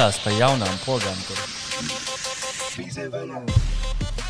pastāst 0.00 0.22
par 0.24 0.32
jaunām 0.32 0.76
pogām. 0.86 1.18
Tur. 1.28 1.36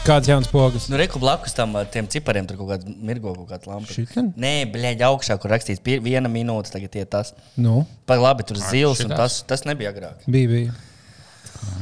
Kāds 0.02 0.26
jauns 0.26 0.48
pogas? 0.50 0.88
Nu, 0.90 0.96
reku 0.98 1.20
blakus 1.22 1.54
tam 1.54 1.76
ar 1.78 1.86
tiem 1.92 2.08
cipariem 2.10 2.46
tur 2.48 2.58
kaut 2.58 2.72
kāda 2.72 2.90
mirgo, 2.98 3.34
kaut 3.36 3.50
kāda 3.52 3.70
lampa. 3.70 3.92
Šitan? 3.94 4.32
Nē, 4.40 4.64
bļaigi, 4.72 5.04
augšā, 5.06 5.36
kur 5.38 5.52
rakstīts 5.54 5.82
pie- 5.84 6.00
viena 6.02 6.26
minūte, 6.32 6.72
tagad 6.74 6.96
ir 6.98 7.06
tas. 7.12 7.30
Nu, 7.60 7.84
Par 8.08 8.18
labi, 8.18 8.42
tur 8.48 8.58
zils, 8.58 9.04
un 9.04 9.14
tas, 9.14 9.42
tas 9.46 9.62
nebija 9.68 9.92
agrāk. 9.94 10.24
bija, 10.26 10.48
bija. 10.50 10.74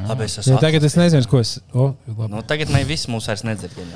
Labi, 0.08 0.24
es 0.24 0.36
Ja, 0.36 0.42
esmu. 0.42 0.58
tagad 0.62 0.84
es 0.84 0.94
nezinu, 0.96 1.26
ko 1.30 1.38
es. 1.42 1.58
O, 1.74 1.94
labi. 2.06 2.30
Nu, 2.32 2.42
tagad 2.46 2.68
mēs 2.74 2.86
visi 2.88 3.11
mūs 3.12 3.26
vairs 3.30 3.42
nedzirdam. 3.46 3.90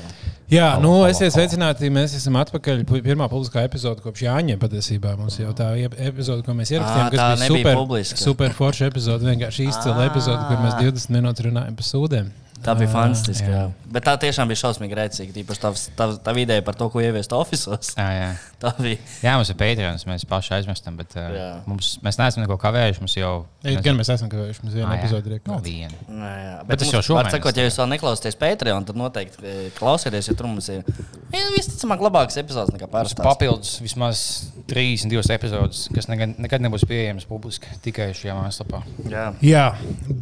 Jā, 0.51 0.67
nu, 0.83 0.91
esiet 1.07 1.33
sveicināti. 1.33 1.89
Mēs 1.93 2.13
esam 2.19 2.35
atpakaļ. 2.41 2.83
Pirmā 3.03 3.27
publiskā 3.31 3.63
epizode 3.65 4.03
kopš 4.03 4.25
Jāņa 4.27 4.57
patiesībā. 4.61 5.15
Mums 5.17 5.39
jau 5.39 5.53
tā 5.57 5.71
ep- 5.87 5.95
epizode, 5.97 6.43
ko 6.45 6.53
mēs 6.53 6.71
ierakstījām, 6.75 7.09
tā 7.09 7.17
kas 7.17 7.39
bija 7.39 7.57
super, 7.57 7.75
publiska. 7.79 8.17
super 8.21 8.49
forša 8.53 8.91
epizode. 8.91 9.25
Vienkārši 9.31 9.67
izcila 9.71 10.05
epizode, 10.11 10.43
kur 10.47 10.57
mēs 10.65 10.77
20 10.83 11.15
minūtes 11.17 11.45
runājam 11.47 11.75
par 11.79 11.87
sūdiem. 11.89 12.29
Tā 12.63 12.73
bija 12.79 12.87
Ā, 12.87 12.93
fantastiska. 12.95 13.47
jā. 13.49 13.61
jā. 13.67 13.89
Bet 13.93 14.05
tā 14.07 14.13
tiešām 14.21 14.47
bija 14.49 14.61
šausmīgi 14.63 14.95
rēcīga. 14.97 15.33
Tīpaši 15.35 15.61
tā, 15.61 15.71
tā, 15.99 16.05
tā 16.23 16.33
ideja 16.39 16.63
par 16.65 16.77
to, 16.79 16.87
ko 16.93 17.01
ieviest 17.03 17.33
oficiālos. 17.35 17.91
Jā, 17.99 18.07
jā. 18.15 18.29
Tā 18.63 18.71
bija. 18.79 18.95
jā, 19.19 19.33
mums 19.35 19.49
ir 19.51 19.57
Patreons, 19.59 20.05
mēs 20.07 20.23
paši 20.31 20.53
aizmirstam, 20.55 20.95
bet 20.95 21.11
uh, 21.19 21.25
Jā. 21.35 21.47
mums, 21.67 21.97
mēs 22.05 22.15
neesam 22.21 22.45
neko 22.45 22.55
kavējuši. 22.61 23.01
Mums 23.03 23.15
jau 23.19 23.31
Ei, 23.67 23.75
Gan 23.83 23.97
mēs 23.99 24.07
esam 24.13 24.29
kavējuši. 24.31 24.63
Mums 24.63 24.77
viena 24.77 24.87
Ā, 24.87 24.93
jā. 24.95 25.01
epizode 25.03 25.27
ir 25.27 25.33
no 25.33 25.39
iekļauta. 25.41 25.65
viena. 25.67 25.99
Nē, 26.07 26.31
jā. 26.45 26.53
Bet 26.69 26.79
tas 26.79 26.93
jau 26.95 27.01
šomēnes 27.03 27.27
var 27.27 27.35
Sakot, 27.35 27.59
ja 27.59 27.65
jūs 27.67 27.79
vēl 27.81 27.89
neklausāties 27.91 28.39
Patreon, 28.39 28.87
tad 28.87 28.99
noteikti 29.01 29.43
e, 29.43 29.55
klausieties, 29.75 30.29
jo 30.31 30.35
tur 30.39 30.47
mums 30.47 30.69
ir 30.71 30.79
ja, 30.79 31.43
visticamāk 31.57 32.05
labākas 32.07 32.39
epizodes 32.39 32.71
nekā 32.77 32.87
parasti. 32.91 33.19
papildus 33.23 33.75
vismaz 33.83 34.23
32 34.71 35.35
epizodes, 35.35 35.83
kas 35.93 36.07
nekad, 36.07 36.39
nekad 36.39 36.63
nebūs 36.63 36.87
pieejamas 36.87 37.27
publiski 37.27 37.67
tikai 37.83 38.13
šajā 38.15 38.39
mājaslapā. 38.39 38.79
Jā. 39.11 39.27
Jā, 39.43 39.67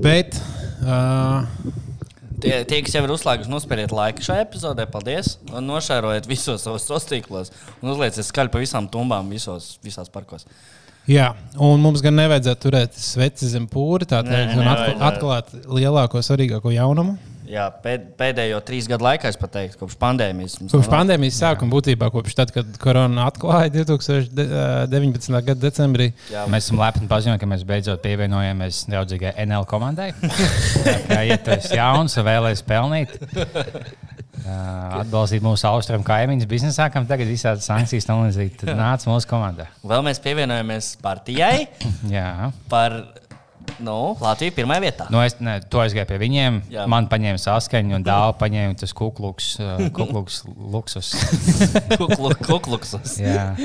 bet. 0.02 0.42
Uh, 0.82 1.46
Tie, 2.42 2.54
tie, 2.66 2.82
kas 2.82 2.96
jau 2.96 3.04
ir 3.06 3.12
uzslēguši, 3.14 3.52
nospēriet 3.52 3.92
laiku 3.94 4.26
šai 4.26 4.40
epizodē, 4.42 4.88
paldies. 4.90 5.36
Un 5.54 5.68
nošērojiet 5.70 6.30
visos 6.30 6.66
savos 6.66 7.06
tīklos. 7.10 7.52
Un 7.84 7.94
uzlieciet 7.94 8.26
skaļi 8.26 8.54
pa 8.54 8.62
visām 8.64 8.88
tumbām, 8.92 9.30
visos, 9.30 9.76
visās 9.86 10.10
parkos. 10.10 10.48
Jā, 11.10 11.32
un 11.62 11.82
mums 11.82 12.02
gan 12.06 12.14
nevajadzētu 12.18 12.62
turēt 12.62 12.98
sveci 13.02 13.50
zem 13.50 13.66
pūri, 13.70 14.06
tā 14.10 14.22
teikt, 14.26 14.54
un 14.58 14.70
atklāt 14.70 15.54
lielāko, 15.66 16.22
svarīgāko 16.22 16.74
jaunumu. 16.76 17.18
Jā, 17.52 17.66
pēd, 17.84 18.04
pēdējo 18.16 18.62
trīs 18.64 18.86
gadu 18.88 19.04
laikā, 19.04 19.28
es 19.28 19.38
pateiktu, 19.40 19.76
kopš 19.82 19.98
pandēmijas. 20.00 20.54
Kopš 20.72 20.88
pandēmijas 20.92 21.40
sākuma, 21.42 21.74
būtībā 21.74 22.08
kopš 22.14 22.38
tad, 22.38 22.54
kad 22.56 22.78
korona 22.80 23.26
atklāja 23.28 23.74
2019. 23.76 25.36
gada 25.50 25.60
decembrī. 25.60 26.12
Jā, 26.32 26.46
Mēs 26.52 26.70
esam 26.70 26.80
lepni 26.80 27.10
paziņot, 27.12 27.42
ka 27.42 27.50
mēs 27.52 27.66
beidzot 27.68 28.00
pievienojāmies 28.06 28.86
draudzīgai 28.88 29.34
NL 29.44 29.68
komandai. 29.68 30.14
Tā 30.22 30.96
kā, 31.10 31.20
ja 31.28 31.36
tu 31.44 31.52
esi 31.58 31.76
jauns 31.76 32.16
un 32.16 32.28
vēlēsies 32.30 32.64
pelnīt, 32.72 33.18
atbalstīt 35.02 35.44
mūsu 35.44 35.68
austrumu 35.70 36.08
kaimiņus 36.08 36.48
biznesā, 36.50 36.88
kam 36.94 37.10
tagad 37.10 37.28
visādi 37.30 37.68
sankcijas 37.68 38.08
tam 38.08 38.24
līdzīgi, 38.30 38.62
tad 38.64 38.80
nāc 38.80 39.04
mūsu 39.10 39.28
komandā. 39.28 39.68
Vēl 39.84 40.08
mēs 40.08 40.24
pievienojamies 40.24 40.94
partijai 41.04 41.68
Jā. 42.08 42.54
par 42.72 43.02
nu, 43.82 43.96
Latviju 44.22 44.54
pirmā 44.56 44.78
vietā. 44.84 45.08
Nu, 45.14 45.20
es 45.26 45.36
ne, 45.44 45.58
to 45.72 45.82
aizgāju 45.84 46.08
pie 46.10 46.18
viņiem. 46.22 46.60
Jā. 46.70 46.82
Jā. 46.82 46.88
Man 46.92 47.08
paņēma 47.12 47.42
saskaņu, 47.42 47.96
un 48.00 48.06
dāvā 48.06 48.34
paņēma 48.42 48.78
tas 48.82 48.94
kukluks, 48.98 49.54
kukluks 49.98 50.42
luksus. 50.48 51.14
Kuklu- 52.00 52.36
Kukluksus. 52.46 53.18
Jā. 53.22 53.52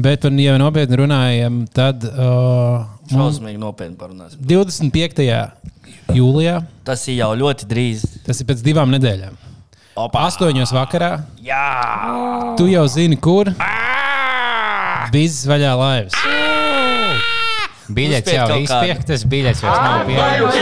Bet, 0.00 0.22
un, 0.28 0.38
ja 0.38 0.54
nopietni 0.60 0.96
runājam, 1.00 1.64
tad 1.74 2.04
uh, 2.06 2.84
Šausmīgi 3.10 3.58
nopietni 3.58 3.96
parunāsim. 3.98 4.38
25. 4.46 5.26
jūlijā, 6.14 6.60
Tas 6.86 7.02
ir 7.10 7.18
jau 7.18 7.32
ļoti 7.38 7.66
drīz. 7.70 8.04
tas 8.26 8.38
ir 8.40 8.46
pēc 8.48 8.62
divām 8.64 8.94
nedēļām, 8.94 9.34
Opa! 9.98 10.28
8. 10.30 10.62
vakarā, 10.78 11.10
Jā! 11.42 12.54
tu 12.56 12.68
jau 12.70 12.86
zini, 12.88 13.18
kur 13.18 13.50
biznes 15.10 15.42
vaļā 15.50 15.74
laivas. 15.82 16.14
Biļets 17.96 18.32
jau 18.32 18.46
kādu. 18.46 18.60
izpirktas, 18.66 19.24
biļets 19.32 19.62
vairs 19.64 19.80
nav 19.82 20.04
pieejams. 20.06 20.54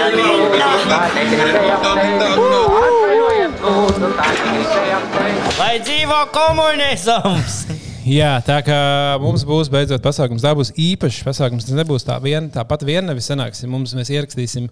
Lai 5.58 5.74
dzīvo 5.82 6.20
komunisms! 6.32 7.87
Jā, 8.08 8.30
tā 8.44 8.58
kā 8.64 8.78
mums 9.20 9.44
būs 9.48 9.68
beidzot 9.72 10.02
pasākums, 10.04 10.44
tā 10.44 10.54
būs 10.56 10.70
īpašs 10.72 11.20
pasākums. 11.26 11.66
Tas 11.68 11.76
nebūs 11.76 12.06
tā 12.06 12.16
viena, 12.24 12.48
tāpat 12.52 12.84
viena 12.88 13.10
nevis 13.10 13.28
sanāksim. 13.28 13.68
Mums 13.72 13.92
mēs 13.98 14.10
ierakstīsim. 14.14 14.68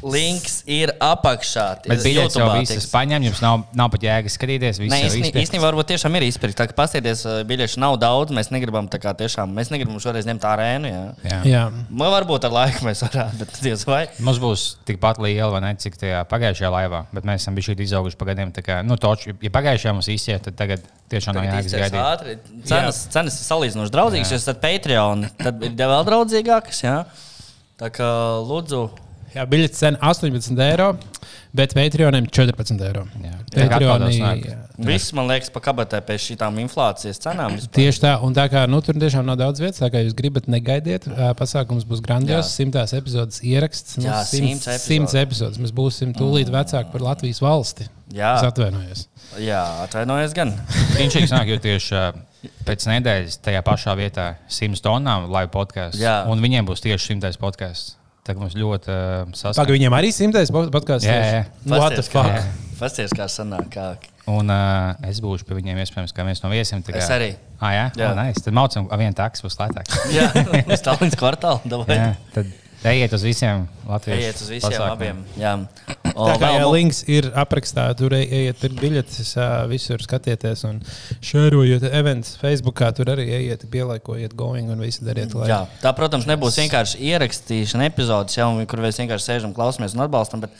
Links 0.00 0.62
ir 0.70 0.94
apakšā. 1.04 1.66
Bet 1.84 2.00
biļets 2.00 2.38
jau 2.38 2.46
YouTube'ā 2.46 2.60
visas 2.62 2.78
tiks. 2.86 2.88
paņem, 2.94 3.26
jums 3.28 3.42
nav, 3.44 3.66
nav 3.76 3.90
pat 3.92 4.06
jēgas 4.06 4.36
skatīties. 4.38 4.80
viss 4.80 4.94
Nē, 4.94 5.00
īstenībā, 5.42 5.66
varbūt 5.66 5.90
tiešām 5.92 6.16
ir 6.16 6.24
izpirkts. 6.30 6.56
Tā 6.56 6.70
kā 6.70 6.76
paskatieties, 6.78 7.26
biļešu 7.50 7.82
nav 7.84 7.98
daudz. 8.00 8.32
Mēs 8.36 8.48
negribam 8.54 8.88
tā 8.88 9.00
kā 9.02 9.12
tiešām, 9.18 9.52
mēs 9.56 9.72
negribam 9.74 10.00
šoreiz 10.00 10.28
ņemt 10.30 10.46
arēnu. 10.48 10.90
Jā. 10.90 11.02
Jā. 11.26 11.40
Jā, 11.50 11.64
Man 11.90 12.14
varbūt 12.14 12.48
ar 12.48 12.54
laiku 12.54 12.86
mēs 12.86 13.04
varētu, 13.04 13.42
bet 13.42 13.60
diez 13.64 13.84
vai. 13.88 14.06
Mums 14.24 14.40
būs 14.40 14.64
tikpat 14.88 15.20
liela, 15.20 15.50
vai 15.52 15.60
ne, 15.66 15.74
cik 15.80 16.00
tajā 16.00 16.22
pagājušajā 16.30 16.72
laivā, 16.72 17.04
bet 17.12 17.28
mēs 17.28 17.44
esam 17.44 17.58
bijuši 17.58 17.76
izauguši 17.84 18.18
pa 18.20 18.30
gadiem. 18.32 18.54
tā 18.56 18.64
Kā, 18.64 18.80
nu, 18.86 18.96
toču, 19.00 19.34
ja 19.36 19.52
pagājušajā 19.52 19.94
mums 19.96 20.08
izciet, 20.12 20.44
tad 20.48 20.56
tagad 20.58 20.84
tiešām 21.10 21.36
nav 21.36 21.48
jēgas 21.48 21.76
gaidīt. 21.76 22.00
ātri. 22.00 22.36
Cenas, 22.70 23.02
cenas 23.12 23.36
ir 23.40 23.46
salīdzinoši 23.48 23.94
draudzīgas, 23.94 24.32
jo 24.32 24.40
esat 24.40 24.62
Patreon, 24.62 25.26
tad 25.40 25.62
ir 25.66 25.76
vēl 25.76 26.06
draudzīgākas. 26.08 26.82
Jā. 26.86 26.96
Tā 27.80 27.90
kā 27.94 28.08
lūdzu, 28.46 28.82
jā 29.34 29.46
biļets 29.50 29.80
cena 29.82 30.00
18 30.10 30.64
eiro, 30.66 30.92
bet 31.56 31.74
Patreonam 31.76 32.28
14 32.30 32.86
eiro. 32.88 33.06
Jā. 33.24 33.36
Jā, 33.56 33.68
atpaldos 33.78 34.18
jā. 34.20 34.60
Viss 34.86 35.12
man 35.16 35.26
liekas, 35.30 35.50
pa 35.52 35.60
kabatē 35.64 36.00
pēc 36.06 36.24
šīm 36.30 36.58
inflācijas 36.64 37.20
cenām. 37.20 37.56
vispār. 37.58 37.74
Tieši 37.76 38.00
tā, 38.04 38.12
un 38.24 38.34
tā 38.34 38.46
kā 38.52 38.66
nu, 38.70 38.80
tur 38.80 38.94
tiešām 38.94 39.26
nav 39.26 39.36
daudz 39.40 39.60
vietas, 39.60 39.80
tā 39.82 39.90
kā 39.92 40.02
jūs 40.04 40.14
gribat, 40.16 40.48
negaidiet. 40.48 41.06
Pasākums 41.38 41.84
būs 41.88 42.00
grandios, 42.04 42.50
simtās 42.56 42.94
epizodes 42.96 43.42
ieraksts. 43.42 43.98
Nu, 44.00 44.08
Jā, 44.08 44.22
simts, 44.24 44.64
simts 44.64 44.84
simts 44.86 45.14
epizode. 45.14 45.22
epizodes. 45.26 45.58
Mēs 45.62 45.72
būsim 45.76 46.14
tūlīt 46.16 46.50
vecāki 46.52 46.90
par 46.92 47.00
Latvijas 47.10 47.40
valsti. 47.44 47.88
Jā. 48.10 48.34
Es 48.40 48.48
atvainojos. 48.48 49.06
Jā, 49.38 49.62
atvainojos 49.84 50.32
gan. 50.34 50.56
Viņš 50.98 51.30
nāk, 51.30 51.46
jo 51.52 51.58
tieši 51.68 52.00
pēc 52.66 52.86
nedēļas 52.88 53.36
tajā 53.44 53.60
pašā 53.62 53.94
vietā 53.98 54.34
100 54.48 54.80
tonnām 54.82 55.28
live 55.30 55.50
podkāsts. 55.54 56.00
Jā. 56.00 56.24
Un 56.30 56.40
viņiem 56.42 56.66
būs 56.66 56.82
tieši 56.82 57.14
100 57.20 57.38
podkāsts. 57.38 57.96
Tā 58.26 58.34
mums 58.36 58.52
ļoti 58.54 58.90
uh, 58.92 58.96
Pagaidām, 59.24 59.34
saskatīt. 59.38 59.70
viņiem 59.78 59.94
arī 59.96 60.10
simtais 60.12 60.50
podkāsts. 60.52 61.06
Jā, 61.08 61.14
jā. 61.24 61.44
What 61.64 61.94
the 61.96 62.02
Pasties, 62.02 62.10
fuck? 62.12 62.26
kā- 62.28 62.76
Pasties, 62.80 63.14
kā 63.16 63.26
sanāk. 63.32 63.70
Kā. 63.72 63.86
Un 64.28 64.50
uh, 64.52 64.94
es 65.08 65.18
būšu 65.24 65.46
pie 65.48 65.56
viņiem 65.56 65.78
iespējams 65.82 66.12
kā 66.14 66.24
viens 66.26 66.42
no 66.44 66.50
viesiem. 66.52 66.82
tā 66.84 66.92
kā- 66.92 67.00
Es 67.02 67.10
arī. 67.10 67.30
Ah, 67.60 67.72
jā, 67.72 67.84
Jā. 67.96 68.04
jā. 68.04 68.10
Oh, 68.12 68.16
nice. 68.20 68.40
Tad 68.44 68.54
mācām, 68.54 68.88
ka 68.88 68.96
viena 69.00 69.14
taks 69.16 69.42
būs 69.42 69.56
lētāka. 69.58 70.00
Jā, 70.16 70.28
Stalins 70.76 71.16
kvartāls. 71.18 71.64
jā, 71.88 72.14
tad 72.34 72.46
ejiet 72.88 73.12
uz 73.12 73.20
visiem 73.26 73.66
Latvijas 73.88 74.20
Ejiet 74.22 74.38
uz 74.40 74.48
visiem 74.54 74.72
pasākumiem. 74.72 74.94
abiem. 74.94 75.18
Jā. 75.36 75.50
O, 76.14 76.24
Tā 76.30 76.36
kā 76.40 76.46
vēl 76.46 76.54
jā, 76.56 76.62
mu- 76.64 76.70
links 76.72 77.02
ir 77.12 77.28
aprakstā, 77.36 77.84
tur 77.98 78.14
ej- 78.16 78.30
ejiet, 78.38 78.60
tur 78.62 78.72
biļetes, 78.80 79.34
visur 79.68 80.00
skatieties 80.04 80.64
un 80.68 80.78
šērojiet 81.20 81.84
events 81.90 82.36
Facebookā. 82.40 82.88
Tur 82.96 83.10
arī 83.12 83.26
ejiet, 83.36 83.66
pielaikojiet, 83.72 84.32
going 84.38 84.70
un 84.72 84.80
visu 84.80 85.04
dariet. 85.04 85.34
Lai... 85.36 85.48
Jā, 85.52 85.60
tā, 85.82 85.92
protams, 85.96 86.24
nebūs 86.30 86.56
vienkārši 86.62 87.02
ierakstīšana 87.12 87.90
epizodes, 87.90 88.38
jau, 88.40 88.48
kur 88.70 88.80
mēs 88.84 89.00
vienkārši 89.02 89.26
sēžam, 89.34 89.52
klausamies 89.56 89.96
un 89.98 90.06
atbalstam. 90.06 90.40
Bet 90.46 90.56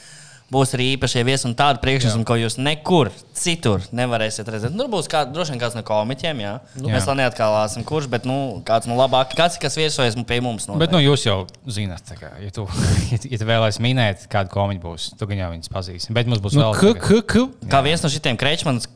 būs 0.51 0.75
arī 0.75 0.89
īpašie 0.97 1.23
viesi 1.27 1.47
un 1.47 1.55
tādi 1.59 1.79
priekšnesumi, 1.83 2.25
ko 2.27 2.35
jūs 2.41 2.57
nekur 2.59 3.11
citur 3.41 3.81
nevarēsiet 3.97 4.49
redzēt. 4.51 4.75
Nu, 4.77 4.89
būs 4.93 5.07
kā, 5.11 5.23
droši 5.31 5.55
vien 5.55 5.61
kāds 5.63 5.77
no 5.79 5.83
komiķiem, 5.87 6.41
jā. 6.43 6.55
Nu, 6.77 6.89
Jā. 6.91 6.97
mēs 6.99 7.07
vēl 7.09 7.17
neatklāsim, 7.23 7.85
kurš, 7.89 8.09
bet 8.13 8.27
nu, 8.29 8.61
kāds 8.67 8.89
no 8.91 8.97
labākajiem, 8.99 9.39
kāds, 9.39 9.57
kas 9.63 9.79
viesojas 9.79 10.19
pie 10.29 10.41
mums. 10.45 10.67
Bet 10.67 10.91
noteikti. 10.91 10.97
nu, 10.97 11.01
jūs 11.07 11.25
jau 11.25 11.39
zināt, 11.71 12.11
kā, 12.19 12.33
ja 12.43 12.51
tu, 12.53 12.67
ja, 13.13 13.19
tu- 13.23 13.49
vēlēsies 13.51 13.81
minēt, 13.81 14.27
kāda 14.33 14.51
komiķa 14.53 14.83
būs, 14.85 15.07
tu 15.17 15.31
gan 15.31 15.41
jau 15.45 15.51
viņus 15.55 15.73
pazīsi. 15.73 16.13
Bet 16.13 16.27
mums 16.29 16.43
būs 16.45 16.59
Nu, 16.59 16.67
vēl 16.67 16.77
k, 16.77 16.99
k, 16.99 17.23
k, 17.25 17.47
Kā 17.71 17.81
viens 17.87 18.03
no 18.05 18.11
šiem 18.13 18.37
krečmanis, 18.41 18.91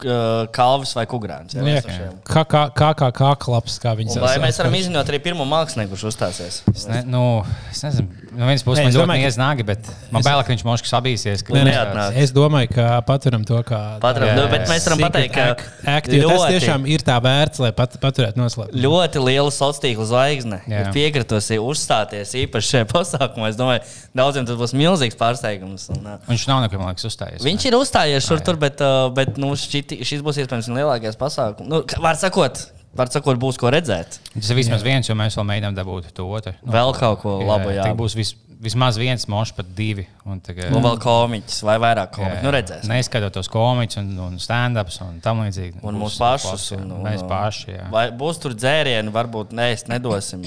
Kalvis 0.54 0.92
vai 0.98 1.06
Kugrāns. 1.08 1.54
Jā, 1.54 1.62
Nu, 1.64 1.70
jā, 1.70 1.80
šiem. 1.86 2.18
kā, 2.26 2.42
kā, 2.44 2.66
kā, 2.74 2.90
kā, 2.98 3.08
kā 3.14 3.32
klaps, 3.40 3.78
kā 3.80 3.94
viņi 3.96 4.16
Un 4.18 4.24
Vai 4.26 4.34
sauc. 4.36 4.44
mēs 4.44 4.58
varam 4.60 4.74
izziņot 4.80 5.10
arī 5.14 5.22
pirmo 5.24 5.46
mākslinieku, 5.48 5.94
kurš 5.94 6.08
uzstāsies? 6.12 6.60
Es, 6.74 6.86
ne, 6.90 7.00
nu, 7.08 7.22
es 7.70 7.80
nezinu, 7.86 8.08
no 8.34 8.48
vienas 8.48 8.64
puses 8.66 8.82
man 8.82 8.90
es 8.90 8.96
ļoti 8.98 9.16
neiznāga, 9.22 9.64
bet 9.66 9.88
man 10.14 10.24
bail, 10.26 10.40
ka 10.44 10.52
viņš 10.52 10.64
moškas 10.66 10.92
sabīsies. 10.94 11.44
ka 11.46 11.54
nē, 11.56 11.62
neatnāk. 11.68 12.18
es 12.20 12.32
domāju, 12.34 12.70
ka 12.74 12.86
paturam 13.06 13.44
to 13.46 13.60
kā. 13.66 13.80
Patram, 14.02 14.28
Jā, 14.30 14.36
nu, 14.38 14.44
bet 14.52 14.66
mēs 14.70 14.86
varam 14.88 15.02
pateikt, 15.06 15.34
ka 15.34 15.94
Akti, 15.94 16.18
jo 16.20 16.28
tas 16.32 16.44
tiešām 16.52 16.86
ir 16.90 17.04
tā 17.06 17.16
vērts, 17.24 17.62
lai 17.64 17.70
pat, 17.76 17.96
paturētu 18.02 18.40
noslēpumu. 18.40 18.82
ļoti 18.84 19.22
liela 19.24 19.50
sociāla 19.54 19.82
tīkla 19.86 20.06
zvaigzne. 20.10 20.60
Ir 20.70 20.90
piekritusi 20.96 21.58
uzstāties 21.62 22.34
īpaši 22.44 22.72
šajā 22.74 22.88
pasākumā. 22.92 23.50
Es 23.52 23.58
domāju, 23.60 23.82
daudziem 24.16 24.46
tas 24.48 24.58
būs 24.60 24.74
milzīgs 24.76 25.18
pārsteigums. 25.20 25.88
Un, 25.94 26.04
uh, 26.06 26.18
Viņš 26.30 26.46
nav 26.50 26.62
nekur, 26.64 26.80
man 26.82 26.92
liekas, 26.94 27.06
uzstājies. 27.10 27.42
viņš 27.44 27.68
ir 27.70 27.78
uzstājies 27.78 28.26
šur 28.28 28.40
tur, 28.44 28.56
bet, 28.60 28.80
uh, 28.84 29.08
bet 29.14 29.36
nu, 29.40 29.52
šķiti, 29.58 30.00
šis 30.06 30.22
būs 30.24 30.40
iespējams 30.42 30.70
lielākais 30.74 31.18
pasākums. 31.20 31.68
Nu, 31.70 31.82
var 32.02 32.16
sakot, 32.20 32.64
var 32.96 33.10
sakot, 33.12 33.38
būs 33.40 33.58
ko 33.60 33.70
redzēt. 33.74 34.18
Tas 34.34 34.50
ir 34.50 34.58
vismaz 34.58 34.84
viens, 34.86 35.08
jo 35.08 35.16
mēs 35.18 35.36
vēl 35.38 35.46
mēģinām 35.50 35.76
dabūt 35.76 36.10
to 36.16 36.26
otru. 36.30 36.54
Nu, 36.62 36.72
Vēl 36.74 36.94
kaut 36.96 37.20
ko 37.22 37.36
labu, 37.42 37.72
jā. 37.74 37.86
Tā 37.86 37.94
būs 37.98 38.16
vis, 38.18 38.34
vismaz 38.64 38.98
viens 39.00 39.26
mošs, 39.30 39.54
pat 39.56 39.70
divi. 39.76 40.06
Un, 40.24 40.40
tagad, 40.44 40.72
Un 40.74 40.84
vēl 40.84 40.98
komiķis 41.02 41.62
vai 41.66 41.76
vairāk 41.82 42.14
komiķu. 42.16 42.42
Nu, 42.44 42.52
redzēsim. 42.54 42.92
Neskatoties 42.92 43.50
komiķus 43.52 44.00
un, 44.02 44.12
un 44.26 44.36
stand-ups 44.42 45.00
un 45.04 45.18
tam 45.24 45.42
līdzīgi. 45.44 45.82
Un 45.82 45.98
mūsu 46.00 46.22
pašus. 46.22 46.68
jā. 46.72 46.80
Un, 46.82 46.92
un, 46.98 47.08
Mēs 47.08 47.24
paši. 47.30 47.72
Jā. 47.74 47.88
Vai 47.94 48.06
būs 48.14 48.40
tur 48.42 48.54
dzērieni, 48.56 49.12
varbūt 49.14 49.56
nē, 49.56 49.72
es 49.76 49.88
nedosim. 49.90 50.46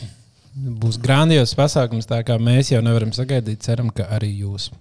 Būs 0.57 0.97
grandios 0.97 1.53
pasākums, 1.57 2.07
tā 2.09 2.23
kā 2.25 2.39
mēs 2.41 2.71
jau 2.73 2.79
nevaram 2.81 3.11
sagaidīt. 3.13 3.61
Ceram, 3.67 3.91
ka 3.93 4.07
arī 4.15 4.31
jūs. 4.39 4.71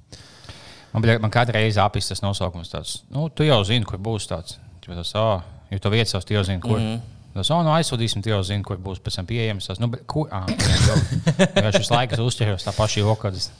Man, 0.94 1.04
man 1.20 1.32
katru 1.34 1.58
reizi 1.58 1.82
apgādājis 1.82 2.14
tas 2.14 2.22
nosaukums. 2.24 2.70
Tāds, 2.72 2.94
nu, 3.12 3.26
tu 3.28 3.44
jau 3.44 3.58
zini, 3.68 3.84
kur 3.84 4.00
būs 4.00 4.30
tāds. 4.30 4.56
Tu 4.80 4.94
Tas, 4.94 5.10
oh, 5.18 5.42
jo 5.68 5.78
tu 5.82 5.90
vietas 5.92 6.14
jau 6.14 6.44
zini, 6.46 6.60
kur. 6.62 6.78
Mm 6.78 6.86
-hmm. 6.94 7.15
No 7.36 7.76
aizsūtīsim, 7.76 8.24
tu 8.24 8.32
jau 8.32 8.40
zini, 8.46 8.64
kur 8.66 8.80
būs 8.82 9.02
pēc 9.04 9.20
tam 9.20 9.28
pieejams. 9.28 9.68
Tas, 9.68 9.80
nu, 9.82 9.90
bet, 9.92 10.06
kur? 10.10 10.28
Ah, 10.34 10.48
jā, 10.48 11.70
šis 11.76 11.92
laiks 11.92 12.22
uzķeros 12.22 12.66
tā 12.66 12.74
paša 12.76 13.04
joka. 13.04 13.32
Tas 13.34 13.50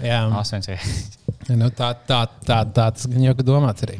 Jā, 0.00 1.56
nu, 1.60 1.68
tā, 1.76 1.92
tā, 2.08 2.22
tā, 2.46 2.62
tā 2.64 2.86
tas 2.94 3.08
gan 3.10 3.26
jau 3.26 3.34
domāts 3.44 3.84
arī. 3.86 3.98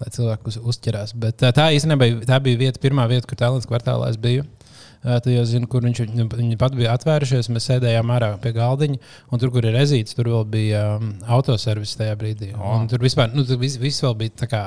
Lai 0.00 0.10
cilvēki 0.12 0.50
uz, 0.50 0.58
uzķerās. 0.72 1.14
Bet 1.20 1.38
tā, 1.40 1.52
tā 1.54 1.70
īstenībā 1.76 2.08
tā 2.28 2.40
bija 2.44 2.60
vieta, 2.66 2.82
pirmā 2.82 3.06
vieta, 3.10 3.28
kur 3.30 3.38
tālāk 3.40 3.66
kvartālā 3.70 4.10
es 4.12 4.18
biju. 4.20 4.44
Ā, 4.44 4.63
Tu 5.04 5.34
jau 5.34 5.44
zini, 5.44 5.68
kur 5.68 5.84
viņš 5.84 5.98
viņu- 6.00 6.28
viņi 6.32 6.56
pat 6.56 6.72
bija 6.72 6.94
atvērušies. 6.96 7.50
Mēs 7.52 7.66
sēdējām 7.68 8.08
ārā 8.14 8.30
pie 8.40 8.54
galdiņa, 8.56 8.96
un 9.30 9.42
tur, 9.42 9.50
kur 9.52 9.66
ir 9.68 9.76
rezīts, 9.76 10.16
tur 10.16 10.30
vēl 10.32 10.46
bija 10.48 10.84
um, 10.96 11.10
autoservis 11.28 11.92
tajā 12.00 12.14
brīdī. 12.16 12.54
Un 12.56 12.88
tur 12.88 13.04
vispār 13.04 13.34
nu, 13.34 13.44
tur 13.44 13.60
viss, 13.60 13.76
viss 13.76 14.00
vēl 14.00 14.14
bija 14.22 14.32
tā 14.44 14.48
kā, 14.48 14.62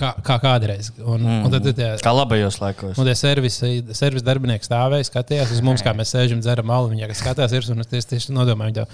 kā, 0.00 0.14
kā 0.24 0.38
kādreiz. 0.40 0.88
Un, 0.96 1.20
mm. 1.20 1.42
un 1.44 1.52
tad, 1.52 1.66
tad, 1.68 1.76
tie, 1.76 1.90
Kā 2.00 2.14
labajos 2.16 2.56
laikos. 2.62 2.96
Un 2.96 3.04
tie 3.04 3.16
servisi, 3.20 3.74
servis 3.92 4.24
darbinieki 4.24 4.64
stāvēja, 4.64 5.10
skatījās 5.10 5.52
uz 5.52 5.60
mums, 5.60 5.84
kā 5.84 5.92
mēs 5.92 6.14
sēžam, 6.16 6.40
dzeram 6.40 6.70
malu. 6.72 6.88
Viņa 6.94 7.12
skatās, 7.20 7.52
ir 7.52 7.68
un 7.74 7.84
es 7.84 7.92
tieši, 7.92 8.10
tieši 8.14 8.32
nodomāju, 8.32 8.86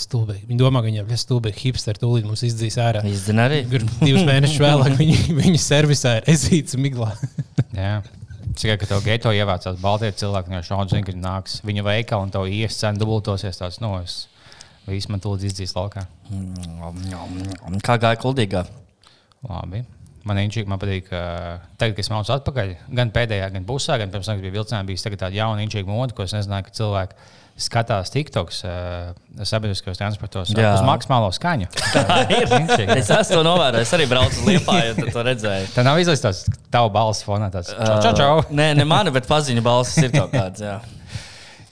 stūbi. 0.00 0.38
Viņa 0.48 0.62
domā, 0.64 0.80
ka 0.80 0.88
viņa 0.88 1.04
ir 1.04 1.20
stūbi 1.20 1.52
hipster, 1.60 2.00
tūlīt 2.00 2.24
mums 2.24 2.46
izdzīs 2.48 2.80
ārā. 2.80 3.04
Izdina 3.04 3.50
arī. 3.50 3.66
Divus 3.68 4.24
mēnešus 4.24 4.64
vēlāk 4.64 4.96
viņa, 5.02 5.20
viņa 5.42 5.60
servisā 5.60 6.16
ir 6.22 6.32
ezīts 6.32 6.80
miglā. 6.80 7.12
Jā. 7.76 8.00
Tikai, 8.52 8.76
ka 8.80 8.88
tev 8.90 9.00
geto 9.06 9.32
ievācās 9.32 9.80
Baltijas 9.80 10.18
cilvēki, 10.20 10.52
no 10.52 10.60
šāda 10.66 10.92
zina, 10.92 11.06
ka 11.06 11.14
nāks 11.16 11.60
viņa 11.64 11.84
veikala 11.86 12.26
un 12.26 12.32
tev 12.34 12.48
ies 12.50 12.76
cena 12.76 13.00
dubultosies. 13.00 13.58
Tāds, 13.60 13.80
nu, 13.80 13.94
es 14.02 14.26
visu 14.88 15.12
man 15.12 15.22
tūlīt 15.22 15.46
izdzīs 15.48 15.74
laukā. 15.76 16.04
Mm, 16.28 17.78
Kā 17.86 17.96
gāja 18.02 18.20
kuldīgā? 18.20 18.64
Labi. 19.48 19.84
Man 20.28 20.38
īņķīgi, 20.38 20.70
man 20.70 20.78
patīk, 20.78 21.08
ka 21.08 21.20
tagad, 21.80 21.96
kad 21.96 22.04
es 22.04 22.10
mācos 22.12 22.30
atpakaļ, 22.36 22.74
gan 22.94 23.10
pēdējā, 23.14 23.48
gan 23.56 23.64
pusē, 23.66 23.96
gan 23.98 24.12
pirms 24.12 24.28
tam, 24.28 24.38
kad 24.38 24.46
bija 24.46 24.54
vilcienā, 24.60 24.82
bija 24.86 25.16
tāda 25.16 25.34
jauna 25.34 25.64
īņķīga 25.64 25.88
mode, 25.88 26.14
ko 26.14 26.26
es 26.26 26.34
nezināju, 26.36 26.68
ka 26.68 26.76
cilvēki 26.78 27.18
skatās 27.62 28.12
TikToks 28.14 28.62
uh, 28.66 29.12
sabiedriskajos 29.48 30.00
transportos 30.00 30.52
Jā. 30.54 30.74
uz 30.76 30.86
maksimālo 30.86 31.30
skaņu. 31.34 31.68
Inčīgi. 32.60 32.98
Es 32.98 33.10
esmu 33.10 33.40
to 33.40 33.44
novērojis. 33.46 33.86
Es 33.86 33.94
arī 33.98 34.08
braucu 34.10 34.42
uz 34.42 34.48
Liepāju, 34.48 34.96
tad 35.00 35.12
to 35.16 35.26
redzēju. 35.28 35.70
Tā 35.76 35.86
nav 35.86 36.00
tāds 36.02 36.46
tavu 36.72 36.92
balss 36.94 37.26
fonā. 37.26 37.52
Tāds, 37.54 37.74
čau, 37.76 38.00
čau, 38.04 38.16
čau. 38.18 38.32
Uh, 38.42 38.56
Nē, 38.62 38.72
ne 38.78 38.88
mani, 38.88 39.14
bet 39.14 39.30
paziņu 39.30 39.64
balsis 39.64 40.08
ir 40.08 40.14
kaut 40.14 40.34
kāds. 40.34 40.64
Jā. 40.64 40.80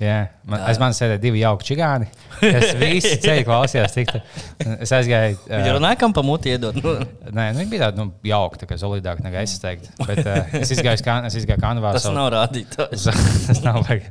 Jā, 0.00 0.30
man, 0.48 0.62
aiz 0.64 0.78
manis 0.80 0.96
sēdēja 0.96 1.20
divi 1.20 1.42
jauki 1.42 1.66
čigāni. 1.74 2.06
Es 2.40 2.70
visu 2.80 3.18
ceļu 3.20 3.42
klausījos. 3.44 3.92
Tik, 3.92 4.12
tā- 4.14 4.76
es 4.86 4.92
aizgāju. 4.96 5.36
Viņa 5.50 5.66
ā, 5.68 5.74
runāja, 5.76 5.98
kam 6.00 6.14
pa 6.16 6.22
muti 6.24 6.54
iedot. 6.54 6.78
Nu, 6.80 6.94
Nē, 7.36 7.50
nu, 7.52 7.60
viņa 7.60 7.68
bija 7.68 7.82
tāda 7.84 8.00
nu, 8.00 8.06
jauka, 8.24 8.62
tā 8.62 8.68
kā 8.70 8.78
solidāka 8.80 9.20
nekā 9.26 9.42
es 9.44 9.58
teiktu. 9.60 9.92
Bet 10.08 10.22
uh, 10.24 10.54
es 10.56 10.72
izgāju, 10.72 11.04
kā, 11.04 11.18
es 11.28 11.36
izgāju 11.42 11.60
kanvā. 11.60 11.92
tas 11.98 12.08
nav 12.16 12.30
rādītājs. 12.32 13.04
tas 13.50 13.60
nav 13.66 13.82
vajag. 13.84 14.08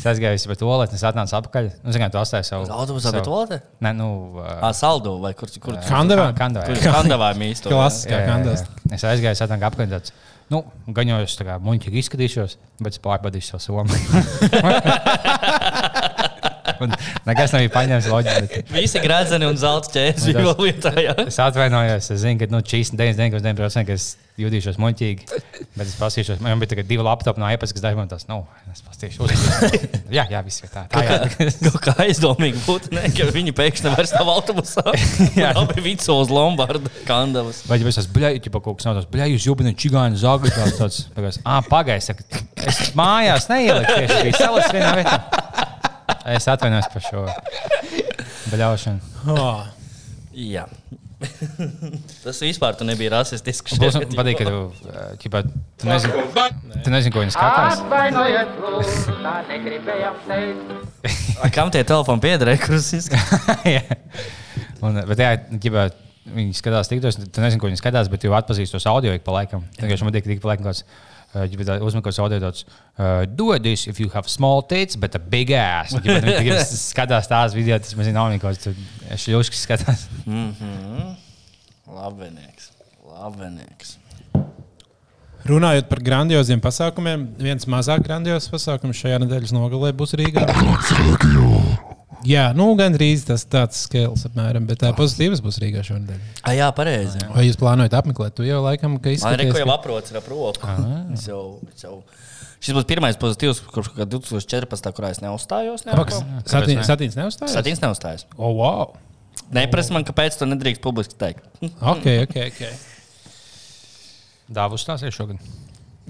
Es 0.00 0.08
aizgāju 0.14 0.48
pie 0.48 0.58
toaletes, 0.64 0.96
es 0.96 1.04
atnācu 1.10 1.36
atpakaļ. 1.42 1.70
Nu, 1.84 1.92
zinu, 1.92 2.08
tu 2.16 2.22
atstāji 2.22 2.48
savu. 2.48 2.70
Autobusā 2.72 3.10
savu- 3.12 3.20
bet 3.20 3.30
volta? 3.34 3.60
Nē, 3.84 3.92
nu. 4.00 4.08
Ā, 4.40 4.72
saldu 4.80 5.18
vai 5.20 5.34
kur? 5.36 5.52
kur 5.60 5.76
Kandavā? 5.90 6.30
Kandavā. 6.40 6.80
Kandavā 6.88 7.30
mīstu? 7.36 7.68
Klasiskā 7.68 8.24
kandas. 8.24 8.64
Es 8.88 9.04
aizgāju, 9.04 9.36
es 9.36 9.44
atnācu 9.44 9.68
apkārt. 9.68 10.12
Nu, 10.50 10.64
es 11.22 11.38
tā 11.38 11.46
kā 11.46 11.54
muļķīgi 11.62 12.02
izskatīšos, 12.02 12.58
bet 12.82 12.98
pārbaudīšu 13.04 13.54
savu 13.54 13.62
somu. 13.68 13.94
Nekas 17.28 17.52
nebija 17.56 17.72
paņemts 17.74 18.08
loģiski. 18.12 18.48
bet- 18.54 18.72
Visi 18.74 19.02
gradzeni 19.04 19.46
un 19.50 19.56
zelta 19.60 19.92
ķēdes 19.96 20.26
bija 20.30 20.46
vēl 20.48 20.64
lietā. 20.66 20.94
jā. 20.96 21.14
Es 21.26 21.38
atvainojos, 21.42 22.10
es 22.14 22.20
zinu, 22.24 22.38
ka 22.40 22.50
nu, 22.50 22.62
49,9% 22.64 23.86
ka 23.86 23.92
es 23.98 24.16
jutīšos 24.40 24.78
muļķīgi. 24.80 25.26
Bet 25.76 25.84
es 25.84 25.96
paskatīšos, 26.00 26.38
man 26.40 26.60
bija 26.62 26.70
tikai 26.72 26.84
divi 26.88 27.04
laptopi 27.04 27.42
no 27.42 27.48
iPad, 27.52 27.72
kas 27.76 27.82
dažiem 27.84 28.08
tas 28.08 28.24
nav. 28.30 28.46
Es 28.72 28.80
paskatīšos, 28.86 29.34
jā, 30.16 30.24
jā, 30.32 30.40
viss 30.46 30.62
ir 30.64 30.70
tā. 30.72 30.86
tā 30.88 31.02
jā. 31.04 31.18
Kaut 31.66 31.80
kā 31.84 31.94
aizdomīgi 32.06 32.62
būtu, 32.64 32.92
ne, 32.96 33.02
ka 33.12 33.26
viņi 33.34 33.52
pēkšņi 33.58 33.92
vairs 33.96 34.14
nav 34.16 34.30
autobusā. 34.32 34.84
Jā, 35.36 35.50
abi 35.60 35.84
vico 35.84 36.16
uz 36.22 36.32
Lombardu 36.32 36.88
kandavas. 37.08 37.64
Vai 37.68 37.80
jau 37.82 37.90
es 37.90 38.00
esmu 38.00 38.16
bļaigi, 38.16 38.48
ja 38.48 38.54
kaut 38.64 38.78
kas 38.80 38.88
nav 38.88 38.96
tāds, 39.00 39.10
bļaigi, 39.12 39.36
jūs 39.36 39.48
jūbināt 39.50 39.76
čigāni 39.82 40.16
zāģi, 40.20 40.54
tāds 40.56 40.78
tāds. 40.80 41.00
Pagājis, 41.18 41.40
ah, 41.44 41.60
pagājis, 41.68 42.08
saka, 42.12 42.42
es 42.70 42.80
mājās 42.96 43.50
neieliku 43.52 43.98
tieši, 43.98 44.22
bija 44.30 44.40
salas 44.40 44.72
vienā 44.72 44.94
vietā. 45.02 45.20
Es 46.28 46.48
atvainojos 46.50 46.88
par 46.92 47.04
šo 47.04 47.26
bļaušanu. 48.52 49.28
Oh. 49.32 49.62
Jā. 50.36 50.66
Tas 52.24 52.38
vispār 52.40 52.76
tu 52.78 52.86
nebija 52.88 53.12
rasistisks. 53.18 53.76
Man 53.80 54.06
patīk, 54.14 54.40
ka 54.40 54.46
tu, 54.46 54.60
ā, 54.88 55.06
ķipā, 55.20 55.42
tu 55.80 55.88
nezini, 55.88 56.22
tu 56.84 56.92
nezini, 56.92 57.12
ko 57.12 57.24
viņi 57.24 57.34
skatās. 57.34 57.82
Atvainojiet, 57.82 58.54
lūdzu, 58.62 59.16
tā 59.20 59.34
negribējām 59.50 60.20
teikt. 60.28 61.50
Kam 61.56 61.72
tie 61.74 61.82
telefoni 61.88 62.24
piederēja, 62.24 62.62
kurus 62.64 62.92
izskatās? 62.96 63.90
Un, 64.84 64.96
bet, 65.10 65.20
jā, 65.20 65.34
ģibā, 65.60 65.90
viņi 66.32 66.56
skatās 66.56 66.88
tik 66.88 67.02
daudz, 67.04 67.20
tu 67.20 67.44
nezini, 67.44 67.60
ko 67.60 67.68
viņi 67.68 67.80
skatās, 67.82 68.08
bet 68.12 68.24
jau 68.24 68.32
atpazīst 68.38 68.76
tos 68.76 68.88
audio 68.88 69.12
ik 69.16 69.26
pa 69.26 69.34
laikam. 69.36 69.66
Tagad 69.76 70.04
man 70.04 70.14
patīk, 70.14 70.28
ka 70.28 70.36
ik 70.36 70.44
pa 70.44 70.54
laikam 70.54 70.70
kāds 70.70 70.86
uzmanīgs 71.34 72.18
audio 72.22 72.40
tāds 72.42 72.64
uh,- 72.66 73.24
do 73.38 73.52
this 73.58 73.86
if 73.86 74.00
you 74.00 74.10
have 74.14 74.28
small 74.28 74.62
tits, 74.62 74.96
but 74.96 75.14
a 75.14 75.18
big 75.18 75.52
ass. 75.52 75.94
Viņi 75.94 76.20
tikai 76.26 76.58
skatās 76.90 77.30
tās 77.30 77.54
video, 77.54 77.78
tas 77.78 77.94
man 77.98 78.12
nav 78.16 78.32
nekāds, 78.34 78.62
tu 78.64 78.74
šļūškas 79.10 79.64
skatās. 79.68 80.06
Mhm. 80.26 81.16
Labenieks. 81.90 82.70
Labenieks. 83.06 83.96
Runājot 85.48 85.88
par 85.88 86.02
grandioziem 86.04 86.60
pasākumiem, 86.60 87.24
viens 87.40 87.64
mazāk 87.70 88.04
grandiozs 88.04 88.50
pasākums 88.52 89.00
šajā 89.00 89.22
nedēļas 89.24 89.54
nogalē 89.56 89.94
būs 89.96 90.12
Rīgā. 90.20 90.44
Jā, 92.28 92.50
nu, 92.52 92.66
gandrīz 92.76 93.22
tas 93.28 93.46
tāds 93.48 93.78
skēls 93.86 94.26
apmēram, 94.28 94.66
bet 94.68 94.82
tā 94.82 94.90
pozitīvas 94.96 95.40
būs 95.44 95.56
Rīgā 95.62 95.84
šonadēļ. 95.86 96.18
A, 96.44 96.52
jā, 96.58 96.66
pareizi. 96.76 97.16
jā. 97.22 97.28
Vai 97.32 97.46
jūs 97.46 97.56
plānojat 97.60 97.96
apmeklēt? 97.96 98.34
Tu 98.36 98.44
jau 98.44 98.58
laikam, 98.64 98.98
ka 99.00 99.08
Man 99.08 99.14
ir 99.14 99.16
izskaties, 99.16 99.54
ko 99.54 99.62
jau 99.62 99.70
aprots 99.72 100.12
jau, 101.30 101.44
es 101.72 101.86
jau... 101.86 101.94
Šis 102.60 102.76
būs 102.76 102.84
pirmais 102.84 103.16
pozitīvs, 103.16 103.62
kurš 103.72 103.88
kaut 103.94 104.02
kā 104.02 104.06
2014. 104.18 104.90
kurā 104.98 105.14
es 105.14 105.22
neuzstājos. 105.24 105.86
Satīns, 106.44 106.84
satīns 106.84 107.16
neuzstājas? 107.16 107.56
Satīns 107.56 107.80
neuzstājas. 107.80 108.26
O, 108.36 108.50
oh, 108.50 108.58
wow! 108.58 108.92
Neprasa 109.56 109.96
man, 109.96 110.04
kāpēc 110.04 110.36
to 110.36 110.44
nedrīkst 110.50 110.84
publiski 110.84 111.16
teikt. 111.16 111.46
Ok, 111.94 112.04
ok, 112.26 112.36
ok. 112.50 112.60
Dāvus 114.60 114.84
tās 114.84 115.00
ir 115.06 115.14
šogad. 115.14 115.40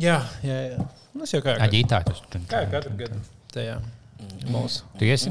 Jā, 0.00 0.18
jā, 0.42 0.58
jā. 0.72 0.90
Nu, 1.14 1.22
es 1.26 1.34
jau 1.36 1.42
kā 1.44 1.54
Aģītā. 1.62 2.02
Kā 2.50 2.64
jau 2.64 2.70
katru 2.74 2.98
gadu. 2.98 3.22
Tajā. 3.54 3.78
Mūsu. 4.50 4.86
Tu 4.98 5.06
iesi? 5.06 5.30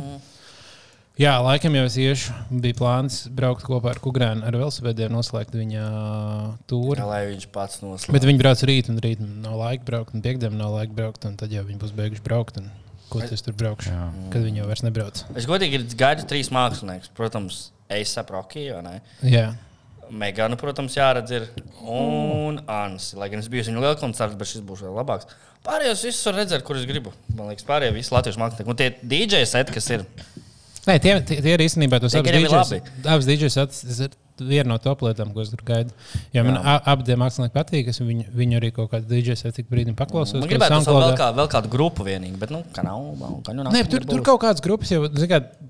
Jā, 1.19 1.33
laikam 1.43 1.73
jau 1.75 1.83
es 1.83 1.97
iešu. 1.99 2.31
Bija 2.63 2.77
plāns 2.79 3.25
braukt 3.35 3.65
kopā 3.67 3.91
ar 3.91 3.99
Kukrānu, 3.99 4.45
ar 4.47 4.55
velosipēdiem, 4.55 5.11
noslēgt 5.11 5.57
viņa 5.59 5.87
tūri. 6.71 6.95
Kā 7.01 7.07
lai 7.09 7.23
viņš 7.33 7.47
pats 7.51 7.81
noslēdz. 7.83 8.13
Bet 8.15 8.27
viņi 8.29 8.39
brauc 8.39 8.63
rīt, 8.69 8.87
un 8.87 9.01
rīt 9.03 9.19
nav 9.19 9.57
laika 9.59 9.83
braukt, 9.89 10.15
un 10.15 10.23
piekdienā 10.23 10.55
nav 10.55 10.77
laika 10.77 10.95
braukt, 10.95 11.27
un 11.27 11.35
tad 11.41 11.51
jau 11.51 11.65
viņi 11.67 11.81
būs 11.81 11.91
beiguši 11.97 12.23
braukt. 12.23 12.61
un 12.63 12.71
Ko 13.09 13.19
tas 13.25 13.41
tur 13.41 13.55
braukšu? 13.57 13.89
Jā. 13.91 14.07
Kad 14.31 14.43
viņi 14.45 14.61
jau 14.61 14.69
vairs 14.69 14.85
nebrauc. 14.85 15.23
Es 15.35 15.47
godīgi 15.49 15.81
gaidu 15.97 16.27
trīs 16.29 16.51
māksliniekus. 16.53 17.11
Protams, 17.17 17.61
Eisa 17.91 18.23
Prokija, 18.23 18.77
vai 18.77 18.83
ne? 18.85 18.95
Jā, 19.25 19.47
Megānu, 20.09 20.57
protams, 20.57 20.95
jāredz 20.97 21.33
ir. 21.35 21.47
Un 21.83 22.61
Ansi. 22.69 23.17
Lai 23.19 23.27
gan 23.29 23.43
es 23.43 23.49
biju 23.51 23.67
viņa 23.67 23.81
liela 23.83 23.97
koncerta, 23.99 24.37
bet 24.39 24.49
šis 24.49 24.63
būs 24.65 24.81
vēl 24.85 24.95
labāks. 24.97 25.29
Pārējos 25.65 26.05
visus 26.07 26.25
var 26.29 26.39
redzēt, 26.39 26.63
kur 26.65 26.79
es 26.79 26.87
gribu. 26.89 27.11
Man 27.35 27.51
liekas, 27.51 27.65
pārējie 27.67 27.93
visi 27.97 28.13
latviešu 28.15 28.41
mākslinieki. 28.41 28.71
Un 28.71 28.79
tie 28.79 28.89
DJ 29.03 29.43
seti, 29.49 29.75
kas 29.75 29.89
ir. 29.93 30.05
Nē, 30.89 30.95
tie, 31.03 31.13
tie, 31.27 31.37
tie 31.45 31.53
ir 31.53 31.61
īstenībā 31.67 31.99
labi. 32.57 32.81
Abas 33.05 33.27
tas 33.69 33.99
ir 34.07 34.17
viena 34.39 34.69
no 34.71 34.77
top 34.81 35.01
lietām, 35.03 35.33
ko 35.35 35.43
es 35.43 35.49
tur 35.51 35.59
gaidu. 35.67 35.91
Jo 36.33 36.45
man 36.47 36.57
abi 36.63 37.03
tie 37.09 37.17
mākslinieki 37.19 37.53
patīk. 37.55 37.89
Es 37.91 37.99
viņu, 37.99 38.29
viņu 38.39 38.59
arī 38.59 38.69
kaut 38.75 38.89
kādā 38.93 39.07
dīdžejā 39.09 39.51
tik 39.57 39.67
brīdim 39.71 39.97
paklausos. 39.99 40.39
Man 40.39 40.47
gribētu 40.49 40.71
vēl, 40.71 40.85
SoundCloudā. 40.85 41.17
kā, 41.19 41.27
vēl 41.35 41.49
kādu 41.51 41.71
grupu 41.73 42.05
vienīgi, 42.07 42.39
bet, 42.39 42.53
nu, 42.55 42.61
kā 42.75 42.85
nav. 42.87 43.03
nav- 43.19 43.35
Kā 43.45 43.53
nu 43.55 43.65
nav 43.67 43.75
Nē, 43.75 43.83
tur, 43.91 44.05
tur 44.07 44.23
kaut 44.25 44.39
kādas 44.43 44.63
grupas 44.63 44.89
jau, 44.91 45.03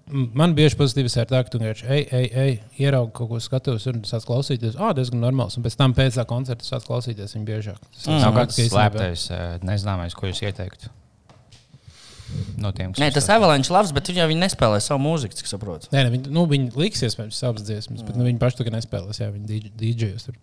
m- 0.10 0.30
man 0.34 0.54
bieži 0.58 0.78
pozitīvs 0.80 1.18
ir 1.18 1.26
tā, 1.30 1.42
ka 1.44 1.50
tu 1.50 1.60
vienkārši 1.62 1.90
ej, 1.90 2.06
ej, 2.20 2.30
ej, 2.44 2.54
ieraugi 2.86 3.14
kaut 3.20 3.30
ko 3.34 3.42
skatos, 3.44 3.86
un 3.90 4.02
sāc 4.08 4.26
klausīties. 4.30 4.78
Ah, 4.78 4.94
diezgan 4.94 5.20
normāls. 5.22 5.58
Un 5.58 5.66
pēc 5.66 5.76
tam 5.76 5.94
pēc 5.98 6.18
tā 6.22 6.26
koncerta 6.30 6.66
sāc 6.66 6.86
klausīties 6.86 7.36
viņu 7.36 7.46
biežāk. 7.50 7.82
Tas 7.98 8.08
Nav 8.08 8.22
saprot, 8.28 8.54
kāds 8.54 8.70
slēptais, 8.70 9.26
eh, 9.34 9.58
nezināmais, 9.66 10.14
ko 10.18 10.28
jūs 10.30 10.42
ieteiktu. 10.46 10.90
No 12.60 12.72
tiem, 12.76 12.94
kas 12.94 13.02
Nē, 13.02 13.10
tas 13.16 13.30
Avalanche 13.32 13.72
labs, 13.74 13.94
bet 13.96 14.10
viņi 14.12 14.24
jau 14.24 14.30
viņi 14.32 14.44
nespēlē 14.44 14.80
savu 14.84 15.02
mūziku, 15.06 15.38
cik 15.40 15.50
saprotu. 15.52 15.90
Nē, 15.94 16.06
ne, 16.06 16.14
viņi, 16.16 16.32
nu, 16.36 16.46
viņi 16.50 16.74
liks 16.80 17.06
iespējams 17.08 17.40
savas 17.40 17.64
dziesmas, 17.68 18.04
bet 18.08 18.20
nu, 18.20 18.26
viņi 18.28 18.42
paši 18.42 18.60
to 18.60 18.68
nespēlēs. 18.74 19.22
Jā, 19.22 19.30
viņi 19.34 19.72
DJs 19.80 20.28
tur. 20.28 20.40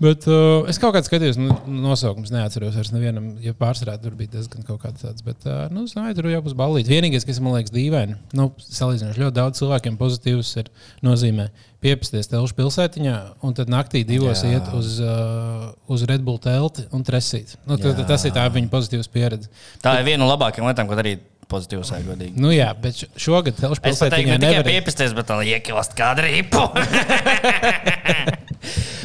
Bet 0.00 0.24
uh, 0.32 0.64
es 0.70 0.78
kaut 0.80 0.94
kādā 0.94 1.04
skatījos, 1.04 1.36
nu, 1.36 1.52
nosaukums 1.84 2.30
neatceros 2.32 2.72
vairs 2.78 2.88
nevienam, 2.94 3.34
ja 3.44 3.52
pārsvarā 3.56 3.98
tur 4.00 4.14
bija 4.16 4.32
diezgan 4.38 4.64
kaut 4.64 4.80
kāds 4.80 5.04
tāds. 5.04 5.20
Bet, 5.26 5.44
uh, 5.44 5.66
nu, 5.68 5.82
es 5.84 5.92
domāju, 5.92 6.16
tur 6.16 6.30
jau 6.32 6.40
būs 6.46 6.54
balīti. 6.56 6.88
Vienīgais, 6.94 7.26
kas 7.28 7.40
man 7.44 7.58
liekas 7.58 7.74
dīvaini, 7.74 8.16
nu, 8.38 8.46
salīdzinoši 8.64 9.20
ļoti 9.20 9.36
daudz 9.36 9.60
cilvēkiem 9.60 9.98
pozitīvs 10.00 10.54
ir 10.62 10.70
nozīmē 11.04 11.50
piepasties 11.84 12.32
telšu 12.32 12.56
pilsētiņā 12.56 13.16
un 13.44 13.56
tad 13.56 13.68
naktī 13.72 14.00
divos 14.08 14.40
Jā. 14.40 14.56
iet 14.56 14.72
uz, 14.76 14.96
uh, 15.04 15.68
uz 15.92 16.04
Red 16.08 16.24
Bull 16.24 16.40
telti 16.40 16.86
un 16.96 17.04
tresīt. 17.04 17.58
Nu, 17.68 17.76
tad, 17.76 18.00
Jā. 18.00 18.08
tas 18.08 18.24
ir 18.24 18.32
tā 18.36 18.48
viņa 18.56 18.72
pozitīvas 18.72 19.12
pieredze. 19.12 19.52
Tā 19.84 19.98
ir 20.00 20.08
viena 20.08 20.24
no 20.24 20.32
labākajām 20.32 20.68
lietām, 20.68 20.88
ko 20.88 20.96
darīt 20.96 21.28
pozitīvs, 21.50 21.92
vai 21.92 22.00
godīgi. 22.06 22.40
Nu, 22.40 22.52
jā, 22.54 22.70
bet 22.78 23.04
šogad 23.20 23.58
Es 23.58 23.82
pilsētiņā 23.84 24.36
ne 24.36 24.38
tikai 24.38 24.60
nevar. 24.60 24.68
piepasties, 24.70 25.16
bet 25.18 25.32
arī 25.34 25.56
iekļaust 25.56 25.96
kādu 25.98 26.24
rīpu. 26.28 26.62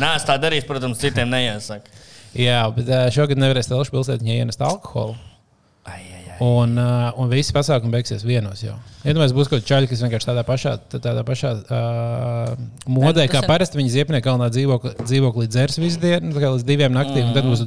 Nē, 0.01 0.11
es 0.17 0.27
tā 0.27 0.35
darīšu, 0.41 0.67
protams, 0.69 0.99
citiem 1.01 1.31
neiesaku. 1.31 1.93
Jā, 2.35 2.59
bet 2.75 2.91
šogad 3.15 3.39
nevarēs 3.39 3.71
telšu 3.71 3.95
pilsētiņā 3.95 4.41
ienest 4.41 4.63
alkoholu. 4.65 5.15
Ai, 5.87 6.01
ai. 6.11 6.24
Un, 6.43 6.75
uh, 6.75 7.13
un 7.21 7.29
visi 7.31 7.53
pasākumi 7.55 7.93
beigsies 7.93 8.25
vienos. 8.27 8.59
Jau. 8.65 8.75
Iedomājieties, 9.05 9.35
būs 9.37 9.47
kaut 9.47 9.61
kāda 9.61 9.69
čaļa, 9.69 9.87
kas 9.91 10.01
vienkārši 10.03 10.27
tādā 10.27 10.43
pašā, 10.47 10.71
tādā 10.91 11.21
pašā 11.23 11.51
uh, 11.61 12.63
modē, 12.91 13.27
kā 13.31 13.39
ir- 13.39 13.47
parasti 13.47 13.79
viņi 13.79 13.93
ziepniekā 13.93 14.25
kalnā 14.25 14.49
dzīvokli, 14.51 14.95
dzīvoklī 15.05 15.45
dzers 15.47 15.77
visu 15.79 16.01
dienu, 16.01 16.33
līdz 16.35 16.65
diviem 16.67 16.95
naktīm. 16.95 17.29
Mm. 17.29 17.35
Tad 17.37 17.47
būs 17.47 17.63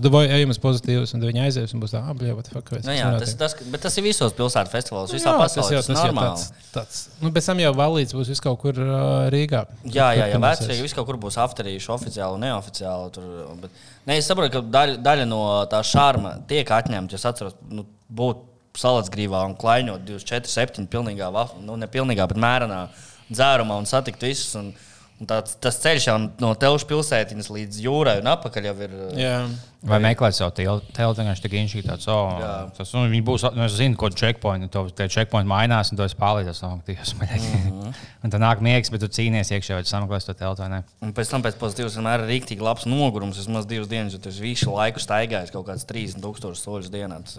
uz 0.53 0.61
pozitīvus, 0.61 1.15
un 1.15 1.25
viņi 1.25 1.45
aizies 1.47 1.73
un 1.73 1.85
būs 1.85 1.95
tā, 1.95 2.03
ah, 2.03 2.13
the 2.45 2.53
fuck. 2.53 2.73
vai 2.75 2.83
Nu, 2.85 2.93
jā, 2.93 3.07
notiek?" 3.13 3.39
tas, 3.39 3.55
tas, 3.55 3.71
bet 3.71 3.85
tas 3.87 3.97
ir 3.97 4.05
visos 4.05 4.35
pilsētu 4.37 4.73
festivālos, 4.75 5.15
visā 5.15 5.33
Jā, 5.33 5.39
pasaulē. 5.39 5.79
Tas, 5.79 5.87
tas 5.87 5.95
tas 5.95 6.05
jau 6.05 6.15
tāds, 6.19 6.45
tāds. 6.75 7.01
Nu, 7.23 7.31
pēc 7.33 7.49
tam 7.49 7.63
jau 7.63 7.73
valīts 7.79 8.17
būs 8.19 8.33
vis 8.35 8.43
kaut 8.45 8.61
kur 8.61 8.75
uh, 8.83 9.31
Rīgā. 9.33 9.65
Jā, 9.87 10.11
jā, 10.19 10.29
jā 10.35 10.43
vecrīgi 10.43 10.85
viss 10.85 10.99
kaut 10.99 11.07
kur 11.09 11.17
būs 11.17 11.39
afterīši, 11.41 11.89
oficiāli 11.95 12.37
un 12.37 12.45
neoficiāli. 12.49 13.13
Tur, 13.15 13.31
bet, 13.63 13.71
ne, 14.05 14.19
es 14.19 14.29
saprotu, 14.29 14.59
ka 14.59 14.65
daļa, 14.77 15.01
daļa 15.07 15.29
no 15.31 15.43
tā 15.71 15.81
šārma 15.87 16.39
tiek 16.51 16.69
atņemta. 16.69 17.15
Es 17.15 17.25
atceros, 17.29 17.57
nu, 17.71 17.87
būt 18.09 18.45
salacgrīvā 18.79 19.45
un 19.49 19.57
klaiņot 19.59 20.05
24, 20.07 20.51
7, 20.53 20.87
pilnīgā, 20.91 21.31
va- 21.35 21.51
nu, 21.63 21.77
ne 21.77 21.89
pilnīgā, 21.91 22.29
bet 22.31 22.41
mērenā 22.41 22.85
dzērumā 23.31 23.79
un 23.79 23.89
satikt 23.89 24.23
visus. 24.23 24.55
Un, 24.59 24.73
un 25.19 25.29
tāds, 25.29 25.57
tas 25.59 25.81
ceļš 25.83 26.11
jau 26.11 26.19
no 26.43 26.53
Telšu 26.59 26.87
pilsētiņas 26.93 27.51
līdz 27.55 27.81
jūrai 27.83 28.21
un 28.23 28.31
apakaļ 28.31 28.71
jau 28.71 28.77
ir. 28.87 28.95
Jā. 29.19 29.41
Vai 29.89 30.01
meklēt 30.03 30.35
savu 30.35 30.51
telpu, 30.59 30.91
vienkārši 30.97 31.43
tā 31.45 31.49
īņķī 31.55 31.81
tāds, 31.87 32.09
oh, 32.11 32.33
Jā. 32.43 32.55
tas, 32.75 32.91
nu, 32.97 33.21
būs, 33.23 33.45
nu, 33.55 33.63
es 33.63 33.77
zinu, 33.79 33.95
ko 33.99 34.09
checkpoint, 34.11 34.67
to 34.75 34.83
tie 34.91 35.07
checkpoint 35.07 35.47
mainās, 35.47 35.93
un 35.93 36.01
to 36.01 36.03
es 36.03 36.17
oh, 36.19 36.81
Dievs, 36.87 37.15
man 37.15 37.29
mm. 37.31 37.69
-hmm. 37.69 37.95
un 38.25 38.31
tā 38.35 38.41
nāk 38.43 38.59
miegs, 38.59 38.91
bet 38.91 39.01
tu 39.01 39.07
cīnies 39.07 39.55
iekšā, 39.55 39.79
vai 39.79 39.85
tu 39.87 39.91
sameklēsi 39.91 40.27
to 40.27 40.35
telpu 40.35 40.63
vai 40.63 40.69
ne. 40.69 40.83
Un 41.01 41.15
pēc 41.15 41.31
tam 41.31 41.43
pēc 41.43 41.55
pozitīvas 41.63 41.95
vienmēr 41.95 42.27
ir 42.27 42.31
rīktīgi 42.35 42.61
labs 42.61 42.87
nogurums. 42.87 43.39
Es 43.39 43.47
maz 43.47 43.67
divas 43.67 43.87
dienas, 43.87 44.13
jo 44.13 44.19
tas 44.19 44.39
visu 44.39 44.75
laiku 44.75 44.99
staigājis 44.99 45.55
kaut 45.55 45.67
kāds 45.67 45.87
30,000 45.87 46.59
soļus 46.59 46.91
dienā. 46.91 47.23
Tas, 47.23 47.39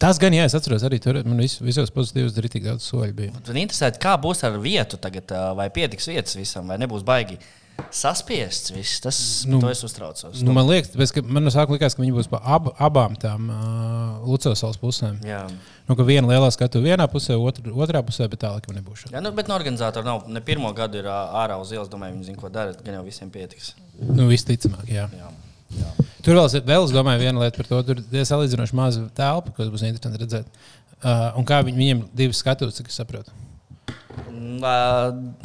Tas 0.00 0.16
gan, 0.20 0.32
jā, 0.32 0.46
es 0.48 0.56
atceros, 0.56 0.84
arī 0.86 0.96
tur 1.02 1.18
man 1.26 1.42
vis, 1.42 1.58
visos 1.60 1.92
pozitīvos 1.92 2.36
ir 2.40 2.48
tik 2.52 2.64
daudz 2.64 2.86
soļu. 2.88 3.12
Bija. 3.16 3.32
Man 3.36 3.62
interesē, 3.66 3.90
kā 4.00 4.14
būs 4.20 4.40
ar 4.48 4.56
vietu 4.62 4.96
tagad, 5.00 5.32
vai 5.58 5.68
pietiks 5.74 6.08
vietas 6.08 6.38
visam, 6.38 6.70
vai 6.72 6.78
nebūs 6.80 7.04
baigi 7.04 7.36
saspiests. 7.92 8.72
Viss. 8.72 9.00
Tas 9.00 9.18
Nu, 9.48 9.58
nu, 9.60 9.68
es 9.70 9.82
uztraucos. 9.84 10.40
Nu, 10.44 10.52
man 10.56 10.68
liekas, 10.68 10.92
tāpēc, 10.94 11.12
ka 11.16 11.22
man 11.24 11.44
no 11.46 11.52
sākuma 11.52 11.78
likās, 11.78 11.96
ka 11.96 12.02
viņi 12.02 12.14
būs 12.16 12.30
pa 12.32 12.40
ab, 12.44 12.70
abām 12.80 13.16
tām 13.20 13.48
uh, 13.52 14.26
Lucas 14.28 14.60
salas 14.60 14.80
pusēm. 14.80 15.20
Jā. 15.26 15.42
Nu, 15.88 15.96
ka 15.98 16.06
viena 16.06 16.28
lielā 16.30 16.50
skatu 16.54 16.82
vienā 16.84 17.08
pusē, 17.10 17.36
otra, 17.40 17.72
otrā 17.72 18.02
pusē, 18.06 18.28
bet 18.30 18.44
tālāk 18.44 18.68
jau 18.68 18.76
nebūs. 18.76 19.06
Jā, 19.12 19.22
nu, 19.24 19.32
bet 19.36 19.50
no 19.50 19.56
organizatora 19.58 20.06
nav. 20.06 20.28
Ne 20.30 20.44
pirmo 20.44 20.72
gadu 20.76 21.00
ir 21.00 21.08
ārā 21.10 21.58
uz 21.60 21.72
ielas. 21.74 21.90
Domāju, 21.92 22.18
viņi 22.18 22.30
zina, 22.30 22.40
ko 22.40 22.52
dara. 22.52 22.76
Gan 22.84 23.00
jau 23.00 23.06
visiem 23.06 23.32
pietiks. 23.32 23.74
Nu, 24.00 24.28
visticamāk, 24.30 24.86
jā. 24.92 25.08
Jā. 25.16 25.92
Tur 26.24 26.36
vēl, 26.36 26.48
vēl 26.68 26.84
es 26.86 26.92
domāju, 26.94 27.22
viena 27.22 27.40
lieta 27.44 27.56
par 27.60 27.68
to. 27.70 27.82
Tur 27.90 28.00
ir 28.02 28.26
salīdzinoši 28.28 28.76
maza 28.76 29.04
telpa, 29.16 29.52
ko 29.56 29.66
būs 29.72 29.84
interesanti 29.88 30.20
redzēt. 30.24 30.48
Uh, 31.00 31.30
un 31.40 31.46
kā 31.48 31.62
viņi, 31.64 31.78
viņiem 31.80 32.00
divi 32.18 32.36
skatus, 32.36 32.74
cik 32.76 32.90
es 32.92 32.98
saprotu. 33.00 33.32
Ā, 34.60 34.74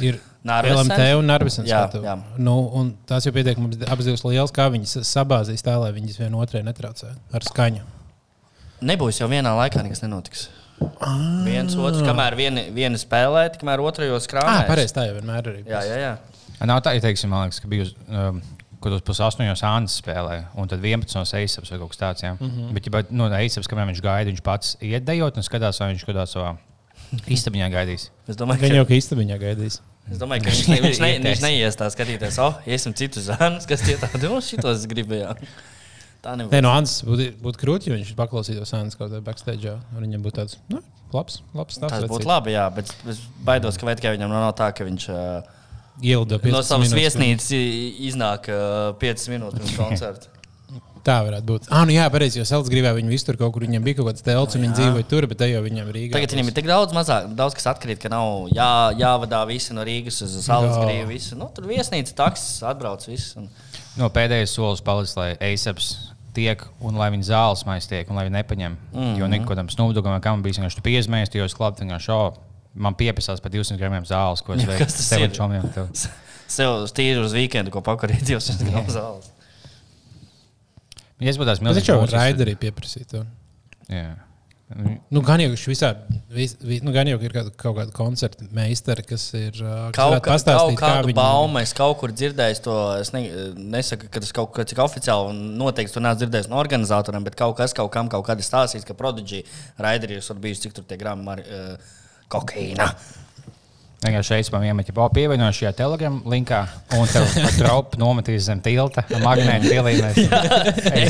Ir 0.04 0.18
Narvesen? 0.46 0.76
LMT 0.90 1.06
un 1.18 1.26
Narvisens 1.30 1.68
Jā, 1.70 1.86
skatu. 1.86 2.02
jā. 2.04 2.14
Nu, 2.38 2.58
un 2.76 2.90
tās 3.08 3.24
jau 3.26 3.32
pietiek 3.34 3.58
mums 3.58 3.78
abas 3.88 4.04
divas 4.06 4.22
lielas, 4.26 4.52
kā 4.54 4.66
viņas 4.72 4.98
sabāzīs 5.08 5.64
tā, 5.64 5.74
lai 5.80 5.90
viņas 5.96 6.20
vienotrai 6.20 6.62
netraucē 6.66 7.14
ar 7.34 7.46
skaņu. 7.48 7.82
Nebūs 8.86 9.22
jau 9.22 9.28
vienā 9.32 9.54
laikā, 9.56 9.82
nekas 9.86 10.04
nenotiks. 10.04 10.48
Viens 11.46 11.72
otrs, 11.80 12.02
kamēr 12.04 12.36
viena, 12.36 12.66
viena 12.76 13.00
spēlē, 13.00 13.46
tikmēr 13.54 13.80
otrajos 13.80 14.26
Ah, 14.28 14.32
krāpēs. 14.34 14.66
pareizi, 14.68 14.94
tā 14.98 15.06
jau 15.08 15.14
vienmēr 15.16 15.48
ir. 15.54 15.62
Jā, 15.72 15.80
jā, 15.88 15.96
jā. 16.02 16.12
Nav 16.68 16.82
tā, 16.84 16.92
ja 16.96 17.00
teiksim, 17.04 17.32
man 17.32 17.46
liekas, 17.48 17.62
ka 17.64 17.68
bija 17.72 17.86
uz, 17.88 17.94
um, 18.12 18.42
kad 18.82 18.94
uz 18.96 19.02
pusaustoņos 19.06 19.62
Annas 19.66 19.96
spēlē, 20.00 20.38
un 20.58 20.70
tad 20.70 20.84
11 20.84 21.16
no 21.16 21.24
Eisaps 21.40 21.72
vai 21.72 21.78
kaut 21.80 21.92
kas 21.92 22.00
tāds. 22.00 22.24
Ja? 22.24 22.34
Mm. 22.36 22.50
-hmm. 22.50 22.72
Bet, 22.76 22.86
ja 22.86 23.02
no 23.10 23.28
Eisaps, 23.38 23.68
kamēr 23.70 23.90
viņš 23.90 24.02
gaida, 24.04 24.30
viņš 24.30 24.42
pats 24.44 24.76
iedējot 24.80 25.36
un 25.36 25.46
skatās, 25.46 25.80
vai 25.80 25.92
viņš 25.92 26.06
skatās 26.06 26.34
savā 26.36 26.56
istabiņā 27.36 27.68
gaidīs. 27.72 28.10
Es 28.26 28.38
domāju, 28.38 28.64
ka, 28.64 28.72
jau 28.74 28.88
kā 28.88 28.98
istabiņā 28.98 29.38
gaidīs. 29.40 29.80
es 30.10 30.18
domāju, 30.18 30.44
ka 30.44 30.52
viņš, 30.52 30.66
ne, 30.72 30.80
viņš, 30.86 31.00
ne, 31.02 31.12
viņš 31.28 31.42
neies 31.44 31.78
tā 31.78 31.88
skatīties. 31.92 32.38
Oh, 32.42 32.60
iesim 32.66 32.94
citu 32.94 33.22
zēnu, 33.22 33.62
kas 33.68 33.86
tie 33.86 33.96
tādi, 34.00 34.28
o, 34.30 34.40
šitos 34.42 34.86
gribējām. 34.90 35.40
Tā 36.24 36.34
Nē, 36.34 36.46
nebūs. 36.46 36.62
no 36.64 36.72
Annas 36.74 37.00
būtu 37.06 37.30
būt 37.42 37.58
krūti, 37.60 37.90
ja 37.90 37.96
viņš 37.96 38.14
paklausītos 38.18 38.72
Annas 38.74 38.98
kaut 38.98 39.10
kādā 39.10 39.22
backstage. 39.22 39.76
un 39.94 40.02
Viņam 40.02 40.24
būtu 40.24 40.40
tāds 40.40 40.56
nu, 40.72 40.80
labs, 41.14 41.40
labs 41.54 41.78
stāsts. 41.78 42.00
Tas 42.02 42.10
būtu 42.10 42.26
labi, 42.26 42.56
jā, 42.56 42.66
bet 42.74 42.90
es 43.06 43.20
baidos, 43.46 43.78
ka 43.78 43.86
vai 43.86 43.94
tikai 43.98 44.16
viņam 44.16 44.34
nav 44.34 44.50
tā, 44.58 44.72
ka 44.74 44.86
viņš 44.88 45.06
uh, 45.12 45.55
Ielido 46.02 46.40
no 46.52 46.62
savas 46.66 46.92
viesnīcas 46.92 47.50
i- 47.56 48.08
iznāk 48.10 48.50
uh, 48.52 48.94
5 49.00 49.28
minūtes 49.32 49.62
pirms 49.62 49.76
koncerta. 49.78 50.32
Tā 51.06 51.20
varētu 51.22 51.46
būt. 51.46 51.66
Ah, 51.70 51.84
nu 51.86 51.94
jā, 51.94 52.02
pareizi, 52.10 52.40
jo 52.40 52.44
Selts 52.48 52.70
gribēja 52.72 52.96
viņu 52.96 53.12
visur 53.12 53.36
kaut 53.38 53.52
kur. 53.54 53.62
Viņam 53.62 53.84
bija 53.86 54.00
kaut 54.00 54.08
kāds 54.08 54.24
telts, 54.26 54.56
un 54.58 54.64
viņi 54.64 54.74
dzīvoja 54.74 55.06
tur, 55.06 55.26
bet 55.30 55.38
te 55.38 55.46
jau 55.52 55.60
viņam 55.62 55.92
Rīgā. 55.94 56.16
Tagad 56.16 56.34
viņam 56.34 56.50
ir 56.50 56.56
tik 56.56 56.66
daudz 56.66 56.96
mazāk, 56.96 57.28
daudz 57.38 57.54
kas 57.54 57.68
atkrīt, 57.70 58.00
ka 58.02 58.10
nav 58.10 58.48
jā, 58.50 58.66
jāvadā 58.98 59.44
visi 59.46 59.76
no 59.76 59.84
Rīgas 59.86 60.18
uz 60.26 60.34
Jā. 60.42 60.58
grību. 60.58 61.06
Visu. 61.12 61.38
Nu, 61.38 61.46
tur 61.54 61.68
viesnīca, 61.70 62.10
taksis, 62.24 62.58
atbrauc 62.66 63.06
viss. 63.06 63.36
Un... 63.38 63.46
No 64.00 64.10
pēdējais 64.10 64.56
solis 64.58 64.82
palicis, 64.82 65.14
lai 65.20 65.28
Eisaps 65.46 65.92
tiek 66.36 66.66
un 66.84 66.98
lai 66.98 67.08
viņa 67.14 67.30
zāles 67.30 67.62
maiz 67.68 67.86
tiek 67.88 68.10
un 68.10 68.18
lai 68.18 68.26
viņa 68.26 68.40
nepaņem. 68.40 68.76
Mm. 68.92 69.14
-hmm. 69.14 69.62
Jo 69.62 69.68
snubdugam, 69.76 70.12
vai 70.16 70.20
kam 70.24 70.42
bija 70.42 70.58
vienkārši 70.58 70.82
piezmēs, 70.84 71.32
jo 71.38 71.46
es 71.46 71.54
klāpu 71.54 71.86
vienkārši 71.86 72.10
šo. 72.10 72.34
Man 72.76 72.94
piepisās 72.98 73.40
par 73.40 73.50
200 73.54 73.78
gramiem 73.80 74.04
zāles, 74.08 74.42
ko 74.44 74.52
es 74.56 74.62
Jā, 74.66 74.68
veicu 74.74 75.02
sev 75.06 75.24
ir? 75.24 75.30
un 75.30 75.36
čomiem. 75.38 75.88
Sev 76.46 76.76
stīri 76.92 77.22
uz 77.24 77.32
weekendu, 77.34 77.72
ko 77.74 77.80
pakarīt, 77.86 78.28
jau 78.30 78.38
tas 78.42 78.60
ir 78.60 78.70
zāles. 78.92 79.32
Ja 81.22 81.32
es 81.32 81.38
būtu 81.40 81.48
tās 81.48 81.60
Bet 81.62 81.66
milzīgas 81.70 81.82
viņš 81.82 81.90
jau 81.90 81.98
arī 82.44 82.54
pieprasīt. 82.60 83.08
to. 83.14 83.24
Jā. 83.88 84.14
Nu, 85.14 85.20
gan 85.22 85.38
jau, 85.38 85.52
visā, 85.70 85.92
vis, 86.34 86.56
vis, 86.58 86.80
nu, 86.82 86.90
gan 86.90 87.06
jau 87.06 87.20
ir 87.22 87.30
kāda, 87.30 87.52
kaut 87.54 87.76
kāda 87.78 87.92
koncerta 87.94 88.48
meistara, 88.50 89.04
kas 89.06 89.28
ir 89.38 89.52
kas 89.54 89.94
Kaut, 89.94 90.16
kā, 90.16 90.18
kaut 90.18 90.26
pastāstīt, 90.26 90.78
kā 90.80 90.88
kādu 90.90 91.10
viņi- 91.12 91.16
baumu 91.20 91.60
es 91.62 91.72
kaut 91.78 92.00
kur 92.00 92.10
dzirdēju, 92.10 92.58
to 92.64 92.74
es 92.98 93.12
ne, 93.14 93.20
nesaku, 93.76 94.10
ka 94.10 94.18
tas 94.24 94.32
kaut 94.34 94.50
kas 94.56 94.66
cik 94.72 94.82
oficiāli 94.82 95.30
un 95.30 95.38
noteikti 95.60 95.94
to 95.94 96.02
neesmu 96.02 96.18
dzirdējis 96.18 96.50
no 96.50 96.58
organizatoriem, 96.58 97.22
bet 97.28 97.38
kaut 97.38 97.54
kas 97.56 97.72
kaut 97.78 97.92
kam 97.94 98.10
kaut 98.10 98.26
kad 98.26 98.42
ir 98.42 98.48
stāstījis, 98.48 98.84
ka 98.90 98.98
Prodigy 98.98 99.44
raiderījus 99.78 100.32
var 100.34 100.42
bijis, 100.42 100.64
cik 100.66 100.74
tur 100.74 100.82
tie 100.90 100.98
ar 101.36 101.44
uh, 101.46 101.94
kokaīna. 102.32 102.90
Vienkārši 104.06 104.28
šeit 104.28 104.48
man 104.52 104.62
iemet, 104.68 104.90
ja 104.92 105.04
pievienoju 105.10 105.54
šajā 105.56 105.70
telegram 105.78 106.18
linkā, 106.28 106.58
un 106.94 107.08
tev 107.08 107.24
traupu 107.56 107.96
nometīs 107.98 108.44
zem 108.46 108.60
tilta, 108.62 109.02
magnēta 109.22 109.70
pielīmēs. 109.72 110.18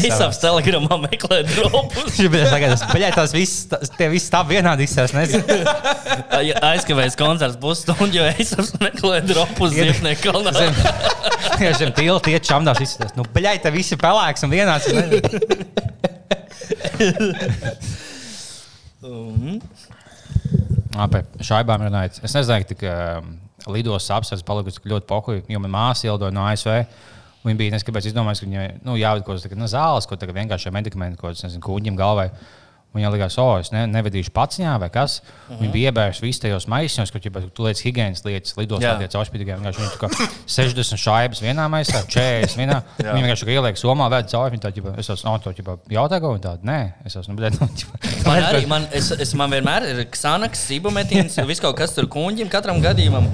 Es 0.06 0.20
ap 0.22 0.36
telegramā 0.40 0.96
meklēju 1.02 1.48
dropus. 1.50 2.14
Viņš 2.22 2.52
tagad, 2.52 2.84
bļā, 2.92 3.10
tās 3.16 3.34
visas, 3.34 3.66
tās- 3.72 3.90
tie 3.98 4.06
visi 4.12 4.30
tā 4.32 4.40
vienādi 4.48 4.86
izsās, 4.86 5.12
nezinu. 5.16 5.44
Ja 6.46 6.60
Aizkavējas 6.70 7.16
koncerts 7.18 7.58
pusstundu, 7.60 8.20
jo 8.20 8.24
es 8.28 8.50
meklēju 8.80 9.28
dropus 9.32 9.74
Ziepnieku 9.74 10.28
kalnā. 10.28 10.52
Zem, 10.56 10.72
vienkārši 11.56 11.80
zem 11.82 11.92
tilta 11.96 12.32
iet 12.32 12.44
čamdās 12.46 12.80
izsās. 12.84 13.12
Nu, 13.18 13.26
bļā, 13.34 13.56
te 13.64 13.72
visi 13.74 13.98
pelēks 14.00 14.46
un 14.46 14.52
vienāds. 14.54 14.86
nezinu. 14.94 15.26
Par 20.96 21.44
šaibām 21.44 21.86
runājot. 21.86 22.22
Es 22.24 22.34
nezinu, 22.36 22.78
ka 22.80 22.94
um, 23.20 23.34
lidos 23.74 24.08
apsvērts 24.14 24.46
palikusi 24.46 24.82
ļoti 24.88 25.08
pohuļi, 25.10 25.44
jo 25.52 25.62
man 25.62 25.74
māsa 25.74 26.08
ielidoja 26.08 26.34
no 26.34 26.46
ASV. 26.48 26.76
Viņa 27.46 27.60
bija 27.60 27.74
neskapēc 27.76 28.08
izdomājusi, 28.10 28.42
ka 28.42 28.50
viņai 28.50 28.66
nu, 28.86 28.96
jāved 28.98 29.26
kaut 29.26 29.38
kādas 29.38 29.60
nu, 29.60 29.68
zāles, 29.70 30.08
ko 30.08 30.18
tagad 30.18 30.34
vienkārši 30.40 30.72
medikamenti, 30.74 31.20
ko 31.20 31.30
tas 31.30 31.58
kūņiem 31.62 31.98
galvai. 31.98 32.30
Viņam 32.96 33.12
likās, 33.12 33.36
oh, 33.42 33.54
es 33.60 33.72
ne, 33.74 33.84
nevedīšu 33.92 34.32
pats 34.36 34.60
viņā 34.60 34.76
vai 34.80 34.90
kas. 34.92 35.20
Mhm. 35.20 35.52
-huh. 35.52 35.60
Viņa 35.62 35.72
bija 35.72 35.90
iebērsta 35.92 36.24
visos 36.24 36.42
tajos 36.42 36.68
maisiņos, 36.72 37.12
kur 37.12 37.20
ģipa, 37.20 37.44
tu 37.54 37.66
lietas 37.66 37.84
higiēnas 37.84 38.24
lietas, 38.24 38.56
lidos 38.56 38.82
Jā. 38.82 38.96
tādā 38.96 39.10
caurspīdīgā. 39.12 39.58
Viņa 39.60 39.90
kā 40.00 40.10
60 40.56 41.00
šaibas 41.00 41.42
vienā 41.44 41.68
maisā, 41.72 42.02
40 42.06 42.56
vienā. 42.56 42.80
Viņa 42.98 43.20
vienkārši 43.20 43.52
ieliek 43.52 43.80
somā, 43.80 44.08
vēd 44.12 44.32
cauri. 44.32 44.56
Viņa 44.56 44.64
tā, 44.64 44.72
ģipa, 44.76 44.96
es 44.98 45.10
esmu, 45.12 45.30
no, 45.30 45.38
to 45.44 45.52
ģipa, 45.52 45.78
jautā, 45.92 46.20
ko 46.20 46.32
viņa 46.34 46.44
tāda, 46.48 46.66
nē, 46.66 46.80
es 47.04 47.16
esmu, 47.16 47.34
nu, 47.34 47.40
bet, 47.42 47.60
nu, 47.60 47.68
Man 48.26 48.42
arī 48.42 48.66
man, 48.70 48.86
es, 48.96 49.10
es, 49.14 49.32
man 49.38 49.52
vienmēr 49.52 49.86
ir 49.90 50.02
ksanaks, 50.12 50.64
ibumetīns, 50.76 51.38
viss 51.50 51.62
kaut 51.62 51.76
kas 51.78 51.94
tur 51.96 52.08
kuņģim, 52.10 52.50
katram 52.52 52.80
gadījumam. 52.84 53.28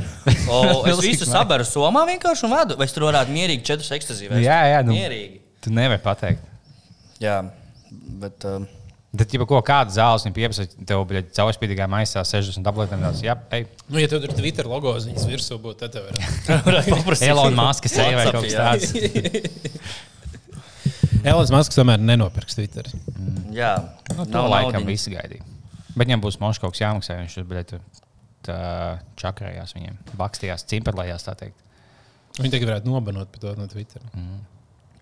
O, 0.51 0.61
es 0.91 1.01
visu 1.05 1.29
sabaru 1.29 1.67
somā 1.69 2.05
vienkārši 2.11 2.47
un 2.49 2.55
vadu. 2.57 2.79
Vai 2.81 2.89
es 2.91 2.97
tur 2.97 3.09
varētu 3.09 3.35
mierīgi 3.35 3.65
četrus 3.73 3.93
ekstazīvus? 3.97 4.43
Jā, 4.43 4.61
jā, 4.75 4.85
nu. 4.87 4.97
Mierīgi. 4.97 5.41
tu 5.65 5.73
nevari 5.75 6.03
pateikt. 6.03 6.45
Jā, 7.23 7.41
bet. 8.23 8.49
Um, 8.49 8.69
Bet, 9.13 9.29
ja 9.37 9.45
ko 9.45 9.59
kāda 9.61 9.93
zāles 9.93 10.25
viņa 10.25 10.37
pieprasa, 10.39 10.65
tev 10.89 11.03
bija 11.11 11.21
caurspīdīgā 11.37 11.85
maisā 11.93 12.23
60 12.25 12.65
tabletēm, 12.65 13.03
tad 13.05 13.19
jā, 13.21 13.35
ej, 13.53 13.67
Nu, 13.93 14.01
ja 14.01 14.09
tev 14.09 14.23
tur 14.25 14.33
Twitter 14.39 14.65
logo 14.71 14.95
ziņas 15.05 15.27
virsū 15.29 15.59
būtu, 15.61 15.83
tad 15.83 15.93
tev 15.99 16.09
varētu. 16.65 17.21
Elon 17.29 17.59
Musk 17.59 17.91
seja 17.93 18.17
vai 18.17 18.31
kaut 18.33 18.49
kas 18.49 18.57
tāds. 18.57 18.89
Elonas 21.23 21.53
Masks 21.55 21.77
tomēr 21.79 22.01
nenopirks 22.03 22.57
Twitter. 22.59 22.89
jā, 23.55 23.77
Nu, 24.17 24.25
to 24.25 24.31
nav 24.33 24.49
laikam 24.51 24.87
visi 24.89 25.13
gaidīja. 25.13 25.45
Bet 25.93 26.09
viņam 26.09 26.23
būs 26.25 26.41
mošs 26.41 26.59
kaut 26.63 26.73
kas 26.75 26.83
jāmaksā. 26.83 27.19
Viņš 27.21 27.37
tur 27.37 27.45
bija 27.47 27.81
čakarējās 29.23 29.75
viņiem, 29.77 29.99
bakstījās, 30.19 30.65
cimperlējās, 30.73 31.29
tā 31.29 31.37
teikt. 31.39 31.59
Viņi 32.41 32.51
tagad 32.57 32.71
varētu 32.73 32.91
nobanot 32.91 33.31
par 33.31 33.43
to 33.45 33.53
no 33.61 33.69
Twitter. 33.71 34.03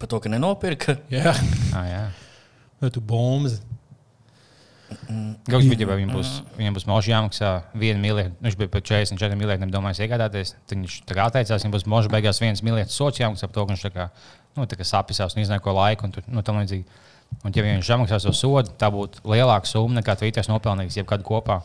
Par 0.01 0.11
to, 0.11 0.19
ka 0.21 0.33
nenopirka. 0.33 0.99
Jā, 1.13 1.33
Ah, 1.77 1.87
jā. 1.89 2.03
vai 2.83 2.91
tu 2.91 3.01
bombs? 3.01 3.61
Gauks 5.51 5.67
bija, 5.67 5.85
ja 5.85 5.97
viņam 5.97 6.13
būs, 6.15 6.31
viņam 6.59 6.77
būs 6.77 6.87
mošs 6.89 7.09
jāmaksā 7.11 7.51
1 7.77 8.03
miljardu. 8.03 8.35
Viņš 8.45 8.57
bija 8.59 8.71
par 8.73 8.83
44 8.87 9.39
miljardiem 9.39 9.73
domājis 9.73 10.03
iegādāties. 10.07 10.55
Tad 10.67 10.77
viņš 10.79 10.97
tā 11.09 11.17
kā 11.17 11.27
atteicās, 11.31 11.65
viņam 11.65 11.75
būs 11.77 11.87
mošs 11.91 12.11
beigās 12.13 12.41
1 12.43 12.65
miljardu 12.67 12.95
sots 12.95 13.23
jāmaksā 13.23 13.49
par 13.49 13.57
to, 13.57 13.65
ka 13.67 13.75
viņš 13.75 13.85
tā 13.87 13.93
kā, 13.95 14.09
nu, 14.59 14.67
tā 14.71 14.79
kā 14.81 14.87
sapisās 14.87 15.37
un 15.37 15.43
iznāko 15.45 15.75
laiku 15.77 16.09
un 16.09 16.15
tur, 16.17 16.27
nu, 16.31 16.45
tam 16.47 16.61
līdzīgi. 16.63 17.07
Un, 17.45 17.55
ja 17.55 17.67
viņš 17.67 17.93
samaksās 17.93 18.27
to 18.27 18.35
sodu, 18.35 18.75
tā 18.79 18.91
būtu 18.93 19.23
lielāka 19.31 19.71
summa 19.71 20.01
nekā 20.01 20.17
Twitter 20.19 20.47
nopelnījis 20.51 21.01
jebkad 21.01 21.23
kopā. 21.27 21.61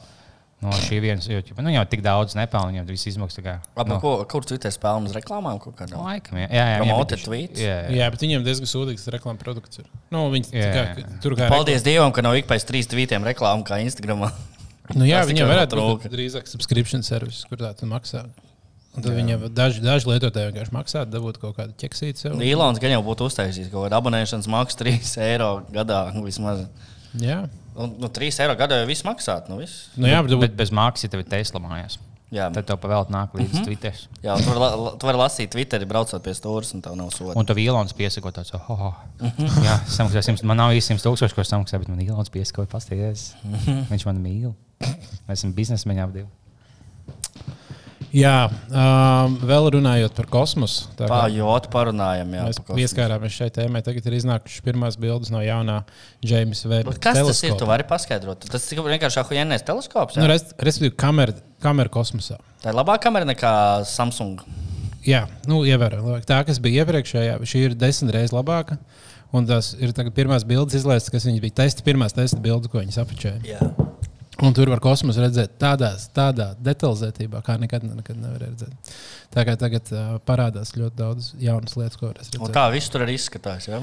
No 0.66 0.74
šī 0.82 0.98
vienas, 1.04 1.28
jo 1.30 1.42
nu, 1.62 1.72
jau 1.74 1.84
tik 1.92 2.02
daudz 2.06 2.34
nepelnīja, 2.38 2.82
viņam 2.82 2.88
viss 2.90 3.10
izmaksas. 3.12 3.44
kā, 3.46 3.54
Ap, 3.76 3.88
nu, 3.92 4.00
ko, 4.02 4.16
kur 4.32 4.48
Twitter 4.48 4.74
spēlē 4.74 5.06
uz 5.06 5.14
reklāmām? 5.16 5.60
kādām? 5.62 6.02
Laikam, 6.02 6.40
jā, 6.42 6.48
jā, 6.50 6.66
jā, 6.74 6.80
Promoted 6.82 7.20
viņam- 7.20 7.28
tweets? 7.30 7.62
Jā, 7.62 7.76
jā. 7.86 7.96
Jā, 8.00 8.10
bet 8.16 8.26
viņiem 8.26 8.48
diezgan 8.48 8.72
sūdīgs 8.72 9.06
reklāmas 9.14 9.44
produkts. 9.44 9.80
Ir. 9.84 9.86
Nu, 10.12 10.26
viņi 10.34 10.50
Jā, 10.52 10.72
kā, 10.74 10.84
jā. 10.98 11.22
tur 11.22 11.36
kā 11.38 11.50
Paldies 11.54 11.86
Dievam, 11.86 12.12
ka 12.16 12.26
nav 12.26 12.36
ik 12.40 12.48
pēc 12.50 12.66
trīs 12.66 12.90
tvītiem 12.90 13.24
reklāmas 13.24 13.68
kā 13.68 13.80
Instagram. 13.86 14.26
Nu, 14.94 15.06
jā, 15.06 15.24
tikai 15.26 15.48
varētu 15.50 15.80
būt 15.82 16.10
drīzāk 16.14 16.46
subscription 16.50 17.02
servis, 17.02 17.44
kur 17.50 17.58
tā 17.58 17.74
maksā. 17.90 18.26
Un 18.96 19.04
tad 19.04 19.12
viņiem 19.12 19.50
daži, 19.52 19.82
daži 19.84 20.08
lietotāji 20.08 20.54
vienkārši 20.54 20.72
maksā, 20.72 21.02
dabūt 21.10 21.40
kaut 21.42 21.58
kādu 21.58 21.74
ķeksīti 21.82 22.22
sev. 22.22 22.38
Ilons 22.40 22.80
gan 22.80 22.94
jau 22.94 23.02
būtu 23.04 23.28
uztaisījis 23.28 23.68
kaut 23.74 23.90
kādu 23.90 23.98
abonēšanas 23.98 24.48
maksu 24.48 24.80
3 24.86 25.10
eiro 25.26 25.50
gadā 25.74 26.06
vismaz. 26.24 26.62
Jā, 27.20 27.42
Nu, 27.76 27.88
nu, 28.00 28.08
3 28.08 28.40
eiro 28.46 28.56
gadā 28.56 28.82
jau 28.82 28.88
viss 28.88 29.04
maksātu. 29.04 29.52
Nu, 29.52 29.58
viss. 29.60 29.90
nu, 29.98 30.08
jā 30.08 30.22
bet, 30.24 30.40
Bet 30.40 30.54
bez 30.56 30.72
maksas, 30.72 31.10
tev 31.12 31.20
ir 31.24 31.30
Tesla 31.32 31.60
mājās, 31.60 31.98
Jā, 32.34 32.48
tad 32.52 32.66
tev 32.68 32.80
pavēlēt 32.82 33.12
nāk 33.14 33.36
līdz 33.38 33.52
mm 33.52 33.58
-hmm. 33.60 33.66
Twitter. 33.66 33.94
jā 34.24 34.36
tu 34.38 34.50
vari 34.50 34.60
la- 34.60 34.94
tu 35.00 35.06
vari 35.08 35.18
lasīt 35.18 35.52
Twitterī, 35.54 35.86
braucot 35.86 36.24
pie 36.24 36.34
stūres, 36.34 36.74
un 36.74 36.82
tev 36.82 36.96
nav 36.96 37.12
soda. 37.12 37.34
Un 37.36 37.46
tev 37.46 37.58
Ilons 37.58 37.94
piesako 37.94 38.32
tāds, 38.32 38.54
oh, 38.54 38.70
oh. 38.72 38.94
jā, 39.64 39.76
samaksāsim. 39.88 40.44
Man 40.44 40.58
nav 40.58 40.72
īsti 40.72 40.96
100 40.98 41.04
tūkstoši, 41.06 41.36
ko 41.36 41.42
es 41.42 41.50
samaksāju, 41.52 41.80
bet 41.80 41.88
man 41.90 42.02
Ilons 42.02 42.30
piesako, 42.30 42.66
pasties. 42.66 43.36
Viņš 43.92 44.06
man 44.06 44.18
mīl. 44.24 44.54
Mēs 45.28 45.40
esam 45.40 45.54
biznesmeņi 45.54 46.02
abi. 46.04 46.14
divi. 46.14 46.28
Jā 48.16 48.34
um, 48.48 49.36
vēl 49.46 49.68
runājot 49.76 50.16
par 50.18 50.28
kosmosu. 50.32 50.88
tā 50.98 51.10
kā 51.12 51.22
jūt, 51.34 51.68
parunājam. 51.74 52.32
Jā, 52.38 52.46
Mēs 52.48 52.60
par 52.62 52.70
kosmosu. 52.70 52.80
pieskārāmies 52.82 53.38
šai 53.38 53.50
tēmai. 53.58 53.82
Tagad 53.86 54.08
ir 54.10 54.18
iznākušas 54.20 54.64
pirmās 54.66 54.98
bildes 55.02 55.32
no 55.34 55.42
jaunā 55.44 55.82
Jamesa 56.26 56.72
Webb 56.72 56.94
Kas 56.96 57.20
tas 57.20 57.44
ir? 57.44 57.52
Tu 57.52 57.56
teleskopa. 57.56 57.70
vari 57.74 57.88
paskaidrot. 57.90 58.48
Tas 58.52 58.68
ir 58.72 58.84
vienkārši 58.86 59.22
ahujienais 59.24 59.66
teleskops. 59.68 60.16
Nu, 60.20 60.26
jā? 60.26 60.34
rest- 60.36 60.56
Respektīvi, 60.58 60.96
kamera, 60.96 61.36
kamera 61.64 61.92
kosmosā. 61.92 62.40
Tā 62.64 62.72
ir 62.72 62.80
labākā 62.80 63.04
kamera 63.10 63.28
nekā 63.30 63.52
Samsung. 63.86 64.42
Jā, 65.06 65.28
nu, 65.46 65.62
ievērojami. 65.70 66.24
Tā, 66.26 66.40
kas 66.48 66.58
bija 66.64 66.82
iepriekšējā, 66.86 67.36
šī 67.46 67.60
ir 67.68 67.76
desmit 67.78 68.16
reizes 68.16 68.34
labāka. 68.34 68.80
Un 69.36 69.46
tas 69.46 69.74
ir 69.78 69.92
pirmās 70.16 70.46
bildes 70.48 70.78
izlaistas, 70.80 71.12
kas 71.12 71.26
viņas 71.28 71.42
bija 71.44 71.56
testa, 71.62 71.84
pirmās 71.84 72.14
testa 72.16 72.40
bildes, 72.40 72.72
ko 72.72 72.80
viņas 72.80 72.98
apčēla. 73.04 73.95
Un 74.44 74.52
tur 74.54 74.68
var 74.68 74.82
kosmosu 74.84 75.22
redzēt 75.24 75.54
tādās, 75.62 76.10
tādā 76.16 76.50
detalizētībā, 76.60 77.40
kā 77.46 77.56
nekad, 77.62 77.86
nekad 77.88 78.18
nevar 78.20 78.42
redzēt. 78.44 78.92
Tā 79.32 79.46
kā 79.48 79.54
tagad 79.60 79.88
uh, 79.96 80.18
parādās 80.28 80.74
ļoti 80.76 80.96
daudz 81.00 81.30
jaunas 81.40 81.78
lietas, 81.80 81.96
ko 82.02 82.10
Un 82.10 82.18
redzēt. 82.18 82.52
kā 82.58 82.66
viss 82.74 82.92
tur 82.92 83.06
arī 83.06 83.16
izskatās? 83.16 83.70
Jā? 83.72 83.80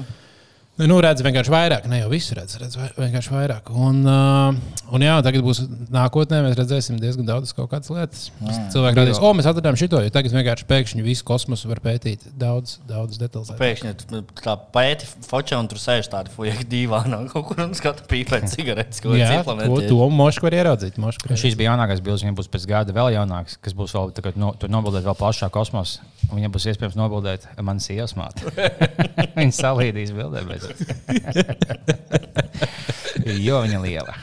Nu, 0.81 0.95
redz 1.05 1.21
vienkārši 1.21 1.51
vairāk, 1.53 1.83
ne 1.85 1.99
jau 1.99 2.07
visu 2.09 2.33
redz, 2.33 2.55
redz 2.57 2.73
vienkārši 2.97 3.29
vairāk. 3.29 3.67
Un, 3.77 3.99
uh, 4.09 4.55
un 4.89 5.03
jā, 5.05 5.19
tagad 5.21 5.43
būs 5.45 5.59
nākotnē, 5.93 6.39
mēs 6.41 6.55
redzēsim 6.57 6.97
diezgan 6.97 7.27
daudz 7.27 7.51
kaut 7.53 7.69
kādas 7.69 7.91
lietas. 7.93 8.23
Mm. 8.39 8.71
Cilvēki 8.73 8.97
redzēs, 8.97 9.19
o, 9.21 9.29
mēs 9.37 9.49
atradām 9.51 9.77
šo, 9.77 10.01
jo 10.01 10.13
tagad 10.15 10.33
vienkārši 10.33 10.65
pēkšņi 10.71 11.05
visu 11.05 11.27
kosmosu 11.27 11.69
var 11.69 11.77
pētīt 11.83 12.25
daudz, 12.41 12.79
daudz 12.89 13.21
detalizētāk. 13.21 13.61
Pēkšņi 13.61 14.23
tā 14.41 14.55
pēti 14.73 15.11
fočā 15.27 15.59
un 15.61 15.69
tur 15.69 15.77
sēž 15.83 16.09
tādi 16.09 16.33
fuja 16.33 16.57
dīvānā 16.65 17.21
kaut 17.35 17.51
kur 17.51 17.61
un 17.67 17.77
skata 17.77 18.09
pīpēt 18.09 18.49
cigaretes. 18.55 19.03
ko 19.05 19.13
Jā, 19.13 19.43
to, 19.45 19.77
to 19.77 20.09
mošu 20.09 20.47
var 20.47 20.57
ieraudzīt. 20.57 20.97
Mošku 20.97 21.29
var 21.29 21.37
Šīs 21.43 21.59
bija 21.59 21.75
jaunākās 21.75 22.01
bildes, 22.01 22.25
viņam 22.25 22.41
būs 22.41 22.49
pēc 22.49 22.65
gada 22.73 22.97
vēl 22.97 23.13
jaunāks, 23.19 23.61
kas 23.61 23.77
būs 23.77 23.93
vēl 23.93 24.09
tagad, 24.17 24.41
no, 24.41 24.55
tur 24.57 24.73
nobildēt 24.73 25.05
vēl 25.05 25.21
plašāk 25.21 25.53
kosmosā. 25.53 26.01
Viņam 26.33 26.53
būs 26.53 26.65
iespējams 26.71 26.95
nobildēt 26.97 27.45
manas 27.61 27.85
sievas 27.89 28.15
māti. 28.17 28.47
Viņa 29.37 29.53
salīdīs 29.53 30.13
bildē. 30.15 30.41
Bet... 30.47 30.62
jo 33.47 33.59
viņa 33.65 33.81
liela. 33.83 34.15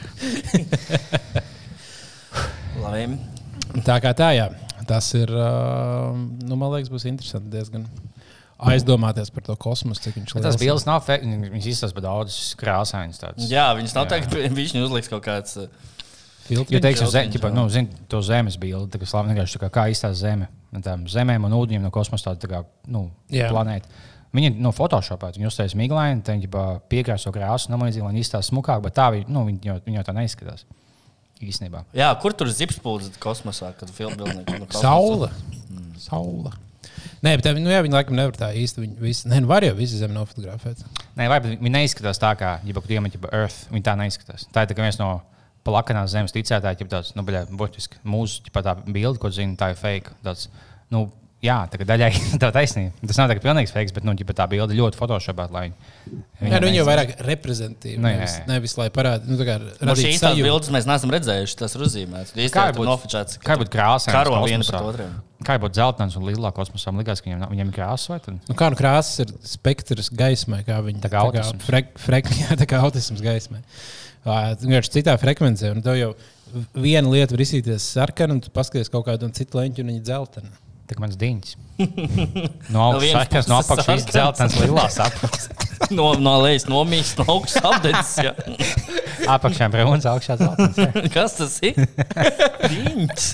Labi. 2.81 3.19
Tā 3.87 4.01
kā 4.03 4.13
tā, 4.17 4.33
jā. 4.37 4.51
Tas 4.89 5.13
ir. 5.15 5.31
Nu, 6.43 6.57
man 6.57 6.73
liekas, 6.75 6.91
būs 6.93 7.07
interesanti 7.11 7.53
diezgan 7.53 7.87
aizdomāties 8.61 9.31
par 9.33 9.45
to 9.47 9.57
kosmosu, 9.61 10.03
cik 10.05 10.19
viņš 10.19 10.35
Bet 10.37 10.45
tas 10.45 10.59
bildes 10.61 10.85
nav 10.89 11.05
fake. 11.07 11.29
Viņas 11.53 11.69
izsaka 11.71 11.97
par 11.97 12.07
daudz 12.09 12.41
krāsainas. 12.61 13.21
Tāds. 13.23 13.49
Jā, 13.51 13.71
viņas 13.79 13.97
nav 13.97 14.11
tagad, 14.11 14.35
viņš 14.59 14.77
uzliks 14.83 15.11
kaut 15.13 15.25
kāds. 15.25 15.57
filtriņš. 16.49 16.75
Jo, 16.75 16.83
teiksim, 16.85 17.11
zem, 17.13 17.31
ķipa, 17.33 17.51
jā. 17.51 17.57
nu, 17.57 17.67
zin, 17.73 17.89
to 18.11 18.21
zemes 18.27 18.59
bildi, 18.61 19.01
kā 19.01 19.09
slāpē 19.09 19.33
vienkārši 19.33 19.63
kā, 19.63 19.71
kā 19.73 19.87
īstā 19.95 20.13
zeme. 20.19 20.51
Zemēm 21.11 21.49
un 21.49 21.57
ūdeņiem 21.57 21.87
no 21.87 21.93
kosmosa 21.95 22.31
tāda 22.31 22.45
tā 22.45 22.51
kā, 22.51 22.63
nu, 22.91 23.09
planēta. 23.31 23.91
Viņi 24.37 24.53
no 24.63 24.71
Photoshopā 24.75 25.33
viņi 25.35 25.49
uztaisīja 25.49 25.81
miglaini, 25.81 26.23
tad 26.27 26.39
viņi 26.39 26.51
piekrāso 26.93 27.33
krāsu, 27.35 27.73
no 27.73 27.81
līdzīga, 27.83 28.07
lai 28.07 28.23
izstāsta 28.23 28.53
smukāk, 28.53 28.83
bet 28.85 28.95
tā 28.95 29.09
viņi, 29.17 29.27
nu, 29.33 29.43
viņi, 29.49 29.61
jau, 29.67 29.77
viņi 29.87 29.99
jau 29.99 30.07
tā 30.07 30.15
neizskatās. 30.15 30.67
Īstenībā. 31.41 31.87
Jā, 31.97 32.11
kur 32.21 32.35
tur 32.37 32.51
zipspūdzi 32.53 33.15
kosmosā, 33.19 33.73
kad 33.79 33.91
filmē 33.97 34.19
no 34.21 34.67
kosmosa? 34.69 34.83
Saula. 34.85 35.31
Saula. 35.99 36.53
Nē, 37.25 37.35
bet 37.37 37.45
tā, 37.45 37.53
nu, 37.57 37.69
jā, 37.73 37.81
viņi 37.85 37.97
laikam 37.97 38.17
nevar 38.17 38.37
tā 38.37 38.51
īsti. 38.57 38.85
Viņi 38.85 39.03
visi, 39.03 39.27
nē, 39.29 39.43
nu 39.45 39.51
var 39.51 39.65
jau 39.65 39.75
visu 39.77 39.99
zemi 40.01 40.17
nofotografēt. 40.17 40.81
Nē, 41.19 41.27
vai 41.33 41.41
bet 41.43 41.57
viņi 41.61 41.73
neizskatās 41.75 42.21
tā, 42.21 42.31
kā 42.41 42.55
jau 42.65 42.77
kāda 42.79 42.97
iemetība 42.97 43.33
Earth. 43.37 43.67
Viņi 43.73 43.87
tā 43.89 43.97
neizskatās. 44.01 44.47
Tā 44.53 44.65
ir 44.65 44.71
tā 44.71 44.77
viens 44.79 45.01
no 45.01 45.11
plakanās 45.67 46.15
zemes 46.15 46.33
ticētājiem, 46.37 46.87
jau 46.87 46.93
tāds, 46.95 47.13
nu, 47.17 47.25
baļā, 47.27 47.45
burtiski 47.57 48.01
mūsu 48.09 48.45
ķipa, 48.47 48.63
tā 48.65 48.77
bilde, 48.87 49.21
ko 49.21 49.33
zina, 49.35 49.59
tā 49.61 49.73
ir 49.75 49.81
fake. 49.81 50.17
Tāds, 50.25 50.49
nu, 50.93 51.07
jā, 51.45 51.57
tā 51.73 51.79
kā 51.81 51.87
daļai 51.89 52.11
tā 52.43 52.51
taisnība. 52.53 52.93
Tas 53.09 53.19
nav 53.21 53.31
tā 53.31 53.37
kā 53.39 53.43
pilnīgs 53.47 53.73
fake, 53.75 53.95
bet 53.97 54.05
nu, 54.05 54.13
ķipa, 54.19 54.35
tā 54.37 54.47
bilde 54.53 54.77
ļoti 54.77 54.99
photoshopā, 55.01 55.47
lai 55.55 55.63
viņi. 55.69 55.77
Jā, 56.51 56.59
nu, 56.61 56.67
viņi 56.69 56.79
jau 56.81 56.87
vairāk 56.89 57.15
reprezentatīvi. 57.27 57.97
Nu, 58.01 58.09
nevis, 58.11 58.35
nevis 58.49 58.77
lai 58.81 58.89
parādītu, 58.95 59.31
nu, 59.33 59.39
tā 59.41 59.47
kā 59.49 59.57
No 59.63 59.93
radīt 59.95 60.05
šīs 60.11 60.21
tās 60.21 60.35
sajūtu. 60.35 60.47
bildes 60.49 60.73
mēs 60.77 60.89
neesam 60.91 61.15
redzējuši. 61.17 61.59
Tas 61.63 61.77
ir 61.79 61.85
uzzīmēts. 61.87 62.35
Kā 62.55 62.67
būtu- 62.77 62.89
nofočēts, 62.91 63.39
Kā 63.45 63.57
būtu 63.61 63.73
krāsa? 63.75 64.13
karo 64.13 64.41
vienu 64.45 64.67
pret 64.69 64.89
otru. 64.93 65.09
Kā 65.47 65.57
būtu 65.57 65.73
dzeltens 65.79 66.17
un 66.21 66.27
lielā 66.29 66.51
kosmosā? 66.53 66.93
Liekas, 66.93 67.23
ka 67.25 67.31
viņam, 67.31 67.47
viņam 67.55 67.71
ir 67.73 67.77
krāsa 67.79 68.13
vai 68.13 68.19
tad? 68.21 68.37
Nu, 68.49 68.55
kā 68.59 68.69
nu 68.69 68.77
krāsas 68.77 69.23
ir 69.25 69.31
spektrs 69.49 70.11
gaismai, 70.13 70.61
kā 70.67 70.77
viņi 70.85 71.01
Tā 71.01 71.09
kā 71.15 71.23
autisms. 71.25 71.65
frek, 71.65 71.95
frek, 71.97 72.29
jā, 72.43 72.59
tā 72.61 72.67
kā 72.69 72.83
autisms 72.85 73.23
gaismai. 73.25 73.63
Vienkārši 74.27 74.93
citā 74.99 75.15
frekvencē, 75.17 75.71
un 75.73 75.81
tev 75.81 75.97
jau 75.97 76.11
viena 76.77 77.09
lieta 77.09 77.33
var 77.33 77.41
izsīties 77.47 77.87
sarkana, 77.95 78.37
un 78.37 78.43
tu 78.45 78.51
paskaties 78.53 78.91
kaut 78.93 79.07
kādu 79.07 79.31
citu 79.33 79.57
leņķu, 79.57 79.81
un 79.81 79.93
viņa 79.95 80.03
dzeltena. 80.11 80.51
Tā 80.91 80.97
kā 80.99 81.05
mans 81.05 81.19
diņš. 81.21 81.53
No 82.75 82.91
augšas 82.91 83.13
sarkans, 83.15 83.47
no 83.49 83.57
puses 83.63 83.71
apakšas 83.71 83.87
sarkans. 83.87 84.11
dzeltens, 84.13 84.57
lielās 84.61 84.97
apakšas. 85.01 85.47
No, 85.97 86.11
no 86.21 86.35
lejas 86.43 86.67
nomīs, 86.69 87.15
no 87.19 87.25
augšas 87.33 87.65
apdedzis. 87.65 88.19
Apakšā 89.35 89.67
brūns, 89.73 90.05
augšā 90.11 90.37
dzeltens. 90.39 90.77
jā. 90.79 91.05
Kas 91.15 91.35
tas 91.39 91.55
ir? 91.65 91.79
Viņš. 92.75 93.25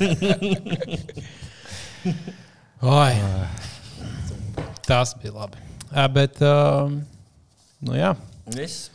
Oi, 2.87 3.12
tas 4.87 5.14
bija 5.23 5.35
labi. 5.35 5.61
Jā, 5.90 6.07
bet, 6.12 6.40
um, 6.47 7.01
nu 7.87 7.99
jā, 7.99 8.12
Viss. 8.55 8.90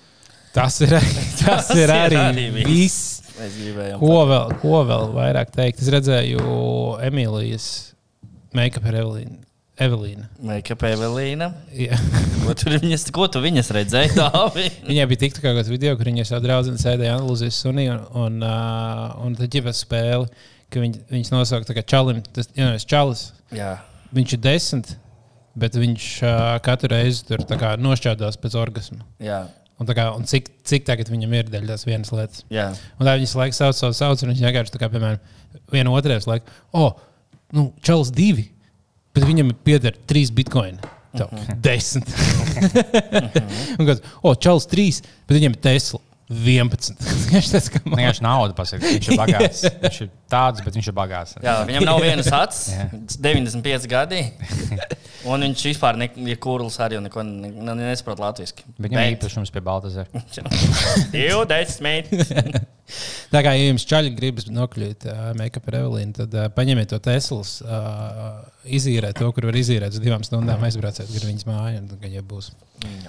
Tas 0.55 0.79
ir, 0.83 0.95
tas 1.43 1.69
ir 1.75 1.83
ir 1.85 1.93
arī, 1.95 2.17
arī 2.19 2.47
viss. 2.55 3.21
viss. 3.35 3.97
Ko 3.99 4.17
vēl, 4.29 4.55
ko 4.63 4.81
vēl 4.87 5.11
vairāk 5.15 5.51
teikt? 5.55 5.79
Es 5.83 5.91
redzēju 5.91 6.41
Emīlijas 7.07 7.67
make-up 8.57 8.85
ar 8.89 8.99
Evelīnu. 9.01 9.39
Evelīna. 9.81 10.27
Make-up 10.45 10.83
Evelīna. 10.85 11.47
Jā. 11.73 11.97
Ko 12.43 12.53
tu 12.57 12.71
viņas, 12.73 13.05
ko 13.15 13.27
tu 13.31 13.41
viņas 13.43 13.71
redzēji? 13.75 14.15
Viņai 14.89 15.05
bija 15.09 15.21
tik 15.23 15.37
kā 15.39 15.53
kāds 15.55 15.69
video, 15.71 15.93
kur 15.97 16.09
viņa 16.09 16.25
savu 16.27 16.43
draugu 16.45 16.73
sēdēja 16.81 17.15
Andalūzijas 17.17 17.61
sunī 17.63 17.85
un, 17.93 18.01
un, 18.17 18.41
uh, 18.45 19.13
un 19.23 19.37
tad 19.37 19.53
ģipa 19.53 19.73
spēle, 19.77 20.27
ka 20.73 20.81
viņ, 20.83 20.97
viņas 21.13 21.31
nosauca 21.33 21.69
tā 21.69 21.77
kā 21.77 21.85
čalim, 21.93 22.19
tas 22.35 22.49
ir 22.57 22.85
čalis. 22.89 23.23
Jā. 23.55 23.75
Viņš 24.17 24.35
ir 24.35 24.41
desmit, 24.43 24.91
bet 25.61 25.77
viņš 25.79 26.09
uh, 26.25 26.41
katru 26.65 26.91
reizi 26.91 27.25
tur 27.29 27.45
kā 27.49 27.75
nošķādās 27.79 28.39
pēc 28.41 28.57
orgasma. 28.59 29.05
Jā. 29.23 29.43
Un, 29.81 29.89
kā, 29.97 30.09
un 30.13 30.27
cik, 30.29 30.51
cik 30.67 30.83
tagad 30.85 31.09
viņam 31.09 31.31
ir 31.39 31.47
dēļ 31.49 31.71
tās 31.71 31.87
vienas 31.87 32.11
lietas. 32.13 32.43
Jā. 32.53 32.67
Un 32.99 33.07
tā 33.07 33.15
viņas 33.17 33.37
laiku 33.39 33.57
sauc, 33.57 33.77
sauc, 33.79 33.95
sauc, 33.97 34.21
un 34.21 34.33
viņš 34.33 34.43
vienkārši 34.45 34.75
tā 34.75 34.81
kā, 34.81 34.91
piemēram, 34.93 35.21
viena 35.73 35.93
otrē 35.95 36.19
laiku, 36.21 36.59
oh, 36.77 36.99
nu, 37.55 37.71
čels 37.85 38.11
divi, 38.15 38.47
bet 39.15 39.27
viņam 39.27 39.53
pieder 39.65 39.97
trīs 40.07 40.31
bitkoini. 40.33 40.79
Tev 41.11 41.27
desmit. 41.59 42.07
un 43.79 43.87
kāds, 43.89 43.99
o, 44.23 44.31
čels 44.39 44.69
trīs, 44.71 45.01
bet 45.27 45.35
viņam 45.35 45.57
ir 45.57 45.63
Tesla 45.65 45.99
11. 46.31 46.95
Viņš 47.31 47.49
tas 47.51 47.69
man. 47.83 47.97
Vienkārši 47.99 48.23
nauda 48.23 48.55
pasaka, 48.55 48.87
viņš 48.87 49.09
ir 49.11 49.19
bagāts. 49.19 49.63
Viņš 49.83 49.99
ir 50.05 50.09
tāds, 50.31 50.63
bet 50.63 50.77
viņš 50.77 50.87
ir 50.87 50.95
bagāts. 50.95 51.35
Jā, 51.43 51.57
viņam 51.67 51.85
nav 51.87 51.99
vienas 52.03 52.29
acis, 52.41 52.71
Jā. 52.71 52.85
95 53.27 53.87
gadi. 53.91 54.21
Un 55.27 55.43
viņš 55.45 55.63
vispār 55.67 55.99
ne, 55.99 56.07
ir 56.25 56.39
kurls 56.41 56.79
arī 56.81 56.97
un 56.97 57.05
neko 57.05 57.21
ne, 57.27 57.51
ne, 57.51 57.75
nesaprot 57.83 58.21
latviešu. 58.23 58.63
Viņam 58.81 59.03
ir 59.03 59.17
īpašums 59.17 59.51
pie 59.53 59.61
Baltazara. 59.65 60.07
20. 61.11 62.61
Tā 63.31 63.39
kā 63.45 63.53
ja 63.55 63.67
jums 63.69 63.85
čaļi 63.87 64.11
gribas 64.15 64.47
nokļūt 64.51 65.05
uh, 65.07 65.19
make-up 65.39 65.67
ar 65.69 65.77
Evelīnu, 65.83 66.15
tad 66.17 66.33
uh, 66.35 66.47
paņemiet 66.55 66.89
to 66.91 66.99
Teslas, 67.03 67.59
uh, 67.63 68.41
izīrēt 68.65 69.17
to, 69.17 69.29
kur 69.33 69.47
var 69.49 69.57
izīrēt 69.57 69.95
uz 69.95 70.01
divām 70.03 70.23
stundām, 70.25 70.61
aizbrauciet 70.67 71.09
gar 71.09 71.27
viņas 71.27 71.47
māju, 71.47 71.81
tad, 71.89 71.99
kad 72.03 72.15
jau 72.15 72.23
būs. 72.33 72.51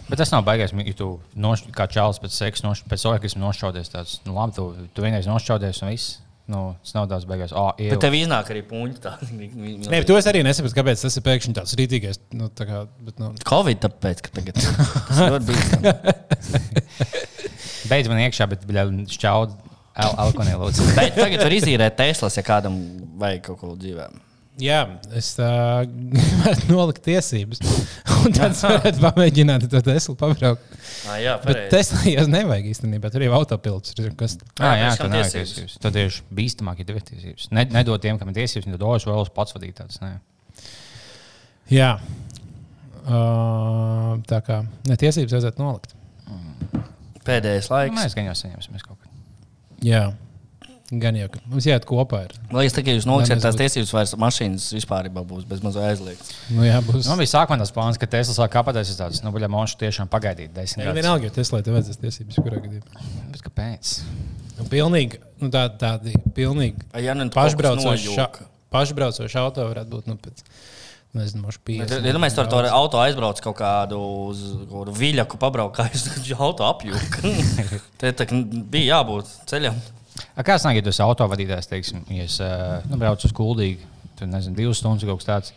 Bet 0.08 0.20
tas 0.20 0.32
nav 0.32 0.44
baigais, 0.46 0.72
ja 0.72 0.96
tu 0.96 1.14
noš, 1.36 1.66
kā 1.76 1.86
čalis 1.90 2.20
pēc 2.22 2.36
seksa, 2.36 2.66
noš, 2.66 2.84
pēc 2.88 3.06
orgasma 3.10 3.46
nošķaudies. 3.46 3.92
Tāds, 3.92 4.18
nu, 4.26 4.36
labi, 4.36 4.56
tu, 4.56 4.68
tu 4.92 5.04
vienreiz 5.04 5.28
nošķaudies 5.30 5.82
un 5.84 5.92
viss. 5.92 6.18
Nu, 6.52 6.60
tas 6.82 6.94
nav 6.96 7.06
tāds 7.08 7.24
baigais. 7.28 7.52
Oh, 7.54 7.70
Bet 7.78 8.00
tev 8.02 8.16
iznāk 8.18 8.48
arī 8.50 8.64
puņi 8.66 8.96
tādi. 9.00 9.48
Nē, 9.92 10.00
to 10.08 10.16
es 10.18 10.26
arī 10.28 10.42
nesaprotu, 10.44 10.74
kāpēc 10.80 11.04
tas 11.04 11.16
ir 11.16 11.24
pēkšņi 11.28 11.54
tāds 11.56 11.76
rītīgais. 11.78 12.18
Nu, 12.36 12.48
tā 12.52 12.66
kā, 12.68 12.82
bet, 13.06 13.20
nu, 13.22 13.30
Covid 13.46 13.84
tāpēc, 13.84 14.24
ka 14.26 14.34
tagad 14.40 14.58
tas 14.58 15.22
ļoti 15.22 15.46
bīstami. 15.52 15.94
Beidz 17.92 18.10
man 18.10 18.24
iekšā, 18.24 18.48
bet 18.50 18.66
šķaud 19.14 19.54
alkoholu 20.02 20.66
lūdzu. 20.66 20.90
Bet 20.98 21.16
tagad 21.16 21.46
var 21.46 21.54
izīrēt 21.54 21.96
Teslas, 22.00 22.36
ja 22.40 22.44
kādam 22.46 22.78
vajag 23.22 23.46
kaut 23.46 23.62
ko 23.62 23.72
dzīvē. 23.78 24.10
Jā, 24.60 24.80
es 25.16 25.30
tā 25.38 25.48
gribētu 25.88 26.68
nolikt 26.74 27.02
tiesības. 27.06 27.62
Un 28.22 28.34
tad 28.36 28.52
es 28.52 28.60
varētu 28.66 29.02
pamēģināt 29.02 29.64
to 29.72 29.80
Teslu 29.86 30.14
pabraukt. 30.18 30.66
Ah, 31.08 31.16
jā, 31.18 31.36
Bet 31.42 31.48
pareizi. 31.48 31.70
Tesla 31.72 32.02
jau 32.12 32.26
nevajag 32.30 32.68
īstenībā. 32.72 33.10
Tur 33.14 33.24
jau 33.26 33.32
autopilots 33.38 33.94
ir. 33.96 34.10
Kas... 34.18 34.36
Ah, 34.60 34.76
jā, 34.78 34.90
bet 34.90 34.98
tā 35.00 35.06
kam 35.06 35.14
nav 35.14 35.24
tiesības? 35.24 35.54
tiesības. 35.56 35.78
Tad 35.82 35.96
tieši 35.98 36.26
bīstamāk 36.38 36.82
ir 36.82 36.90
divi 36.90 37.02
tiesības. 37.08 37.48
Ne, 37.56 37.64
nedod 37.74 38.02
tiem, 38.04 38.20
kam 38.20 38.30
ir 38.30 38.38
tiesības, 38.42 38.68
viņi 38.68 38.78
dod 38.82 39.08
vēl 39.08 39.24
uz 39.24 39.32
pats 39.34 39.56
vadīt 39.56 39.80
tādas. 39.80 39.98
nē. 40.04 40.12
Jā. 41.72 41.94
Uh, 43.02 44.20
tā 44.30 44.38
kā 44.46 44.60
ne, 44.86 44.94
tiesības 45.00 45.34
vajadzētu 45.34 45.62
nolikt. 45.62 45.96
Pēdējais 47.26 47.68
Nu, 47.70 47.76
laiks. 47.76 47.98
Mēs 47.98 48.14
gan 48.18 48.28
jau 48.30 48.36
saņemsim 48.38 48.78
kaut 48.82 48.98
ko. 48.98 49.10
Jā. 49.86 50.04
Gan 50.92 51.16
jau, 51.16 51.24
ka 51.32 51.40
mums 51.48 51.64
jāiet 51.64 51.86
kopā. 51.88 52.26
Ir. 52.26 52.32
Man 52.50 52.60
liekas, 52.60 52.74
ka 52.76 52.92
jūs 52.92 53.06
noliksiet 53.08 53.40
tās 53.40 53.54
es 53.54 53.60
tiesības, 53.62 53.92
vairs 53.96 54.10
mašīnas 54.20 54.66
vispār 54.76 55.06
būs 55.08 55.46
bez 55.48 55.62
mazliet 55.64 55.86
aizliegts. 55.88 56.34
Nu, 56.52 56.66
jā, 56.66 56.82
būs. 56.84 57.06
Nu, 57.08 57.16
bija 57.16 57.30
sākumā 57.30 57.56
tas 57.62 57.72
plāns, 57.72 58.00
ka 58.00 58.08
Tesla 58.12 58.34
sāk 58.36 58.52
kāpēc 58.52 58.76
tas 58.76 58.98
tāds, 58.98 59.22
nu, 59.24 59.32
buļļā 59.32 59.48
monšu 59.54 59.78
tiešām 59.80 60.10
pagaidīt 60.12 60.52
desmit 60.52 60.84
gadus. 60.84 60.98
vienalga, 61.00 61.30
jo 61.30 61.36
Tesla 61.38 61.62
tev 61.64 61.78
vajadzēs 61.78 62.00
tiesības, 62.02 62.40
kurā 62.44 62.60
gadījumā. 62.66 63.06
Bet 63.32 63.44
kāpēc? 63.46 63.94
Nu, 64.58 64.66
pilnīgi, 64.68 65.22
nu, 65.40 65.48
tā, 65.54 65.64
tādi 65.80 66.12
pilnīgi 66.36 66.84
Ja 67.00 67.16
nu 67.16 67.24
pašbraucoši, 67.32 68.12
ša, 68.12 68.28
pašbraucoši 68.76 69.40
auto 69.40 69.64
varētu 69.70 69.94
būt. 69.94 70.12
Nu, 70.12 70.18
pēc, 70.20 70.44
nezinu, 71.16 71.46
mošu 71.46 71.64
Bet, 71.70 71.88
50. 71.88 72.10
Ja 72.12 72.20
mēs 72.20 72.36
ar 72.36 72.52
to 72.52 72.60
auto 72.68 73.00
aizbrauc 73.00 73.40
kaut 73.48 73.56
kādu, 73.62 74.02
uz, 74.28 74.44
viļaku, 75.00 75.40
pabraukājus, 75.40 76.04
tad 76.10 76.28
jau 76.28 76.38
auto 76.50 76.68
apjūka. 76.68 77.32
Te 78.04 78.12
bija 78.68 78.98
jābūt 78.98 79.32
ceļam. 79.48 79.80
A, 80.32 80.44
Kā 80.46 80.56
sanāk, 80.56 80.80
ja 80.80 80.86
tu 80.86 80.92
esi 80.92 81.02
autovadītājs, 81.04 81.68
teiksim, 81.68 82.02
ja 82.12 82.24
es 82.24 82.38
uh, 82.40 82.80
nu, 82.88 82.96
braucu 83.00 83.28
uz 83.28 83.34
kuldīgu, 83.36 83.84
tad 84.18 84.32
nezinu, 84.32 84.56
divas 84.56 84.80
stundas 84.80 85.04
kaut 85.08 85.20
kas 85.20 85.28
tāds. 85.28 85.54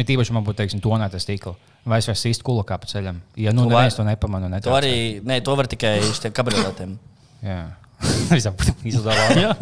Ir 0.00 0.08
tīpaši 0.08 0.34
man 0.34 0.46
būtu, 0.46 0.58
teiksim, 0.62 0.80
tonēta 0.82 1.20
stikla. 1.22 1.54
Vai 1.84 2.00
es 2.00 2.08
varu 2.08 2.18
sīst 2.18 2.42
kulu 2.42 2.64
kā 2.66 2.78
pa 2.80 2.88
ceļam? 2.88 3.20
Ja 3.38 3.52
nu 3.52 3.66
vari- 3.68 3.84
neviens 3.84 3.98
to 3.98 4.06
nepamanu, 4.08 4.48
ne 4.48 4.60
To 4.64 4.72
arī, 4.74 5.20
nē, 5.20 5.42
to 5.44 5.54
var 5.54 5.68
tikai 5.68 5.98
uz 6.00 6.18
tiem 6.22 6.32
kabrioletiem. 6.32 6.96
Jā. 7.44 7.60
Visam 8.32 8.56
izlaižot. 8.84 9.60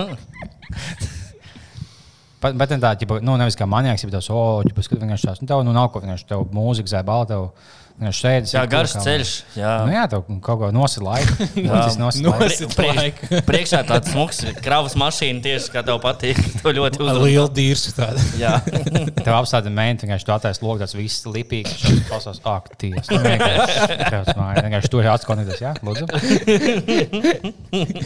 Bet, 2.43 2.57
bet 2.59 2.73
tā, 2.83 2.91
ķipa, 2.99 3.21
nu, 3.23 3.37
nevis 3.39 3.55
kā 3.59 3.69
manijāks, 3.71 4.03
bet 4.09 4.17
tas, 4.17 4.29
oh, 4.35 4.63
ķipa, 4.67 4.83
vienkārši 4.83 5.29
tās, 5.29 5.43
nu, 5.43 5.47
tev, 5.51 5.61
nu, 5.67 5.75
nav 5.75 5.93
ko, 5.95 6.01
vienkārši 6.03 6.27
tev 6.33 6.43
mūzika 6.55 6.91
zēbala, 6.91 7.29
tev, 7.31 7.51
vienkārši 7.99 8.23
sēdi. 8.25 8.51
Jā, 8.55 8.63
garš 8.71 8.95
ceļš. 9.05 9.33
Jā. 9.59 9.73
Nu, 9.87 9.93
jā, 9.95 10.03
tev 10.11 10.25
kaut 10.45 10.61
ko 10.61 10.71
nosit 10.75 11.03
laiku. 11.05 11.47
Tas 11.69 11.99
nosit 12.01 12.27
laiku. 12.27 12.69
Laiku. 12.83 13.41
priekšā 13.49 13.83
tāds 13.89 14.13
smags 14.13 14.43
kravas 14.63 14.97
mašīna 14.99 15.43
tieši 15.45 15.73
kā 15.75 15.85
tev 15.87 16.01
patīk. 16.03 16.41
To 16.63 16.71
ļoti 16.71 17.01
uzmanīgi. 17.03 17.25
lielu 17.27 17.49
dīrsu 17.57 17.93
tādu. 17.97 18.23
Jā, 18.39 18.53
Tev 19.25 19.35
apstāda 19.35 19.71
mēnesi, 19.73 20.07
vienkārši 20.07 20.27
tu 20.29 20.35
attaisno 20.35 20.69
logu, 20.69 20.83
tas 20.85 20.95
viss 20.95 21.25
lipīgs. 21.27 21.73
Viņš 21.83 22.05
klausās, 22.07 22.39
ak, 22.47 22.69
ties. 22.79 23.11
Nu, 23.11 23.19
vienkārši, 23.25 23.97
tāds 24.13 24.31
vienkārši 24.37 24.91
tur 24.93 25.03
ir 25.03 25.11
atskonītas, 25.11 25.63
jā, 25.65 25.73
lūdzu. 25.83 26.07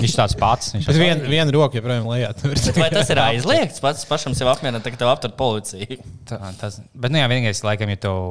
Viņš 0.01 0.17
tāds 0.17 0.39
pats. 0.41 0.73
Viņš 0.77 0.89
Bet 0.89 1.01
vien, 1.03 1.23
viena 1.29 1.53
roka 1.53 1.77
joprojām 1.77 2.09
lejā. 2.09 2.33
Vai 2.81 2.89
tas 2.95 3.13
ir 3.13 3.21
aizliegts 3.27 3.83
pats 3.85 4.09
pašam 4.09 4.37
sev 4.39 4.49
apmierināt, 4.55 4.89
ka 4.89 5.03
tev 5.03 5.13
aptur 5.13 5.35
policija? 5.37 6.01
Tā, 6.31 6.41
tas, 6.61 6.81
bet, 6.95 7.13
nu, 7.13 7.21
jā, 7.21 7.29
vienīgais, 7.31 7.61
laikam, 7.67 7.93
ja 7.93 8.01
tev 8.07 8.23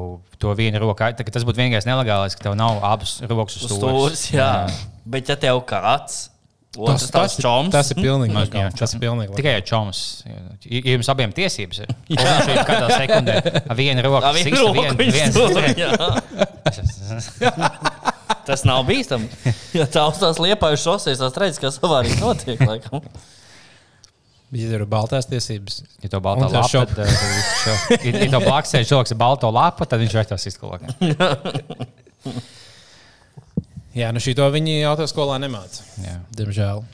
to 0.42 0.52
vienu 0.58 0.82
roku, 0.82 0.98
ka 0.98 1.12
tas 1.46 1.52
būtu 1.52 1.62
vienīgais 1.62 1.86
nelegālais, 1.88 2.34
ka 2.36 2.48
tev 2.48 2.56
nav 2.58 2.82
abas 2.84 3.18
rokas 3.30 3.56
uz 3.60 3.68
stūres. 3.70 3.80
stūres, 3.80 4.24
jā. 4.34 4.50
Bet 5.06 5.28
ja 5.30 5.36
tev 5.38 5.60
kāds, 5.70 6.26
otrs 6.76 7.06
tavs 7.14 7.36
čoms, 7.40 7.70
tas 7.72 7.88
ir 7.94 8.00
pilnīgi 8.02 8.34
Jā, 8.34 8.40
legāli. 8.44 8.74
Tas 8.76 8.92
ir 8.92 9.00
pilnīgi 9.00 9.30
legāli. 9.30 9.38
Tikai 9.38 9.54
ja 9.56 9.62
jums 10.96 11.08
abiem 11.14 11.32
tiesības 11.32 11.78
ir. 11.86 11.94
Jā, 12.12 12.26
viņš 12.26 12.50
ir 12.52 12.58
kādā 12.68 12.88
sekundē. 12.98 13.36
ar 13.62 13.76
Vienu 13.78 14.02
roku. 14.04 14.20
tā 14.26 14.32
viena 14.36 14.58
roka 14.60 14.82
vien- 14.82 14.98
viņš 15.00 15.14
viens- 15.14 15.36
jā. 15.80 15.90
Tas 18.46 18.62
nav 18.66 18.84
bīstami. 18.86 19.26
Ja 19.74 19.86
tā 19.90 20.04
uz 20.10 20.18
tās 20.22 20.38
liepājušas 20.42 20.84
šoseis, 20.86 21.18
tās 21.22 21.34
redzes, 21.40 21.58
kas 21.62 21.78
avārijas 21.82 22.20
notiek. 22.22 22.60
Laikam. 22.62 23.02
Ja 24.54 24.68
tur 24.70 24.84
ir 24.84 24.88
baltās 24.88 25.26
tiesības. 25.26 25.80
Ja 26.04 26.10
to 26.12 26.20
balto 26.22 26.46
lapu, 26.46 26.86
tad, 26.94 27.00
viss 27.02 27.64
šo. 27.64 27.72
Ja, 27.98 28.12
ja 28.22 28.28
to 28.30 28.40
blakus 28.44 28.70
sēž 28.76 28.92
cilvēks 28.92 29.14
ar 29.16 29.18
balto 29.18 29.50
lapu, 29.50 29.88
tad 29.90 30.02
viņš 30.04 30.14
vairs 30.14 30.30
tos 30.30 30.46
izkolokē. 30.52 30.94
Jā, 33.96 34.12
nu 34.12 34.20
šī 34.20 34.36
to 34.36 34.46
viņi 34.52 34.82
autoskolā 34.90 35.38
nemāca. 35.42 35.82
Diemžēl. 36.36 36.84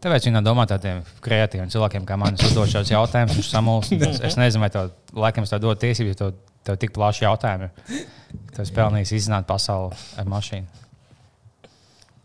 Tāpēc 0.00 0.26
viņi 0.28 0.40
domā 0.44 0.64
tādiem 0.68 1.02
kreatīviem 1.24 1.70
cilvēkiem, 1.72 2.06
kā 2.08 2.16
man 2.20 2.36
uzdod 2.36 2.70
šādus 2.72 2.92
jautājumus. 2.92 3.36
Viņš 3.40 3.50
samulst. 3.52 3.94
Es, 3.96 4.20
es 4.30 4.36
nezinu, 4.40 4.62
vai 4.64 4.70
tev 4.72 4.92
laikam 5.16 5.48
tā 5.48 5.58
dod 5.60 5.80
tiesības, 5.80 6.14
ja 6.14 6.18
tev, 6.20 6.34
tev 6.68 6.78
tik 6.80 6.94
plaši 6.96 7.26
jautājumi. 7.26 7.68
Tu 8.54 8.62
esi 8.62 8.76
pelnījis 8.76 9.14
izzināt 9.18 9.48
pasauli 9.48 9.98
ar 10.20 10.28
mašīnu. 10.30 10.80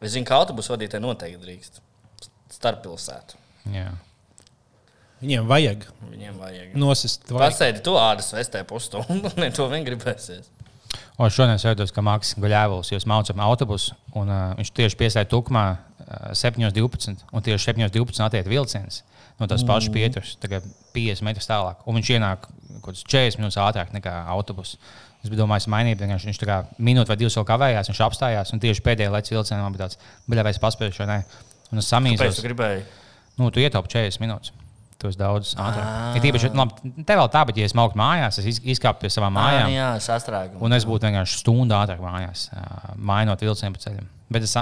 Es 0.06 0.14
zinu, 0.14 0.28
ka 0.28 0.38
autobusu 0.38 0.76
vadītāji 0.76 1.04
noteikti 1.04 1.42
drīkst. 1.42 1.82
Starp 2.54 2.84
pilsētu. 2.86 3.40
Jā. 3.74 3.90
Viņiem 5.24 5.48
vajag 5.48 5.86
Viņiem 6.12 6.38
vajag. 6.42 6.76
nosist. 6.80 7.26
Pasēdi 7.32 7.82
to 7.86 7.96
ādas 8.00 8.34
vestē 8.36 8.64
pusstundu, 8.68 9.32
ne 9.42 9.50
to 9.56 9.68
vien 9.72 9.86
gribēsies. 9.88 10.52
O, 11.16 11.28
šodien 11.32 11.56
es 11.56 11.64
jūtos, 11.64 11.94
ka 11.96 12.04
Maksis 12.04 12.36
Guļēvils 12.44 12.92
jūs 12.92 13.08
mācām 13.08 13.40
autobusu, 13.44 13.96
un 14.20 14.32
uh, 14.32 14.52
viņš 14.60 14.72
tieši 14.76 14.98
piesaista 15.00 15.32
tukumā 15.32 15.66
uh, 15.72 16.32
7.12. 16.36 17.24
un 17.32 17.46
tieši 17.46 17.72
7.12. 17.72 18.24
attiek 18.26 18.50
vilciens 18.52 19.04
no 19.40 19.48
tās 19.52 19.64
pašas 19.68 19.92
pieturas, 19.92 20.36
tagad 20.40 20.68
50 20.96 21.26
metrus 21.28 21.50
tālāk. 21.50 21.82
Un 21.88 21.98
viņš 22.00 22.12
ienāk 22.16 22.46
kaut 22.48 22.92
kāds 22.92 23.04
40 23.04 23.42
minūtes 23.42 23.60
ātrāk 23.60 23.92
nekā 23.96 24.14
autobus. 24.32 24.76
Es 25.24 25.32
domājis, 25.34 25.68
mainīt, 25.72 26.00
vienkārši 26.00 26.30
viņš 26.30 26.40
tā 26.40 26.48
kā 26.48 26.58
minūti 26.78 27.12
vai 27.12 27.18
divas 27.20 27.36
vēl 27.40 27.48
kavējās, 27.50 27.90
viņš 27.92 28.04
apstājās, 28.06 28.54
un 28.54 28.62
tieši 28.64 28.84
pēdējā 28.86 29.12
laikā 29.12 29.34
vilcienā 29.34 29.64
man 29.64 29.76
bija 29.76 29.88
tāds, 29.88 30.00
baļā, 30.30 30.46
vai 30.46 30.54
es 30.54 30.62
paspēju 30.62 30.96
šo 31.00 31.10
nē. 31.10 31.18
Un 31.74 31.82
es 31.82 31.90
gribēji? 32.46 32.86
nu, 33.42 33.50
tu 33.52 33.64
ietaupi 33.64 33.92
40 33.98 34.22
minūtes. 34.24 34.54
Tu 35.06 35.12
esi 35.14 35.20
daudz 35.22 35.54
ātrāk. 35.62 36.16
Ir 36.18 36.24
tīpaši, 36.26 36.50
nu, 36.56 36.64
labi, 36.66 36.92
te 37.06 37.18
vēl 37.20 37.30
tā, 37.34 37.44
bet, 37.50 37.60
ja 37.62 37.68
es 37.70 37.76
mauktu 37.78 38.00
mājās, 38.02 38.40
es 38.42 38.50
iz- 38.56 38.62
izkāpu 38.76 39.04
pie 39.06 39.12
savām 39.14 39.36
Mājām. 39.38 39.68
mājām. 39.70 39.76
Jā, 39.78 39.90
sastrēgumu. 40.02 40.62
Un 40.66 40.74
es 40.74 40.86
būtu 40.90 41.06
vienkārši 41.06 41.40
stundu 41.44 41.78
ātrāk 41.78 42.02
mājās, 42.02 42.48
mainot 42.98 43.42
vilcienu 43.46 43.78
pa 43.78 43.84
ceļam. 43.86 44.08
Bet 44.34 44.42
es, 44.42 44.56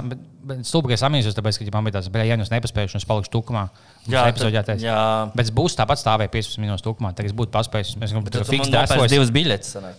stulbi, 0.68 0.90
ka 0.92 0.96
es 0.98 1.02
amīzos, 1.08 1.32
tāpēc, 1.38 1.56
ka 1.56 1.64
ja 1.64 1.72
man 1.72 1.86
bija 1.88 1.94
tāds, 1.96 2.10
ka, 2.12 2.20
ja 2.28 2.36
es 2.36 2.50
nepaspēju, 2.52 2.92
un 2.92 3.00
es 3.00 3.06
palikšu 3.08 3.30
tukumā, 3.32 3.62
Jā, 4.06 4.26
tad 4.36 4.66
tad- 4.68 4.82
jā. 4.84 4.98
Bet 5.34 5.46
es 5.46 5.50
būšu 5.56 5.78
tāpat 5.80 5.96
stāvēju 6.02 6.28
15 6.34 6.60
minūtes 6.60 6.84
tukumā, 6.84 7.14
tagad 7.16 7.32
es 7.32 7.36
būtu 7.38 7.48
paspējis. 7.54 7.94
Mēs 7.96 8.12
gribam, 8.12 8.26
Tad 8.28 8.44
fiks 8.44 8.68
nopērci 8.68 8.98
dēsot. 9.00 9.08
divas 9.08 9.30
biļetes. 9.32 9.94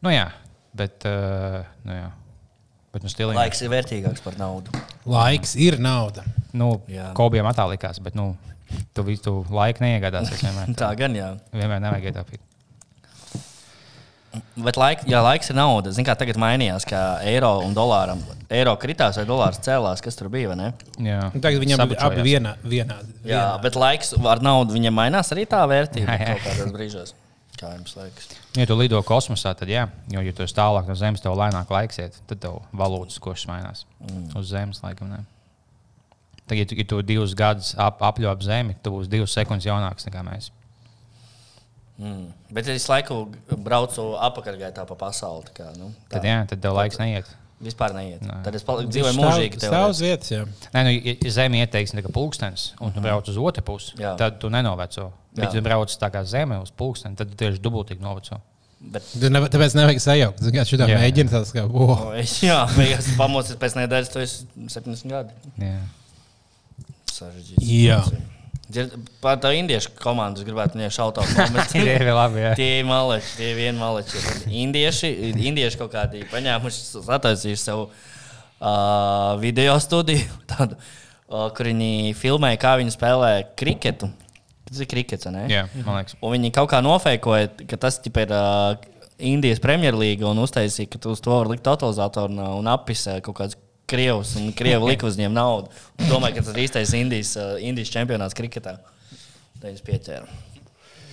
Nu 0.00 0.10
jā, 0.14 0.28
bet, 0.72 1.02
uh, 1.04 1.64
nu 1.84 1.92
jā. 1.98 2.06
Bet 2.92 3.02
nu 3.02 3.08
stilīgi. 3.10 3.34
Laiks 3.36 3.60
ir 3.66 3.68
vērtīgāks 3.74 4.22
par 4.22 4.38
naudu. 4.38 4.70
Laiks 5.04 5.56
ir 5.56 5.76
nauda. 5.82 6.22
Nu, 6.54 6.80
Jā. 6.88 7.10
Kobijam 7.12 7.44
attālikās, 7.50 7.98
bet, 8.00 8.14
nu, 8.14 8.36
tu 8.94 9.04
visu 9.06 9.38
laiku 9.50 9.84
neiegādāsies 9.84 10.42
vienmēr. 10.46 10.74
Tā 10.78 10.92
gan 10.98 11.16
jā. 11.16 11.32
Vienmēr 11.54 11.80
nevajag 11.86 12.10
ietaupīt. 12.12 12.44
Bet 14.60 14.76
laik, 14.76 15.00
jā, 15.08 15.18
laiks 15.24 15.48
ir 15.50 15.56
nauda. 15.56 15.90
Zini, 15.94 16.04
kā 16.06 16.12
tagad 16.18 16.36
mainījās, 16.38 16.84
kā 16.86 16.98
eiro 17.26 17.54
un 17.64 17.72
dolāram. 17.74 18.20
Eiro 18.52 18.74
kritās 18.78 19.16
vai 19.18 19.24
dolārs 19.26 19.56
cēlās, 19.64 20.02
kas 20.04 20.18
tur 20.20 20.28
bija. 20.30 20.50
vai 20.52 20.56
ne? 20.60 20.66
Jā. 21.02 21.22
Un 21.32 21.42
Tagad 21.42 21.62
viņam 21.64 21.80
abi 21.82 21.96
Sabučojās. 21.96 22.12
abi 22.20 22.26
vienā, 22.26 22.52
vienādi. 22.62 23.14
Jā, 23.26 23.46
bet 23.64 23.78
laiks 23.80 24.12
ar 24.20 24.42
naudu 24.44 24.76
viņam 24.76 24.94
mainās 25.00 25.32
arī 25.34 25.46
tā 25.48 25.62
vērtība 25.70 26.12
Jā, 26.12 26.18
jā. 26.20 26.36
kaut 26.36 26.44
kādos 26.44 26.74
brīžos. 26.76 27.14
Kā 27.58 27.72
jums 27.74 27.96
liekas? 27.98 28.28
Ja 28.54 28.68
tu 28.70 28.76
lido 28.78 29.00
kosmosā, 29.02 29.54
tad 29.58 29.72
jā, 29.72 29.88
jo, 30.12 30.20
ja 30.22 30.32
tu 30.36 30.44
esi 30.44 30.54
tālāk 30.54 30.86
no 30.86 30.94
Zemes, 30.94 31.24
tev 31.24 31.34
lēnāk 31.34 31.72
laiks 31.74 31.98
iet, 32.04 32.20
tad 32.30 32.38
tev 32.44 32.60
valūtas 32.76 33.18
košs 33.24 33.48
mainās. 33.50 33.86
Mm. 34.04 34.28
Uz 34.38 34.52
Zemes 34.52 34.84
laikam. 34.84 35.08
Ne. 35.10 35.24
Tagad, 36.48 36.72
ja 36.72 36.86
tu, 36.88 37.00
divus 37.06 37.34
gadus 37.38 37.74
ap, 37.80 38.00
apļāp 38.08 38.44
Zemi, 38.46 38.76
tu 38.82 38.94
būsi 38.94 39.12
divas 39.12 39.34
sekundes 39.36 39.68
jaunāks 39.68 40.08
nekā 40.08 40.22
mēs. 40.26 40.50
Mm. 41.98 42.28
Bet 42.54 42.68
es 42.70 42.86
laiku 42.88 43.24
braucu 43.58 44.12
apakaļgaitā 44.22 44.84
pa 44.86 44.96
pasauli. 44.98 45.48
tā 45.50 45.56
Kā, 45.56 45.68
nu, 45.76 45.90
tā. 46.06 46.16
Tad, 46.16 46.26
jā, 46.30 46.40
tad 46.52 46.62
tev 46.62 46.76
laiks 46.78 47.00
neiet. 47.00 47.30
Vispār 47.58 47.90
neiet. 47.90 48.20
Nē. 48.22 48.36
Tad 48.46 48.54
es 48.54 48.62
paliku 48.62 48.92
dzīvoju 48.94 49.16
mūžīgi. 49.18 49.58
Stāv 49.64 49.88
uz 49.90 49.98
vietas, 50.02 50.30
jā. 50.30 50.44
Nē, 50.76 50.84
nu, 50.86 50.92
ja 50.94 51.32
Zeme 51.34 51.58
ieteiks 51.64 51.90
kā 51.96 52.12
pulkstenis, 52.14 52.68
un 52.78 52.94
tu 52.94 53.02
brauc 53.02 53.26
uz 53.26 53.40
otru 53.42 53.64
pusi, 53.66 53.96
Jā. 53.98 54.12
tad 54.20 54.38
tu 54.38 54.50
nenoveco. 54.52 55.08
Bet, 55.34 55.56
ja 55.58 55.62
brauc 55.64 55.90
tā 55.90 56.10
kā 56.14 56.22
Zeme 56.22 56.60
uz 56.62 56.70
pulksteni, 56.70 57.18
tad 57.18 57.32
tu 57.32 57.40
tieši 57.42 57.58
dubultīgi 57.64 58.04
noveco. 58.04 58.38
Bet, 58.78 59.02
neva- 59.26 59.50
Tāpēc 59.50 59.74
nevajag 59.74 59.98
sajaukt. 60.04 60.38
Zini, 60.46 60.54
kā 60.54 60.62
Šitā 60.70 60.86
Jā. 60.86 61.00
mēģina 61.02 61.32
tāds, 61.34 61.50
kā, 61.50 61.64
wow. 61.66 61.96
o, 61.98 62.12
es, 62.22 62.36
jā, 62.46 62.60
beigās 62.76 63.10
pamosties 63.18 63.58
pēc 63.58 63.74
nedēļas, 63.80 64.12
tu 64.14 64.22
esi 64.22 64.46
70 64.70 65.10
gadi. 65.10 65.34
Jā. 65.58 65.80
Sarežģīts. 67.18 67.64
Jā. 67.66 68.02
Par 69.22 69.38
tā 69.40 69.54
indiešu 69.56 69.94
komandu 69.96 70.42
es 70.42 70.46
gribētu 70.46 70.76
viņai 70.76 70.90
šautāt. 70.92 71.30
Tie 71.72 71.86
ir 71.94 72.04
labi. 72.12 72.42
Jā. 72.44 72.52
Tie 72.58 72.68
ir 72.82 72.86
maleči, 72.88 73.30
tie 73.38 73.50
ir 73.54 73.56
vieni 73.56 73.80
maleči. 73.80 74.20
Indieši, 74.64 75.10
indieši 75.32 75.80
kaut 75.80 75.94
kādi 75.94 76.20
paņēmuši, 76.28 76.82
sataisījuši 77.08 77.62
sev 77.62 77.86
uh, 77.86 79.38
video 79.40 79.78
studiju, 79.80 80.26
tādu, 80.52 80.76
uh, 80.76 81.48
kur 81.56 81.70
viņi 81.70 82.12
filmēja, 82.18 82.60
kā 82.60 82.76
viņi 82.82 82.92
spēlē 82.94 83.32
kriketu. 83.58 84.10
Tas 84.68 84.82
ir 84.84 84.90
krikets, 84.90 85.24
ne? 85.32 85.46
jā, 85.48 85.62
man 85.80 86.02
liekas. 86.02 86.18
Un 86.20 86.34
viņi 86.36 86.52
kaut 86.52 86.68
kā 86.74 86.82
nofēkoja, 86.84 87.54
ka 87.70 87.78
tas 87.80 87.96
ir 88.04 88.34
uh, 88.36 88.76
Indijas 89.18 89.62
Premjerlīga 89.64 90.28
un 90.28 90.42
uztaisīja, 90.44 90.90
ka 90.92 91.00
tu 91.00 91.14
uz 91.16 91.22
to 91.24 91.32
vari 91.32 91.54
likt 91.54 91.64
totalizatoru 91.64 92.36
un, 92.36 92.44
un 92.60 92.68
appisē 92.70 93.16
kaut 93.24 93.40
kāds 93.40 93.56
krievs 93.88 94.34
un 94.40 94.50
krievi 94.56 94.92
lika 94.92 95.08
uz 95.08 95.16
viņiem 95.18 95.34
naudu. 95.36 95.72
Un 95.98 96.12
Domāju, 96.12 96.38
ka 96.38 96.46
tas 96.46 96.54
ir 96.56 96.64
īstais 96.66 96.92
Indijas, 96.98 97.32
uh, 97.40 97.56
Indijas 97.64 97.92
čempionāts 97.94 98.36
kriketā. 98.38 98.78
Tā 99.58 99.72
es 99.72 99.82
pieķēru. 99.84 100.28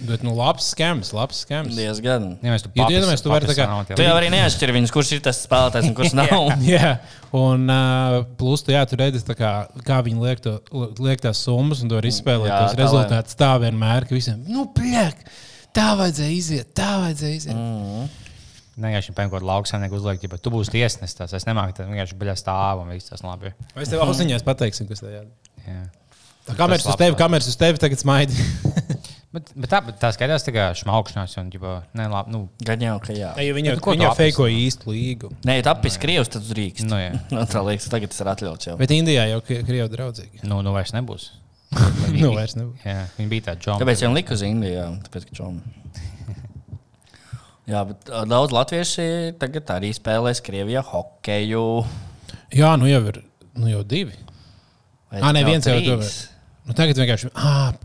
Bet, 0.04 0.26
nu, 0.28 0.34
labs 0.36 0.66
skams, 0.74 1.14
labs 1.16 1.38
skams. 1.46 1.72
Diezgan. 1.78 2.34
Ja 2.44 2.52
mēs 2.52 2.66
tu 2.66 2.72
Jo 2.76 3.00
tu 3.24 3.32
vari 3.32 3.48
tā 3.48 3.54
kā- 3.56 3.96
Tu 3.96 4.04
jau 4.04 4.16
arī 4.18 4.28
neatšķiri 4.34 4.76
viņus, 4.76 4.92
kurš 4.92 5.12
ir 5.16 5.22
tas 5.24 5.40
spēlētājs 5.46 5.88
un 5.88 5.96
kurš 5.96 6.16
nav. 6.20 6.34
Jā, 6.68 6.98
un 7.46 7.64
uh, 7.72 8.18
plus, 8.36 8.66
tu, 8.68 8.74
jā, 8.76 8.84
tu 8.90 9.00
redzi, 9.00 9.24
kā, 9.40 9.54
kā 9.88 10.02
viņi 10.04 10.20
liek, 10.20 10.44
to, 10.44 10.58
liek 11.00 11.24
tās 11.24 11.40
summas, 11.48 11.80
un 11.80 11.92
tu 11.92 11.96
vari 11.96 12.12
izspēlēt 12.12 12.52
Jā, 12.52 12.60
tos 12.66 12.76
tā 12.76 12.82
rezultātus 12.84 13.40
tā 13.40 13.54
vienmēr, 13.64 14.10
ka 14.10 14.18
visiem, 14.18 14.44
nu, 14.52 14.68
plēk, 14.76 15.24
tā 15.76 15.94
vajadzēja 15.96 16.36
iziet, 16.44 16.76
tā 16.76 16.92
vajadzēja 17.06 17.40
iziet. 17.40 17.56
Mm. 17.56 18.25
Nē, 18.76 18.92
ja 18.92 19.00
šim 19.04 19.16
pēkšņi 19.16 19.48
lauksaimnieku 19.48 19.96
uzliek, 19.96 20.24
ja 20.26 20.38
tu 20.42 20.52
būsi 20.52 20.74
tiesnesis, 20.74 21.16
tas 21.16 21.32
es 21.38 21.46
nemāku, 21.48 21.78
tad 21.78 21.88
vienkārši 21.88 22.18
baļā 22.20 22.34
stāv 22.40 22.82
un 22.84 22.90
viss 22.92 23.08
tas 23.08 23.24
labi. 23.24 23.54
Vai 23.72 23.86
es 23.86 23.92
tev 23.94 24.04
ausiņās 24.04 24.44
pateiksim, 24.44 24.90
kas 24.90 25.04
tajā 25.06 25.22
ir? 25.24 25.86
Tā 26.46 26.58
kameras 26.60 26.84
uz 26.86 26.98
tevi, 27.00 27.16
kameras 27.18 27.48
uz 27.50 27.56
tevi 27.62 27.80
tagad 27.82 28.02
smaidi. 28.04 28.36
Bet, 29.36 29.50
bet 29.52 29.68
tā, 29.68 29.82
tā 30.00 30.10
skatās 30.16 30.46
tā 30.48 30.52
kā 30.56 30.66
šmaukšanās 30.80 31.34
un, 31.42 31.50
ģipa, 31.52 31.72
ne, 32.00 32.06
labi, 32.08 32.32
nu, 32.32 32.40
Gan 32.64 32.80
jau, 32.86 32.94
ka 33.04 33.12
jā. 33.12 33.34
Ja 33.36 33.56
viņa 33.58 33.74
viņa 33.82 34.06
apesi? 34.08 34.20
feikoja 34.22 34.54
īstu 34.62 34.94
līgu. 34.94 35.32
Nē, 35.44 35.58
ja 35.58 35.66
apis 35.74 35.98
krievs, 36.00 36.30
tad 36.32 36.46
drīkst. 36.48 36.88
nu, 36.88 36.96
jā. 37.02 37.18
Tā 37.52 37.64
liekas, 37.68 37.90
tagad 37.92 38.14
tas 38.14 38.24
ir 38.24 38.30
atļauts 38.32 38.70
jau. 38.70 38.78
Bet 38.80 38.94
Indijā 38.96 39.26
jau 39.34 39.42
kri- 39.44 39.60
krievi 39.68 39.90
draudzīgi. 39.92 40.40
nu, 40.48 40.62
nu 40.64 40.72
vairs 40.72 40.96
nebūs. 40.96 41.26
nu, 42.16 42.32
vairs 42.32 42.56
nebūs. 42.56 42.80
Jā, 42.88 43.10
viņi 43.18 43.32
bija 43.34 43.48
tādi 43.50 43.66
džoni. 43.68 43.84
Kāpēc 43.84 44.06
jau 44.06 44.14
liku 44.16 44.38
uz 44.40 44.46
Indiju? 44.48 44.78
Jā, 44.78 44.88
tāpēc, 45.10 45.28
ka 45.28 45.40
čom. 45.42 45.60
Jā, 47.66 47.82
bet 47.90 48.12
daudz 48.30 48.54
latvieši 48.54 49.08
tagad 49.42 49.72
arī 49.74 49.90
spēlēs 49.96 50.44
Krievijā 50.46 50.84
hokeju. 50.86 51.66
Jā, 52.54 52.76
nu 52.78 52.90
jau 52.90 53.02
ir 53.10 53.24
nu 53.58 53.72
jau 53.72 53.82
divi. 53.88 54.16
Nē, 55.16 55.42
jau 55.42 55.50
viens 55.50 55.68
jau 55.68 55.76
trīs? 55.76 55.90
tomēr. 55.90 56.16
Nu, 56.66 56.74
tagad 56.74 56.98
vienkārši, 56.98 57.30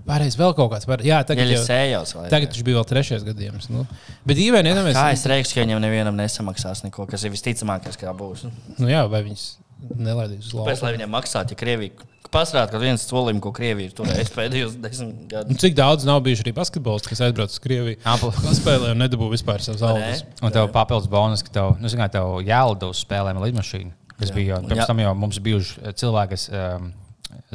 pārējais 0.09 0.39
vēl 0.41 0.55
kaut 0.57 0.71
kāds. 0.73 0.87
Pār... 0.89 1.03
Jā, 1.05 1.19
tagad 1.29 1.51
jau. 1.53 1.61
sējās. 1.67 2.15
Tagad 2.33 2.49
viņš 2.49 2.65
bija 2.65 2.79
vēl 2.79 2.87
trešais 2.89 3.27
gadījums. 3.27 3.69
Nu. 3.69 3.85
Bet 4.25 4.41
īvēni, 4.41 4.73
ja 4.73 4.79
Kā 4.79 4.85
mēs 4.87 5.01
es 5.19 5.25
teikšu, 5.27 5.59
ka 5.59 5.67
viņam 5.67 5.83
nevienam 5.85 6.17
nesamaksās 6.17 6.81
neko, 6.87 7.05
kas 7.11 7.27
ir 7.29 7.35
visticamākais, 7.35 8.01
kā 8.01 8.15
būs. 8.17 8.47
Nu, 8.79 8.89
jā, 8.89 9.03
vai 9.13 9.21
viņas 9.27 9.45
nelaidīs 10.01 10.49
uz 10.49 10.55
Pēc 10.55 10.81
lauka. 10.81 10.87
lai 10.87 10.95
viņiem 10.97 11.13
maksātu, 11.13 11.53
ja 11.53 11.61
Krievija 11.61 12.09
pasrādāt, 12.35 12.71
ka 12.75 12.81
viens 12.83 13.03
solim, 13.07 13.41
ko 13.43 13.53
Krievija 13.57 13.91
ir 13.91 13.95
turējusi 13.99 14.35
pēdējos 14.37 14.77
desmit 14.83 15.15
Nu, 15.21 15.29
gadus. 15.31 15.59
cik 15.63 15.77
daudz 15.79 16.07
nav 16.09 16.21
bijuši 16.27 16.45
arī 16.47 16.55
basketbolisti, 16.57 17.11
kas 17.13 17.23
aizbrauc 17.27 17.53
uz 17.55 17.61
Krieviju? 17.63 17.99
Apple. 18.05 18.31
Paspēlē 18.45 18.93
un 18.95 19.03
nedabū 19.05 19.29
vispār 19.33 19.63
savas 19.65 19.83
algas. 19.91 20.25
Un 20.43 20.55
tev 20.55 20.71
papildus 20.75 21.11
bonus, 21.11 21.43
ka 21.47 21.55
tev, 21.59 21.77
nu, 21.83 21.91
zin, 21.93 22.01
kā, 22.03 22.09
tev 22.17 22.39
jālido 22.47 22.91
uz 22.95 23.03
spēlēm 23.05 23.41
ar 23.41 23.47
lidmašīnu. 23.49 23.93
Kas 24.21 24.35
bija 24.37 24.55
jau 24.57 24.63
pirms 24.67 24.83
Jā. 24.83 24.87
tam, 24.91 24.99
jau 25.01 25.15
mums 25.17 25.39
bijuši 25.41 25.79
eh, 25.81 25.95
cilvēki, 25.97 26.37
kas 26.37 26.49
um, 26.53 26.91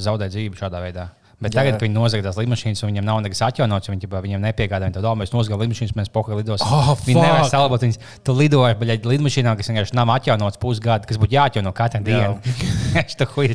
zaudē 0.02 0.30
dzīvi 0.34 0.58
šādā 0.58 0.80
veidā. 0.82 1.10
Bet 1.42 1.52
Jā. 1.52 1.60
tagad, 1.62 1.76
kad 1.76 1.84
viņi 1.84 1.96
nozagda 1.98 2.30
tās 2.32 2.38
lidmašīnas, 2.40 2.82
un 2.86 2.92
viņiem 2.94 3.06
nav 3.06 3.20
nekas 3.26 3.42
atjaunots, 3.44 3.90
viņi 3.92 4.06
ģipā, 4.06 4.22
viņiem 4.24 4.44
nepiegādā. 4.46 4.88
Viņi 4.88 5.04
domā, 5.04 5.18
mēs 5.24 5.34
nozagām 5.36 5.60
lidmašīnas, 5.66 5.96
mēs 6.00 6.12
pokaļ 6.16 6.40
lidosim. 6.40 6.70
Oh, 6.72 6.94
viņi 7.04 7.20
nevar 7.20 7.50
salabot 7.52 7.84
viņus. 7.84 8.00
Tu 8.24 8.36
lidoji 8.40 8.78
pa 8.80 8.88
lidmašīnā, 9.12 9.56
kas 9.60 9.70
vienkārši 9.72 9.98
nav 10.00 10.14
atjaunots 10.16 10.62
pusgadu, 10.62 11.10
kas 11.10 11.20
būtu 11.20 11.36
jāatjauno 11.36 11.74
katru 11.76 12.04
dienu. 12.08 12.40
Es 12.96 13.18
to 13.20 13.26
ir 13.44 13.52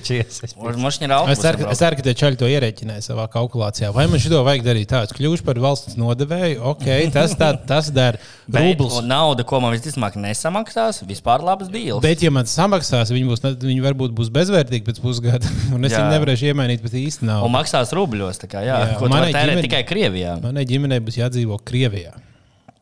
Es 1.32 1.40
ceru, 1.40 1.62
ka- 1.62 1.70
es 1.72 1.80
tie 2.04 2.12
čaļi 2.20 2.36
to 2.42 2.48
ierēķināja 2.50 3.04
savā 3.06 3.24
kalkulācijā. 3.32 3.88
Vai 3.96 4.04
man 4.12 4.20
šito 4.20 4.42
vajag 4.44 4.66
darīt 4.66 4.90
tādu? 4.92 5.16
Kļūšu 5.16 5.46
par 5.46 5.56
valsts 5.64 5.96
nodevēju, 6.00 6.60
ok, 6.74 6.84
tas, 7.14 7.32
tā, 7.40 7.54
tas 7.66 7.88
dara 7.94 8.20
Bet 8.50 8.76
rublis. 8.76 8.98
nauda, 9.08 9.44
ko 9.48 9.60
man 9.64 9.72
visticamāk 9.72 10.18
nesamaksās, 10.20 11.00
vispār 11.08 11.40
labs 11.46 11.70
deals. 11.72 12.02
Bet, 12.04 12.20
ja 12.24 12.30
man 12.34 12.44
samaksās, 12.50 13.12
viņi, 13.14 13.28
būs, 13.30 13.44
viņi 13.64 13.84
varbūt 13.84 14.14
būs 14.16 14.28
bezvērtīgi 14.34 14.84
pēc 14.90 15.00
pusgada. 15.02 15.48
Un 15.74 15.88
es 15.88 15.94
viņu 15.96 16.10
nevarēšu 16.12 16.50
iemainīt 16.52 16.84
pat 16.84 16.96
īsti 17.00 17.24
Un 17.24 17.32
naudu. 17.32 17.52
Maksās 17.70 17.92
rubļos. 17.94 18.38
tā 18.42 18.48
Kā, 18.50 18.62
jā, 18.66 18.76
Jā, 18.90 18.98
ko 18.98 19.06
tērēt 19.08 19.34
ģimene- 19.34 19.62
tikai 19.66 19.84
Krievijā. 19.86 20.40
Manai 20.42 20.64
ģimenei 20.66 21.00
būs 21.00 21.16
jādzīvo 21.20 21.58
Krievijā. 21.62 22.12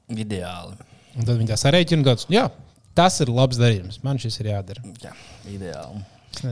Ideāli. 0.08 0.76
Un 1.16 1.24
tad 1.24 1.36
viņi 1.38 1.48
tā 1.48 1.56
sarēķina, 1.58 1.98
un 1.98 2.04
tāds, 2.04 2.26
jā, 2.28 2.50
tas 2.94 3.20
ir 3.20 3.26
labs 3.28 3.58
darījums. 3.58 4.02
Man 4.02 4.16
šis 4.18 4.40
ir 4.40 4.46
jādara. 4.52 4.82
Jā, 5.02 5.12
ideāli. 5.46 6.04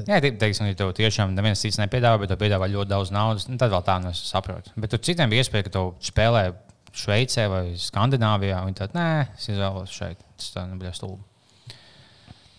Jā, 0.07 0.21
te- 0.21 0.33
teiksim, 0.33 0.67
ja 0.67 0.75
tev 0.75 0.93
tiešām 0.93 1.33
neviens 1.35 1.61
cits 1.61 1.79
nepiedāvā, 1.79 2.19
bet 2.21 2.29
tev 2.29 2.39
piedāvā 2.39 2.69
ļoti 2.69 2.89
daudz 2.89 3.11
naudas, 3.13 3.49
nu, 3.49 3.57
tad 3.57 3.71
vēl 3.71 3.85
tā 3.85 4.03
nesaprotu. 4.03 4.67
saprotu. 4.67 4.71
Bet 4.77 4.91
tur 4.91 4.99
citiem 4.99 5.31
bija 5.31 5.45
iespēja, 5.45 5.65
ka 5.65 5.71
tu 5.71 5.95
spēlē 6.03 6.55
Šveicē 6.93 7.49
vai 7.49 7.63
Skandināvijā. 7.77 8.65
Viņi 8.67 8.75
tādi, 8.75 8.93
nē, 8.95 9.29
es 9.37 9.47
izvēlos 9.49 9.89
šeit. 9.93 10.17
Tas 10.37 10.51
tā 10.55 10.67
nebija 10.69 10.93
stulbi. 10.93 11.23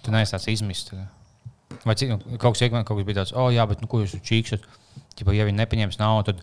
Tu 0.03 0.11
neesi 0.11 0.31
tāds 0.33 0.47
izmists. 0.47 0.89
tā. 0.91 1.07
Vai 1.85 1.95
cik, 1.95 2.09
nu, 2.09 2.37
kaut 2.37 2.55
kas, 2.57 2.69
kaut 2.69 2.85
kas 2.87 3.03
bija 3.05 3.17
tāds, 3.23 3.33
oh, 3.35 3.49
jā, 3.51 3.67
bet 3.67 3.81
nu, 3.81 3.87
ko 3.87 3.97
jūs 3.99 4.15
čīkstat? 4.23 4.61
Ķipa, 5.17 5.31
ja 5.35 5.43
viņi 5.49 5.57
nepaņems 5.63 5.97
naudu, 6.01 6.23
tad 6.31 6.37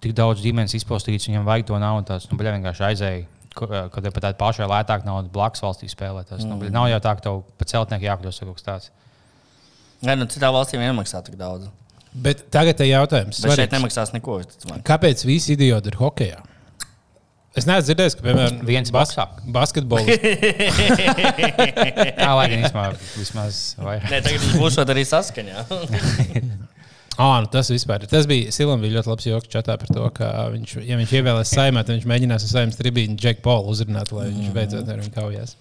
tik 0.00 0.12
daudz 0.16 0.38
ģimenes 0.44 0.74
izpostīts, 0.78 1.26
viņam 1.28 1.44
vajag 1.48 1.64
to 1.70 1.76
naudu. 1.82 2.04
Tāds, 2.12 2.24
nu, 2.30 2.34
bļa, 2.40 2.50
vienkārši 2.58 2.82
aizēja. 2.92 3.22
ko- 3.54 3.66
Kad 3.90 4.04
ir 4.06 4.10
pat 4.14 4.22
tāda 4.28 4.38
paša 4.38 4.66
lētāka 4.70 5.04
nauda, 5.04 5.28
blakus 5.34 5.60
valstī 5.64 5.86
spēlēt. 5.90 6.26
Tas 6.30 6.44
nu, 6.46 6.54
bļa, 6.60 6.70
nav 6.70 6.86
jau 6.92 7.00
tā, 7.02 7.12
ka 7.18 7.22
tev 7.26 7.34
pa 7.58 7.64
celtnieku 7.66 8.04
jākļūst 8.06 8.40
vai 8.40 8.46
kaut 8.52 8.58
kas 8.60 8.66
tāds. 8.68 8.86
Nē, 10.06 10.12
nu, 10.16 10.24
citā 10.30 10.48
valstī 10.54 10.78
nemaksā 10.78 11.18
tik 11.26 11.34
daudz. 11.36 11.66
Bet 12.14 12.46
tagad 12.50 12.80
ir 12.80 12.86
jautājums, 12.94 13.40
Bet 13.42 13.56
šeit 13.58 13.70
nemaksās 13.74 14.12
neko. 14.14 14.38
kāpēc 14.86 15.24
visi 15.26 15.52
idioti 15.58 15.88
ir 15.92 15.96
hokeja? 16.00 16.38
Es 17.54 17.66
neesmu 17.66 17.82
dzirdējis, 17.88 18.14
ka, 18.14 18.22
piemēram, 18.22 18.60
Viens 18.66 18.90
bas 18.94 19.10
basketbols. 19.50 20.06
Jā, 20.06 20.14
lai 22.38 22.46
gan 22.52 22.60
vismaz, 22.62 22.94
vismaz 23.18 23.58
vai... 23.82 23.96
Nē, 24.06 24.20
tagad 24.22 24.40
būs 24.62 24.78
arī 24.84 25.02
saskaņā. 25.10 25.64
Ah, 27.20 27.36
nu 27.44 27.50
tas 27.52 27.68
vispār 27.72 28.06
ir. 28.06 28.08
Tas 28.08 28.24
bija 28.30 28.52
Silam 28.54 28.80
bija 28.80 28.96
ļoti 28.98 29.10
labs 29.12 29.26
joks 29.28 29.50
čatā 29.52 29.76
par 29.80 29.90
to, 29.92 30.06
ka 30.16 30.30
viņš, 30.54 30.74
ja 30.88 30.96
viņš 31.00 31.14
ievēlēs 31.20 31.52
saimē, 31.52 31.84
tad 31.84 31.98
viņš 31.98 32.08
mēģinās 32.08 32.46
ar 32.46 32.52
saimnes 32.54 32.78
tribīnu 32.80 33.18
Džeku 33.20 33.44
Polu 33.44 33.74
uzrunāt, 33.74 34.12
lai 34.16 34.30
viņš 34.30 34.52
beidzot 34.56 34.88
ar 34.88 35.02
viņu 35.02 35.12
kaujās. 35.18 35.52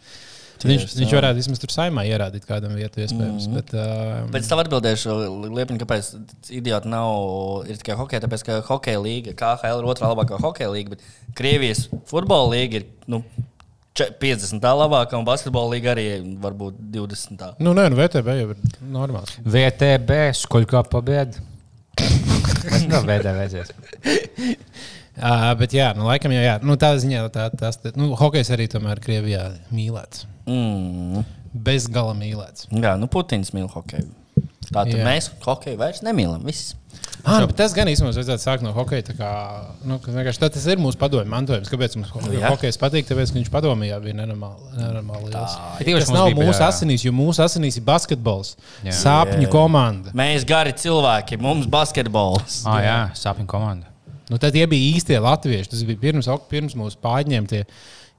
Tad 0.59 0.67
viņš, 0.71 0.85
Tieši 0.85 0.99
viņš 0.99 1.11
tā. 1.13 1.17
varētu 1.21 1.39
vismaz 1.39 1.59
tur 1.63 1.71
saimā 1.71 2.01
ierādīt 2.07 2.43
kādam 2.47 2.73
vietu, 2.75 2.99
iespējams. 2.99 3.45
Mm 3.47 3.53
-hmm. 3.53 3.55
bet, 3.55 4.31
Bet 4.33 4.41
es 4.43 4.49
tev 4.51 4.59
atbildēšu, 4.59 5.13
Liepiņa, 5.55 5.79
kāpēc 5.83 6.09
idioti 6.51 6.87
nav 6.91 7.63
ir 7.67 7.77
tikai 7.79 7.95
hokeja. 7.95 8.21
Tāpēc, 8.25 8.43
ka 8.43 8.61
hokeja 8.67 8.99
līga, 8.99 9.35
KHL 9.39 9.79
ir 9.79 9.87
otrā 9.93 10.09
labākā 10.11 10.39
hokeja 10.41 10.71
līga, 10.73 10.89
bet 10.89 10.99
Krievijas 11.35 11.87
futbola 12.11 12.51
līga 12.55 12.81
ir 12.81 12.85
nu, 13.07 13.23
če- 13.95 14.11
50. 14.19 14.59
labākā 14.83 15.15
un 15.17 15.25
basketbola 15.25 15.75
līga 15.75 15.95
arī 15.95 16.07
varbūt 16.43 16.73
20. 16.91 17.55
nu, 17.59 17.73
nē, 17.73 17.89
nu, 17.89 17.95
VTB 17.95 18.27
jau 18.41 18.49
ir 18.49 18.57
normāls. 18.83 19.37
VTB, 19.45 20.11
skoļkā 20.43 20.83
pabeigta. 20.91 21.39
Nav 22.91 23.07
VTB. 23.07 23.35
vajadzēs. 23.39 23.73
Uh, 25.19 25.49
bet, 25.59 25.73
jā, 25.75 25.89
nu, 25.97 26.05
laikam, 26.07 26.31
jau, 26.31 26.43
jā. 26.45 26.53
Nu, 26.63 26.77
tā 26.79 26.93
ziņā, 27.01 27.25
tā, 27.33 27.49
tas, 27.59 27.79
nu, 27.99 28.13
hokejs 28.19 28.53
arī 28.55 28.69
tomēr 28.71 29.01
Krievijā 29.03 29.49
mīlēts. 29.75 30.23
Mm. 30.47 31.25
Bezgala 31.65 32.13
mīlēts. 32.15 32.69
Jā, 32.71 32.93
nu 33.01 33.09
Putins 33.11 33.51
mīl 33.55 33.67
hokeju. 33.73 34.07
Tātad 34.69 34.93
Jā. 34.95 35.05
mēs 35.07 35.31
hokeju 35.43 35.79
vairs 35.81 36.03
nemīlam. 36.05 36.45
Viss. 36.47 36.75
Ah, 37.23 37.43
bet 37.43 37.57
tas 37.59 37.73
gan 37.75 37.89
īstenībā 37.91 38.13
vajadzētu 38.15 38.43
sākt 38.43 38.63
no 38.63 38.71
hokeja. 38.75 39.03
tā 39.09 39.15
Kā, 39.17 39.31
nu, 39.87 39.97
tas 40.55 40.67
ir 40.71 40.79
mūsu 40.81 40.99
padomju 41.01 41.27
mantojums. 41.29 41.71
Kāpēc 41.71 41.97
mums 41.99 42.13
ho 42.15 42.23
jā. 42.31 42.53
hokejs 42.53 42.79
patīk? 42.79 43.07
Tāpēc, 43.09 43.33
ka 43.33 43.39
viņš 43.39 43.51
padomjā 43.53 43.99
bija 44.03 44.19
nenormāli, 44.21 44.71
nenormāli 44.77 45.33
īpaši 45.91 46.07
Tas 46.07 46.15
nav 46.15 46.31
bija, 46.31 46.39
mūsu 46.39 46.63
jā. 46.63 46.71
asinīs, 46.71 47.05
jo 47.05 47.13
mūsu 47.15 47.43
asinīs 47.43 47.79
ir 47.81 47.85
basketbols. 47.89 48.55
Jā. 48.87 48.95
Sāpņu 49.01 49.51
komanda. 49.51 50.15
Mēs 50.17 50.47
gari 50.47 50.75
cilvēki, 50.79 51.41
mums 51.43 51.67
basketbols. 51.71 52.63
Ah, 52.69 52.81
jā, 52.85 52.99
sapņu 53.19 53.49
komanda. 53.51 53.89
Nu, 54.29 54.37
tad 54.37 54.53
tie 54.53 54.65
bija 54.69 54.95
īstie 54.95 55.17
latvieši. 55.19 55.71
Tas 55.71 55.85
bija 55.87 55.99
pirms, 56.03 56.29
pirms 56.51 56.75
mūsu 56.77 56.99
pārņēmuma 57.01 57.49
tie 57.49 57.63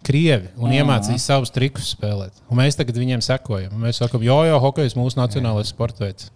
krievi 0.07 0.49
un 0.57 0.73
iemācīja 0.75 1.21
savus 1.21 1.53
trikus 1.55 1.91
spēlēt. 1.95 2.39
Un 2.51 2.61
mēs 2.61 2.79
tagad 2.79 2.97
viņiem 2.97 3.23
sekojam. 3.25 3.75
Mēs 3.83 4.01
sakām, 4.01 4.23
jo, 4.25 4.39
jo, 4.49 4.59
hokejs 4.63 4.97
ir 4.97 5.01
mūsu 5.01 5.21
nacionālais 5.21 5.71
sports 5.73 6.01
veids. 6.01 6.31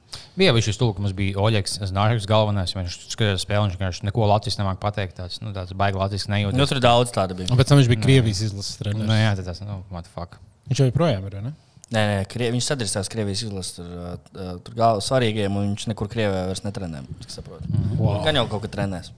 Ka 0.95 1.03
mums 1.03 1.15
bija 1.17 1.41
Oļegs 1.43 1.81
Znārks 1.91 2.29
galvenais. 2.31 2.75
Viņš 2.77 2.99
skatījās 3.15 3.45
spēli, 3.47 3.67
viņš 3.69 3.79
vienkārši 3.81 4.09
neko 4.11 4.29
latviešu 4.31 4.61
nemāk 4.61 4.81
pateikt. 4.83 5.17
Tāds, 5.19 5.41
nu, 5.43 5.55
tāds 5.57 5.75
baigi 5.79 5.99
latviešu 6.01 6.31
nejūt. 6.35 6.59
Nu, 6.59 6.67
tur 6.71 6.81
daudz 6.85 7.15
tādu 7.15 7.39
bija. 7.39 7.51
Un 7.51 7.61
pēc 7.61 7.71
tam 7.71 7.81
viņš 7.81 7.91
bija 7.91 8.05
Krievijas 8.05 8.45
izlases 8.47 8.77
Nu, 8.79 8.85
treneris. 8.85 9.25
jā, 9.25 9.45
tas 9.45 9.63
nu, 9.65 9.81
what 9.95 10.07
the 10.07 10.13
fuck. 10.15 10.39
Viņš 10.71 10.83
jau 10.85 10.91
joprojām 10.91 11.27
ir. 11.31 11.39
Ne? 11.45 11.55
Nē, 11.95 12.03
nē, 12.11 12.21
Krie, 12.31 12.49
viņš 12.55 12.69
sadarbojas 12.71 13.11
Krievijas 13.13 13.43
izlases 13.47 13.77
tur, 13.77 14.21
tur 14.65 14.77
galvā 14.79 15.03
svarīgiem, 15.05 15.57
un 15.57 15.75
viņš 15.75 15.89
nekur 15.93 16.09
Krievijā 16.11 16.47
vairs 16.49 16.65
netrenē. 16.65 17.05
saprotu. 17.29 17.69
Wow. 17.99 18.23
Gan 18.25 18.39
jau 18.41 18.47
kaut 18.51 18.65
kā 18.65 18.73
trenēs. 18.73 19.13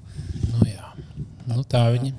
Nu, 0.51 0.67
jā. 0.69 0.91
nu, 1.47 1.63
tā 1.65 1.87
viņi. 1.95 2.13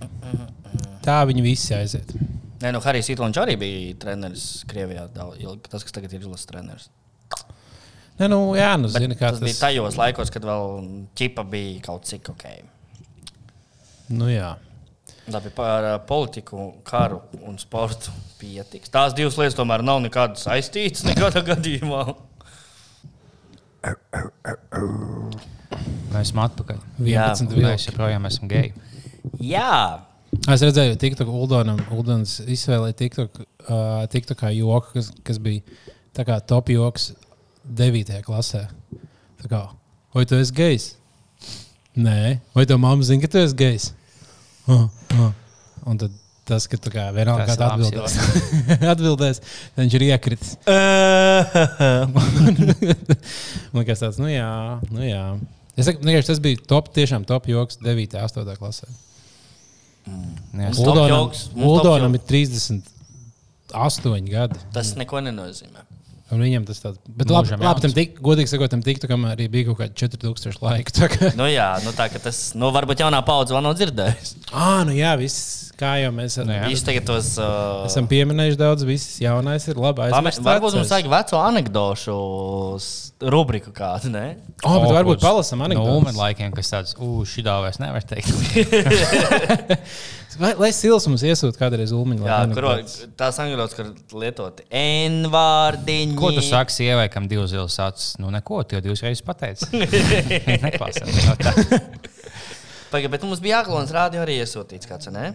Tā 1.06 1.22
viņi 1.30 1.44
visi 1.46 1.74
aiziet. 1.78 2.14
Nē, 2.62 2.72
nu, 2.74 2.82
Harijs 2.82 3.12
Itlons 3.14 3.38
arī 3.38 3.56
bija 3.62 3.98
treneris 4.02 4.64
Krievijā. 4.70 5.06
daudz. 5.14 5.44
Tas, 5.70 5.86
kas 5.86 5.94
tagad 5.94 6.14
ir 6.14 6.24
izlases 6.26 6.50
treneris. 6.50 6.88
Ne, 8.18 8.26
nu, 8.32 8.40
jā, 8.58 8.72
nu, 8.82 8.90
zini, 8.90 9.14
kā 9.14 9.30
tas, 9.30 9.38
tas 9.38 9.46
bija 9.46 9.60
tajos 9.60 9.98
laikos, 10.00 10.32
kad 10.34 10.46
vēl 10.48 10.80
ķipa 11.20 11.44
bija 11.52 11.84
kaut 11.86 12.08
cik 12.10 12.32
ok. 12.34 12.48
Nu, 14.10 14.26
jā. 14.32 14.56
Labi, 15.30 15.52
par 15.54 15.86
uh, 15.86 15.98
politiku, 16.08 16.70
karu 16.88 17.20
un 17.46 17.60
sportu 17.62 18.14
pietiks. 18.40 18.90
Tās 18.90 19.14
divas 19.14 19.38
lietas 19.38 19.58
tomēr 19.60 19.84
nav 19.86 20.00
nekādas 20.02 20.48
saistītas 20.48 21.04
nekādā 21.06 21.44
gadījumā. 21.46 22.08
Mēs 26.14 26.32
esam 26.32 26.42
atpakaļ. 26.48 26.80
11 27.04 27.12
Jā, 27.12 27.28
vilki. 27.44 27.66
Mēs 27.68 27.90
joprojām 27.92 28.26
esam 28.32 28.50
geji. 28.50 28.74
Jā, 29.44 30.07
Es 30.46 30.62
redzēju, 30.64 30.98
ka 31.18 31.26
Uldonam 31.28 31.80
Uldons 31.96 32.38
izvēlēja 32.46 32.96
TikTok, 33.02 33.42
uh, 33.68 34.04
TikTok 34.12 34.40
kā 34.40 34.52
joku, 34.56 34.94
kas, 34.94 35.10
kas 35.28 35.42
bija 35.44 35.62
kā 36.28 36.38
top 36.46 36.70
joks 36.72 37.12
9. 37.78 38.22
klasē. 38.26 38.68
Tā 39.42 39.50
kā, 39.52 39.64
vai 40.16 40.24
tu 40.30 40.38
esi 40.40 40.56
gejs? 40.56 40.86
Nē, 41.98 42.38
vai 42.56 42.66
tev 42.70 42.80
mamma 42.82 43.04
zina, 43.06 43.24
ka 43.24 43.32
tu 43.34 43.42
esi 43.42 43.58
gejs? 43.58 43.90
Uh, 44.68 44.88
uh. 45.18 45.34
Un 45.88 46.00
tad 46.00 46.16
tas, 46.48 46.68
ka 46.72 46.80
tu 46.80 46.92
kā 46.94 47.10
vienalga 47.16 47.48
kādā 47.50 47.68
atbildēs, 47.76 48.16
atbildēs, 48.94 49.42
viņš 49.76 49.98
ir 49.98 50.06
iekritis. 50.08 50.56
Man 53.74 53.82
liekas, 53.82 54.04
tāds, 54.04 54.20
nu 54.22 54.32
jā, 54.32 54.52
nu 54.94 55.04
jā. 55.04 55.26
Es 55.78 55.90
saku, 55.90 56.02
vienkārši 56.08 56.32
tas 56.32 56.42
bija 56.44 56.64
top, 56.70 56.88
tiešām 56.96 57.28
top 57.28 57.50
joks 57.52 57.82
9. 57.84 58.16
un 58.16 58.24
8. 58.24 58.56
klasē. 58.62 58.88
Uldonam, 60.78 61.32
Uldonam 61.56 62.16
ir 62.16 62.20
38 62.24 64.30
gadi. 64.32 64.56
tas 64.74 64.96
neko 65.00 65.20
nenozīmē. 65.24 65.87
Un 66.28 66.42
viņam 66.44 66.66
tas 66.68 66.82
tāds- 66.84 66.98
bet 67.20 67.30
labi, 67.32 67.56
labi 67.56 67.84
tam 67.86 67.94
tik, 67.96 68.18
godīgi 68.20 68.52
sakot, 68.52 68.68
tam 68.74 68.82
tiktu, 68.84 69.08
kam 69.08 69.24
arī 69.30 69.46
bija 69.52 69.70
kaut 69.70 69.80
kādi 69.80 69.96
4000 69.96 70.60
laika. 70.60 70.92
Tā 70.92 71.08
kā, 71.14 71.30
Nu, 71.40 71.46
jā, 71.48 71.70
nu, 71.86 71.94
tā 71.96 72.10
ka 72.12 72.20
tas, 72.20 72.52
nu, 72.54 72.68
varbūt 72.76 73.00
jaunā 73.00 73.22
paudze 73.24 73.56
vēl 73.56 73.64
nav 73.64 73.78
dzirdējusi. 73.80 74.36
ah, 74.52 74.84
nu 74.84 74.92
jā, 74.92 75.14
viss, 75.18 75.72
kā 75.80 75.94
jau 76.04 76.12
mēs 76.12 76.36
Nu 76.44 76.52
jā. 76.52 76.66
Viņš 76.68 76.84
tagad 76.84 77.08
tos. 77.08 77.30
Uh, 77.40 77.86
esam 77.88 78.10
pieminējuši 78.12 78.60
daudz, 78.60 78.84
viss 78.84 79.22
jaunais 79.24 79.68
ir 79.72 79.80
labi. 79.80 80.04
Pame, 80.04 80.12
aizmirsts 80.12 80.44
varbūt 80.44 80.76
mums 80.76 80.92
vajag 80.92 81.08
veco 81.16 81.40
anekdošu 81.48 82.18
rubriku 83.32 83.72
kādu, 83.74 84.12
ne? 84.12 84.26
Oh, 84.66 84.78
bet 84.84 84.92
O, 84.92 84.94
varbūt 85.00 85.24
palasam 85.24 85.64
No 85.64 85.66
anekdotus. 85.66 85.96
Ulmena 85.96 86.18
laikiem, 86.28 86.52
kas 86.54 86.70
tāds, 86.70 86.94
uh, 87.00 87.24
šī 87.24 87.42
dā 87.48 87.56
vairs 87.64 87.80
nevar 87.80 88.04
teikt. 88.04 88.30
Vai, 90.38 90.52
lai 90.60 90.70
Sils 90.76 91.06
mums 91.10 91.24
iesūta 91.26 91.58
kādreiz 91.58 91.90
ulmiņu. 91.96 92.26
Jā, 92.28 92.38
kur 92.54 92.68
tās 93.18 93.40
angļos, 93.42 93.74
kur 93.78 93.88
lietot 94.22 94.60
N-vārdiņu. 94.70 96.18
Ko 96.20 96.30
tu 96.36 96.44
saki 96.46 96.76
sievai, 96.76 97.08
kam 97.14 97.26
divas 97.32 97.50
zilas 97.54 97.78
acis? 97.82 98.12
Nu, 98.22 98.30
neko, 98.34 98.60
tu 98.68 98.78
jau 98.78 98.84
divas 98.86 99.02
reizes 99.06 99.24
pateici. 99.26 99.70
Neklāsās. 100.66 101.18
Tā. 101.42 101.54
Pagaid, 102.92 103.10
bet 103.16 103.26
mums 103.26 103.42
bija 103.44 103.62
jāklons 103.64 103.90
rādio 103.96 104.22
arī 104.24 104.38
iesūtīts 104.44 104.88
kāds, 104.90 105.10
ne? 105.12 105.32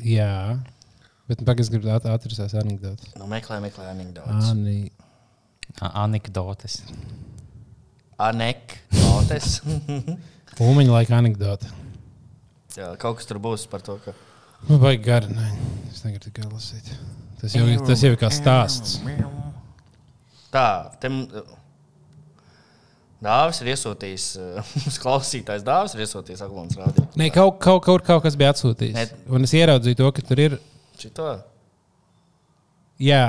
Jā, 0.00 0.56
bet 1.28 1.44
pagaidzi 1.46 1.74
gribu 1.76 1.92
at- 1.92 2.08
atrast 2.08 2.40
tās 2.40 2.56
anekdotas. 2.58 3.12
Nu, 3.20 3.28
meklē, 3.30 3.60
meklē 3.62 3.90
anekdotas. 3.92 4.48
Ani. 4.54 4.88
Anekdotes. 5.92 6.80
Anekdotes. 8.20 9.60
Ulmiņa 10.60 10.96
laika 10.96 11.20
anekdota. 11.20 11.68
Jā, 12.76 12.90
kaut 13.00 13.20
kas 13.20 13.28
tur 13.28 13.38
būs 13.42 13.68
par 13.70 13.84
to, 13.86 13.96
ka. 14.04 14.16
Nu, 14.68 14.76
vai 14.78 14.96
gari, 15.02 15.30
nē, 15.34 15.46
es 15.90 16.02
negribu 16.04 16.26
tikai 16.28 16.46
lasīt. 16.50 16.90
Tas 17.40 17.54
jau, 17.56 17.64
tas 17.88 18.02
jau 18.04 18.10
ir 18.12 18.18
kā 18.20 18.28
stāsts. 18.34 18.98
Tā, 20.52 20.66
te 21.00 21.08
m- 21.10 21.26
Dāvis 23.20 23.58
ir 23.60 23.68
iesūtījis, 23.74 24.26
uh, 24.40 24.70
mūsu 24.84 25.00
klausītājs 25.02 25.64
Dāvis 25.66 25.92
ir 25.96 26.04
iesūtījis 26.06 26.40
Aglons 26.46 26.78
rādio. 26.80 27.04
Nē, 27.20 27.26
kaut, 27.34 27.58
kaut, 27.60 27.82
kaut, 27.84 28.04
kaut 28.06 28.22
kas 28.24 28.36
bija 28.40 28.52
atsūtīts. 28.54 28.94
Ne- 28.96 29.34
Un 29.36 29.44
es 29.44 29.52
ieraudzīju 29.58 29.98
to, 29.98 30.08
ka 30.16 30.24
tur 30.24 30.40
ir. 30.46 30.56
Šito? 31.00 31.26
Jā, 33.00 33.24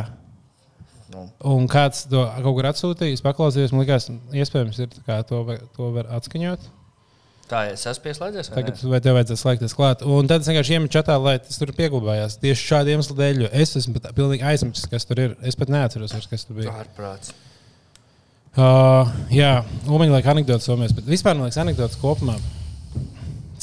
Nu. 1.12 1.26
un 1.44 1.66
kāds 1.68 2.06
to 2.08 2.22
kaut 2.44 2.56
kur 2.56 2.68
atsūtīja. 2.70 3.18
Es 3.18 3.24
paklausījos, 3.24 3.74
man 3.76 3.84
liekas, 3.84 4.06
iespējams, 4.32 4.78
ir 4.80 4.94
to, 5.28 5.42
to 5.76 5.90
var 5.98 6.08
atskaņot. 6.20 6.70
Tā, 7.52 7.66
es 7.74 7.84
esmu 7.90 8.06
pieslēdzies. 8.06 8.48
vai 8.52 8.62
Tagad 8.62 8.78
ne? 8.80 8.90
vai 8.94 9.00
tev 9.04 9.18
vajadzēs 9.18 9.42
slēgties 9.44 9.76
klāt. 9.76 10.04
Un 10.08 10.30
tad 10.32 10.44
es 10.46 10.48
vienkārši 10.48 10.78
iemetu 10.78 10.94
čatā, 10.96 11.18
lai 11.20 11.34
tas 11.44 11.60
tur 11.60 11.74
pieglabājās. 11.76 12.38
Tieši 12.40 12.68
šādu 12.70 12.94
iemeslu 12.94 13.16
dēļ, 13.18 13.42
es 13.52 13.76
esmu 13.82 13.98
pat 13.98 14.14
pilnīgi 14.16 14.46
aizmirsis, 14.48 14.88
kas 14.92 15.08
tur 15.10 15.20
ir. 15.20 15.34
Es 15.44 15.60
pat 15.60 15.74
neatceros, 15.74 16.16
kas 16.32 16.48
tur 16.48 16.62
bija. 16.62 16.72
Ārprāts. 16.84 17.34
Uh, 18.52 19.12
jā, 19.32 19.52
Umeņa 19.88 20.18
laika 20.18 20.32
anekdotas 20.34 20.68
somēs, 20.68 20.96
bet 20.96 21.06
vispār 21.08 21.36
man 21.38 21.48
liekas, 21.48 21.60
anekdotas 21.64 22.00
kopumā. 22.00 22.36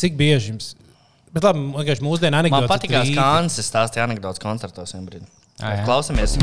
Cik 0.01 0.15
bieži 0.21 0.55
jums? 0.55 0.71
Bet 1.33 1.45
labi, 1.45 1.65
vienkārši 1.77 2.05
mūsdienu 2.05 2.33
Man 2.33 2.45
anekdotas. 2.45 2.71
patīkās, 2.73 3.11
ir 3.11 3.19
kā. 3.19 3.27
Ansis 3.41 3.69
stāstīja 3.69 4.07
anekdotas 4.09 4.41
koncertos. 4.41 4.95
vienā 4.97 5.38
jā. 5.59 5.85
Klausamies. 5.87 6.37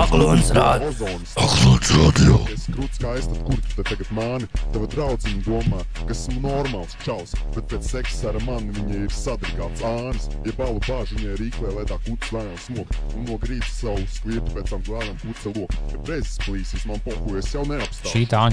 Aglons 0.00 0.50
rādio. 0.56 0.88
Aglons 1.36 1.90
radio. 1.92 2.38
Es 2.54 2.64
krūts 2.72 3.00
kā 3.02 3.12
es, 3.18 3.26
tad 3.28 3.42
kur 3.44 3.58
tu 3.66 3.74
te 3.76 3.84
tagad 3.90 4.12
mani? 4.16 4.48
Tava 4.72 4.88
draudzene 4.94 5.42
domā, 5.44 5.82
ka 5.98 6.14
esmu 6.14 6.40
normāls 6.44 6.96
čaus, 7.04 7.34
bet 7.54 7.68
pēc 7.72 7.90
seksa 7.90 8.30
ar 8.32 8.38
mani 8.46 8.72
viņa 8.78 9.02
ir 9.04 9.12
sadrigāts 9.12 9.84
ānis. 9.84 10.30
Ja 10.48 10.54
balu 10.56 10.80
bāž 10.86 11.12
viņai 11.18 11.36
rīklē, 11.42 11.74
lai 11.76 11.84
tā 11.90 12.00
kuts 12.06 12.32
lēnām 12.32 12.56
smok, 12.64 12.96
un 13.12 13.28
no 13.28 13.36
grības 13.44 13.76
savu 13.82 14.08
skvietu 14.16 14.56
pēc 14.56 14.72
tam 14.72 14.88
lēnām 14.88 15.20
puce 15.26 15.54
lok. 15.58 15.76
Ja 15.92 16.02
prezes 16.08 16.40
plīsīs 16.46 16.88
man 16.88 17.04
poku, 17.04 17.36
es 17.42 17.52
jau 17.52 17.66
neapstāju. 17.68 18.14
Šī 18.14 18.24
tā 18.32 18.46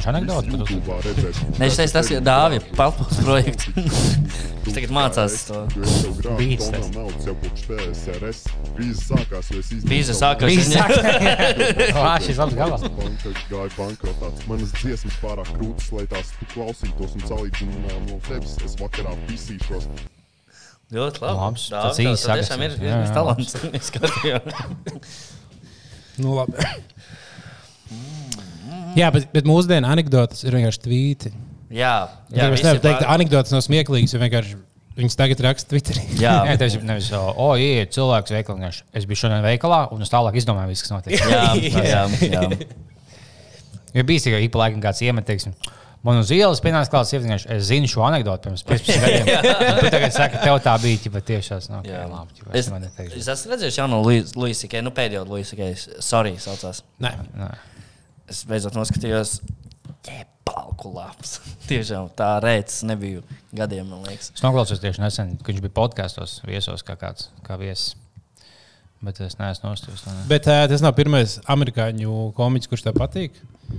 redzēs. 1.08 1.42
Nē, 1.62 1.72
šis 1.80 1.96
tas 1.96 2.12
ir 2.12 2.28
Dāvija 2.28 2.68
Palpus 2.76 3.24
projekts. 3.24 3.72
Viņš 4.68 4.76
tagad 4.76 4.92
mācās 4.92 5.36
to. 5.48 5.62
Tas. 5.72 5.92
Tas 6.60 6.90
naudas 6.92 7.28
jau 7.30 7.36
kopš 7.40 7.62
PSRS. 7.70 8.42
Krīze 8.76 9.06
sākās, 9.06 9.52
jo 9.54 9.62
es 9.62 9.70
izdevu 9.78 9.92
Bīza 9.94 10.16
savu- 10.18 10.42
sākās. 10.42 11.94
Vā, 11.98 12.14
šis 12.26 12.42
labs 12.42 12.58
galā. 12.58 12.78
Banka 12.98 13.34
gāja 13.52 13.72
bankrotā. 13.78 14.30
Manas 14.50 14.74
dziesmas 14.78 15.18
pārāk 15.24 15.50
krūtis, 15.56 15.90
lai 15.96 16.06
tās 16.12 16.34
tu 16.40 16.50
klausītos 16.54 17.16
un 17.18 17.26
salīdzinājumā 17.30 17.98
no 18.10 18.20
tevis. 18.28 18.58
Es 18.66 18.76
vakarā 18.82 19.16
pisīšos. 19.30 19.88
Ļoti 20.98 21.20
labi. 21.24 21.38
Labs, 21.42 21.64
Dāvi, 21.72 21.84
tas 21.90 21.98
īsts 22.00 22.28
tev 22.28 22.38
tiešām 22.42 22.62
ir. 22.64 22.76
Jā, 22.80 23.00
ir 23.02 23.10
jā. 23.10 23.16
talants. 23.16 23.58
Es 23.78 23.90
skatījos. 23.92 24.62
Nu, 26.24 26.36
labi. 26.38 26.54
Jā, 28.98 29.10
bet, 29.14 29.28
bet 29.36 29.46
mūsdienu 29.48 29.86
anekdotas 29.92 30.42
ir 30.48 30.56
vienkārši 30.58 30.82
tvīti. 30.88 31.32
Jā, 31.68 31.92
Jā, 32.32 32.48
jā, 32.48 32.54
es 32.56 32.64
nevaru 32.64 32.80
teikt, 32.82 33.02
pār- 33.02 33.04
ka 33.04 33.14
anekdotas 33.18 33.52
nav 33.54 33.62
smieklīgas, 33.66 34.14
jo 34.16 34.22
vienkārši 34.24 34.56
viņas 34.98 35.18
tagad 35.20 35.42
raksta 35.46 35.72
Twitterī. 35.72 36.04
Jā, 36.20 36.36
Jā, 36.50 36.58
tas 36.60 36.76
ir 36.78 36.84
nevis, 36.88 37.08
o, 37.16 37.24
o 37.38 37.48
ieiet 37.62 37.94
cilvēks 37.96 38.34
veikalā. 38.34 38.72
Es 38.98 39.06
biju 39.10 39.24
šodien 39.24 39.44
veikalā, 39.46 39.84
un 39.94 40.02
es 40.06 40.12
tālāk 40.14 40.38
izdomāju, 40.42 40.74
viss, 40.74 40.86
kas 40.86 40.96
notiek. 40.96 41.20
jā, 41.22 41.82
jā, 41.86 42.06
jā. 42.34 42.46
Ir 43.98 44.04
bijis 44.06 44.26
tikai 44.28 44.44
ik 44.46 44.52
pa 44.54 44.60
laikam 44.66 44.82
kāds 44.84 45.00
iemetīgs. 45.02 45.48
Man 46.06 46.20
uz 46.22 46.30
ielas 46.32 46.60
pienāca 46.62 46.92
klāts, 46.94 47.10
vienkārši 47.16 47.48
es 47.56 47.64
zinu 47.72 47.88
šo 47.90 48.04
anekdoti 48.06 48.46
pirms 48.46 48.62
15 48.68 49.00
gadiem. 49.02 49.32
Un 49.72 49.80
Tu 49.82 49.90
tagad 49.96 50.14
saki, 50.14 50.38
tev 50.44 50.60
tā 50.64 50.76
bija 50.84 51.00
ķipa, 51.06 51.22
tiešās. 51.26 51.70
Nu, 51.72 51.80
okay, 51.82 52.04
labi, 52.12 52.36
ķipa, 52.38 52.52
Es, 52.54 52.70
es, 52.70 52.86
es, 52.86 53.00
es, 53.08 53.16
es 53.24 53.30
esmu 53.34 53.56
redzējis 53.56 53.80
jauno 53.80 54.04
Luisikai, 54.06 54.84
nu 54.86 54.94
pēdējo 54.96 55.24
Luisikai, 55.32 55.72
sorry, 56.06 56.36
saucās. 56.44 56.84
Nē, 57.04 57.16
Es 58.28 58.44
beidzot 58.48 58.76
noskatījos, 58.78 59.38
ķepalku 60.58 60.92
labs. 60.96 61.38
Tiešām 61.70 62.10
tā 62.18 62.38
rēcis 62.44 62.84
nebija 62.88 63.22
gadiem, 63.56 63.88
man 63.90 64.06
liekas. 64.08 64.32
es 64.34 64.44
noklausījos 64.44 64.82
tieši 64.82 65.04
nesen, 65.04 65.38
kad 65.38 65.54
viņš 65.54 65.64
bija 65.64 65.76
podkāstos 65.78 66.42
viesos 66.48 66.84
kā 66.84 66.98
kāds 66.98 67.30
kā 67.46 67.58
viesis. 67.60 67.96
Bet 68.98 69.20
es 69.22 69.38
neesmu 69.38 69.70
nostājis. 69.70 70.08
bet 70.26 70.48
uh, 70.50 70.64
tas 70.66 70.82
nav 70.82 70.96
pirmais 70.98 71.38
amerikāņu 71.46 72.32
komiķis, 72.34 72.70
kurš 72.72 72.88
tev 72.88 72.98
patīk. 72.98 73.36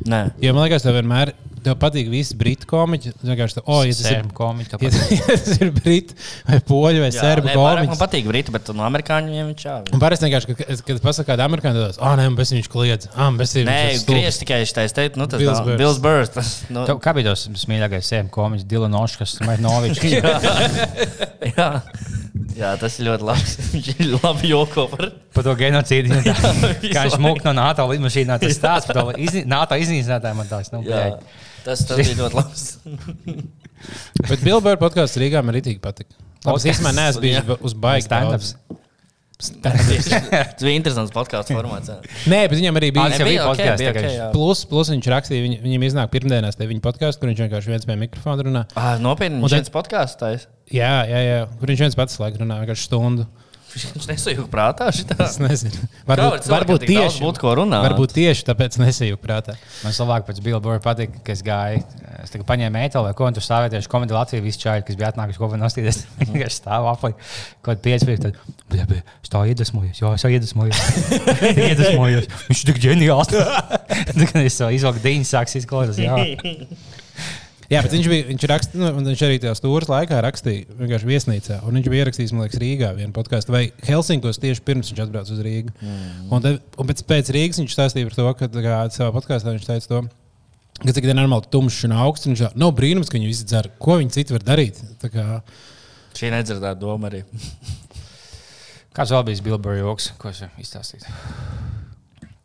Nē, 0.09 0.23
Jo 0.45 0.53
man 0.57 0.67
liekas, 0.67 0.85
tev 0.85 0.99
vienmēr 0.99 1.35
tev 1.65 1.75
patīk 1.81 2.09
visi 2.11 2.37
britu 2.39 2.69
komiķi. 2.71 3.13
Vienkārši 3.25 3.59
tā, 3.59 3.63
oh, 3.67 3.81
ja 3.87 3.95
tas 3.95 4.03
ir, 4.05 4.09
Sērmu 4.13 4.35
komiķi. 4.37 4.79
ja, 4.85 4.91
ja 5.19 5.37
tas 5.43 5.59
ir 5.59 5.73
briti 5.75 6.17
vai 6.47 6.61
poļu 6.69 7.03
vai 7.03 7.11
serbu 7.15 7.51
nē, 7.51 7.57
vairāk 7.59 7.83
man 7.83 7.89
komiķis. 7.91 8.03
patīk 8.03 8.29
briti, 8.31 8.55
bet 8.55 8.71
no 8.77 8.87
amerikāņu 8.87 9.33
viņiem 9.33 9.51
viņš 9.51 9.65
čāvi. 9.65 9.95
Un 9.97 10.03
parasti 10.03 10.29
vienkārši, 10.29 10.57
kad, 10.61 10.85
kad 10.87 11.03
pasakā, 11.05 11.33
kāda 11.33 11.49
amerikāņu 11.49 11.83
tādas, 11.83 12.01
ah, 12.01 12.15
nē, 12.21 12.29
bez 12.39 12.55
viņš 12.55 12.71
kliedz, 12.73 13.11
ah, 13.15 13.33
bez 13.41 13.57
viņš 13.59 13.69
Nē, 13.69 13.79
ir 13.91 14.01
stulbs." 14.03 14.13
griež 14.15 14.41
tikai 14.45 14.61
šitais 14.71 14.97
teikt, 14.97 15.19
nu 15.21 15.29
tas 15.31 15.43
Bills 15.43 15.59
nav-. 15.61 15.75
Bills 15.81 16.01
Burrs. 16.05 16.33
Tas, 16.37 16.53
nu, 16.73 16.87
Tev, 16.89 17.03
kā 17.05 17.17
bija 17.19 17.35
tas 17.35 17.67
mīļākais 17.73 18.13
sērmu 18.15 18.33
komiķis, 18.35 18.69
Dilana 18.71 19.03
Oškas, 19.03 19.39
Maitnovičs? 19.49 20.05
jā. 21.59 21.69
jā, 22.59 22.73
tas 22.81 22.99
ir 22.99 23.09
ļoti 23.11 23.27
labs. 23.29 23.57
Viņš 23.73 23.89
ir 23.95 24.13
labi 24.23 24.53
joko 24.53 24.87
par. 24.93 25.11
Par 25.37 25.47
to 25.47 25.55
genocīdu. 25.59 26.17
tā. 26.25 26.35
visu 26.83 26.93
Kā 26.95 27.05
viņš 27.07 27.19
mūka 27.23 27.47
no 27.47 27.53
NATO 27.61 27.85
lidmašīnā, 27.93 28.39
tas 28.43 28.57
stāsts 28.57 28.89
par 28.91 28.99
to 28.99 29.19
izni, 29.23 29.45
NATO 29.49 29.78
iznīcinātāju 29.85 30.39
man 30.39 30.51
tās. 30.51 30.73
Nu, 30.75 30.83
Jā, 30.87 31.05
tas, 31.67 31.85
tas 31.89 32.01
bija 32.01 32.19
ļoti 32.23 32.39
labs. 32.39 32.67
Bet 34.31 34.43
Bilbao 34.43 34.79
podkāsts 34.81 35.21
Rīgā 35.21 35.45
man. 35.45 35.55
Labi, 35.59 35.79
es 35.79 36.45
Podcasts, 36.45 36.69
īstenībā 36.71 36.93
neesmu 36.95 37.23
bijis 37.25 37.65
uz 37.67 37.75
baigas 37.79 38.07
Stand-ups. 38.07 38.53
Tas 39.39 39.87
bija 39.87 40.75
interesants 40.75 41.13
podkāstu 41.15 41.55
formāts. 41.55 41.93
Nē, 42.27 42.41
bet 42.51 42.57
viņam 42.59 42.79
arī 42.81 42.89
bija. 42.95 43.05
tas 43.13 43.21
jau 43.23 43.27
bija 43.29 43.45
ok, 43.45 43.53
podcasts 43.53 43.83
bija 43.83 43.93
tagad. 43.93 44.07
ok, 44.09 44.17
jā. 44.17 44.25
Plus, 44.35 44.63
plus 44.67 44.91
viņš 44.91 45.09
rakstīja, 45.15 45.45
viņ, 45.45 45.55
viņam 45.63 45.85
iznāk 45.87 46.11
pirmdienās 46.11 46.59
te 46.59 46.67
viņa 46.67 46.83
podkāstu, 46.83 47.23
kur 47.23 47.31
viņš 47.31 47.43
vienkārši 47.45 47.71
viens 47.71 47.87
pie 47.87 47.97
mikrofona 48.01 48.47
runā. 48.49 48.63
Ah, 48.75 48.97
Nopietni, 49.03 49.39
viņš 49.45 49.55
viens 49.61 49.71
podkāsts 49.77 50.19
taisa. 50.19 50.51
Jā, 50.75 50.91
jā, 51.07 51.21
jā. 51.23 51.37
Kur 51.61 51.71
viņš 51.71 51.85
viens 51.87 51.99
pats 52.01 52.19
laikam 52.19 52.43
runā, 52.43 52.59
vienkārši 52.65 52.89
stundu. 52.91 53.29
Viņš 53.95 54.09
nesajūta 54.11 54.51
prātā 54.53 54.89
šitā. 54.95 55.17
Es 55.25 55.39
nezinu. 55.43 55.87
var 56.09 56.21
Varbūt, 56.23 56.47
cilvēkiem 56.47 56.55
varbūt 56.55 56.87
tieši 56.89 57.23
būt 57.25 57.41
ko 57.43 57.55
runāt? 57.61 57.85
Varbūt 57.87 58.15
tieši 58.17 58.47
tāpēc 58.49 58.79
nesajūta 58.83 59.23
prātā. 59.23 59.55
Man 59.85 59.95
labāk 59.97 60.27
pēc 60.29 60.41
Billboard 60.45 60.85
patīk, 60.85 61.19
ka 61.27 61.35
es 61.35 61.43
gāju. 61.47 61.85
Es 62.19 62.33
tikai 62.35 62.47
paņēmu 62.49 62.75
mēteli, 62.75 63.07
vai 63.07 63.15
ko, 63.15 63.29
un 63.29 63.37
tur 63.37 63.45
stāvēja 63.45 63.77
tieši 63.77 63.91
komēdija 63.93 64.19
Latvijas 64.19 64.45
visi 64.45 64.63
čāļi, 64.65 64.85
kas 64.89 64.99
bija 64.99 65.13
atnākuši 65.13 65.43
kopā 65.43 65.61
nostīties. 65.61 66.01
Viņi 66.19 66.35
vienkārši 66.35 66.59
stāv 66.59 66.89
aplī, 66.91 67.13
kaut 67.63 67.83
kādā 67.85 67.99
5 67.99 68.09
minūtēs. 68.11 68.55
Tad, 68.69 68.95
es 68.99 69.33
tā 69.33 69.43
iedvesmojos, 69.53 70.03
jā, 70.03 70.13
es 70.19 70.27
jau 70.27 70.33
iedvesmojos. 70.35 70.83
Iedvesmojos. 71.69 72.31
Viņš 72.51 72.65
ir 72.65 72.73
tik 72.73 72.83
ģeniāls. 72.85 73.31
Tad, 74.11 74.25
kad 74.25 74.41
es 74.43 74.59
savu 74.59 74.75
izvilku 74.75 75.05
dīņu, 75.07 75.29
sāks 75.31 75.61
izklausīties. 75.63 77.07
Jā, 77.69 77.79
Jā, 77.79 77.81
bet 77.85 77.93
viņš, 77.93 78.07
bija, 78.09 78.25
viņš, 78.31 78.45
rakst, 78.49 78.77
nu, 78.81 78.87
un 78.97 79.09
viņš 79.11 79.23
arī 79.27 79.41
tajā 79.43 79.51
stūra 79.59 79.91
laikā 79.91 80.21
rakstīja 80.25 80.79
vienkārši 80.79 81.09
viesnīcā. 81.11 81.59
Un 81.69 81.77
viņš 81.77 81.91
bija 81.93 82.07
ierakstījis, 82.07 82.33
man 82.33 82.47
liekas, 82.47 82.61
Rīgā 82.63 82.93
vienu 82.97 83.13
podkāstu 83.17 83.53
vai 83.53 83.67
Helsinkos 83.85 84.41
tieši 84.41 84.65
pirms 84.65 84.89
viņš 84.89 85.03
atbrauca 85.05 85.35
uz 85.35 85.43
Rīgu. 85.45 85.75
Mm. 85.85 86.31
Un, 86.33 86.47
te, 86.47 86.55
un 86.81 86.89
pēc, 86.89 87.03
pēc 87.11 87.33
Rīgas 87.37 87.61
viņš 87.61 87.77
stāstīja 87.77 88.09
par 88.09 88.17
to, 88.17 88.31
ka 88.41 88.49
tā 88.55 88.65
kā, 88.65 88.79
savā 88.95 89.13
podkāstā 89.19 89.53
viņš 89.53 89.69
teica 89.69 89.93
to. 89.93 90.01
Ka 90.79 90.95
cik 90.95 91.09
tā 91.09 91.13
ir 91.13 91.19
normāli 91.19 91.51
tumšs 91.53 91.85
un 91.89 91.97
augsts. 91.99 92.29
un 92.29 92.33
Viņš 92.33 92.45
jau 92.47 92.51
nav 92.63 92.73
brīnums, 92.79 93.11
ka 93.11 93.19
viņi 93.19 93.29
visi 93.35 93.45
dzer. 93.51 93.69
Ko 93.83 93.99
viņi 93.99 94.15
citi 94.17 94.37
var 94.37 94.47
darīt? 94.47 94.81
Tā 95.03 95.11
Kā, 95.13 95.27
Šī 96.17 96.33
nedzirdēta 96.33 96.79
doma 96.81 97.11
arī. 97.11 97.21
Kāds 98.97 99.13
vēl 99.15 99.27
bija 99.29 99.45
Billboard 99.45 99.79
joks, 99.79 100.09
ko 100.19 100.33
es 100.33 100.41
varu 100.43 100.65
izstāstīt? 100.65 101.05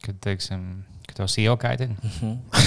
Kad, 0.03 0.19
teiksim, 0.21 0.84
ka 1.08 1.18
tev 1.18 1.30
sieva 1.32 1.56
kaitina. 1.60 1.97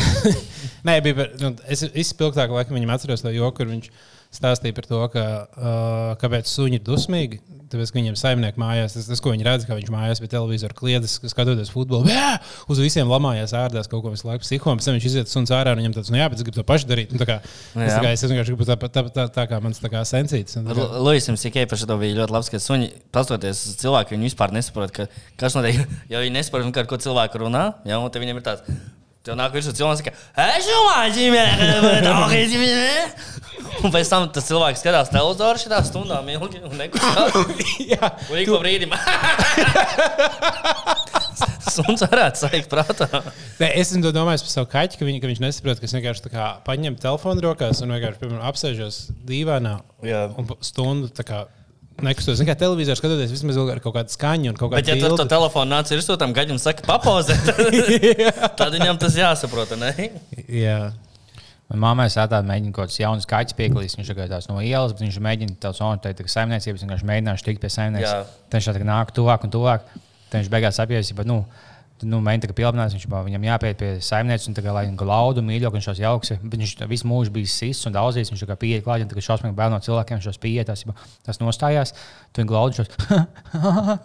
Nē, 0.87 0.99
bija, 1.05 1.29
nu, 1.43 1.55
es 1.73 1.85
izspilgtāk 1.89 2.53
laikam 2.53 2.77
viņam 2.79 2.95
atceros 2.95 3.25
to 3.25 3.33
joku, 3.35 3.63
kur 3.63 3.71
viņš 3.73 3.91
stāstīja 4.37 4.77
par 4.77 4.87
to, 4.89 5.03
ka, 5.13 5.25
uh, 5.57 6.15
kāpēc 6.21 6.49
suņi 6.51 6.79
ir 6.81 6.85
dusmīgi. 6.87 7.43
Tāpēc, 7.67 7.91
ka 7.91 7.99
viņiem 7.99 8.15
saimnieki 8.15 8.61
mājās, 8.63 8.93
tas, 8.95 9.09
tas, 9.11 9.19
ko 9.19 9.33
viņi 9.33 9.43
redz, 9.43 9.65
ka 9.67 9.75
viņš 9.75 9.89
mājās 9.91 10.21
pie 10.23 10.29
televizora 10.31 10.77
kliedzas, 10.79 11.17
skatoties 11.33 11.73
futbolu, 11.75 12.07
jā, 12.13 12.37
uz 12.71 12.79
visiem 12.79 13.11
lamājās 13.11 13.51
ārdās 13.59 13.91
kaut 13.91 14.05
ko 14.05 14.13
visu 14.13 14.29
laiku 14.29 14.45
psihom. 14.45 14.79
Pēc 14.79 14.87
tam 14.87 14.95
viņš 14.95 15.07
iziet 15.11 15.33
suns 15.33 15.51
ārā 15.51 15.73
un 15.75 15.83
viņam 15.83 15.97
tāds, 15.97 16.13
nu 16.15 16.21
jā, 16.21 16.29
bet 16.31 16.39
es 16.39 16.47
gribu 16.47 16.61
to 16.61 16.67
pašu 16.69 16.87
darīt. 16.87 17.11
Nu, 17.11 17.19
tā 17.19 17.27
kā, 17.27 17.37
es, 17.43 17.91
tā 17.91 17.99
kā, 18.05 18.13
es 18.15 18.23
vienkārši 18.23 18.55
gribu 18.55 18.69
tā, 18.71 18.79
tā, 18.79 18.93
tā, 18.95 19.05
tā, 19.19 19.27
tā 19.35 19.47
kā 19.51 19.59
mans 19.65 19.83
tā 19.83 19.91
kā 19.91 20.05
sensīts. 20.07 20.61
Un 20.61 20.71
kā- 20.71 20.87
Luisam 21.03 21.35
Sikai 21.43 21.67
par 21.67 21.83
šo 21.83 21.91
bija 21.99 22.21
ļoti 22.21 22.37
labs, 22.39 22.53
ka 22.55 22.63
suņi, 22.63 22.93
pastoties 23.11 23.65
uz 23.73 23.81
cilvēku, 23.83 24.15
viņi 24.15 24.31
vispār 24.31 24.55
nesaprot, 24.55 24.95
ka, 24.95 25.09
kas 25.43 25.59
notiek. 25.59 25.83
Jo 26.13 26.23
viņi 26.23 26.39
nesaprot, 26.39 26.71
kā 26.71 26.87
ar 26.87 26.93
ko 26.95 27.03
cilvēku 27.03 27.43
runā, 27.49 27.67
ja, 27.89 27.99
un 27.99 28.15
te 28.15 28.23
viņiem 28.23 28.39
ir 28.39 28.47
tāds. 28.47 28.79
Tev 29.27 29.35
nāk 29.39 29.55
virsū 29.57 29.75
cilvēks, 29.75 30.05
ka 30.07 30.13
es 30.55 30.69
domāju, 30.71 31.11
ka 31.11 32.39
Un 33.83 33.93
pēc 33.93 34.09
tam 34.11 34.29
tas 34.33 34.47
cilvēks 34.47 34.81
skatās 34.83 35.11
televizoru 35.13 35.61
šitā 35.61 35.81
stundām 35.85 36.29
ilgi 36.33 36.63
un 36.65 36.77
nekustās. 36.79 37.35
Un 38.31 38.39
ik 38.41 38.53
pa 38.53 38.61
brīdim. 38.63 38.95
Suns 41.77 42.05
varētu 42.07 42.41
saikt 42.41 42.71
prātā. 42.73 43.09
Nē, 43.61 43.69
es 43.83 43.91
domājis 43.93 44.47
par 44.47 44.53
savu 44.53 44.71
kaķi, 44.73 45.01
ka, 45.01 45.09
viņ, 45.09 45.19
ka 45.21 45.31
viņš 45.33 45.43
nesaprot, 45.43 45.83
ka 45.83 45.89
es 45.89 45.97
vienkārši 45.97 46.25
tā 46.29 46.33
kā 46.33 46.47
paņemu 46.65 47.03
telefonu 47.03 47.45
rokās 47.45 47.83
un 47.85 47.93
vienkārši 47.93 48.23
piemēram, 48.23 48.47
apsēžos 48.49 49.01
dīvainā 49.29 49.75
un 50.39 50.49
stundu 50.65 51.11
tā 51.13 51.27
kā 51.27 51.43
nekustos. 52.05 52.43
Kā 52.47 52.57
televizors 52.59 53.01
skatoties, 53.01 53.33
vismaz 53.33 53.59
ar 53.61 53.81
kaut 53.85 53.97
kādu 53.97 54.13
skaņu 54.13 54.53
un 54.53 54.59
kaut 54.59 54.75
Bet, 54.75 54.87
kādu 54.89 55.01
ja 55.01 55.11
tu 55.11 55.19
to 55.21 55.27
telefonu 55.31 55.73
nāc 55.73 55.91
ir 55.95 56.05
tam 56.21 56.35
gaļam, 56.37 56.61
saka, 56.61 56.85
papozē, 56.87 57.37
tad, 57.49 57.77
tad 58.59 58.77
viņam 58.77 59.01
tas 59.01 59.17
jāsaprot. 59.19 59.77
Ne? 59.81 60.11
Jā. 60.53 60.79
Māmai 61.67 62.07
sētā 62.13 62.39
mēģina 62.47 62.75
kaut 62.75 62.93
kāds 62.93 63.01
jauns 63.01 63.27
kaķis 63.27 63.57
pieklīst. 63.59 63.99
Viņš 63.99 64.13
ir 64.13 64.21
tāds 64.31 64.47
no 64.47 64.61
ielas, 64.63 64.93
bet 64.95 65.03
viņš 65.03 65.17
mēģina 65.25 65.57
tādu 65.63 65.81
zonoteikt, 65.81 66.23
ka 66.23 66.31
saimniecības 66.31 66.85
viņš 66.87 67.07
mēģināšu 67.09 67.47
tikt 67.49 67.65
pie 67.65 67.71
saimniecības. 67.75 68.37
Tad 68.47 68.59
viņš 68.61 68.69
tā 68.71 68.77
kā 68.77 68.87
nāk 68.87 69.11
tuvāk 69.17 69.49
un 69.49 69.55
tuvāk. 69.55 69.89
Tad 70.31 70.39
viņš 70.39 70.53
beigās 70.53 70.79
apjēs, 70.83 71.11
ka, 71.17 71.27
nu, 71.27 71.41
nu, 72.05 72.21
tā 72.21 72.51
kā 72.51 72.57
pilnās, 72.57 72.93
viņš 72.93 73.07
bā, 73.09 73.23
viņam 73.25 73.47
jāpiet 73.47 73.79
pie 73.81 73.91
saimniecības 74.05 74.51
un 74.51 74.57
tā 74.59 74.65
kā, 74.65 74.75
lai 74.77 74.85
viņu 74.89 74.99
glaudu 75.01 75.45
mīļo, 75.47 75.71
ka 75.71 75.79
viņš 75.79 75.89
tos 75.89 76.03
jauks. 76.03 76.33
Viņš 76.43 76.75
visu 76.91 77.09
mūžu 77.09 77.33
bija 77.33 77.49
sis 77.49 77.81
un 77.89 77.97
daudzīs. 77.97 78.33
Viņš 78.33 78.45
kā 78.51 78.59
pieiet 78.61 78.85
klāt, 78.85 79.05
un 79.05 79.11
tā 79.11 79.17
kā 79.17 79.25
šausmīgi 79.25 79.57
bail 79.57 79.73
no 79.73 79.81
cilvēkiem, 79.81 80.21
tos 80.25 80.41
pieiet, 80.43 80.69
tas, 80.69 80.85
tas 81.25 81.41
nostājās. 81.41 81.95
Tu 82.33 82.43
viņu 82.43 82.53
glaudu 82.53 82.83
šos. 82.83 82.93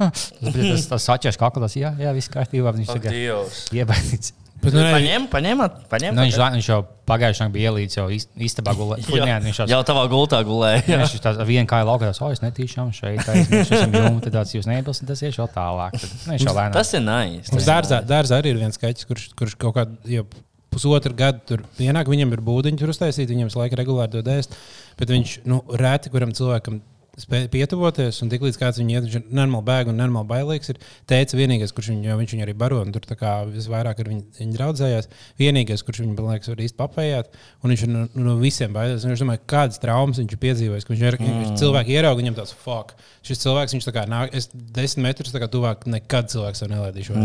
tas 0.08 0.30
tas, 0.40 0.88
tas 0.94 1.10
saķers 1.10 1.42
kaklas, 1.42 1.76
jā, 1.80 1.92
jā, 2.00 2.16
viss 2.16 2.32
kārtībā. 2.32 2.76
Viņš 2.78 2.96
Dievs. 3.10 3.66
iebaidīts. 3.76 4.36
Bet, 4.62 4.76
nu, 4.76 4.82
nē, 4.84 4.92
Paņem, 4.94 5.24
paņemat, 5.32 5.78
paņem. 5.90 6.14
Nu, 6.14 6.26
viņš, 6.28 6.36
viņš 6.54 6.68
jau 6.70 6.78
pagājušajā 7.10 7.48
gadā 7.48 7.54
bija 7.56 7.72
ielīdz 7.72 7.96
jau 7.98 8.06
istabā 8.46 8.76
gulēt. 8.78 9.08
Jā, 9.18 9.40
Viņš 9.42 9.62
jau 9.64 9.68
jau 9.72 9.80
tavā 9.88 10.04
gultā 10.12 10.42
gulēja. 10.46 10.84
jā. 10.86 11.00
Viņš 11.02 11.24
tā 11.24 11.34
viena 11.50 11.66
kāja 11.70 11.88
laukā, 11.90 12.12
tas 12.12 12.22
oh, 12.22 12.30
es 12.36 12.44
netīšām 12.44 12.92
šeit, 12.94 13.24
aizmirsu 13.34 13.80
jumtu, 13.82 14.22
tad 14.28 14.38
tāds 14.38 14.54
jūs 14.54 14.70
neiebilstat, 14.70 15.10
tas 15.10 15.26
ies 15.26 15.42
vēl 15.42 15.50
tālāk. 15.56 15.98
Tad, 15.98 16.14
nu, 16.30 16.38
lēnām. 16.46 16.76
Tas 16.78 16.94
ir 16.94 17.04
nice. 17.08 17.56
Mums 17.56 17.68
dārzā, 17.72 18.04
dārzā 18.06 18.40
arī 18.42 18.54
ir 18.54 18.62
viens 18.62 18.78
kaķis, 18.82 19.10
kurš, 19.10 19.28
kurš 19.42 19.58
kaut 19.66 19.80
kādā 19.80 20.14
jau 20.20 20.28
pusotru 20.72 21.18
gadu 21.18 21.42
tur 21.50 21.66
ienāk. 21.82 22.10
Viņam 22.12 22.38
ir 22.38 22.46
būdiņi 22.46 22.80
tur 22.80 22.94
uztaisīti, 22.94 23.34
viņam 23.34 23.50
visu 23.50 23.60
laiku 23.60 23.82
regulāri 23.82 24.14
dod 24.14 24.30
ēst. 24.32 24.56
Bet 25.02 25.12
viņš 25.12 25.42
nu, 25.50 25.60
reti 25.82 26.14
kuram 26.14 26.32
cilvēkam 26.38 26.80
spēj 27.20 27.50
pietuvoties, 27.52 28.22
un 28.24 28.30
tiklīdz 28.32 28.58
kāds 28.60 28.80
viņu 28.80 28.94
iet, 28.94 29.06
viņš 29.06 29.16
ir 29.20 29.34
normāli 29.36 29.68
bēg 29.68 29.90
un 29.92 29.98
normāli 30.00 30.30
bailīgs. 30.30 30.72
Ir 30.72 30.80
teicis, 31.10 31.36
vienīgais, 31.36 31.74
kurš 31.76 31.90
viņu, 31.92 32.16
viņš 32.22 32.36
viņu 32.36 32.46
arī 32.46 32.56
baro, 32.58 32.80
un 32.86 32.94
tur 32.96 33.04
visvairāk 33.52 34.00
ar 34.00 34.12
viņu, 34.12 34.24
viņu 34.40 34.56
draudzējās. 34.56 35.10
Vienīgais, 35.42 35.84
kurš 35.88 36.04
viņu, 36.04 36.16
man 36.16 36.38
liekas, 36.38 36.52
var 36.54 36.64
īsti 36.64 36.80
papējāt, 36.80 37.34
un 37.62 37.74
viņš 37.74 37.84
no, 37.92 38.06
no 38.16 38.36
visiem 38.40 38.72
baidās. 38.76 39.08
Viņš 39.08 39.26
domāja, 39.26 39.44
kādas 39.54 39.82
traumas 39.84 40.22
viņš 40.22 40.38
ir 40.38 40.44
piedzīvojis. 40.46 40.88
ka 40.88 40.96
Viņš 40.96 41.04
ir 41.10 41.20
mm. 41.20 41.58
cilvēki 41.60 41.98
ierauga, 41.98 42.22
viņam 42.22 42.40
tāds 42.40 42.56
fuck. 42.64 42.96
Šis 43.28 43.44
cilvēks, 43.44 43.76
viņš 43.76 43.90
tā 43.90 43.96
kā 43.98 44.06
nāk, 44.10 44.32
es 44.38 44.48
desmit 44.54 45.12
metrus 45.12 45.36
tuvāk 45.52 45.84
nekad 45.90 46.32
cilvēks. 46.32 46.64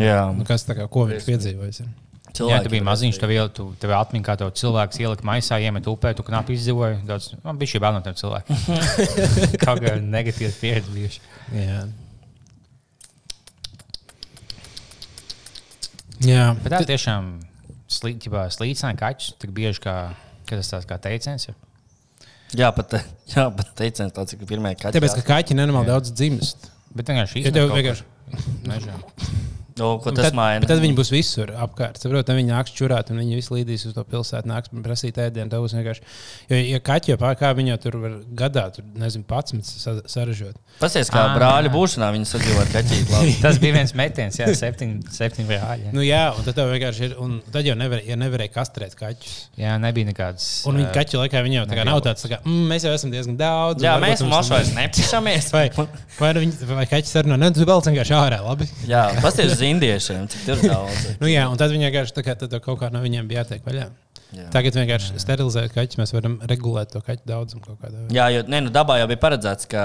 Jā. 0.03 0.27
Nu, 0.35 0.49
kas 0.49 0.67
tā 0.67 0.75
kā, 0.79 0.91
ko 0.91 1.07
viņš 1.07 1.31
piedzīvojis? 1.31 1.85
ir? 1.85 1.95
Jā, 2.37 2.59
tu 2.65 2.73
biji 2.73 2.85
maziņš, 2.85 3.19
tev, 3.23 3.33
tu, 3.57 3.67
tev 3.81 3.93
atmiņā, 3.97 4.25
kā 4.27 4.35
tev 4.41 4.51
cilvēks 4.61 5.01
ielika 5.03 5.27
maisā, 5.27 5.59
iemet 5.63 5.87
upē, 5.89 6.13
tu 6.17 6.25
knapi 6.27 6.57
izdzīvoji. 6.57 6.99
Daudz, 7.09 7.31
man 7.45 7.61
bija 7.61 7.75
šī 7.75 7.83
bail 7.85 7.97
no 7.97 8.03
tiem 8.05 8.17
cilvēkiem. 8.19 8.61
Kā 9.65 9.77
negatīva 10.05 10.53
pieredze 10.61 10.93
bijuši. 10.93 11.23
Jā. 11.57 11.85
Jā, 16.27 16.45
Bet 16.65 16.73
tā 16.73 16.83
tiešām 16.89 17.33
slīdināja 17.93 18.97
kaķus 19.01 19.35
tik 19.41 19.53
bieži, 19.57 19.83
kā, 19.85 19.97
tas 20.49 20.73
tāds 20.73 20.89
kā 20.89 20.97
teiciens. 21.03 21.51
Ir. 21.51 21.59
Jā, 22.57 22.71
pat, 22.75 22.99
jā, 23.35 23.49
pat 23.53 23.75
teiciens 23.79 24.15
tāds, 24.17 24.37
ka 24.39 24.49
pirmie 24.49 24.75
kaķi. 24.79 24.97
tāpēc, 24.97 25.19
ka 25.21 25.27
kaķi 25.35 25.59
nenormāli 25.59 25.91
daudz 25.93 26.15
dzimst. 26.15 26.71
Bet 26.97 27.11
vienkārši 27.13 27.43
Ja 27.43 27.51
īstenībā 27.51 27.59
tev 27.59 27.69
kaut 27.69 27.83
vienkārši. 27.83 28.05
mežā. 28.71 28.97
Nu, 29.77 29.99
ko 30.01 30.13
tas 30.17 30.31
Tad, 30.31 30.37
maina? 30.37 30.63
bet 30.63 30.71
tad 30.73 30.81
viņi 30.81 30.97
būs 30.97 31.11
visur 31.13 31.51
apkārt. 31.53 31.99
Saprot, 32.01 32.31
viņi 32.33 32.49
nāks 32.49 32.73
čurāt, 32.77 33.11
un 33.13 33.21
viņi 33.21 33.37
visi 33.37 33.53
līdīs 33.53 33.85
uz 33.91 33.97
to 33.97 34.05
pilsētu, 34.09 34.49
nāks 34.49 34.73
prasīt 34.73 35.19
ēdienu. 35.21 35.51
Tev 35.53 35.67
būs 35.67 35.75
vienkārši. 35.77 36.07
Jo, 36.49 36.61
ja 36.73 36.81
kaķi 36.81 37.13
jau 37.13 37.19
pār 37.21 37.37
kā 37.37 37.51
viņi 37.57 37.75
jau 37.75 37.81
tur 37.85 37.99
var 38.01 38.15
gadā, 38.41 38.65
tur 38.73 38.87
nezinu, 38.97 39.27
pats 39.29 39.53
saražot. 40.09 40.57
Pasies, 40.81 41.11
kā 41.13 41.27
Ā. 41.29 41.35
brāļa 41.37 41.73
būšanā 41.73 42.09
viņi 42.13 42.29
sadzīvo 42.29 42.63
ar 42.65 42.73
kaķīti. 42.73 43.37
Tas 43.45 43.61
bija 43.61 43.77
viens 43.77 43.93
metiens, 43.97 44.37
jā, 44.41 44.49
septiņi, 44.57 45.13
septiņi 45.13 45.49
brāļi. 45.49 45.93
Nu, 45.97 46.05
jā, 46.05 46.25
un 46.37 46.45
tad 46.45 46.61
vienkārši 46.61 47.07
ir. 47.11 47.15
Un 47.23 47.39
tad 47.53 47.69
jau 47.69 47.77
nevar, 47.77 48.01
ja 48.05 48.17
nevarēja 48.21 48.53
kastrēt 48.57 48.97
kaķus. 48.99 49.37
Jā, 49.61 49.77
nebija 49.81 50.09
nekādas. 50.11 50.49
Un 50.69 50.81
viņi 50.81 50.89
ā, 50.89 50.95
kaķi 50.97 51.21
laikā 51.21 51.45
viņi 51.47 51.61
jau 51.61 51.67
tā 51.71 51.79
kā 51.79 51.87
nav 51.89 52.03
tāds, 52.05 52.25
tā 52.25 52.33
kā, 52.33 52.41
mm, 52.45 52.67
mēs 52.73 52.85
jau 52.89 52.93
esam 52.97 53.13
diezgan 53.13 53.39
daudz. 53.41 53.85
Jā, 53.85 53.97
mēs 54.03 54.25
vairs 54.25 54.73
nepišamies. 54.77 55.49
Vai, 55.57 55.65
vai, 56.19 56.33
nu 56.37 56.45
viņi, 56.45 56.69
vai 56.73 56.89
kaķis 56.91 57.17
sarunā, 57.17 57.39
ne, 57.41 57.53
tu 57.57 57.65
vēl 57.69 57.85
vienkārši 57.89 58.17
ārā, 58.19 58.43
labi. 58.45 58.69
Jā, 58.89 59.07
pasies 59.25 59.57
indiešiem, 59.71 60.27
cik 60.33 60.47
tur 60.49 60.65
daudz. 60.65 61.07
Nu, 61.23 61.29
jā, 61.31 61.47
un 61.51 61.61
tad 61.61 61.73
viņi 61.75 61.89
vienkārši 61.89 62.17
tā 62.17 62.25
kā, 62.27 62.37
tad 62.39 62.55
kaut 62.65 62.81
kā 62.81 62.91
no 62.95 63.03
viņiem 63.05 63.29
bija 63.31 63.45
jātiek 63.45 63.67
vaļā. 63.67 63.87
Jā. 64.35 64.49
Tagad 64.53 64.75
vienkārši 64.75 65.21
sterilizēt 65.23 65.75
kaķus, 65.75 66.01
mēs 66.01 66.13
varam 66.15 66.41
regulēt 66.51 66.91
to 66.93 67.03
kaķu 67.05 67.29
daudzumu 67.29 67.63
kaut 67.63 67.79
kādā 67.79 68.01
veidā. 68.01 68.17
Jā, 68.17 68.27
jo 68.35 68.43
ne, 68.51 68.65
nu, 68.67 68.73
dabā 68.75 68.99
jau 69.01 69.07
bija 69.13 69.21
paredzēts, 69.23 69.69
ka, 69.71 69.85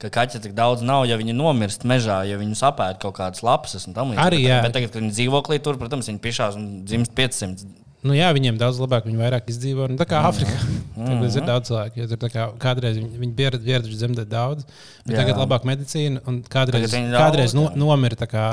ka 0.00 0.10
kaķi 0.14 0.40
tik 0.46 0.54
daudz 0.56 0.84
nav, 0.86 1.04
ja 1.10 1.18
viņi 1.20 1.36
nomirst 1.36 1.84
mežā, 1.88 2.22
ja 2.28 2.38
viņi 2.40 2.56
sapēta 2.58 3.02
kaut 3.02 3.18
kādas 3.20 3.44
lapas 3.46 3.76
un 3.82 3.96
tam 3.96 4.14
līdzīgi. 4.14 4.24
Arī, 4.24 4.40
Bet-. 4.46 4.64
Bet 4.64 4.76
tagad, 4.78 4.94
kad 4.94 5.02
viņi 5.02 5.12
dzīvoklī 5.18 5.60
tur, 5.66 5.78
protams, 5.82 6.08
viņi 6.10 6.22
pišās 6.24 6.58
un 6.58 6.70
dzimst 6.88 7.14
500. 7.18 7.68
Nu, 8.00 8.14
jā, 8.16 8.30
viņiem 8.32 8.56
daudz 8.56 8.78
labāk, 8.80 9.04
viņi 9.04 9.18
vairāk 9.20 9.50
izdzīvo. 9.52 9.86
Nu, 9.92 9.98
tā 10.00 10.06
kā 10.08 10.22
Āfrikā. 10.24 10.56
Tur 10.96 11.24
ir 11.26 11.44
daudz 11.44 11.68
cilvēku. 11.68 12.06
tā 12.22 12.28
kā 12.32 12.46
kādreiz 12.60 12.96
viņi, 12.96 13.10
viņi 13.20 13.34
bija 13.36 13.50
ieraduši 13.60 13.98
dzemdēt 14.00 14.30
daudz, 14.32 14.64
bet 15.04 15.12
Jā. 15.12 15.18
tagad 15.20 15.34
ir 15.34 15.40
labāka 15.42 15.68
medicīna. 15.68 16.22
un 16.24 16.38
Kādreiz, 16.40 16.86
Tagad 16.88 16.94
viņi 16.96 17.12
kādreiz 17.12 17.52
daudz, 17.52 17.76
no, 17.76 17.86
nomira 17.92 18.16
tā 18.16 18.28
kā 18.30 18.44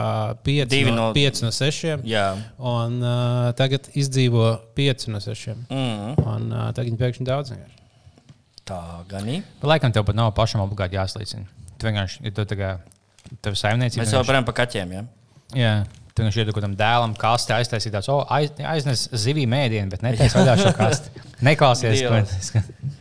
5 0.43 0.68
Divi 0.74 0.91
no, 0.91 1.08
no- 1.10 1.14
5 1.16 1.43
no 1.45 1.52
6. 1.56 2.04
Jā. 2.04 2.26
Un 2.60 3.00
uh, 3.00 3.52
tagad 3.56 3.88
izdzīvo 3.95 4.50
5 4.76 5.08
no 5.16 5.24
6. 5.24 5.56
Mm. 5.72 6.18
Un 6.26 6.52
uh, 6.52 6.68
tagad 6.76 6.91
viņi 6.91 7.00
pēkšņi 7.00 7.28
daudz. 7.32 7.56
vienkārši. 7.56 7.80
Tā 8.68 8.82
gan 9.08 9.30
ir. 9.32 9.45
Bet 9.62 9.72
laikam 9.72 9.95
tev 9.95 10.04
pat 10.10 10.16
nav 10.20 10.34
pašam 10.36 10.60
obligāti 10.66 11.00
jāslīcina. 11.00 11.48
Tu 11.80 11.88
vienkārši, 11.88 12.34
tu 12.36 12.43
tā 12.43 12.60
kā 12.60 12.74
tev 13.39 13.56
saimniecība. 13.56 14.04
Mēs 14.04 14.12
jau 14.12 14.26
varam 14.28 14.43
par 14.48 14.58
kaķiem. 14.60 14.91
Ja? 14.91 15.06
Jā. 15.56 15.74
Tu 16.18 16.24
vienkārši 16.24 16.41
iedod 16.41 16.57
tam 16.63 16.74
dēlam 16.74 17.11
kasti, 17.20 17.53
aiztaisīt 17.53 17.93
tādu, 17.93 18.09
oh, 18.15 18.24
aiz, 18.34 18.49
aiznes 18.65 19.03
zivī 19.13 19.43
mēdienu, 19.49 19.91
bet 19.91 20.01
netaisa 20.01 20.41
vaļā 20.41 20.55
šo 20.63 20.72
kasti. 20.80 21.26
Neklausies, 21.45 22.01
ko 22.01 22.15
Dievs. 22.18 22.49
tas 22.49 22.95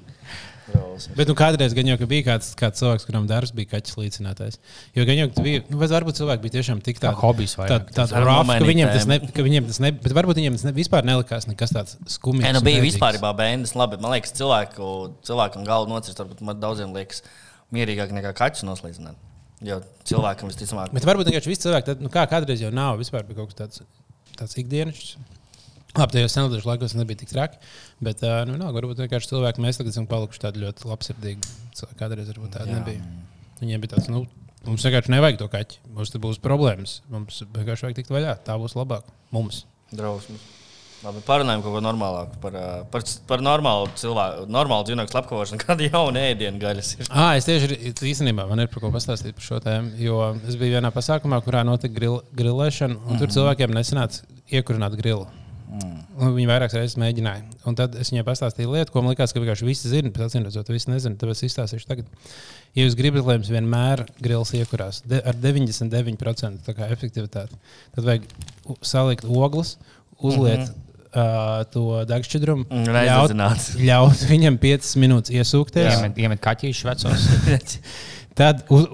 Bet 1.16 1.28
nu, 1.30 1.34
kādreiz 1.38 1.74
gan 1.76 1.88
jau 1.88 1.96
ka 2.00 2.08
bija 2.08 2.24
kāds, 2.26 2.50
kāds 2.58 2.80
cilvēks, 2.80 3.04
kuram 3.08 3.26
darbs 3.28 3.52
bija 3.56 3.70
kaķis 3.74 3.96
līdzinātājs. 4.00 4.58
Jo 4.96 5.04
gan 5.08 5.20
jau 5.20 5.26
ka 5.30 5.44
bija, 5.44 5.62
nu, 5.70 5.78
vai 5.80 5.88
varbūt 5.92 6.18
cilvēki 6.18 6.42
bija 6.44 6.56
tiešām 6.56 6.80
tik 6.84 7.00
tādi 7.02 7.20
hobijs 7.20 7.54
Tā, 7.54 7.62
vairāk. 7.62 7.92
tā, 7.94 8.06
var 8.12 8.26
rough, 8.26 8.50
ka 8.50 8.68
viņiem 8.68 8.90
tas, 8.92 9.06
ne, 9.10 9.18
ka 9.36 9.46
viņiem 9.46 9.68
tas 9.70 9.80
ne, 9.84 9.92
bet 10.02 10.16
varbūt 10.16 10.40
viņiem 10.40 10.58
tas 10.58 10.66
ne, 10.66 10.74
vispār 10.76 11.06
nelikās 11.08 11.48
nekas 11.50 11.74
tāds 11.76 11.96
skumjš. 12.16 12.48
Nē, 12.48 12.54
nu 12.56 12.64
bija 12.66 12.82
vispār 12.84 13.20
bērns. 13.22 13.76
Labi, 13.78 14.00
man 14.02 14.16
liekas, 14.16 14.34
cilvēku, 14.36 14.90
cilvēkam 15.28 15.68
galvu 15.68 15.92
nocirst, 15.92 16.20
varbūt 16.22 16.42
man 16.48 16.60
daudziem 16.64 16.96
liekas 16.96 17.22
mierīgāk 17.76 18.14
nekā 18.16 18.34
kaķus 18.36 18.66
noslīdzināt. 18.66 19.20
Jo 19.64 19.78
cilvēkam 20.04 20.50
visticamāk, 20.50 20.92
Bet 20.92 21.06
varbūt 21.08 21.30
vienkārši 21.30 21.48
visi 21.48 21.62
cilvēki, 21.64 21.86
tad, 21.88 22.02
nu, 22.04 22.10
kā 22.12 22.26
kādreiz 22.28 22.60
jau 22.60 22.72
nav, 22.74 22.98
vispār 23.00 23.24
bija 23.24 23.38
kaut 23.40 23.54
kas 23.54 23.60
tāds, 23.60 23.82
tāds 24.36 24.58
ikdienas. 24.60 25.14
Labi, 25.96 26.12
tajos 26.12 26.34
senākos 26.36 26.66
laikos 26.68 26.92
nebija 26.92 27.22
tik 27.22 27.30
traki, 27.32 27.60
bet, 28.04 28.20
nu, 28.48 28.58
nav, 28.60 28.74
varbūt 28.76 29.00
vienkārši 29.00 29.30
cilvēki, 29.30 29.62
mēs 29.64 29.80
tagad 29.80 29.94
esam 29.94 30.08
palikuši 30.10 30.42
tādi 30.42 30.60
ļoti 30.60 30.90
labsirdīgi. 30.90 31.54
Kādreiz 31.96 32.28
varbūt 32.34 32.52
tādi 32.58 32.74
Jā. 32.74 32.82
nebija. 32.82 33.06
Viņiem 33.62 33.86
bija 33.86 33.94
tāds, 33.94 34.10
nu, 34.12 34.26
mums 34.66 34.84
vienkārši 34.84 35.14
nevajag 35.14 35.40
to 35.40 35.48
kaķi. 35.56 35.80
Mums 35.96 36.12
būs 36.26 36.42
problēmas. 36.44 36.98
Mums 37.08 37.40
vienkārši 37.48 37.88
vajag 37.88 37.98
tikt 38.02 38.12
vaļā. 38.12 38.36
Tā 38.44 38.58
būs 38.60 38.76
labāk 38.76 39.08
mums. 39.32 39.64
drausmas. 39.94 40.44
Labi, 41.06 41.20
parunājam 41.22 41.60
kaut 41.62 41.76
ko 41.76 41.80
normālāku 41.84 42.40
par, 42.42 42.54
par, 42.90 43.04
par 43.28 43.42
normālu 43.44 43.86
cilvēku, 44.00 44.46
normālu 44.50 44.88
dzīvnieku 44.88 45.12
slepkavošanu, 45.12 45.60
kāda 45.66 45.86
jauna 45.86 46.24
ēdienu 46.32 46.58
gaļas 46.62 46.92
ir. 46.96 47.10
Ah, 47.12 47.36
es 47.38 47.46
tieši 47.46 47.92
īstenībā 48.10 48.46
man 48.50 48.64
ir 48.64 48.70
par 48.72 48.82
ko 48.82 48.90
pastāstīt 48.94 49.36
par 49.38 49.46
šo 49.46 49.60
tēmu. 49.62 49.94
Jo 50.02 50.32
es 50.48 50.58
biju 50.58 50.80
vienā 50.80 50.90
pasākumā, 50.94 51.38
kurā 51.46 51.62
notika 51.68 51.94
grill, 51.94 52.22
grillēšana, 52.34 52.96
un 52.96 53.02
mm 53.04 53.12
-hmm. 53.12 53.22
tur 53.22 53.34
cilvēkiem 53.36 53.76
nesanāca 53.76 54.26
iekurināt 54.50 54.96
grilu. 54.98 55.28
Mm. 55.66 56.32
Viņi 56.36 56.48
vairākas 56.48 56.74
reizes 56.78 56.98
mēģināja. 56.98 57.42
Un 57.68 57.76
tad 57.78 57.94
es 58.00 58.10
viņai 58.10 58.24
pastāstīju 58.26 58.72
lietu, 58.72 58.92
ko 58.94 59.02
man 59.02 59.12
liekas, 59.12 59.34
ka 59.34 59.42
vienkārši 59.42 59.66
visi 59.66 59.90
zina, 59.90 60.10
bet 60.10 60.26
acīm 60.26 60.46
redzot, 60.46 60.70
visi 60.72 60.90
nezina. 60.90 61.18
Tāpēc 61.20 61.42
es 61.42 61.50
izstāstīšu 61.50 61.88
tagad. 61.90 62.06
Ja 62.74 62.86
jūs 62.86 62.96
gribat, 62.98 63.26
lai 63.26 63.36
jums 63.36 63.50
vienmēr 63.52 64.06
grils 64.22 64.54
iekurās 64.56 65.02
de, 65.04 65.20
ar 65.26 65.36
99% 65.42 66.64
tā 66.66 66.74
kā 66.78 66.88
efektivitāti, 66.94 67.58
tad 67.94 68.08
vajag 68.08 68.26
salikt 68.82 69.26
ogles, 69.26 69.76
uzliet 70.16 70.58
mm 70.58 70.64
-hmm. 70.64 70.85
Uh, 71.16 71.64
to 71.72 72.04
degšķidrumu, 72.10 72.68
Un 72.76 72.86
ļaut, 72.92 73.34
ļaut 73.80 74.24
viņam 74.30 74.60
5 74.62 74.94
minūtes 75.02 75.34
iesūkties. 75.34 75.90
Iemet, 75.96 76.22
iemet 76.22 76.42
kaķīšu 76.44 76.90
vecos. 76.90 77.28
Tad 78.38 78.66
uz, 78.72 78.84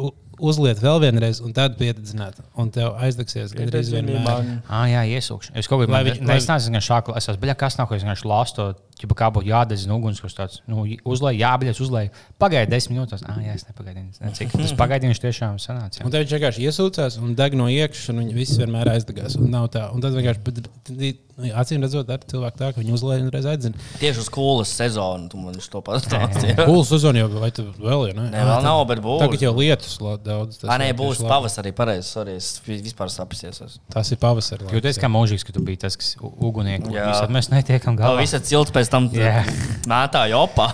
uzliet 0.42 0.80
vēl 0.82 1.00
vienreiz, 1.02 1.40
un 1.44 1.54
tad 1.56 1.76
piededzināt. 1.78 2.40
Un 2.58 2.70
tev 2.74 2.96
aizdegsies 3.02 3.54
gandrīz 3.56 3.92
vienmēr. 3.94 4.48
Ah, 4.66 4.86
jā, 4.90 5.02
iesūkšu. 5.18 5.54
Es 5.58 5.70
kaut 5.70 5.84
kādā 5.84 6.02
veidā 6.06 6.26
nesācu, 6.26 6.72
ka 6.74 6.82
šādu 6.82 7.16
es 7.18 7.28
esmu 7.30 7.42
beļā, 7.44 7.56
kas 7.58 7.78
nav, 7.78 7.88
ko 7.90 7.98
es 7.98 8.04
vienkārši 8.06 8.56
to, 8.56 8.68
ķipa, 9.02 9.16
kā 9.18 9.28
būtu 9.34 9.50
jādedzina 9.50 9.96
ugunskurs 9.96 10.36
tāds. 10.36 10.60
Nu, 10.70 10.84
uzlēj, 10.86 11.40
jābeļas, 11.40 11.80
uzlēj. 11.82 12.10
Pagaidā 12.42 12.70
desmit 12.70 12.96
minūtes. 12.96 13.24
Ah, 13.26 13.38
jā, 13.42 13.56
es 13.58 13.66
nepagaidīju. 13.66 14.22
Ne, 14.22 14.32
cik 14.38 14.54
tas 14.60 14.74
pagaidījums 14.78 15.22
tiešām 15.22 15.58
sanāca. 15.62 16.00
jā. 16.00 16.06
Un 16.06 16.14
tad 16.14 16.22
viņš 16.24 16.36
vienkārši 16.36 16.66
iesūcās 16.68 17.18
un 17.22 17.34
deg 17.38 17.56
no 17.58 17.66
iekšas, 17.72 18.12
un 18.12 18.22
viņi 18.22 18.36
visi 18.36 18.60
vienmēr 18.62 18.92
aizdegās. 18.94 19.38
Un 19.40 19.50
nav 19.54 19.70
tā. 19.74 19.88
Un 19.94 20.04
tad 20.04 20.14
vienkārši, 20.18 20.44
bet, 20.46 20.70
acīm 21.62 21.82
redzot, 21.84 22.10
ar 22.12 22.22
cilvēku 22.28 22.58
tā, 22.60 22.68
ka 22.74 22.82
viņi 22.82 22.94
uzlēja 22.96 23.24
un 23.24 23.30
reiz 23.34 23.46
aizzina. 23.48 23.78
Tieši 24.00 24.22
uz 24.22 24.28
skolas 24.28 24.72
sezonu 24.76 25.30
tu 25.32 25.40
man 25.40 25.56
to 25.56 25.82
pastāstīji. 25.86 26.56
Kūls 26.60 26.90
sezona 26.92 27.22
jau, 27.22 27.28
vai 27.40 27.50
tu 27.54 27.64
vēl, 27.78 28.08
ja 28.10 28.16
ne? 28.18 28.26
Nē, 28.34 28.42
vēl 28.48 28.66
nav, 28.66 28.82
bet 28.90 29.00
būs. 29.04 29.22
Tagad 29.24 29.44
jau 29.46 29.52
lietus 29.56 29.96
daudz. 30.24 30.60
tas 30.60 30.68
Ah, 30.68 30.78
nē, 30.82 30.90
būs 30.98 31.22
pavasarī. 31.24 31.72
Pareizi, 31.76 32.08
sorry, 32.08 32.36
es 32.36 32.60
vi- 32.66 32.80
vispār 32.84 33.10
sapsies. 33.12 33.62
Tas 33.92 34.12
ir 34.12 34.20
pavasarī. 34.22 34.68
Jūties 34.72 35.00
kā 35.00 35.10
mūžīgs, 35.12 35.46
ka 35.46 35.52
tu 35.56 35.64
biji 35.64 35.82
tas, 35.86 35.96
kas 35.96 36.14
ugunieks. 36.20 36.90
Jā. 36.92 37.08
Visad 37.12 37.32
mēs 37.34 37.50
netiekam 37.52 37.96
Galā 37.96 38.22
ir 38.22 38.40
cilts 38.44 38.72
pēc 38.74 38.90
tam 38.92 39.08
Jā. 39.10 39.42
mētāja 39.88 40.36
opā. 40.36 40.68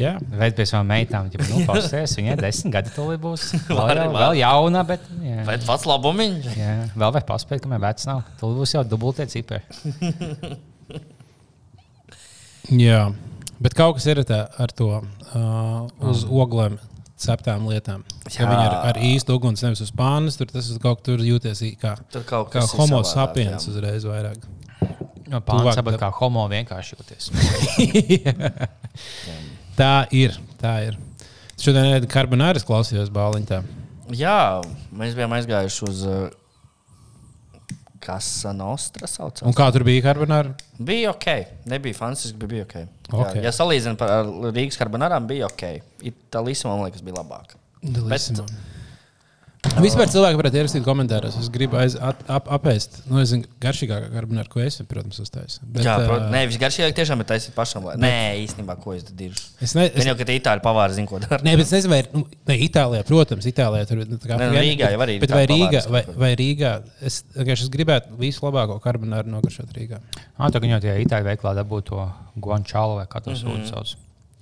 Jā. 0.00 0.16
Veid 0.40 0.56
pie 0.56 0.64
savām 0.66 0.88
meitām, 0.88 1.28
ja 1.32 1.44
nu, 1.50 1.62
pasties, 1.68 2.16
viņai 2.18 2.36
desmit 2.40 2.72
gadi 2.72 2.92
to 2.96 3.04
būs. 3.20 3.52
Vēl, 3.68 3.76
var. 3.78 4.00
vēl 4.14 4.38
jauna, 4.40 4.82
bet. 4.88 5.04
Jā. 5.22 5.44
Bet 5.46 5.66
pats 5.68 5.84
labumiņš. 5.88 6.48
Jā, 6.58 6.72
vēl 6.96 7.12
vajag 7.14 7.26
paspēt, 7.28 7.62
kamēr 7.64 7.82
vecs 7.84 8.06
nav. 8.08 8.22
Tur 8.40 8.54
būs 8.56 8.72
jau 8.74 8.82
dubultie 8.88 9.26
cipari. 9.30 9.62
Jā. 12.86 13.02
Bet 13.62 13.76
kaut 13.78 13.94
kas 13.98 14.06
ir 14.10 14.18
tā, 14.26 14.40
ar 14.58 14.70
to 14.74 14.88
uh, 14.98 15.02
uz 16.10 16.24
oglēm 16.26 16.78
ceptām 17.22 17.68
lietām. 17.70 18.02
Jā. 18.26 18.48
viņi 18.50 18.64
ir 18.64 18.74
ar 18.74 18.96
īstu 18.98 19.36
uguns, 19.38 19.62
nevis 19.62 19.84
uz 19.84 19.92
pānas. 19.94 20.36
Tur 20.40 20.48
tas 20.50 20.70
ir 20.72 20.78
kaut 20.82 21.04
kur 21.06 21.18
jūties 21.22 21.62
kā, 21.80 21.94
Tur 22.12 22.24
kaut 22.26 22.50
kā 22.50 22.60
kas 22.60 22.74
ir 22.74 22.78
homo 22.82 23.02
sapiens 23.06 23.68
uzreiz 23.70 24.02
vairāk. 24.08 24.40
No 25.32 25.38
Pāns 25.46 25.76
saprot, 25.78 25.96
kā 26.00 26.10
homo 26.18 26.42
vienkārši 26.50 26.98
jūties. 26.98 27.30
Tā 29.78 29.94
ir. 30.12 30.34
Tā 30.60 30.74
ir. 30.90 30.98
Šodien 31.62 31.86
ir 31.94 32.10
karbonāras 32.10 32.66
klausījos 32.66 33.10
bāliņā. 33.14 33.62
Jā, 34.18 34.60
mēs 34.98 35.14
bijām 35.16 35.32
aizgājuši 35.38 35.80
uz 35.86 36.02
uh, 36.04 36.26
Casa 38.02 38.52
Nostra. 38.56 39.08
Saucās. 39.10 39.44
Un 39.46 39.54
kā 39.56 39.68
tur 39.74 39.84
bija 39.86 40.02
karbonāra? 40.08 40.52
Bija 40.82 41.12
ok, 41.14 41.28
nebija 41.70 41.98
fantastiski, 41.98 42.38
bet 42.42 42.52
bija 42.52 42.66
ok. 42.66 42.76
Ok. 43.12 43.38
Jā, 43.38 43.46
ja 43.46 43.54
salīdzinām 43.54 44.02
ar 44.06 44.30
Rīgas 44.52 44.80
karbonārām, 44.80 45.28
bija 45.30 45.48
ok. 45.50 45.66
Itālijas 46.12 46.66
man 46.68 46.84
liekas, 46.86 47.04
bija 47.06 47.20
labāk. 47.20 47.56
Delissimo. 47.82 48.46
Vispār 49.62 50.08
cilvēki 50.10 50.38
varētu 50.40 50.58
ierakstīt 50.58 50.82
komentāros. 50.82 51.36
Es 51.38 51.46
gribu 51.52 51.76
aiz, 51.78 51.94
at, 52.02 52.18
ap, 52.30 52.48
apēst. 52.50 52.96
Nu, 53.06 53.20
es 53.22 53.30
zinu, 53.30 53.46
garšīgākā 53.62 54.08
karbonāra, 54.10 54.50
ko 54.50 54.58
es, 54.62 54.80
protams, 54.90 55.20
uztaisīju. 55.22 55.68
Bet, 55.76 55.84
Jā, 55.86 55.94
protams, 56.02 56.32
nē, 56.34 56.40
visgaršīgāk 56.50 56.96
tiešām 56.98 57.22
ir 57.22 57.28
taisīt 57.30 57.54
pašam. 57.54 57.86
Lai... 57.86 57.94
Nē, 58.02 58.10
īstenībā, 58.42 58.74
ko 58.82 58.96
es 58.96 59.06
darīju. 59.06 59.38
Es, 59.62 59.76
ne, 59.78 59.86
es, 59.86 60.08
jau, 60.08 60.16
ka 60.18 60.26
tie 60.28 60.36
itāļu 60.40 60.64
pavāri 60.66 60.98
zina, 60.98 61.08
ko 61.08 61.22
dara. 61.22 61.38
Nē, 61.46 61.54
bet 61.60 61.68
es 61.70 61.74
nezinu, 61.78 61.94
vai 61.94 62.02
nu, 62.10 62.24
ne, 62.50 62.58
Itālijā, 62.66 63.06
protams, 63.06 63.48
Itālijā 63.48 63.86
tur 63.88 64.02
nu, 64.02 64.18
tā 64.18 64.32
kā 64.32 64.40
Ne, 64.42 64.50
nu, 64.50 64.58
Rīgā 64.58 64.92
jau 64.96 65.02
arī 65.06 65.16
ir 65.16 65.24
Bet 65.24 65.36
vai 65.38 65.46
Rīgā, 65.50 65.86
vai, 65.94 66.04
vai 66.26 66.32
Rīgā 66.42 66.72
es, 67.00 67.22
es 67.46 67.66
gribētu 67.72 68.18
visu 68.18 68.44
labāko 68.48 68.80
karbonāru 68.82 69.30
nogaršot 69.30 69.70
Rīgā. 69.78 70.02
Ah, 70.36 70.50
tā 70.50 70.58
gan 70.58 70.74
jau 70.74 70.82
tajā 70.84 70.98
itāļu 71.06 71.30
veiklā 71.30 71.54
dabūtu 71.62 71.94
to 71.94 72.08
guančālu 72.42 72.98
vai 72.98 73.06
kā 73.06 73.22
to 73.22 73.30
Mhm. 73.30 73.44
sūdu 73.46 73.70
sauc. 73.70 73.94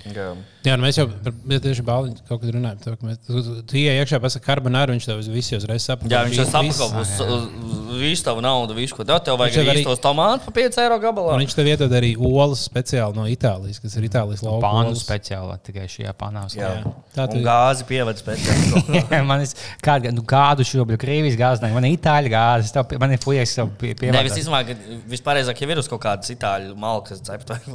Jā. 0.09 0.31
Jā, 0.65 0.77
nu 0.77 0.85
mēs 0.85 0.99
jau 0.99 1.07
tieši 1.09 1.85
bāliņu 1.87 2.25
kaut 2.29 2.43
kad 2.43 2.53
runājam. 2.53 2.81
To, 2.85 2.95
ka 3.01 3.09
mēs, 3.09 3.21
tu, 3.25 3.41
tu, 3.41 3.55
tu 3.65 3.79
ienāc 3.81 4.03
iekšā, 4.05 4.21
pasakā 4.21 4.45
karbonāru, 4.51 4.97
viņš 4.97 5.09
tev 5.09 5.23
visu 5.33 5.57
uzreiz 5.57 5.87
saprot. 5.89 6.13
Jā, 6.13 6.21
viņš 6.29 6.41
jau 6.43 6.47
sapako 6.51 6.89
uz, 7.01 7.13
uz, 7.25 7.47
uz 7.91 8.03
visu 8.03 8.27
tavu 8.27 8.43
naudu, 8.45 8.77
visu, 8.77 8.97
ko 8.97 9.07
tev, 9.09 9.21
tev 9.25 9.39
vajag 9.41 9.57
Viņš 9.57 9.61
jau 9.61 9.73
arī 9.73 9.85
tos 9.87 10.03
tomātus 10.05 10.47
par 10.47 10.57
5 10.59 10.79
eiro 10.85 10.99
gabalā. 11.01 11.37
Un 11.37 11.45
viņš 11.45 11.57
tev 11.57 11.71
iedod 11.71 11.95
arī 11.97 12.11
olas 12.17 12.65
speciāli 12.69 13.17
no 13.17 13.25
Itālijas, 13.31 13.81
kas 13.83 13.97
ir 13.97 14.07
Itālijas 14.09 14.45
lauka. 14.45 14.61
Pānu 14.67 14.99
speciāli 15.01 15.57
tikai 15.67 15.87
šajā 15.91 16.15
pānā. 16.21 16.45
Jā. 16.57 16.71
Tā 17.17 17.27
Un 17.27 17.33
tu- 17.33 17.45
gāzi 17.47 17.89
pievada 17.89 18.21
speciāli. 18.21 19.25
man 19.31 19.45
ir 19.45 19.55
kāda, 19.85 20.13
nu, 20.15 20.25
kādu 20.29 20.67
šobrīd 20.69 21.01
Krievijas 21.01 21.39
gāzi, 21.41 21.73
man 21.73 21.89
ir 21.89 21.97
itāļu 21.97 22.33
gāzi, 22.33 22.73
tev 22.77 22.95
man 23.01 23.17
ir 23.17 23.23
fujas, 23.25 23.57
tev 23.57 23.73
pie, 23.81 23.95
pie 23.99 24.13
Nevis 24.15 24.39
izmā, 24.45 24.63
ka 24.69 24.77
vispārējais 25.11 25.65
ir 25.71 25.83
uz 25.83 25.91
kaut 25.91 26.05
kādas 26.05 26.33
itāļu 26.37 26.77
malkas 26.81 27.25
cepta. 27.27 27.59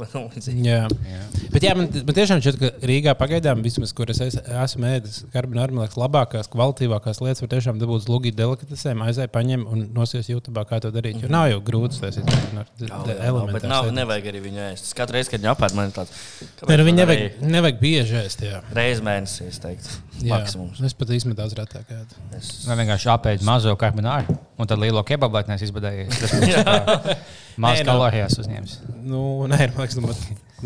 Jā. 0.66 0.86
jā. 0.86 1.20
Bet 1.52 1.64
jā, 1.64 1.74
man, 1.76 1.88
man 2.06 2.15
tiešām 2.16 2.40
šķiet, 2.44 2.56
ka 2.60 2.70
Rīgā 2.88 3.12
pagaidām, 3.20 3.60
vismaz, 3.64 3.92
kur 3.96 4.10
es 4.12 4.20
es- 4.24 4.38
esmu 4.40 4.88
ēdis, 4.88 5.18
karbonāra, 5.34 5.70
man 5.76 5.84
liekas, 5.86 5.98
labākās, 6.00 6.48
kvalitīvākās 6.52 7.20
lietas 7.24 7.42
var 7.44 7.50
tiešām 7.54 7.78
dabūt 7.80 8.08
lugīt 8.10 8.36
delikatesēm, 8.38 9.04
aizēj 9.06 9.28
paņem 9.34 9.66
un 9.70 9.84
nosies 9.96 10.28
YouTube, 10.32 10.64
kā 10.70 10.80
to 10.80 10.90
darīt. 10.94 11.20
Jo 11.22 11.28
nav 11.32 11.50
jau 11.52 11.60
grūti 11.60 12.00
tas 12.00 12.16
ir 12.16 12.24
Bet 12.26 13.20
elements. 13.20 13.64
nav, 13.68 13.90
nevajag 13.94 14.30
arī 14.32 14.40
viņu 14.48 14.62
ēst. 14.70 14.88
Es 14.90 14.94
Katru 14.96 15.16
reizi, 15.18 15.30
kad 15.32 15.40
viņi 15.44 15.52
apēd, 15.52 15.74
man 15.78 15.90
ir 15.90 15.94
tāds. 15.96 16.10
Nu, 16.62 16.84
viņi 16.88 16.96
nevajag, 17.00 17.40
nevajag 17.56 17.80
bieži 17.80 18.18
ēst. 18.22 18.42
Jā. 18.46 18.62
Reizes 18.76 19.02
mēnesī, 19.06 19.48
es 19.52 19.58
teiktu. 19.62 19.98
Jā. 20.22 20.38
Maksimums. 20.38 20.80
Es 20.86 20.94
pat 20.96 21.08
īstenībā 21.12 21.36
daudz 21.42 21.54
retāk 21.58 21.90
ēdu. 21.92 22.20
Es... 22.38 22.64
Vai 22.68 22.76
vienkārši 22.82 23.10
apēst 23.12 23.44
mazo 23.46 23.74
karbonāru 23.76 24.38
un 24.58 24.66
tad 24.70 24.80
lielo 24.80 25.02
kebabu, 25.06 25.36
lai 25.38 25.44
neesmu 25.50 25.68
izbadējies. 25.68 26.20
Tas 26.22 26.36
ir 26.40 27.16
maz 27.60 27.80
Nē, 27.80 27.84
nu. 27.84 27.90
kalorijas 27.90 28.38
uzņēmis. 28.40 28.76
Nu, 29.04 29.22
nē, 29.50 29.60
man 29.76 29.84
liekas, 29.84 30.00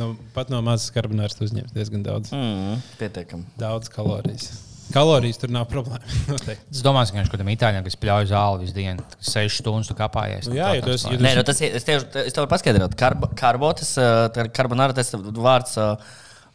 nu, 0.00 0.08
pat, 0.34 0.48
nu, 0.50 0.56
no 0.58 0.64
mazas 0.70 0.90
karbonāras 0.94 1.36
tu 1.38 1.44
uzņems 1.46 1.74
diezgan 1.76 2.02
daudz, 2.06 2.32
Mm, 2.34 2.80
pietiekami. 3.00 3.44
daudz 3.60 3.92
kalorijas. 3.92 4.50
Kalorijas 4.90 5.38
tur 5.38 5.52
nav 5.54 5.68
problēma. 5.70 6.00
noteikti. 6.32 6.64
Es 6.74 6.80
domāju, 6.82 7.12
ka 7.14 7.36
kādam 7.36 7.50
itāļam, 7.52 7.84
kas 7.86 7.94
pļauj 8.02 8.24
zāli 8.32 8.64
visu 8.64 8.74
dienu, 8.74 9.04
6 9.22 9.60
stundas 9.60 9.86
tu 9.86 9.94
kāpājies. 9.94 10.48
Nu 10.50 10.56
jā, 10.58 10.72
esi- 10.80 11.06
jo 11.12 11.20
tu 11.20 11.22
Nē, 11.22 11.36
nu, 11.38 11.44
tas 11.46 11.60
ir. 11.62 11.76
Es 11.78 11.86
tev, 11.86 12.02
es 12.24 12.32
tev 12.34 12.42
varu 12.42 12.50
paskaidrot, 12.56 12.96
Karbo- 12.98 13.30
karbotas, 13.38 13.92
eh, 14.02 14.48
karbonāra 14.50 14.96
tas 14.98 15.12
vārds. 15.14 15.76
eh, 15.78 16.10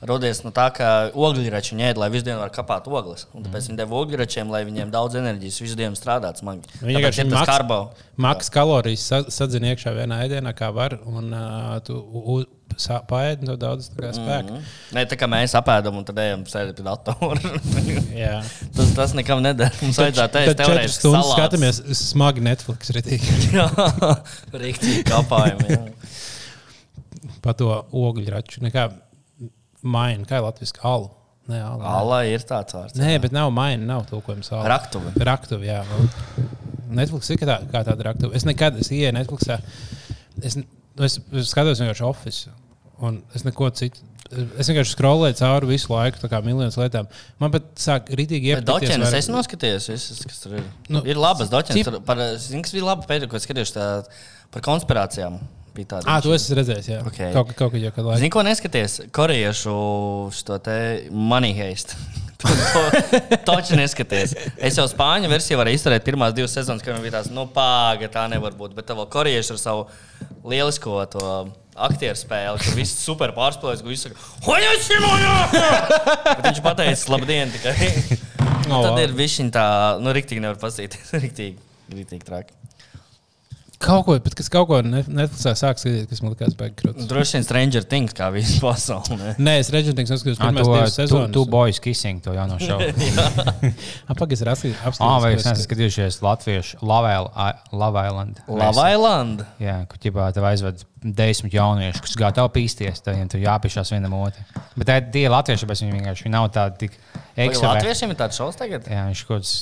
Rodies 0.05 0.41
no 0.43 0.51
tā, 0.51 0.65
ka 0.75 0.87
ogļrači 1.15 1.71
viņi 1.73 1.85
ēd, 1.87 1.97
lai 1.97 2.09
visu 2.13 2.25
dienu 2.27 2.41
var 2.41 2.51
kapāt 2.53 2.85
ogles. 2.91 3.23
Un 3.33 3.45
tāpēc 3.45 3.69
viņi 3.71 3.77
deva 3.79 3.95
ogļračiem, 4.03 4.49
lai 4.51 4.59
viņiem 4.67 4.91
daudz 4.91 5.15
enerģijas 5.15 5.61
visu 5.63 5.77
dienu 5.79 5.95
strādāt 5.97 6.41
smagi. 6.43 6.67
Viņi 6.83 6.83
Tāpēc 6.83 6.99
vienkārši 6.99 7.23
ir 7.23 7.29
tas 7.31 7.39
maks- 7.39 7.47
karbo. 7.49 7.77
Maks 8.17 8.49
kalorijas 8.53 8.99
sa- 9.07 9.23
sadzina 9.31 9.71
iekšā 9.71 9.95
vienā 9.95 10.19
ēdienā, 10.27 10.51
kā 10.53 10.69
var. 10.75 10.99
Un 11.07 11.31
uh, 11.33 11.79
tu 11.79 11.95
paēdi 13.09 13.47
no 13.47 13.55
daudz 13.59 13.89
kā 13.95 14.11
spēka. 14.15 14.49
Mm 14.49 14.57
-hmm. 14.57 14.73
Nē, 14.97 15.05
tā 15.11 15.17
kā 15.19 15.29
mēs 15.31 15.55
apēdam 15.57 15.97
un 15.99 16.05
tad 16.05 16.19
ejam 16.19 16.43
sēdēt 16.43 16.75
pie 16.79 16.85
datora. 16.85 17.53
Jā, 18.25 18.43
tas, 18.75 18.93
tas 18.95 19.13
nekam 19.13 19.41
neder. 19.41 19.71
Mums 19.81 19.99
vajadzētu 19.99 20.41
ēst 20.41 20.59
teorētiski 20.61 20.99
stundas 20.99 21.31
skatāmies 21.33 21.81
smagi 21.99 22.41
Netflix 22.41 22.93
ritīgi 22.95 23.51
Jā, 23.53 23.69
rīktīgi 24.65 25.03
kapājumi. 25.09 25.69
jā. 25.69 25.83
pa 27.41 27.53
to 27.53 27.85
ogļu 27.91 28.29
raču. 28.31 28.63
Nekā 28.65 28.89
maina, 29.83 30.25
kā 30.25 30.41
latviski 30.41 30.79
alu. 30.83 31.11
Nē, 31.45 31.59
alu. 31.61 31.83
Alā 31.85 32.23
ir 32.31 32.41
tāds 32.41 32.73
vārds. 32.73 32.97
Nē, 32.97 33.19
bet 33.21 33.33
nav 33.35 33.51
maina, 33.53 33.83
nav 33.85 34.07
tulkojums. 34.09 34.49
Raktuve. 34.49 35.13
Raktuve, 35.21 35.67
jā. 35.67 35.83
Netflix 36.95 37.29
ir 37.29 37.37
kā, 37.37 37.45
tā, 37.49 37.59
kā 37.69 37.83
tāda 37.85 38.09
raktuve. 38.09 38.33
Es 38.37 38.45
nekad, 38.47 38.79
es 38.81 38.89
ienāku 38.89 39.37
Netflixā, 39.37 39.59
es, 40.41 40.57
es, 40.57 41.19
es 41.21 41.51
skatos 41.51 41.81
vienkārši 41.83 42.05
Office. 42.07 42.53
Un 43.03 43.23
es 43.35 43.43
neko 43.43 43.69
citu. 43.75 43.99
Es 44.57 44.67
vienkārši 44.71 44.95
skrolēju 44.95 45.35
cauri 45.37 45.67
visu 45.69 45.91
laiku, 45.93 46.17
tā 46.17 46.29
kā 46.31 46.39
miljonus 46.43 46.77
lietām. 46.79 47.05
Man 47.39 47.51
pat 47.53 47.67
sāk 47.77 48.07
rītīgi 48.09 48.49
iepatikties. 48.55 48.65
Doķenes 48.89 49.11
vairāk- 49.11 49.17
es 49.19 49.27
noskatījos, 49.29 49.89
visas, 49.91 50.23
kas 50.25 50.39
tur 50.41 50.55
ir. 50.57 50.63
Nu, 50.89 51.03
ir 51.05 51.15
labas 51.15 51.49
doķenes. 51.51 51.83
cip- 51.85 52.05
Par, 52.05 52.17
zini, 52.39 52.63
kas 52.65 52.73
bija 52.73 52.87
labi 52.87 53.05
pēdējā, 53.05 53.29
ko 53.29 53.37
skatījos 53.37 53.75
tā, 53.75 53.85
par 54.51 54.61
konspirācijām. 54.65 55.39
Tāda. 55.75 56.03
Ah, 56.07 56.21
to 56.23 56.31
es 56.31 56.45
esmu 56.49 56.55
redzējis. 56.55 56.85
Jā, 56.87 56.99
Ok. 57.05 57.17
kaut, 57.35 57.49
kaut 57.59 57.73
jau 57.75 57.91
kādā 57.91 58.05
laikā. 58.07 58.17
Zini, 58.21 58.29
ko 58.31 58.41
neskaties? 58.47 58.93
Korejiešu 59.11 59.73
šo 60.31 60.59
te 60.63 61.09
money 61.11 61.51
heist. 61.53 61.97
Toči 63.45 63.75
neskaties. 63.75 64.35
Es 64.57 64.77
jau 64.79 64.85
spāņu 64.87 65.27
versiju 65.31 65.59
varēju 65.59 65.79
izturēt 65.79 66.05
pirmās 66.07 66.33
divas 66.33 66.53
sezonas, 66.55 66.81
kad 66.85 66.95
man 66.95 67.03
bija 67.03 67.17
tāds, 67.19 67.29
nu, 67.33 67.45
pāga, 67.51 68.07
tā 68.11 68.23
nevar 68.31 68.55
būt. 68.57 68.73
Bet 68.77 68.87
tev 68.87 69.01
vēl 69.01 69.09
korejieši 69.11 69.51
ar 69.55 69.57
savu 69.61 69.85
lielisko 70.47 70.95
to 71.11 71.25
aktieru 71.75 72.17
spēli, 72.19 72.61
kur 72.63 72.77
viss 72.77 73.01
super 73.03 73.33
pārspēlēts, 73.35 73.83
kur 73.83 73.91
viss 73.91 74.07
saka, 74.07 74.27
šimoja! 74.85 75.33
Bet 75.51 76.45
viņš 76.49 76.61
pateica, 76.65 77.11
labdien, 77.15 77.53
tikai. 77.55 77.75
Nu, 78.65 78.79
Oh, 78.79 78.81
tad 78.81 78.97
ir 78.97 79.11
viņš 79.13 79.51
tā, 79.53 79.63
nu, 80.01 80.09
riktīgi 80.15 80.41
nevar 80.41 80.57
pasīties. 80.57 81.11
Riktīgi, 81.21 81.59
riktīgi 81.93 82.25
traki. 82.25 82.55
Kaut 83.79 84.05
ko, 84.07 84.13
bet 84.23 84.33
kas 84.39 84.47
kaut 84.49 84.67
ko 84.69 84.77
ne- 84.81 85.01
Netflixā 85.03 85.51
sāk 85.59 85.77
skatīt, 85.81 86.07
kas 86.09 86.21
man 86.23 86.31
likās 86.33 86.53
baigi 86.57 86.75
krūtis. 86.79 87.07
Droši 87.09 87.35
vien 87.37 87.43
Stranger 87.43 87.83
Things 87.83 88.13
kā 88.15 88.29
visu 88.33 88.61
pasauli. 88.63 89.33
Nē, 89.37 89.57
es 89.59 89.69
redzu, 89.73 89.93
ka 89.97 90.05
tas 90.07 90.23
ir 90.23 90.35
Ah, 90.39 90.47
pirmās 90.47 90.63
to, 90.65 90.73
divas 90.77 90.95
tu, 90.95 91.01
sezonas. 91.01 91.33
tu 91.35 91.43
boys 91.45 91.79
kissing, 91.83 92.21
to 92.23 92.31
jauno 92.37 92.55
šovu. 92.63 92.87
Apakaļ 94.13 94.41
ir 94.45 94.51
apskatīts. 94.53 95.01
Ah, 95.03 95.19
vai 95.23 95.33
jūs 95.35 95.45
neesat 95.45 95.65
skatījušies 95.67 96.21
latviešu 96.23 96.79
Love 96.81 97.11
Island- 97.11 97.69
Love 97.73 98.05
Island? 98.07 98.41
Lava 98.47 98.87
Island. 98.93 99.45
Jā, 99.59 99.77
kur 99.91 99.97
ķipā 100.01 100.29
tev 100.33 100.47
aizved 100.49 100.85
desmit 101.05 101.53
jauniešu, 101.53 102.01
kas 102.01 102.15
gatavi 102.17 102.53
pīsties, 102.55 103.03
tad 103.03 103.15
viņiem 103.15 103.29
tur 103.35 103.43
jāpiešās 103.43 103.91
vienam 103.93 104.13
otram. 104.17 104.45
Bet 104.77 104.87
tā 104.87 104.97
ir 105.01 105.11
tie 105.13 105.27
latvieši, 105.29 105.67
bet 105.69 105.83
viņi 105.83 105.99
vienkārši 105.99 106.25
viņi 106.25 106.35
nav 106.39 106.49
tādi 106.55 106.77
tik 106.87 106.97
Vai 107.35 107.49
ekstraverti. 107.49 107.83
Latviešiem 107.85 108.09
ir 108.15 108.15
tāds 108.23 108.39
šovs 108.39 108.55
tagad? 108.57 108.87
Jā, 108.89 109.03
viņš 109.11 109.25
kaut 109.27 109.41
kāds. 109.43 109.53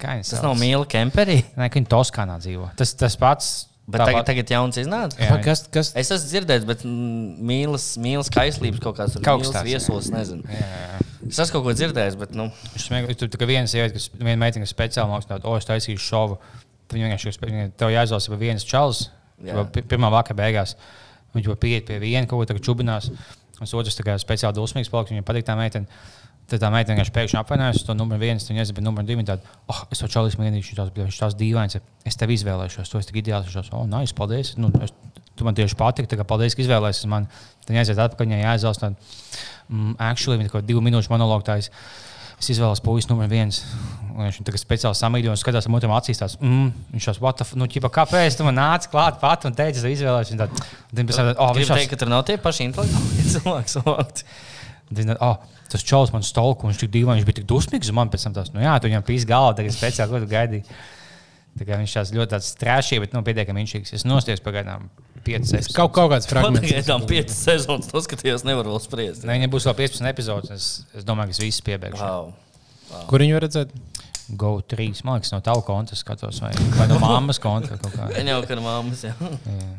Kā 0.00 0.14
viņš 0.18 0.30
Tas 0.34 0.44
nav 0.44 0.54
mīla 0.60 0.86
kemperī. 0.90 1.40
Nē, 1.58 1.68
ka 1.68 1.80
viņi 1.80 1.90
Toskānā 1.92 2.38
dzīvo. 2.40 2.70
Tas, 2.78 2.94
tas 2.98 3.16
pats. 3.20 3.50
Bet 3.90 4.04
tagad, 4.06 4.22
tagad 4.28 4.50
jauns 4.52 4.76
iznāca. 4.78 5.16
Jā. 5.18 5.36
Kas, 5.42 5.64
kas, 5.72 5.88
Es 5.98 6.12
esmu 6.14 6.28
dzirdējis, 6.30 6.66
bet 6.68 6.84
mīlas, 6.86 7.86
mīlas 7.98 8.28
kaislības 8.30 8.78
kaut 8.84 8.98
kāds 9.00 9.16
tur 9.16 9.24
Kaut 9.26 9.42
jā. 9.42 9.64
viesos, 9.66 10.10
nezinu. 10.14 10.44
Jā, 10.46 10.68
jā. 10.84 11.00
Es 11.26 11.40
esmu 11.42 11.56
kaut 11.56 11.64
ko 11.66 11.74
dzirdējis, 11.74 12.18
bet, 12.20 12.36
nu, 12.38 12.46
Viņš 12.76 12.84
smieklīgi, 12.86 13.18
tur 13.18 13.32
tā 13.32 13.40
kā 13.40 13.48
viena 13.50 13.66
sieviete, 13.70 13.96
kas 13.98 14.06
viena 14.14 14.38
meitene, 14.38 14.62
kas 14.62 14.74
speciāli 14.76 15.10
mākslinieks, 15.10 15.42
o, 15.48 15.56
es 15.58 15.66
taisīšu 15.66 16.06
šovu. 16.06 16.38
Tad 16.86 16.96
viņa 17.00 17.08
vienkārši 17.10 17.26
tev 17.82 17.90
jāizlasa 17.96 18.30
pa. 18.30 18.38
Jā. 19.40 19.54
vai 19.56 19.64
pi- 19.72 19.82
Pirmā 19.88 20.10
vakara 20.12 20.36
beigās 20.36 20.76
viņš 21.34 21.46
jau 21.50 21.54
pieiet 21.56 21.86
pie 21.88 21.98
viena, 22.02 22.26
kaut 22.28 22.42
ko 22.44 22.48
tagad 22.52 22.62
čubinās. 22.66 23.10
Un 23.60 23.66
es 23.66 23.74
otrs 23.74 23.98
kā 24.04 24.14
speciāli 24.20 24.56
dusmīgs 24.56 24.90
paliks, 24.92 25.10
viņam 25.12 25.26
patīk 25.26 25.46
tā 25.48 25.56
meitene. 25.58 25.86
Tad 26.50 26.64
tā 26.64 26.70
meitene 26.74 26.96
vienkārši 26.96 27.14
pēkšņi 27.14 27.38
apvainojas 27.38 27.84
to 27.86 27.94
numuru 27.94 28.18
viens, 28.24 28.48
viņa 28.48 28.64
nezina, 28.64 28.76
bet 28.76 28.86
numuru 28.86 29.06
divi 29.06 29.22
tādu, 29.28 29.46
oh, 29.70 29.84
es 29.94 30.02
to 30.02 30.08
čalis 30.10 30.34
mēģināšu, 30.40 30.76
tās, 30.80 30.90
viņš 30.96 31.20
tās 31.20 31.36
dīvains, 31.38 31.78
es 32.10 32.18
tev 32.18 32.32
izvēlēšos, 32.34 32.90
to 32.90 32.98
es 32.98 33.06
tik 33.06 33.20
ideāls, 33.22 33.46
es 33.46 33.70
oh, 33.70 33.86
nice, 33.86 34.16
paldies. 34.18 34.56
Nu, 34.58 34.72
es, 34.82 34.90
tu 35.38 35.46
man 35.46 35.54
tieši 35.54 35.78
patīk, 35.78 36.10
tā 36.10 36.18
kā 36.18 36.26
paldies, 36.26 36.56
ka 36.58 36.64
izvēlējies 36.64 37.06
man. 37.10 37.30
Tad 37.64 37.78
aiziet 37.78 38.02
atpakaļ, 38.02 38.26
viņai 38.26 38.40
jāizvēlas 38.42 38.82
tādu, 38.82 39.10
mm, 39.70 39.98
actually, 40.10 40.40
viņa 40.40 40.56
kaut 40.56 40.66
divu 40.66 40.82
minūšu 40.82 41.12
monologu. 41.14 41.46
tā 41.46 41.60
Es, 42.40 42.48
izvēlos 42.54 42.80
puisi 42.80 43.10
numur 43.10 43.28
viens. 43.28 43.58
Viņš 44.16 44.38
tagad 44.46 44.62
speciāli 44.62 44.96
samīļo 44.96 45.34
un 45.34 45.36
skatās 45.36 45.66
ar 45.68 45.72
mutiem 45.74 45.92
acīs. 45.92 46.22
Tās, 46.22 46.38
mm, 46.40 46.70
viņš 46.94 47.08
tās, 47.10 47.18
what 47.20 47.36
the 47.36 47.44
f, 47.44 47.52
nu, 47.60 47.68
ķipa, 47.68 47.90
kāpēc 47.92 48.38
tu 48.38 48.46
man 48.46 48.56
nāci 48.56 48.88
klāt 48.88 49.18
pat 49.20 49.44
un 49.44 49.56
teici, 49.56 49.82
es 49.82 49.98
izvēlējos. 50.00 50.32
Tad, 50.40 50.54
tad, 50.56 51.02
pēc 51.02 51.18
tam, 51.18 51.28
oh, 51.34 51.50
gribu 51.52 51.60
viņš 51.60 51.68
tās, 51.68 51.82
teikt, 51.82 51.92
ka 51.92 51.98
tur 52.00 52.08
nav 52.08 52.24
tie 52.24 52.38
paši 52.40 52.64
intelektuāli 52.70 53.26
cilvēki. 53.34 53.74
savākti. 53.74 54.24
Tad, 54.88 55.12
oh, 55.20 55.59
tas 55.72 55.84
čels 55.86 56.12
man 56.14 56.24
stolku, 56.26 56.68
viņš 56.68 56.80
tik 56.82 56.92
dīvaini, 56.94 57.20
viņš 57.20 57.28
bija 57.28 57.38
tik 57.40 57.50
dusmīgs. 57.50 57.90
un 57.92 57.98
Man 58.00 58.10
pēc 58.12 58.26
tam 58.26 58.36
tas, 58.36 58.50
nu 58.54 58.64
jā, 58.64 58.72
tu 58.80 58.90
viņam 58.90 59.06
pīs 59.06 59.26
galvu, 59.28 59.54
tagad 59.60 59.76
speciāli, 59.76 60.12
ko 60.14 60.22
tu 60.24 60.30
gaidīji. 60.30 60.80
Tā 61.58 61.66
kā 61.66 61.78
viņš 61.80 61.94
tās 61.98 62.12
ļoti 62.14 62.30
tāds 62.36 62.50
strāšīgi, 62.54 63.02
bet 63.04 63.14
nu, 63.16 63.22
pietiekami 63.26 63.64
inšīgs. 63.64 63.94
Es 63.98 64.04
nostājos 64.06 64.42
pagaidām 64.44 64.86
5, 65.26 65.50
6. 65.50 65.72
kaut, 65.76 65.90
kaut 65.96 66.12
kāds 66.14 66.28
fragments. 66.30 66.86
tam 66.86 67.04
piecas 67.10 67.36
sezonas 67.44 67.90
noskatījos, 67.92 68.46
nevaru 68.46 68.72
vēl 68.72 68.82
spriest. 68.84 69.26
Ne, 69.26 69.34
viņam 69.36 69.52
būs 69.52 69.66
vēl 69.68 69.76
15 69.82 70.10
epizodes. 70.12 70.52
Es, 70.54 70.68
es 70.96 71.06
domāju, 71.08 71.34
ka 71.34 71.36
es 71.36 71.42
visu 71.42 71.66
piebeigšu. 71.66 72.00
Wow. 72.00 72.30
Kur 73.10 73.24
viņu 73.24 73.36
var 73.36 73.46
redzēt? 73.46 73.74
Go 74.38 74.54
3. 74.62 75.02
Man 75.04 75.18
liekas, 75.18 75.32
no 75.34 75.42
tava 75.44 75.62
konta 75.66 75.98
skatos, 75.98 76.38
vai, 76.42 76.52
vai 76.78 76.86
no 76.90 77.00
mammas 77.02 77.42
konta. 77.42 77.76
kaut 77.82 77.96
kā. 77.98 78.08
Viņa 78.14 78.36
jau 78.36 78.42
ir 78.46 78.62
māmas. 78.62 79.02
Jā. 79.08 79.16
Jā. 79.18 79.70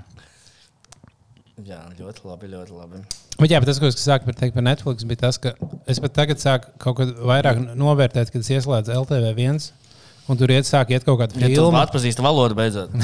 Jā, 1.68 1.82
ļoti 2.00 2.26
labi, 2.28 2.50
ļoti 2.52 2.78
labi. 2.78 3.04
Bet, 3.38 3.50
jā, 3.50 3.60
bet 3.62 3.70
tas, 3.70 3.80
ko 3.82 3.90
es 3.90 4.00
sāku 4.00 4.28
par, 4.30 4.38
teikt 4.38 4.56
par 4.58 4.66
Netflix, 4.66 5.06
bija 5.08 5.24
tas, 5.26 5.40
ka 5.42 5.54
es 5.90 6.02
pat 6.04 6.16
tagad 6.18 6.42
sāku 6.42 6.74
kaut 6.82 7.00
ko 7.00 7.08
vairāk 7.30 7.62
novērtēt, 7.80 8.34
kad 8.34 8.44
es 8.44 8.52
ieslēdzu 8.58 8.96
LTV1. 9.02 9.70
Un 10.30 10.38
tur 10.40 10.52
iet, 10.54 10.68
sāk 10.70 10.94
iet 10.94 11.04
kaut 11.04 11.18
kāda 11.20 11.42
Ja 11.42 11.50
tu 11.58 11.66
atpazīsti 11.76 12.24
valodu 12.24 12.56
beidzot. 12.56 12.94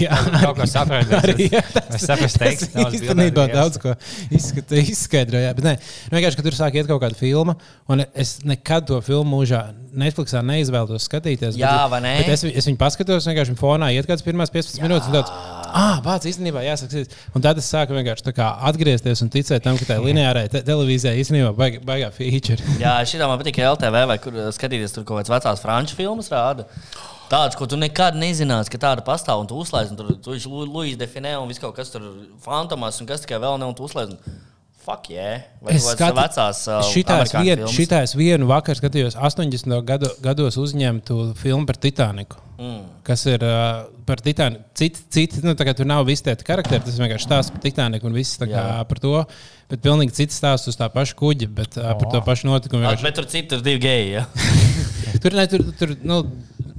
Jā, 0.00 0.16
Kaut 0.40 0.56
kā 0.56 0.64
saprotu. 0.64 1.12
arī 1.18 1.48
jā, 1.52 1.60
Es 1.92 2.06
saprotu, 2.08 2.30
Tas 2.30 2.36
teiks, 2.40 2.68
nav 2.72 2.94
īstenībā 2.96 3.42
daudz 3.52 3.76
ko 3.82 3.92
izskaidroja. 4.32 5.50
Bet 5.58 5.66
nē, 5.66 5.74
nu 6.08 6.16
vienkārši, 6.16 6.38
ka 6.38 6.44
tur 6.46 6.56
sāk 6.56 6.78
iet 6.78 6.88
kaut 6.88 7.02
kāda 7.02 7.18
filma, 7.18 7.54
un 7.92 8.00
es 8.16 8.38
nekad 8.48 8.86
to 8.88 9.00
filmu 9.04 9.36
mūžā 9.42 9.60
Netflixā 9.98 10.40
neizvēlos 10.46 11.04
skatīties. 11.08 11.58
Jā, 11.60 11.74
bet, 11.84 11.92
vai 11.92 12.00
ne? 12.04 12.14
Bet 12.22 12.32
es, 12.36 12.46
es 12.48 12.68
viņu 12.70 12.80
paskatos, 12.80 13.28
vienkārši 13.28 13.56
fonā 13.60 13.90
iet 13.96 14.08
kāds 14.08 14.24
pirmās 14.24 14.52
15 14.54 14.80
minūtes. 14.84 15.10
un 15.10 15.18
Tāds, 15.18 15.36
Ah, 15.68 15.98
pats 16.00 16.24
īstenībā 16.30 16.62
jāsaka. 16.64 17.02
Un 17.36 17.44
tad 17.44 17.58
es 17.60 17.68
sāku 17.68 17.92
vienkārši 17.92 18.24
tā 18.24 18.32
kā 18.36 18.46
atgriezties 18.70 19.20
un 19.24 19.28
ticēt 19.34 19.66
tam, 19.66 19.76
ka 19.76 19.84
tā 19.90 19.98
lineārai 20.00 20.46
te 20.48 20.62
televīzijai 20.64 21.20
īstenībā 21.20 21.52
baigā, 21.58 21.82
baigā 21.84 22.08
feature. 22.14 22.56
Jā, 22.80 22.96
šī 23.04 23.20
man 23.20 23.36
patīk 23.42 23.60
LTV, 23.68 24.06
vai 24.08 24.16
kur 24.22 24.32
uh, 24.32 24.48
skatīties 24.54 24.96
tur 24.96 25.04
kaut 25.04 25.20
kādas 25.20 25.34
vecās 25.36 25.60
franču 25.60 25.98
filmas 26.00 26.32
rāda. 26.32 26.64
Tāds, 27.28 27.56
ko 27.60 27.66
tu 27.68 27.76
nekad 27.76 28.16
nezināsi, 28.16 28.72
ka 28.72 28.80
tāda 28.80 29.04
pastāv, 29.04 29.42
un 29.42 29.48
tu 29.50 29.58
uzlaiž, 29.60 29.92
un 29.92 29.98
tur 30.00 30.12
tu 30.16 30.32
viņš 30.32 30.46
Luīs 30.48 30.96
definē, 31.00 31.34
un 31.40 31.48
viss 31.50 31.60
kaut 31.60 31.76
kas 31.76 31.92
tur 31.92 32.06
fantomās, 32.44 33.00
un 33.02 33.08
kas 33.10 33.24
tikai 33.24 33.40
vēl 33.42 33.58
ne, 33.60 33.68
un 33.68 33.76
tu 33.76 33.84
uzlaiž. 33.88 34.14
Fuck, 34.88 35.10
yeah. 35.12 35.42
Vai 35.60 35.74
Es 35.76 35.84
uh, 36.70 36.78
Šitās, 36.88 37.34
filmas. 37.34 37.74
šitās 37.76 38.14
vienu 38.16 38.46
vakaru 38.48 38.78
skatījos 38.78 39.18
80. 39.20 39.74
Gadu, 39.84 40.08
gados 40.24 40.56
uzņemtu 40.56 41.34
filmu 41.36 41.68
par 41.68 41.76
Titaniku. 41.76 42.38
Mm. 42.56 42.86
Kas 43.04 43.26
ir 43.28 43.44
uh, 43.44 43.82
par 44.08 44.22
Titaniku? 44.24 44.64
Citi, 44.80 45.04
citi 45.12 45.42
nu, 45.44 45.52
tur 45.58 45.84
nav 45.84 46.08
visi 46.08 46.24
tie 46.24 46.38
karakteri, 46.40 46.80
tas 46.86 46.96
vienkārši 46.96 47.28
stāsta 47.28 47.52
par 47.58 47.66
Titaniku 47.66 48.08
un 48.08 48.16
viss 48.16 48.40
kā 48.40 48.64
par 48.88 49.02
to. 49.04 49.12
Bet 49.68 49.84
pilnīgi 49.84 50.16
cits 50.22 50.40
stāsts 50.40 50.72
uz 50.72 50.80
tā 50.80 50.88
paša 50.94 51.18
kuģa, 51.20 51.50
bet 51.52 51.76
uh, 51.76 51.92
par 51.92 52.08
to 52.08 52.24
pašu 52.24 52.48
notikumu. 52.48 52.86
Vienkārši- 52.86 53.10
Bet 53.10 53.20
tur 53.20 53.28
citur 53.28 53.60
divi 53.66 53.84
geji. 53.84 54.14
Ja? 54.16 54.24
Tur, 55.22 55.34
ne, 55.36 55.44
tur, 55.50 55.62
tur 55.76 55.92
nu, 56.04 56.22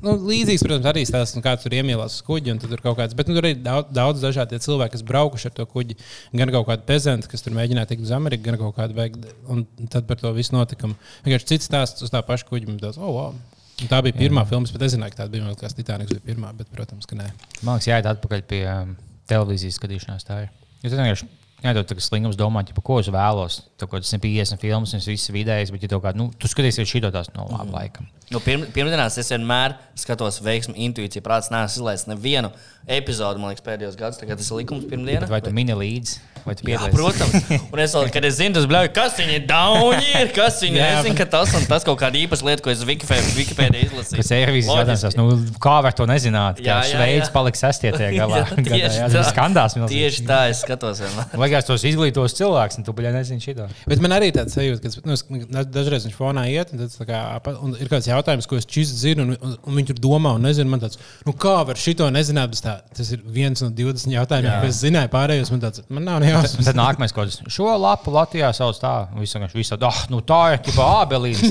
nu, 0.06 0.16
līdzīgs, 0.30 0.64
protams, 0.66 0.88
arī 0.91 1.04
stāsts, 1.08 1.36
nu, 1.38 1.43
kāds 1.45 1.66
tur 1.66 1.76
iemīlās 1.78 2.18
uz 2.20 2.26
kuģi. 2.28 2.56
Tur 2.64 2.84
kāds, 2.86 3.16
bet 3.18 3.30
nu, 3.30 3.38
tur 3.38 3.50
ir 3.50 3.60
daudz, 3.66 3.91
daudz 3.95 4.24
dažādi 4.24 4.60
cilvēki, 4.64 4.95
kas 4.95 5.06
braukuši 5.08 5.50
ar 5.50 5.56
to 5.58 5.68
kuģi. 5.70 5.97
Gan 6.39 6.54
kaut 6.56 6.68
kādi 6.72 6.88
pezanti, 6.89 7.30
kas 7.32 7.45
tur 7.45 7.56
mēģināja 7.58 7.91
tikt 7.93 8.06
uz 8.08 8.14
Ameriku, 8.16 8.47
gan 8.50 8.60
kaut 8.62 8.78
kādi 8.80 8.97
veikti. 8.97 9.36
Un 9.52 9.66
tad 9.91 10.10
par 10.10 10.22
to 10.22 10.34
visu 10.38 10.56
notikumu. 10.58 10.97
Vienkārši 11.28 11.52
cits 11.54 11.72
stāsts 11.72 12.06
uz 12.06 12.14
tā 12.14 12.24
paša 12.26 12.50
kuģa. 12.50 12.78
tāds, 12.82 13.00
Oh, 13.00 13.14
wow. 13.16 13.36
Un 13.80 13.88
tā 13.88 14.02
bija 14.04 14.18
pirmā 14.18 14.43
filma, 14.47 14.68
bet 14.68 14.88
es 14.88 14.95
zināju, 14.95 15.16
ka 15.16 15.24
tā 15.24 15.30
bija 15.32 15.45
man 15.45 15.56
liekas, 15.56 15.76
Titaniks 15.78 16.12
bija 16.12 16.26
pirmā, 16.34 16.52
bet, 16.58 16.68
protams, 16.76 17.08
ka 17.08 17.16
nē. 17.16 17.30
Man 17.64 17.78
liekas, 17.80 17.88
jāiet 17.88 18.10
atpakaļ 18.12 18.47
pie 18.50 18.64
um, 18.68 18.95
televīzijas 19.32 19.80
skatīšanās. 19.80 20.28
Tā 20.28 20.43
ir. 20.45 20.56
Jo 20.84 20.91
tad 20.91 21.39
vienkārši 21.60 21.76
jādod 21.76 21.89
tāds 21.91 22.07
slingums 22.07 22.38
domāt, 22.39 22.70
ja, 22.72 22.84
ko 22.84 22.99
es 22.99 23.10
vēlos. 23.12 23.60
Tā 23.80 23.88
kā 23.89 23.99
tas 23.99 24.14
ir 24.16 24.22
50 24.24 24.62
filmas, 24.62 24.93
un 24.95 25.03
viss 25.03 25.32
vidējais, 25.34 25.72
bet 25.76 25.84
ja 25.84 25.91
tev 25.91 26.01
kā, 26.03 26.14
nu, 26.16 26.30
tu 26.39 26.47
skatīsies 26.47 26.88
šī 26.88 27.03
tās 27.05 27.32
no 27.36 27.47
labi 27.51 27.76
laikam. 27.76 28.07
Nu, 28.30 28.39
pirm, 28.45 28.68
pirmdienās 28.74 29.18
es 29.18 29.32
vienmēr 29.34 29.76
skatos 29.97 30.39
veiksmu, 30.45 30.76
intuīciju, 30.78 31.24
prāts. 31.26 31.49
Nē, 31.49 31.64
es 31.66 31.80
izlaisu 31.80 32.12
nevienu 32.12 32.51
epizodi, 32.86 33.41
man 33.41 33.51
liekas, 33.51 33.66
pēdējos 33.66 33.97
gados. 33.99 34.20
Tagad 34.22 34.39
tas 34.39 34.51
ir 34.51 34.62
likums 34.62 34.86
pirmdienā. 34.89 35.30
Vai 35.32 35.41
tu 35.41 35.53
mini 35.55 35.74
līdzi, 35.74 36.20
vai 36.46 36.56
tu 36.58 36.66
Jā, 36.66 36.80
piedalies? 36.80 36.96
protams, 36.96 37.50
un 37.74 37.84
es 37.84 37.96
kad 38.16 38.28
es 38.30 38.38
zinu, 38.40 38.56
tas 38.58 38.68
bļauj, 38.70 38.90
kas 38.96 39.18
viņa 39.20 39.36
ir 39.38 39.46
dauņi, 39.50 40.10
ir, 40.22 40.32
kas 40.36 40.60
viņa 40.66 40.80
ir. 40.80 40.86
Es 40.90 41.08
zinu, 41.08 41.18
ka 41.20 41.28
tas 41.38 41.54
un 41.60 41.68
tas 41.70 41.86
kaut 41.88 42.00
kāda 42.02 42.20
īpaša 42.22 42.48
lieta, 42.50 42.66
ko 42.66 42.74
es 42.74 42.84
Wikipēdē 42.90 43.84
izlasīju. 43.88 44.22
Tas 44.22 44.32
ir 44.36 44.46
revīzijas 44.50 44.80
jautājums, 44.82 45.06
tas, 45.08 45.18
nu, 45.20 45.28
kā 45.62 45.76
var 45.86 45.96
to 45.98 46.08
nezināt? 46.10 46.62
Šveicis 46.64 47.30
jā. 47.30 47.34
paliks 47.36 47.64
sastāvdaļā 47.64 48.12
galā. 48.22 48.42
Tas 48.50 49.16
ir 49.16 49.28
skandāls. 49.30 49.78
milzīgs. 49.78 49.96
Tieši 49.96 50.26
tā, 50.30 50.40
es 50.52 50.64
skatos. 50.66 51.02
Liekas, 51.40 51.68
tos 51.70 51.86
izglītos 51.88 52.36
cilvēks, 52.40 52.80
un 52.80 52.88
tu 52.88 52.96
baļā 52.98 53.14
nezini 53.16 53.44
šito. 53.44 53.68
Bet 53.90 54.04
man 54.04 54.16
arī 54.18 54.32
tāds 54.36 54.56
sajūta, 54.58 54.84
ka 54.84 55.06
nu, 55.08 55.16
es- 55.18 55.70
dažreiz 55.74 56.08
viņš 56.08 56.18
fonā 56.18 56.46
iet, 56.52 56.74
un, 56.74 56.84
tad, 56.84 56.96
tā 56.96 57.08
kā, 57.10 57.22
un 57.64 57.76
ir 57.80 57.92
kāds 57.92 58.10
jautājums, 58.10 58.48
ko 58.50 58.60
es 58.60 58.68
čīstu 58.70 59.00
zinu, 59.04 59.28
un, 59.28 59.36
un, 59.38 59.56
un 59.64 59.80
viņi 59.80 59.92
tur 59.92 60.02
domā, 60.10 60.36
un 60.38 60.46
nezinu, 60.48 60.72
man 60.72 60.84
tāds, 60.84 61.00
nu, 61.28 61.36
kā 61.40 61.60
var 61.68 61.80
šito 61.80 62.08
nezināt. 62.14 62.58
tas 62.96 63.12
ir 63.14 63.22
viens 63.26 63.62
no 63.64 63.70
20 63.76 64.14
jautājumiem, 64.16 64.62
ko 64.64 64.70
es 64.72 64.82
zināju 64.84 65.12
pārējos. 65.14 65.52
Man, 65.54 65.64
tāds, 65.64 65.84
man 65.90 66.06
nav 66.08 66.20
ne 66.24 66.29
Un 66.38 66.68
tad 66.68 66.78
nākamais 66.78 67.14
kaut 67.16 67.32
kas. 67.32 67.40
Šo 67.52 67.74
lapu 67.80 68.14
Latvijā 68.14 68.52
sauc 68.56 68.80
tā. 68.82 68.94
Vienkārši 69.16 69.58
visu 69.58 69.74
tādu, 69.76 69.90
ah, 69.90 70.00
nu 70.14 70.22
tā 70.26 70.40
ir 70.54 70.62
tipa 70.66 70.88
ābelīna. 71.02 71.50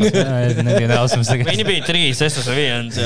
Viņi 1.51 1.67
bija 1.69 1.85
trīs, 1.87 2.23
es 2.25 2.39
esmu 2.43 2.57
viens. 2.57 2.99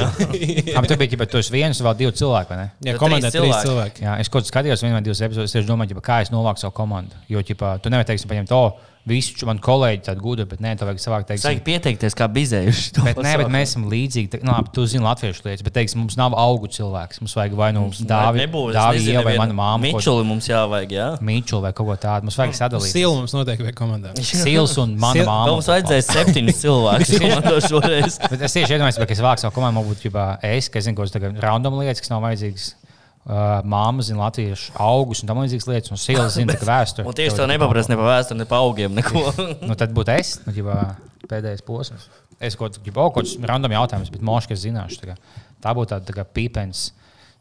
Am, 0.76 0.86
tu 0.90 0.98
biji, 1.00 1.18
bet 1.20 1.32
tu 1.32 1.40
esi 1.42 1.54
viens, 1.54 1.82
vēl 1.84 1.98
divi 1.98 2.14
cilvēki, 2.22 2.54
vai 2.54 2.60
ne? 2.60 2.68
Jā, 2.84 2.94
Jo 2.94 3.02
komandā 3.02 3.32
trīs 3.34 3.58
cilvēki. 3.64 4.06
Jā, 4.06 4.16
es 4.22 4.32
kaut 4.32 4.46
kā 4.46 4.52
skatījos 4.54 4.84
vienu 4.84 4.98
vai 4.98 5.04
divas 5.06 5.22
epizodes, 5.24 5.56
es 5.58 5.68
domāju, 5.68 6.00
kā 6.04 6.22
es 6.24 6.32
novāku 6.34 6.62
savu 6.62 6.74
komandu. 6.76 7.18
Jo, 7.32 7.44
ģipa, 7.46 7.76
tu 7.82 7.92
nevari 7.92 8.08
teikt, 8.12 8.28
paņemt 8.30 8.52
to 8.52 8.64
visu, 9.08 9.46
man 9.48 9.58
kolēģi 9.58 10.04
tādu 10.06 10.22
gudu, 10.22 10.44
bet 10.46 10.60
nē, 10.62 10.76
tev 10.78 10.86
vajag 10.86 11.00
savāk 11.02 11.24
teikt. 11.26 11.42
Vajag 11.42 11.62
pieteikties, 11.66 12.14
kā 12.14 12.28
bizējuši. 12.30 12.92
nē, 13.00 13.04
bet 13.08 13.16
pasauli. 13.18 13.46
mēs 13.50 13.72
esam 13.72 13.86
līdzīgi. 13.90 14.28
tā- 14.30 14.40
Nu, 14.46 14.52
labi, 14.54 14.70
tu 14.76 14.84
zini 14.86 15.02
latviešu 15.02 15.42
lietas, 15.46 15.62
bet 15.66 15.74
teiksim, 15.74 15.98
mums 16.04 16.16
nav 16.16 16.32
augu 16.38 16.68
cilvēks. 16.70 17.18
Mums 17.20 17.34
vajag 17.34 17.56
vai 17.58 17.72
nu 17.72 17.88
Dāvi, 17.90 18.44
Nebūs, 18.46 18.70
es 18.70 18.76
Dāvi 18.78 18.98
nezinu, 19.00 19.12
Ieva 19.18 19.24
vai 19.24 19.36
mana 19.42 19.52
māma. 19.58 19.80
Mičuli 19.82 20.24
mums 20.24 20.46
jāvajag, 20.46 20.90
jā. 20.94 21.08
Mīčulu 21.20 21.62
vai 21.66 21.72
kaut 21.72 21.86
ko 21.90 21.96
tādu. 21.96 22.22
Mums 22.30 22.36
vajag 22.38 22.54
sadalīt. 22.60 22.92
Sila 22.94 23.14
mums 23.18 23.32
noteikti 23.34 23.66
vajag 23.66 23.78
komandā. 23.82 24.14
Sils 24.22 24.76
un 24.78 24.94
mana 24.96 25.18
Sil- 25.18 25.26
māma. 25.26 25.50
Mums 25.50 25.66
vajadzēja 25.66 26.06
septiņus 26.12 26.62
cilvēkus 26.62 27.14
komandā 27.22 27.56
šoreiz. 27.66 28.20
Bet 28.30 28.40
es 28.46 28.52
tieši 28.54 28.76
iedomājos, 28.78 28.98
ka 29.02 29.10
es 29.10 29.18
vācu 29.26 29.38
savu 29.48 29.54
komandu, 29.58 29.80
man 29.82 29.90
būtu 29.90 30.06
ģibā, 30.10 30.28
es, 30.46 30.68
ka 30.70 30.78
es 30.78 30.86
zinu, 30.86 30.96
kas 31.02 31.10
tagad 31.10 31.38
random 31.42 31.74
lietas, 31.82 32.00
kas 32.00 32.10
nav 32.14 32.22
vajadzīgas. 32.22 32.74
Uh, 33.22 33.60
Māma 33.62 34.02
zina 34.02 34.24
latviešu 34.24 34.72
augus 34.82 35.20
un 35.22 35.28
tam 35.30 35.38
līdzīgas 35.44 35.68
lietas, 35.70 35.92
un 35.94 36.00
sila 36.00 36.24
zina 36.32 36.56
tikai 36.56 36.66
vēsturi. 36.72 37.06
Un 37.06 37.14
tieši 37.14 37.38
tā 37.38 37.46
nepaprasti 37.46 37.94
ne 37.94 37.98
pa 38.00 38.08
vēsturi, 38.08 38.40
ne 38.40 38.46
pa 38.50 38.58
augiem. 38.64 38.96
Neko. 38.98 39.22
Nu, 39.68 39.76
tad 39.78 39.94
būtu 39.94 40.10
es, 40.16 40.32
nu, 40.42 40.54
ģibā, 40.56 40.78
pēdējais 41.30 41.62
posms. 41.66 42.08
Es 42.42 42.58
kaut 42.58 42.80
kādā 42.82 42.96
kaut 42.98 43.20
kādā 43.30 43.46
random 43.52 43.76
jautājumā, 43.76 44.10
bet 44.10 44.24
moškas 44.26 44.64
zināšu. 44.64 44.98
Tā, 45.04 45.12
kā. 45.12 45.44
tā 45.62 45.74
būtu 45.78 45.94
tāda 45.94 46.16
tā 46.18 46.26
Pīpens, 46.34 46.88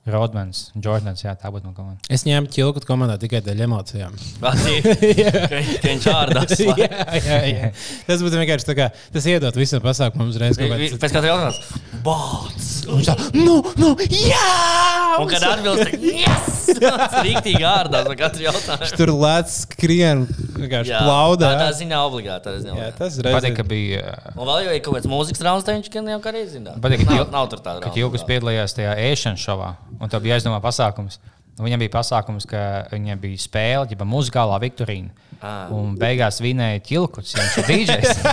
Rodmans, 0.10 0.72
Jordans. 0.82 1.22
Jā, 1.22 1.36
tā 1.38 1.52
būtu 1.54 1.68
man 1.70 1.76
komanda. 1.78 1.99
Es 2.10 2.24
ņēmu 2.26 2.49
ķilku 2.49 2.82
komandā 2.89 3.20
tikai 3.22 3.38
dēļ 3.45 3.60
emocijām. 3.68 4.16
Ka 4.41 5.60
viņš 5.86 6.08
ārdās. 6.10 6.56
jā, 6.58 6.88
jā, 7.22 7.38
jā. 7.45 7.68
Tas 8.08 8.24
būtu 8.26 8.39
vienkārši 8.41 8.66
tā 8.72 8.76
kā 8.80 8.88
tas 9.14 9.28
iedot 9.30 9.60
visam 9.62 9.84
pasākumam 9.84 10.32
uzreiz. 10.34 10.58
kāds- 10.58 10.97
Pēc 10.97 11.14
katra 11.14 11.30
jautājuma- 11.30 11.82
bāts! 12.08 12.70
Viņš 12.89 13.12
tā, 13.12 13.16
nu, 13.38 13.60
nu, 13.78 13.91
jā! 14.10 15.20
Un 15.22 15.30
kad 15.30 15.45
atbilst, 15.52 15.86
tad 15.91 16.02
yes! 16.02 16.58
Tas 16.82 17.14
rīktīgi 17.28 17.62
ārdās 17.68 18.10
no 18.10 18.18
katra 18.18 18.47
jautājuma. 18.47 18.89
Tur 18.97 19.14
lēts, 19.22 19.60
skrien, 19.68 20.26
vienkārši 20.58 20.97
plaudā. 20.97 21.52
Tā, 21.54 21.68
tā 21.68 21.70
ziņā 21.78 22.02
obligāti. 22.10 22.47
tā 22.47 22.56
ziņā 22.64 22.80
Jā, 22.82 22.89
tas 22.97 23.20
ir 23.22 23.30
Patīk, 23.30 23.54
ka 23.60 23.68
reizes. 23.68 23.70
bija. 23.70 24.18
uh, 24.34 24.41
Un 24.41 24.49
vēl 24.49 24.66
jau 24.66 24.74
ir 24.74 24.82
kaut 24.88 24.97
kāds 24.97 25.12
mūzikas 25.14 25.45
rauns, 25.45 25.68
tad 25.68 25.78
viņš 25.78 25.91
gan 25.93 26.10
jau 26.16 26.20
kā 26.26 26.34
arī 26.34 26.43
zina. 26.49 26.74
Patīk, 26.82 27.06
ka 27.06 27.20
nav, 27.22 27.30
nav 27.38 27.49
tur 27.54 27.62
tāda 27.62 27.86
Kad 27.86 28.02
Ilgas 28.02 28.26
piedalījās 28.26 28.74
tajā 28.80 28.95
ēšanas 29.12 29.45
šovā, 29.45 29.70
un 30.00 30.10
tev 30.12 30.24
bija 30.24 30.38
jāizdomā 30.38 30.62
pasākums. 30.64 31.20
Un 31.60 31.66
Viņam 31.68 31.82
bija 31.84 31.92
pasākums, 31.94 32.46
ka 32.48 32.60
viņam 32.94 33.20
bija 33.22 33.38
spēle, 33.44 33.89
jau 33.92 34.06
muzikālā 34.08 34.56
Viktorīna. 34.64 35.12
Ah. 35.42 35.68
Un 35.74 35.98
beigās 36.00 36.39
vinēja 36.42 36.80
ķilkuts, 36.86 37.34
viņš 37.38 37.58
ir 37.60 37.70
DJs. 37.72 38.22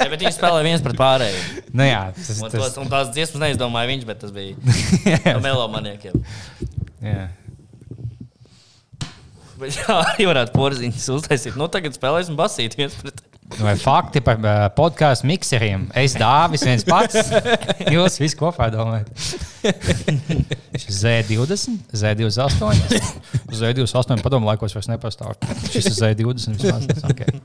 Ja, 0.00 0.06
bet 0.08 0.22
viņš 0.24 0.34
spēlē 0.34 0.62
viens 0.64 0.82
pret 0.82 0.96
pārējiem. 0.98 1.58
nu, 1.76 1.84
jā, 1.84 1.98
tas, 2.16 2.38
Un, 2.40 2.50
tas, 2.50 2.78
un 2.80 2.88
tās 2.90 3.10
dziesmas 3.14 3.42
neizdomāja 3.44 3.90
viņš, 3.92 4.06
bet 4.08 4.18
tas 4.24 4.32
bija 4.34 4.56
no 5.36 5.42
melomaniekiem. 5.44 6.16
jā. 7.04 7.26
Bet 9.60 9.76
jā, 9.78 9.94
arī 10.00 10.26
varētu 10.30 10.56
porziņus 10.56 11.08
uztaisīt. 11.18 11.58
Nu, 11.60 11.68
tagad 11.72 11.94
spēlēsim 11.96 12.38
basīt 12.38 12.78
viens 12.80 12.96
pret. 12.98 13.20
Vai 13.58 13.74
fakti 13.80 14.20
par 14.24 14.38
uh, 14.38 14.68
podkāstu 14.76 15.26
mikseriem? 15.28 15.88
Es 15.98 16.14
dāvis 16.18 16.62
viens 16.66 16.84
pats. 16.86 17.32
Jūs 17.94 18.20
visi 18.22 18.38
kopā 18.38 18.68
domājat. 18.72 19.10
Z20, 20.78 21.90
Z28. 21.90 23.00
Z28 23.50 24.22
padomu 24.22 24.48
laikos 24.50 24.76
vairs 24.76 24.90
nepastāv. 24.92 25.34
Šis 25.72 25.90
ir 25.90 25.98
Z20 25.98 26.60
vismaz. 26.60 26.88
Okay. 27.10 27.40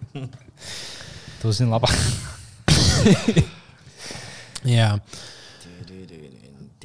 Tu 1.41 1.51
zini 1.55 1.71
labāk. 1.73 1.95
Jā, 4.75 4.95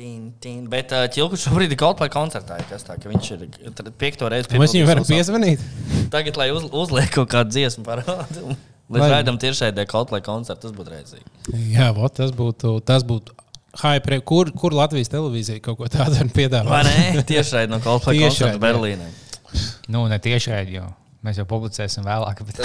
Tin, 0.00 0.30
tin. 0.40 0.64
Bet 0.72 0.94
uh, 0.96 1.04
Čilkuš 1.12 1.42
šobrīd 1.44 1.74
ir 1.74 1.78
kaut 1.80 1.98
kādā 1.98 2.08
koncertā. 2.14 2.56
tā, 2.70 2.94
ka 2.96 3.10
viņš 3.10 3.26
ir 3.34 3.42
piekto 4.00 4.30
reizi 4.32 4.48
mēs 4.56 4.72
viņam 4.72 4.88
varam 4.88 5.04
piezvanīt. 5.04 5.64
Tagad, 6.14 6.38
lai 6.40 6.46
uz, 6.56 6.64
uzliek 6.72 7.10
kaut 7.12 7.28
kādu 7.34 7.52
dziesmu 7.52 7.84
parādu. 7.84 8.54
Un 8.91 8.99
Lai 9.05 9.11
raidām 9.12 9.38
tiešraidē 9.41 9.84
kaut 9.91 10.11
kādā 10.11 10.22
koncertā, 10.26 10.64
tas 10.66 10.74
būtu 10.74 10.91
redzīgi. 10.91 11.26
Jā, 11.76 11.91
vot, 11.97 12.12
tas 12.16 12.32
būtu. 12.34 12.76
Tas 12.86 13.05
būtu 13.07 13.36
hype, 13.80 14.20
kur, 14.26 14.51
kur 14.59 14.74
Latvijas 14.74 15.12
televīzija 15.12 15.62
kaut 15.62 15.78
ko 15.78 15.91
tādu 15.91 16.26
piedāvāt? 16.34 16.88
ne? 16.91 17.22
Tiešraidē 17.28 17.70
no 17.70 17.78
kaut 17.84 18.03
kāda 18.03 18.16
Tiešraidē, 18.18 18.26
koncerta 18.26 18.57
jā. 18.57 18.62
Berlīnē. 18.64 19.11
Nu, 19.91 20.07
ne 20.11 20.18
tieši 20.22 20.57
raidījumā. 20.57 20.91
Mēs 21.20 21.36
jau 21.36 21.45
publicēsim 21.45 22.07
vēlāk, 22.07 22.38
bet 22.49 22.61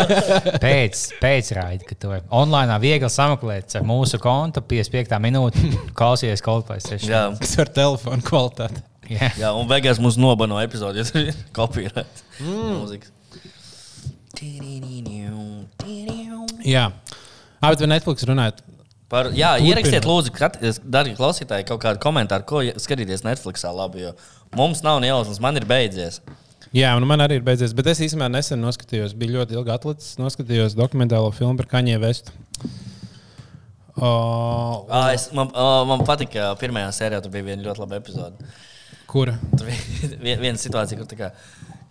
pēc, 0.64 1.02
pēc 1.16 1.48
raida, 1.56 1.86
kad 1.88 1.96
to 2.02 2.10
online 2.36 2.76
viegli 2.82 3.08
sameklēt 3.08 3.78
ar 3.78 3.86
mūsu 3.88 4.20
kontu, 4.20 4.60
55 4.68 5.16
minūte, 5.24 5.62
klausies 5.96 6.44
kā 6.44 6.58
tādu. 6.58 7.08
Jā, 7.08 7.22
Kas 7.40 7.56
ar 7.64 7.72
telefonu 7.72 8.20
kvalitāti? 8.26 8.84
Jā. 9.08 9.30
jā, 9.40 9.52
un 9.56 9.64
beigās 9.70 10.00
mums 10.02 10.18
nobano 10.20 10.58
epizodi, 10.60 11.00
ja 11.00 11.08
tur 11.08 11.30
ir 11.30 11.40
kopīrēt. 11.56 12.22
Mūzikas. 12.44 13.14
Jā, 16.66 16.86
ah, 17.60 17.68
bet 17.70 17.82
vai 17.84 17.90
Netflix 17.94 18.24
runājot? 18.28 18.62
Par, 19.08 19.28
jā, 19.30 19.52
Turpinot. 19.54 19.68
ierakstiet, 19.70 20.06
lūdzu, 20.08 20.80
darbie 20.90 21.14
klausītāji, 21.14 21.66
kaut 21.68 21.78
kādu 21.84 22.00
komentāru, 22.02 22.42
ko 22.48 22.62
skatīties 22.82 23.22
Netflixā. 23.22 23.70
Labi, 23.70 24.02
jo 24.08 24.14
mums 24.58 24.82
nav 24.82 24.98
ne 25.04 25.12
jausmas, 25.12 25.38
man 25.42 25.56
ir 25.60 25.66
beidzies. 25.68 26.18
Jā, 26.74 26.90
un 26.98 27.06
man 27.06 27.22
arī 27.22 27.38
ir 27.38 27.44
beidzies. 27.46 27.70
Bet 27.76 27.86
es 27.92 28.00
īstenībā 28.02 28.26
nesen 28.34 28.58
noskatījos, 28.60 29.14
bija 29.14 29.36
ļoti 29.38 29.54
ilgi 29.56 29.70
atlicis. 29.76 30.16
Noskatījos 30.18 30.74
dokumentālo 30.76 31.30
filmu 31.32 31.54
par 31.60 31.70
Kaņē 31.76 32.00
Vestu. 32.02 32.34
Uh, 33.96 34.82
Ā, 34.92 35.14
Es, 35.16 35.30
man, 35.32 35.48
ā, 35.56 35.68
man 35.88 36.02
patika, 36.04 36.50
ka 36.50 36.56
pirmajā 36.60 36.90
sērijā 36.98 37.22
tur 37.24 37.32
bija 37.32 37.46
viena 37.46 37.64
ļoti 37.64 37.80
laba 37.80 37.96
epizode. 37.96 38.50
Kura? 39.08 39.38
Tur 39.56 39.70
bija 39.70 40.10
vien- 40.26 40.42
viena 40.42 40.60
situācija, 40.60 40.98
kur 41.00 41.16
kā, 41.16 41.30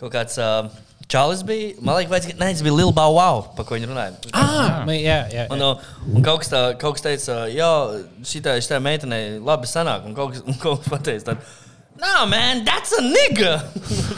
kaut 0.04 0.12
kāds 0.14 0.38
uh, 0.38 0.68
čalis 1.12 1.44
bija. 1.48 1.74
Man 1.82 2.00
liekas, 2.00 2.12
vajadz, 2.14 2.40
ne, 2.40 2.52
tas 2.54 2.64
bija 2.66 2.88
Bow 2.96 3.18
Wow, 3.18 3.44
par 3.58 3.68
ko 3.68 3.78
viņi 3.78 3.92
runāja. 3.92 4.16
Ah, 4.34 4.86
jā, 4.94 5.20
jā. 5.34 5.46
Un, 5.54 5.62
uh, 5.62 5.92
un 6.12 6.26
kaut 6.26 6.44
kas, 6.44 6.54
tā, 6.54 6.64
kaut 6.82 6.98
kas 6.98 7.06
teica, 7.06 7.44
jā, 7.52 7.70
šitā, 8.26 8.58
šitā 8.64 8.82
meitenei 8.84 9.38
labi 9.40 9.70
sanāk. 9.70 10.08
Un 10.10 10.18
kaut 10.18 10.36
kas, 10.36 10.46
un 10.46 10.58
kaut 10.62 10.84
kas 10.84 10.96
pateica, 10.96 11.32
tādu, 11.32 11.54
Nā, 11.96 12.26
man, 12.28 12.66
that's 12.68 12.92
a 12.92 13.00
nigga! 13.00 13.54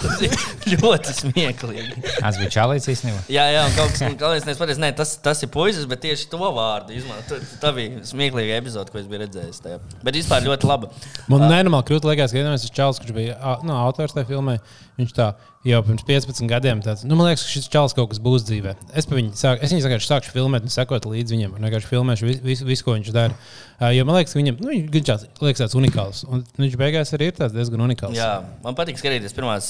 tas 0.01 0.21
ir 0.25 0.79
ļoti 0.81 1.11
smieklīgi. 1.13 1.99
Tas 2.15 2.39
bija 2.41 2.49
čalīts 2.55 2.89
īstenībā. 2.89 3.19
Jā, 3.29 3.43
jā, 3.53 3.59
un 3.69 3.75
kaut 3.75 3.91
kas 3.93 4.01
tāds- 4.01 4.17
galvenais, 4.23 4.47
nepateicis, 4.49 4.81
ne, 4.81 4.89
tas, 4.97 5.11
tas 5.21 5.43
ir 5.45 5.51
puisis, 5.53 5.85
bet 5.89 6.01
tieši 6.01 6.25
to 6.31 6.39
vārdu 6.41 6.95
izmanto. 6.97 7.38
Tā 7.61 7.69
bija 7.77 8.01
smieklīga 8.09 8.57
epizode, 8.57 8.89
ko 8.89 8.97
es 8.97 9.05
biju 9.11 9.21
redzējis. 9.27 9.61
Tajā. 9.61 9.77
Bet 10.01 10.17
vispār 10.17 10.47
ļoti 10.47 10.71
laba. 10.71 10.89
Man 11.29 11.45
nenormāli 11.45 11.85
krūti 11.91 12.09
liekas, 12.09 12.33
ka 12.33 12.39
vienam 12.39 12.57
tas 12.57 12.65
čels, 12.79 12.97
kurš 13.03 13.13
bija 13.13 13.38
ā, 13.38 13.59
nu, 13.61 13.77
autors 13.77 14.17
tajā 14.17 14.31
filmē, 14.31 14.57
viņš 14.98 15.14
tā 15.14 15.28
jau 15.68 15.80
pirms 15.86 16.06
15 16.08 16.50
gadiem 16.50 16.82
tāds, 16.86 17.04
nu, 17.06 17.18
man 17.20 17.30
liekas, 17.30 17.43
ka 17.45 17.52
šis 17.54 17.68
čels 17.72 17.93
kaut 17.98 18.10
kas 18.12 18.22
būs 18.24 18.45
dzīvē. 18.48 18.74
Es, 18.98 19.08
viņu 19.10 19.36
sāk, 19.38 19.62
es 19.62 19.74
viņu 19.74 19.86
vienkārši 19.86 20.10
sākšu 20.10 20.34
filmēt 20.34 20.66
un 20.66 20.74
sekot 20.74 21.06
līdzi 21.10 21.36
viņam, 21.36 21.58
un 21.58 21.68
vienkārši 21.68 21.91
filmēšu 21.91 22.30
visu, 22.30 22.43
visu, 22.45 22.68
visu 22.68 22.88
ko 22.88 22.95
viņš 22.95 23.12
dara. 23.16 23.36
Uh, 23.78 23.91
jo 23.93 24.08
man 24.08 24.18
liekas, 24.18 24.34
ka 24.34 24.41
viņam, 24.41 24.58
nu, 24.64 24.74
viņš 24.95 25.06
tāds, 25.10 25.28
liekas 25.43 25.64
tāds 25.66 25.78
unikāls, 25.78 26.24
un 26.30 26.45
viņš 26.58 26.80
beigās 26.82 27.14
arī 27.18 27.30
ir 27.30 27.38
tāds 27.38 27.56
diezgan 27.58 27.86
unikāls. 27.86 28.18
Jā, 28.18 28.32
man 28.64 28.78
patīk 28.80 28.98
skatīties 29.02 29.38
pirmās, 29.38 29.70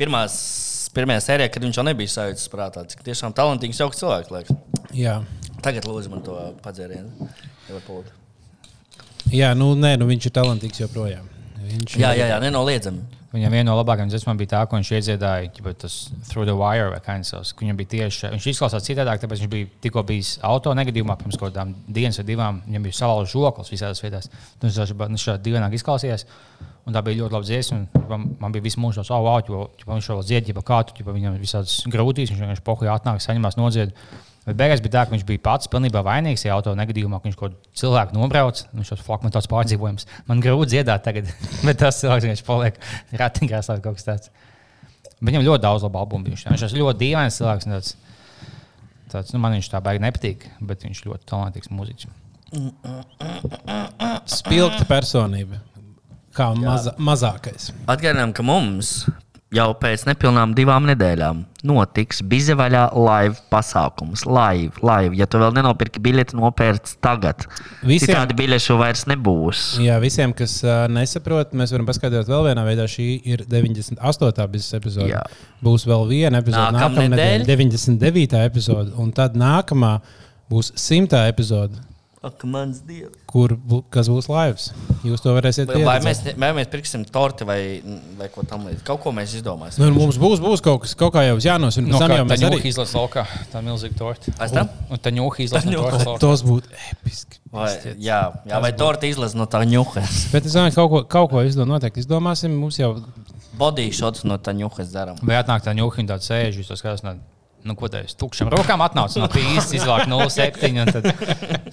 pirmās, 0.00 0.38
pirmajā 0.96 1.26
sērijā, 1.26 1.50
kad 1.52 1.66
viņš 1.66 1.80
jau 1.82 1.86
nebija 1.90 2.14
sajūtas 2.14 2.48
prātā. 2.52 2.86
Cik 2.88 3.04
tiešām 3.06 3.36
talantīgs, 3.36 3.82
jauks 3.82 4.00
cilvēks. 4.00 4.32
Liekas. 4.32 4.88
Jā. 4.96 5.20
Tagad 5.60 5.84
lūdzu 5.84 6.14
man 6.14 6.24
to 6.24 6.38
palūgt. 7.68 8.16
Jā, 9.30 9.52
nu, 9.54 9.74
nē, 9.78 9.94
nu, 10.00 10.08
viņš 10.10 10.30
ir 10.30 10.34
talantīgs 10.34 10.80
joprojām. 10.80 11.28
Viņš 11.60 11.98
Jā, 12.00 12.14
jā, 12.16 12.30
jā, 12.32 12.38
nenoliedzami. 12.42 13.19
Viņam 13.30 13.52
viena 13.54 13.68
no 13.68 13.76
labākajām 13.78 14.08
dziesmām 14.10 14.38
bija 14.40 14.50
tā, 14.56 14.60
ko 14.66 14.74
viņš 14.74 14.88
iedziedāja, 14.96 15.50
ja 15.54 15.72
tas 15.78 15.96
Through 16.26 16.48
the 16.48 16.54
Wire 16.58 16.88
vai 16.90 16.98
kā 17.04 17.14
viņš 17.14 17.52
Viņam 17.60 17.76
bija 17.78 17.90
tieši, 17.92 18.30
viņš 18.32 18.48
izklausās 18.50 18.88
citādāk, 18.88 19.20
tāpēc 19.22 19.44
viņš 19.44 19.50
bija 19.52 19.68
tikko 19.84 20.02
bijis 20.08 20.32
auto 20.42 20.72
negadījumā 20.74 21.14
pirms 21.20 21.38
kaut 21.38 21.52
kādām 21.52 21.76
dienas 21.86 22.18
vai 22.18 22.26
divām. 22.26 22.58
Viņam 22.66 22.88
bija 22.88 22.98
salaužts 22.98 23.36
žoklis 23.36 23.70
visās 23.70 24.02
vietās. 24.02 24.26
Viņš 24.64 25.26
šādi 25.28 25.46
dīvaināk 25.46 25.78
izklausījās. 25.78 26.26
Un 26.88 26.96
tā 26.96 27.04
bija 27.06 27.20
ļoti 27.20 27.36
laba 27.36 27.46
dziesma. 27.46 28.02
Man, 28.10 28.50
bija 28.50 28.64
visu 28.64 28.82
mūžu 28.82 29.04
oh, 29.04 29.22
wow, 29.22 29.38
jo, 29.46 29.62
viņš 29.86 30.10
vēl 30.10 30.26
dzied, 30.26 30.50
ja 30.50 30.64
kā 30.66 30.80
tu, 30.88 31.06
viņam 31.06 31.38
visādas 31.38 31.76
grūtības, 31.86 32.32
viņš 32.32 32.42
vienkārši 32.42 32.66
pohuļā 32.66 32.98
atnāk, 32.98 33.22
saņemās 33.22 33.60
nodzied. 33.60 33.94
Bet 34.46 34.56
beigās 34.56 34.80
bija 34.80 34.94
tā, 34.94 35.02
ka 35.04 35.12
viņš 35.12 35.24
bija 35.28 35.42
pats 35.44 35.68
pilnībā 35.70 36.00
vainīgs 36.06 36.42
tajā 36.46 36.54
auto 36.56 36.72
negadījumā, 36.78 37.18
ka 37.20 37.28
viņš 37.28 37.36
kaut 37.36 37.52
kādu 37.52 37.80
cilvēku 37.80 38.16
nobrauc. 38.16 38.62
Viņš 38.72 38.92
flak 39.04 39.26
man 39.26 39.34
tāds 39.34 39.50
pārdzīvojums. 39.52 40.06
Man 40.30 40.40
grūti 40.40 40.72
dziedāt 40.74 41.04
tagad, 41.04 41.28
bet 41.66 41.80
tas 41.82 42.00
cilvēks 42.00 42.24
vienkārši 42.26 42.46
paliek 42.46 42.80
ratiņās 43.20 43.68
vai 43.72 43.76
kaut 43.84 44.00
kas 44.00 44.08
tāds. 44.08 44.32
Bet 44.32 45.28
Viņam 45.28 45.44
ļoti 45.44 45.64
daudz 45.66 45.84
labu 45.84 46.00
albumu. 46.00 46.30
Viņš, 46.30 46.46
viņš 46.48 46.64
ir 46.70 46.80
ļoti 46.80 47.02
dīvains 47.02 47.36
cilvēks. 47.36 47.68
Tāds, 47.68 47.90
tāds, 49.12 49.34
nu, 49.36 49.42
man 49.44 49.58
viņš 49.58 49.68
tā 49.74 49.82
baigi 49.84 50.04
nepatīk, 50.06 50.48
bet 50.64 50.88
viņš 50.88 51.04
ļoti 51.04 51.28
talantīgs 51.28 51.72
mūziķis. 51.76 52.08
spilgta 54.40 54.88
personība. 54.88 55.60
Kā 56.32 56.52
maza, 56.56 56.94
mazākais. 56.96 57.74
Atgādinām, 57.90 58.32
ka 58.32 58.46
mums 58.46 59.02
jau 59.54 59.66
pēc 59.82 60.04
nepilnām 60.06 60.52
divām 60.54 60.84
nedēļām 60.86 61.40
notiks 61.66 62.20
Bizevaļā 62.30 62.84
live 62.94 63.40
pasākums. 63.52 64.22
Live, 64.28 64.78
live. 64.86 65.16
Ja 65.18 65.26
tu 65.30 65.40
vēl 65.42 65.52
nenopirki 65.56 66.00
biļeti, 66.02 66.36
nopērc 66.38 66.94
tagad. 67.04 67.44
Visiem- 67.82 68.14
Citādi 68.14 68.36
biļešu 68.38 68.78
vairs 68.78 69.04
nebūs. 69.10 69.64
Jā, 69.82 69.98
visiem, 70.00 70.32
kas 70.36 70.60
uh, 70.64 70.86
nesaprot, 70.88 71.52
mēs 71.52 71.74
varam 71.74 71.88
paskaidrot 71.90 72.30
vēl 72.30 72.46
vienā 72.50 72.64
veidā. 72.68 72.86
Šī 72.90 73.08
ir 73.26 73.44
98. 73.50 74.46
biznesa 74.54 74.80
epizode. 74.80 75.10
Jā. 75.12 75.24
Būs 75.62 75.84
vēl 75.90 76.06
viena 76.08 76.40
epizode, 76.40 76.78
nākamā 76.78 77.44
99. 77.44 78.40
epizode, 78.46 78.94
un 78.96 79.12
tad 79.12 79.34
nākamā 79.38 79.98
būs 80.50 80.72
100. 80.78 81.26
epizode, 81.30 81.76
Ak, 82.20 82.42
mans 82.44 82.82
dievs. 82.84 83.14
kur 83.24 83.54
kas 83.88 84.10
būs 84.12 84.26
laivs. 84.28 84.66
Jūs 85.08 85.22
to 85.24 85.32
varēsiet 85.32 85.70
Vai 85.72 85.94
mēs, 86.04 86.18
vai 86.36 86.50
mēs 86.58 86.66
pirksim 86.68 87.06
torti 87.08 87.46
vai, 87.48 87.80
vai 88.18 88.26
ko 88.28 88.44
tamlīdzīgu? 88.44 88.82
Kaut 88.84 89.00
ko 89.00 89.12
mēs 89.16 89.32
izdomāsim. 89.38 89.80
Nu, 89.80 89.88
mums 89.96 90.18
būs, 90.20 90.42
būs 90.44 90.60
kaut 90.60 90.82
kas, 90.82 90.92
kaut 91.00 91.14
kā 91.14 91.22
jau 91.24 91.38
jānosaka. 91.40 91.86
No, 91.86 91.96
No, 91.96 92.02
kā 92.04 92.18
jau 92.20 92.26
tā 92.26 92.34
mēs 92.34 92.42
ņūka 92.44 92.58
arī 92.60 92.72
izlasa 92.74 92.98
laukā, 93.00 93.24
tā 93.54 93.62
milzīga 93.64 93.96
torta. 94.02 94.34
Pēc 94.36 94.52
tam? 94.58 94.68
Un 94.92 95.00
tā 95.00 95.14
ņūka 95.16 95.42
izlasa 95.46 95.70
no 95.70 95.74
ņūka. 95.78 96.02
laukā. 96.04 96.18
tos 96.26 96.44
būtu 96.44 96.76
episki. 96.92 97.40
Vai, 97.56 97.72
jā, 97.96 98.20
jā, 98.52 98.60
vai 98.66 98.72
torti 98.76 99.08
izlasa 99.14 99.40
no 99.40 99.48
tā 99.48 99.64
ņukas. 99.64 100.20
Bet 100.36 100.44
es 100.44 100.52
domāju, 100.60 100.76
ka 100.76 100.82
kaut 100.84 100.92
ko, 100.92 101.02
kaut 101.16 101.32
ko 101.32 101.48
izdom, 101.48 101.72
noteikti 101.72 102.04
izdomāsim. 102.04 102.52
Mums 102.52 102.76
jau 102.82 102.98
Body 103.56 103.88
shots 103.96 104.28
no 104.28 104.36
tā 104.36 104.52
ņukas 104.60 104.92
darām. 104.92 105.16
Vai 105.24 105.40
atnāk 105.40 105.64
tā 105.64 105.72
ņūka 105.72 106.04
un 106.04 106.12
tāds 106.12 106.28
sēž, 106.28 106.60
jūs 106.60 106.68
to 106.68 106.76
skatās. 106.76 107.00
No, 107.04 107.16
Nu, 107.66 107.74
ko 107.76 107.90
tā 107.92 108.04
ir? 108.06 108.12
Tukšām 108.16 108.48
rokām 108.54 108.80
atnāca 108.84 109.20
no 109.20 109.28
pīzes, 109.32 109.74
izvāka 109.76 110.06
0,7 110.08 110.80
un 110.80 110.92
tad 110.94 111.08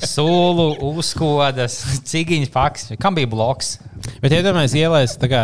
sūlu, 0.04 0.66
uzkodas, 0.90 1.78
cigiņas 2.10 2.52
paks. 2.52 2.90
Kam 3.00 3.16
bija 3.16 3.30
bloks? 3.32 3.78
Bet 4.24 4.36
iedomājieties, 4.36 4.76
ielaist 4.82 5.22
tā 5.22 5.30
kā 5.32 5.44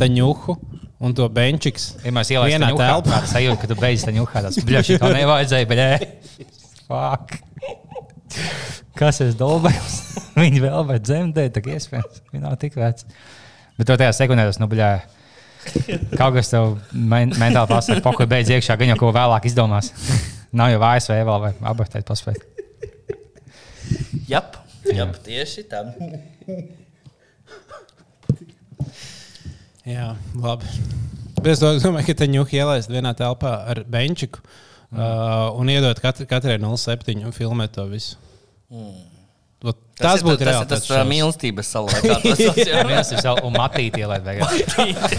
taņuhu 0.00 0.56
un 1.02 1.16
to 1.18 1.28
benčiks. 1.34 1.90
Ja 2.06 2.14
mēs 2.14 2.32
ielaidām 2.32 2.62
Vienā 2.62 2.72
tādu 2.72 2.82
telpā. 2.86 3.18
tādu 3.18 3.32
sajūtu, 3.34 3.60
ka 3.60 3.70
tu 3.72 3.78
beidz 3.82 4.06
tam 4.06 4.18
jūkā, 4.22 4.44
tas 4.46 4.60
bļaši 4.64 4.98
to 5.02 5.12
nevajadzēja, 5.18 5.70
bet 5.72 5.80
fuck. 6.88 7.36
Kas 8.96 9.20
es 9.24 9.36
dolbējos? 9.40 9.96
Viņi 10.40 10.62
vēl 10.62 10.86
vai 10.88 10.98
dzemdē, 11.02 11.48
tā 11.52 11.62
iespējams. 11.64 12.22
Viņi 12.32 12.44
nav 12.44 12.56
tik 12.60 12.76
veci. 12.80 13.08
Bet 13.78 13.88
to 13.88 13.96
tajā 14.00 14.12
sekundē 14.16 14.46
tas, 14.48 14.60
nu, 14.62 14.68
bļā. 14.70 14.92
Kaut 16.20 16.34
kas 16.36 16.50
tev 16.52 16.76
men 16.92 17.32
mentāli 17.38 17.70
pasaka, 17.70 18.02
pako 18.04 18.26
beidz 18.30 18.50
iekšā, 18.52 18.76
gan 18.80 18.92
jau 18.92 18.98
ko 19.04 19.12
vēlāk 19.14 19.46
izdomās. 19.50 19.92
Nav 20.56 20.72
jau 20.74 20.82
ASV 20.84 21.14
vēl 21.28 21.38
vai 21.46 21.52
abortēt 21.70 22.06
paspēt. 22.08 22.44
Jap, 24.28 24.58
jap, 24.88 25.14
tieši 25.24 25.64
tā. 25.70 25.84
Jā, 29.88 30.12
labi. 30.38 30.68
Es 31.42 31.58
domāju, 31.62 32.04
ka 32.06 32.14
taņuhu 32.22 32.54
ielaist 32.54 32.92
vienā 32.92 33.14
telpā 33.18 33.54
ar 33.72 33.82
benčiku 33.90 34.38
mm. 34.42 34.98
uh, 34.98 35.48
un 35.58 35.72
iedot 35.72 35.98
katru, 36.02 36.26
katrai 36.30 36.60
0,7 36.62 37.24
un 37.26 37.34
filmēt 37.34 37.74
to 37.74 37.88
visu. 37.90 38.20
Mm. 38.70 39.00
Tas, 40.02 40.20
tas 40.20 40.24
būtu 40.26 40.44
tas, 40.44 40.58
tas, 40.68 40.86
tas, 40.88 41.06
mīlestības. 41.08 41.72
Viens 42.92 43.12
ir 43.14 43.22
vēl 43.24 43.40
un 43.46 43.56
matīt 43.56 43.96
ielaid 44.02 44.24
beigās. 44.26 44.50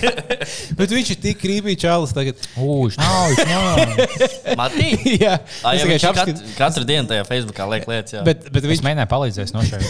Bet 0.80 0.92
viņš 0.94 1.12
ir 1.16 1.20
tik 1.24 1.40
krīpīgi 1.42 1.80
čalis 1.86 2.14
tagad. 2.16 2.40
Ūš, 2.60 2.98
nav, 3.00 3.32
viņš 3.32 3.44
nav. 3.50 3.74
Matī? 4.60 4.90
Jā, 5.22 5.38
es 5.40 5.64
tikai 5.64 5.90
viņš 5.94 6.04
kat, 6.04 6.22
apskatu. 6.24 6.54
katru 6.58 6.86
dienu 6.90 7.10
tajā 7.10 7.24
Facebookā 7.30 7.68
liek 7.72 7.88
lietas. 7.90 8.16
Jā. 8.18 8.24
Bet, 8.28 8.46
bet 8.54 8.64
Viņš 8.64 8.72
viņš 8.74 8.84
mēģināja 8.88 9.10
palīdzēt 9.12 9.54
no 9.56 9.64
šeit. 9.68 9.84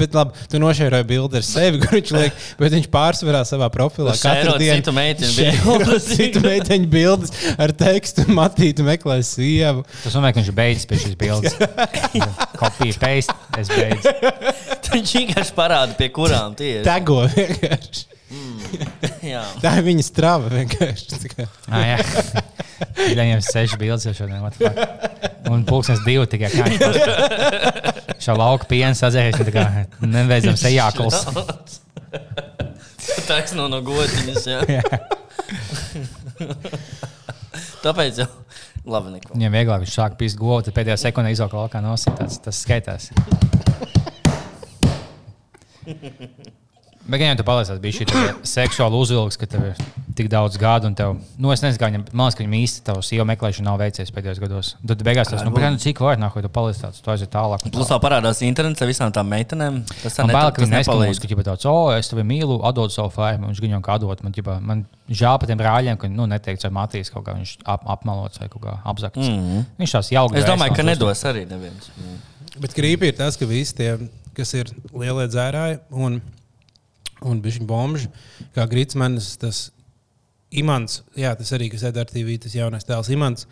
bet 0.00 0.16
labi, 0.16 0.44
tu 0.52 0.60
nošēroji 0.62 1.06
bildi 1.08 1.40
ar 1.40 1.46
sevi, 1.46 1.80
kur 1.82 1.96
viņš 1.98 2.12
liek, 2.16 2.38
bet 2.60 2.74
viņš 2.78 2.88
pārsvarā 2.94 3.42
savā 3.48 3.68
profilā 3.74 4.14
Nu, 4.14 4.20
katru 4.22 4.56
dienu. 4.60 4.78
citu 4.80 4.94
meiteņu 4.96 5.34
bildes. 5.38 6.08
citu 6.14 6.42
meiteņu 6.44 6.88
bildes 6.92 7.34
ar 7.60 7.72
tekstu, 7.78 8.26
matītu 8.36 8.86
meklē 8.86 9.18
sievu. 9.26 9.84
Tas 10.02 10.12
nozīmē, 10.14 10.32
ka 10.34 10.40
viņš 10.42 10.50
ir 10.52 10.56
beidzis 10.58 10.88
pie 10.90 11.00
šīs 11.02 11.16
bildes. 11.20 11.56
Kopija, 12.58 12.98
paste, 13.02 13.34
es 13.64 13.72
beidzu. 13.74 14.12
Viņš 14.94 15.14
vienkārši 15.18 15.54
parāda, 15.56 15.96
pie 15.98 16.10
kurām 16.14 16.54
tie 16.58 16.78
ir. 16.78 16.84
Tego 16.86 17.24
vienkārši. 17.32 18.04
Jā. 19.34 19.42
Tā 19.62 19.76
ir 19.78 19.86
viņa 19.86 20.04
strava 20.04 20.50
vienkārši. 20.52 21.30
Ah, 21.70 21.84
jā, 21.86 21.96
viņam 22.96 23.30
ir 23.36 23.44
seši 23.46 23.78
bildes 23.80 24.06
jau 24.08 24.14
šodien. 24.16 24.42
Un 25.52 25.62
pulkstenis 25.68 26.02
divi 26.06 26.26
tikai 26.32 26.50
kā 26.52 26.66
viņš. 26.68 28.18
Šo 28.24 28.36
lauku 28.38 28.68
pienu 28.70 28.96
sazējuši, 28.98 29.46
tā 29.48 29.54
kā 29.54 29.64
nebeidzams 30.02 30.64
ejākuls. 30.70 31.20
Taisno 33.28 33.68
no 33.70 33.80
gotiņas. 33.86 34.48
Jā. 34.50 34.82
Tāpēc 37.84 38.24
jau 38.24 38.28
labi 38.86 39.14
neko. 39.16 39.34
Viņam 39.36 39.56
vieglāk 39.58 39.84
viņš 39.84 39.94
sāk 40.00 40.18
pīst 40.20 40.40
govu, 40.40 40.62
tad 40.66 40.76
pēdējā 40.76 40.96
sekundē 41.06 41.30
izauga 41.34 41.62
laukā 41.62 41.78
nosīt. 41.84 42.14
Tas, 42.20 42.40
tas 42.44 42.56
skaitās. 42.66 43.02
Ja 47.04 47.36
tu 47.36 47.44
paliec 47.44 47.68
bija 47.82 47.98
šī 47.98 48.06
seksuāla 48.48 48.96
uzvilks, 48.96 49.36
ka 49.36 49.46
tev 49.50 49.66
ir 49.68 49.80
tik 50.16 50.28
daudz 50.32 50.56
gadu, 50.60 50.88
un 50.88 50.94
tev, 50.96 51.16
nu, 51.36 51.50
es 51.52 51.60
nezinu, 51.60 51.80
kā 51.80 51.90
viņam, 51.90 52.04
man 52.14 52.28
liekas, 52.28 52.36
ka 52.38 52.44
viņam 52.44 52.54
īsti 52.60 52.82
tavs 52.86 53.10
sieva 53.10 53.26
meklēšana 53.28 53.66
nav 53.66 53.80
veicies 53.82 54.12
pēdējos 54.14 54.40
gados. 54.40 54.70
Tad 54.86 55.02
beigās 55.04 55.28
tas, 55.28 55.42
nu, 55.44 55.52
bet, 55.54 55.66
nu, 55.74 55.80
cik 55.82 56.00
var, 56.00 56.16
nāk, 56.22 56.36
tu 56.40 56.50
paliec 56.54 56.78
tāds, 56.80 57.02
tu 57.04 57.10
aiziet 57.12 57.32
tālāk. 57.34 57.64
un 57.66 57.74
Plus 57.74 57.90
vēl 57.90 58.00
parādās 58.02 58.40
internets 58.46 58.84
ar 58.84 58.88
visām 58.88 59.12
tām 59.14 59.28
meitenēm. 59.32 59.80
Tas 60.00 60.16
tā 60.16 60.24
Man 60.24 60.36
bail, 60.38 60.52
ka 60.54 60.62
viņi 60.64 60.76
nepalīdz. 60.78 61.20
Ka, 61.20 61.30
ģipa, 61.32 61.46
tāds, 61.50 61.66
oh, 61.68 61.90
es 61.92 62.08
tevi 62.12 62.24
mīlu, 62.30 62.60
atdod 62.70 62.94
savu 62.94 63.10
faimu. 63.14 63.50
Viņš 63.50 63.62
viņam 63.64 63.82
kā 63.84 63.98
atdod. 63.98 64.22
Man, 64.24 64.36
ģipa, 64.36 64.56
man 64.64 64.84
žēl 65.10 65.40
par 65.42 65.50
tiem 65.50 65.60
brāļiem, 65.60 65.98
ka 66.00 66.10
nu, 66.12 66.28
neteikts, 66.30 66.68
vai 66.68 66.72
Matīs 66.78 67.12
kaut 67.12 67.26
kā 67.26 67.34
viņš 67.36 67.56
ap, 67.74 67.84
apmalots 67.96 68.40
vai 68.40 68.48
kaut 68.52 68.62
kā 68.64 68.78
apzakts. 68.94 69.26
Mm 69.26 69.42
-hmm. 69.42 69.66
Viņš 69.82 69.96
tās 69.98 70.12
jauks. 70.14 70.38
Es 70.38 70.46
domāju, 70.48 70.78
ka 70.78 70.86
nedos 70.86 71.24
arī 71.26 71.44
neviens. 71.50 71.90
Bet 72.60 72.76
krīpī 72.76 73.10
ir 73.10 73.18
tas, 73.18 73.36
ka 73.36 73.50
visi 73.50 73.74
tie, 73.74 73.98
kas 74.34 74.54
ir 74.54 74.70
lielie 74.94 75.26
dzērāji 75.26 75.80
un 75.90 76.22
un 77.26 77.40
bija 77.44 77.58
viņa 77.58 77.68
bomži, 77.70 78.10
kā 78.56 78.66
Grīsmanis, 78.70 79.34
tas 79.42 79.68
imants, 80.54 81.02
jā, 81.18 81.34
tas 81.38 81.52
arī, 81.56 81.70
kas 81.72 81.84
ir 81.86 81.96
ar 81.98 82.10
TV, 82.10 82.36
tas 82.42 82.54
jaunais 82.56 82.86
tēls 82.86 83.10
imants. 83.14 83.48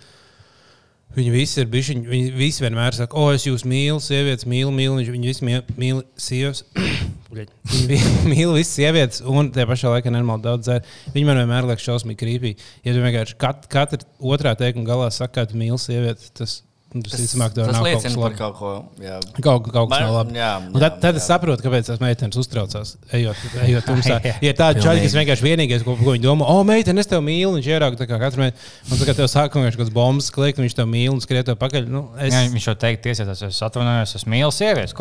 Viņi 1.12 1.32
visi 1.34 1.58
ir 1.60 1.66
bijuši. 1.68 1.94
Viņi 2.08 2.30
visi 2.38 2.62
vienmēr 2.64 2.96
saka, 2.96 3.18
o, 3.20 3.26
es 3.36 3.44
jūs 3.44 3.66
mīlu, 3.68 3.98
sievietes, 4.00 4.46
mīlu, 4.48 4.72
mīlu. 4.72 5.02
Viņi 5.04 5.28
visi 5.28 5.44
mīl, 5.76 6.00
sievietes. 6.16 6.64
Viņi 7.32 7.88
vi- 7.90 7.98
mīl 8.32 8.54
visas 8.56 8.72
sievietes, 8.78 9.20
un 9.28 9.50
tajā 9.52 9.68
pašā 9.68 9.92
laikā 9.92 10.12
nenormāli 10.12 10.46
daudz 10.46 10.68
dzēr. 10.68 10.88
Viņi 11.12 11.28
man 11.28 11.40
vienmēr 11.42 11.68
liekas 11.68 11.84
šausmīgi 11.84 12.20
krīpīgi. 12.22 12.66
Ja 12.86 12.96
tu 12.96 13.04
vienkārši 13.04 13.36
kat, 13.40 13.68
katra 13.72 14.00
otrā 14.20 14.54
teikuma 14.56 14.88
galā 14.88 15.10
saka, 15.12 15.42
ka 15.42 15.50
tu 15.52 15.60
mīli 15.60 15.76
sievieti, 15.80 16.32
tas, 16.36 16.62
tas, 16.93 17.14
tas, 17.14 17.20
ticamāk, 17.22 17.55
tev 17.57 17.68
tas 17.70 17.80
liecina 17.86 18.20
par 18.20 18.34
kaut 18.36 18.57
ko. 18.59 18.72
Jā. 19.03 19.18
Kaut, 19.38 19.68
kaut 19.72 19.90
kas 19.90 20.03
nav 20.05 20.12
labi. 20.18 20.36
jā, 20.36 20.51
tad, 20.66 20.82
jā, 20.84 20.90
tad 21.03 21.16
jā. 21.16 21.22
es 21.22 21.28
saprotu, 21.30 21.64
kāpēc 21.64 21.88
tās 21.88 22.03
meitenes 22.03 22.38
uztraucās. 22.43 22.95
Ejot, 23.16 23.45
ejot 23.64 23.86
tumsā. 23.90 24.18
Ja 24.45 24.53
tāda 24.59 24.84
čaļa, 24.84 25.03
kas 25.07 25.16
vienkārši 25.16 25.47
vienīgais, 25.47 25.84
ko, 25.86 25.97
ko 26.01 26.14
viņi 26.14 26.26
domā, 26.26 26.49
o, 26.53 26.62
meitene, 26.68 27.01
es 27.01 27.11
tevi 27.11 27.24
mīlu, 27.30 27.57
viņš 27.59 27.70
ierauga 27.72 28.01
tā 28.01 28.09
kā 28.11 28.20
katru 28.20 28.45
meiteni. 28.45 28.70
Un 28.90 29.03
tagad 29.03 29.20
tev 29.22 29.30
sāk 29.32 29.53
kaut 29.55 29.78
kāds 29.78 29.95
bombas 29.95 30.30
kliegt, 30.34 30.61
un 30.61 30.68
viņš 30.68 30.78
tev 30.78 30.90
mīl 30.93 31.12
un 31.14 31.22
skriet 31.24 31.49
tev 31.49 31.59
pakaļ. 31.61 31.88
Nu, 31.93 32.05
es... 32.20 32.34
Jā, 32.34 32.45
viņš 32.53 32.68
jau 32.70 32.76
teikt, 32.84 33.05
tiesēs, 33.09 33.45
es 33.49 33.62
atvainojos, 33.64 34.16
es 34.20 34.28
mīlu 34.28 34.53
sievietes. 34.55 34.97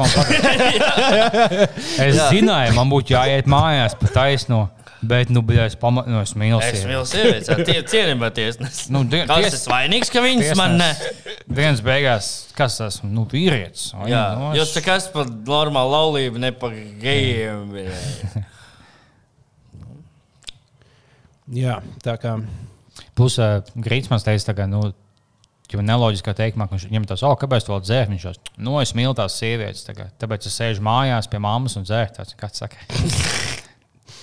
Es 2.02 2.18
zināju, 2.32 2.74
man 2.76 2.90
būtu 2.92 3.14
jāiet 3.14 3.48
mājās 3.50 3.94
pa 4.00 4.10
taisno, 4.14 4.66
bet, 5.02 5.30
nu, 5.34 5.42
bija 5.46 5.66
es 5.70 5.76
pamatu, 5.80 6.10
nu, 6.14 6.20
es 6.22 6.34
mīlu 6.38 6.60
Es 6.62 6.68
sievietes. 6.82 6.88
mīlu 6.90 7.06
sievietes, 7.10 7.66
tie 7.68 7.82
cienījumā 7.92 8.30
tiesnesis. 8.38 8.90
Nu, 8.94 9.04
die- 9.04 9.26
Kas 9.28 9.46
ties- 9.48 9.66
ir 9.68 9.74
vainīgs, 9.74 10.12
ka 10.14 10.22
viņas 10.24 10.56
man 10.60 10.78
ne? 10.78 10.92
Dienas 11.50 11.82
beigās, 11.86 12.30
kas 12.58 12.78
tas 12.78 13.00
ir? 13.02 13.10
Nu, 13.10 13.26
vīrietis. 13.26 13.92
Jā, 14.08 14.24
nu, 14.38 14.52
jūs 14.60 14.74
tā 14.78 14.84
kā 14.86 14.96
esat 15.02 15.14
par 15.14 15.26
normālu 15.28 15.92
laulību, 15.98 16.38
ne 16.40 16.52
par 16.52 16.72
gejiem. 17.02 17.72
Jā, 21.52 21.82
tā 22.06 22.16
kā. 22.22 22.38
Plus, 23.18 23.36
uh, 23.42 23.60
Grīsmans 23.76 24.24
teica, 24.24 24.54
ka, 24.56 24.68
nu, 24.72 24.86
jau 25.72 25.84
neloģiskā 25.84 26.34
teikumā, 26.36 26.68
ka 26.68 26.76
viņš 26.78 26.86
ņem 26.92 27.06
tās, 27.10 27.24
oh, 27.28 27.36
kāpēc 27.40 27.66
tu 27.68 27.74
vēl 27.74 27.82
dzēri? 27.84 28.12
Viņš 28.14 28.26
jau, 28.28 28.34
nu, 28.64 28.78
es 28.84 28.92
mīlu 28.96 29.16
tās 29.18 29.36
sievietes, 29.40 29.84
tā 29.88 29.96
kā, 29.98 30.08
tāpēc 30.22 30.48
es 30.48 30.56
sēžu 30.60 30.84
mājās 30.86 31.28
pie 31.32 31.40
mammas 31.44 31.76
un 31.80 31.84
dzēru. 31.88 32.14
Tāds, 32.20 32.36
kāds 32.40 32.64
saka? 32.64 32.80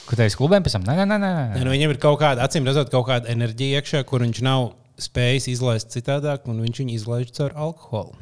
Kur 0.09 0.17
teiks 0.17 0.39
klubiem 0.41 0.65
pēc 0.65 0.79
tam? 0.79 0.87
Nē, 0.89 0.95
nē, 1.05 1.05
nē. 1.05 1.19
Nē, 1.21 1.47
nē. 1.53 1.65
nu, 1.67 1.73
viņam 1.75 1.93
ir 1.93 1.99
kaut 2.01 2.17
kāda, 2.23 2.45
acīm 2.47 2.65
redzot, 2.65 2.89
kaut 2.93 3.05
kāda 3.11 3.29
enerģija 3.29 3.83
iekšā, 3.83 4.01
kur 4.09 4.25
viņš 4.25 4.41
nav 4.47 4.71
spējis 4.99 5.51
izlaist 5.53 5.93
citādāk, 5.93 6.49
un 6.49 6.63
viņš 6.65 6.81
viņu 6.83 6.95
izlaiž 6.97 7.35
caur 7.37 7.53
alkoholu. 7.67 8.17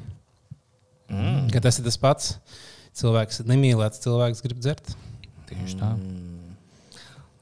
Mm. 1.07 1.47
Ka 1.55 1.62
tas 1.62 1.78
ir 1.78 1.87
tas 1.87 1.99
pats. 2.03 2.32
Cilvēks 2.97 3.45
nemīlēts, 3.47 4.03
cilvēks 4.03 4.43
grib 4.43 4.62
dzert. 4.64 4.97
Tieši 5.47 5.78
tā. 5.78 5.93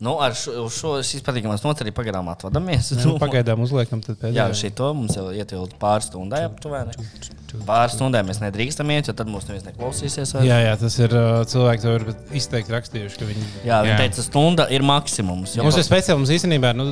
Nu, 0.02 0.16
ar 0.20 0.34
šo, 0.34 0.64
šo 0.74 0.96
izpatīkamās 1.00 1.62
nots 1.62 1.84
arī 1.84 1.92
pagarām 1.94 2.26
atvadamies. 2.32 2.90
Nu, 2.98 3.12
pagaidām 3.22 3.62
uzliekam, 3.62 4.00
tad 4.02 4.16
Jā, 4.18 4.48
pēdējā. 4.50 4.56
šito 4.58 4.88
mums 4.98 5.14
jau 5.16 5.28
ietilda 5.30 5.78
pāris 5.80 6.08
stundai 6.10 6.42
aptuveni. 6.48 6.96
Pāris 7.64 7.94
stundai 7.94 8.24
mēs 8.26 8.40
nedrīkstam 8.42 8.90
iet, 8.90 9.06
jo 9.08 9.14
tad 9.16 9.30
mūs 9.30 9.46
neviens 9.46 9.68
neklausīsies. 9.68 10.34
vairs. 10.34 10.48
Jā, 10.50 10.58
jā, 10.66 10.74
tas 10.82 10.98
ir 10.98 11.14
uh, 11.14 11.44
cilvēki, 11.46 11.84
to 11.86 11.94
ir 12.00 12.06
izteikti 12.42 12.74
rakstījuši, 12.74 13.20
ka 13.22 13.28
viņi. 13.30 13.46
Jā, 13.70 13.78
viņi 13.86 13.94
Jā. 13.94 14.00
teica, 14.02 14.26
stunda 14.26 14.66
ir 14.74 14.82
maksimums. 14.82 15.54
Jo 15.54 15.62
Mums 15.68 15.78
ir 15.78 15.86
speciāli, 15.86 16.18
mums 16.24 16.34
īstenībā 16.34 16.74
nu, 16.74 16.90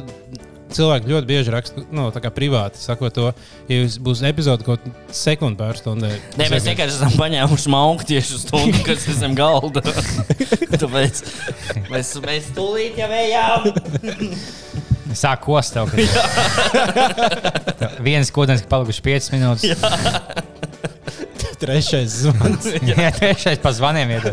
cilvēki 0.77 1.11
ļoti 1.13 1.29
bieži 1.29 1.53
raksta, 1.55 1.85
nu, 1.95 2.09
tā 2.15 2.23
kā 2.25 2.33
privāti 2.35 2.81
sakot 2.83 3.15
to, 3.17 3.29
ja 3.69 3.81
jūs 3.81 3.99
būs 4.03 4.23
epizode 4.29 4.67
kaut 4.67 4.85
sekundi 5.15 5.61
pār 5.61 5.79
stundai. 5.81 6.15
Nē, 6.41 6.49
mēs 6.53 6.67
vienkārši 6.69 6.99
esam 6.99 7.17
paņēmuši 7.19 7.73
mauku 7.73 8.09
tieši 8.13 8.39
uz 8.39 8.47
stundu, 8.47 8.83
kas 8.87 9.07
ir 9.09 9.19
zem 9.21 9.37
galda. 9.39 9.85
Tāpēc 10.83 11.23
mēs, 11.93 12.15
mēs 12.25 12.51
tūlīt 12.57 13.01
jau 13.03 13.11
ejam. 13.17 13.71
Sāk 15.19 15.43
kost 15.45 15.77
tev. 15.77 15.93
Viens 18.07 18.33
kodens, 18.33 18.65
ka 18.65 18.73
palikuši 18.73 19.05
5 19.05 19.33
minūtes. 19.37 19.77
Trešais 21.63 22.11
zvans. 22.25 22.67
Jā, 22.91 23.13
trešais 23.15 23.61
pa 23.63 23.71
zvaniem 23.77 24.17
iet. 24.17 24.27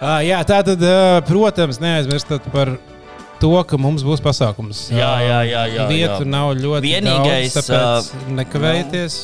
Ah, 0.00 0.22
jā, 0.24 0.38
tā 0.48 0.62
tad, 0.64 0.80
uh, 0.80 1.18
protams, 1.28 1.76
neaizmirstat 1.76 2.46
par 2.54 2.72
to, 3.40 3.50
ka 3.68 3.76
mums 3.76 4.00
būs 4.04 4.22
pasākums. 4.24 4.86
Jā, 4.88 5.10
jā, 5.20 5.40
jā, 5.44 5.64
jā, 5.74 5.88
Vietu 5.90 6.24
jā. 6.24 6.30
nav 6.32 6.54
ļoti 6.56 6.88
Vienīgais, 6.88 7.52
daudz, 7.52 8.08
tāpēc 8.08 8.32
nekavējieties. 8.38 9.18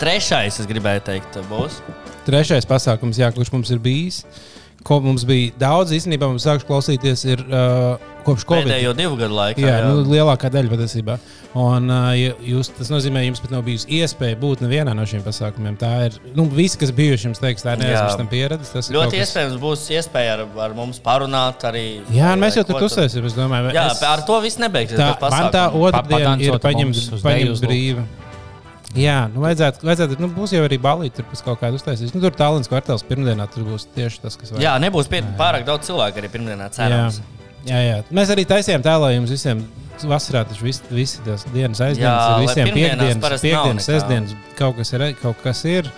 Trešais, 0.00 0.58
es 0.62 0.66
gribēju 0.66 1.04
teikt, 1.06 1.38
būs. 1.46 1.78
Trešais 2.26 2.66
pasākums, 2.66 3.20
jā, 3.22 3.30
kurš 3.36 3.52
mums 3.54 3.70
ir 3.70 3.78
bijis. 3.84 4.24
Ko 4.82 4.98
mums 5.04 5.22
bija 5.28 5.52
daudz, 5.60 5.92
īstenībā 5.94 6.26
mums 6.26 6.46
sākšu 6.48 6.66
klausīties, 6.66 7.22
ir 7.30 7.46
uh, 7.46 8.00
kopš 8.26 8.44
Covid. 8.48 8.66
Pēdējo 8.68 8.92
divu 8.98 9.16
gadu 9.20 9.36
laikā. 9.36 9.62
Jā, 9.64 9.76
jā. 9.80 9.88
Nu, 9.88 10.04
lielākā 10.08 10.50
daļa 10.52 10.70
patiesībā. 10.72 11.16
Un, 11.60 11.88
jūs, 12.46 12.70
tas 12.76 12.90
nozīmē, 12.92 13.24
ka 13.24 13.28
jums 13.30 13.42
pat 13.42 13.54
nav 13.54 13.64
bijusi 13.66 13.88
iespēja 13.98 14.38
būt 14.38 14.62
nevienā 14.62 14.94
no 14.94 15.06
šiem 15.08 15.24
pasākumiem. 15.26 15.74
Tā 15.80 15.90
ir. 16.06 16.18
Nu, 16.36 16.44
visi, 16.46 16.78
kas 16.78 16.92
bijuši, 16.94 17.28
jums 17.30 17.42
teiks, 17.42 17.64
tā 17.66 17.74
ir 17.74 17.82
neaizmirstama 17.82 18.30
pieredze. 18.30 18.70
Tas 18.76 18.92
Ļoti 18.94 19.16
kas- 19.18 19.26
iespējams 19.32 19.58
būs 19.64 19.84
iespēja 19.98 20.36
ar, 20.38 20.44
ar 20.68 20.76
mums 20.78 21.02
parunāt 21.02 21.66
arī. 21.66 21.84
Jā, 22.14 22.32
un 22.36 22.44
mēs 22.46 22.60
jau 22.60 22.66
tur 22.68 22.86
uzsēsim. 22.86 23.26
Es 23.26 23.34
domāju, 23.34 23.74
Jā, 23.74 23.88
es, 23.90 24.02
ar 24.06 24.22
to 24.28 24.38
viss 24.44 24.62
nebeigsies. 24.62 24.98
tā, 25.00 25.14
man 25.30 25.50
tā 25.50 25.66
otra 25.74 26.02
diena 26.06 26.36
ir 26.38 26.54
Padancot 26.54 26.62
paņemt, 26.68 26.92
mums 26.94 27.12
uz 27.18 27.22
paņemt 27.26 27.46
deju 27.48 27.58
uz 27.58 27.64
brīvu. 27.66 28.06
Jā, 28.98 29.28
nu 29.30 29.44
vajadzētu, 29.44 29.86
vajadzētu, 29.86 30.16
nu 30.18 30.28
būs 30.34 30.50
jau 30.50 30.64
arī 30.66 30.74
balīti, 30.82 31.20
tur 31.20 31.26
pēc 31.30 31.44
kaut 31.46 31.60
kāda 31.60 31.78
uztaisīs. 31.78 32.10
Nu, 32.10 32.18
tur 32.24 32.34
tālens 32.34 32.66
kvartāls 32.66 33.04
pirmdienā 33.06 33.46
tur 33.54 33.62
būs 33.68 33.84
tieši 33.94 34.18
tas, 34.24 34.34
kas 34.34 34.50
vajag. 34.50 34.64
Jā, 34.64 34.72
nebūs 34.82 35.06
pie, 35.10 35.20
pārāk 35.38 35.62
daudz 35.68 35.86
cilvēku 35.86 36.18
arī 36.18 36.30
pirmdienā 36.32 36.66
cerams. 36.74 37.20
Jā, 37.68 37.80
jā. 37.86 37.98
Mēs 38.14 38.32
arī 38.34 38.46
taisījām 38.48 38.84
jums 39.16 39.34
visiem 39.34 39.64
vasarā 40.08 40.44
taču 40.48 40.64
visi, 40.64 40.84
visi 40.94 41.20
tās 41.26 41.44
dienas 41.52 41.80
aizņemtas. 41.84 42.28
Jā, 42.30 42.38
visiem 42.44 42.70
piekdienas, 42.76 43.42
piekdienas, 43.42 43.88
sestdienas, 43.88 44.36
kaut 44.58 44.78
kas 44.78 44.94
ir, 44.96 45.04
kaut 45.20 45.42
kas 45.44 45.64
ir. 45.68 45.90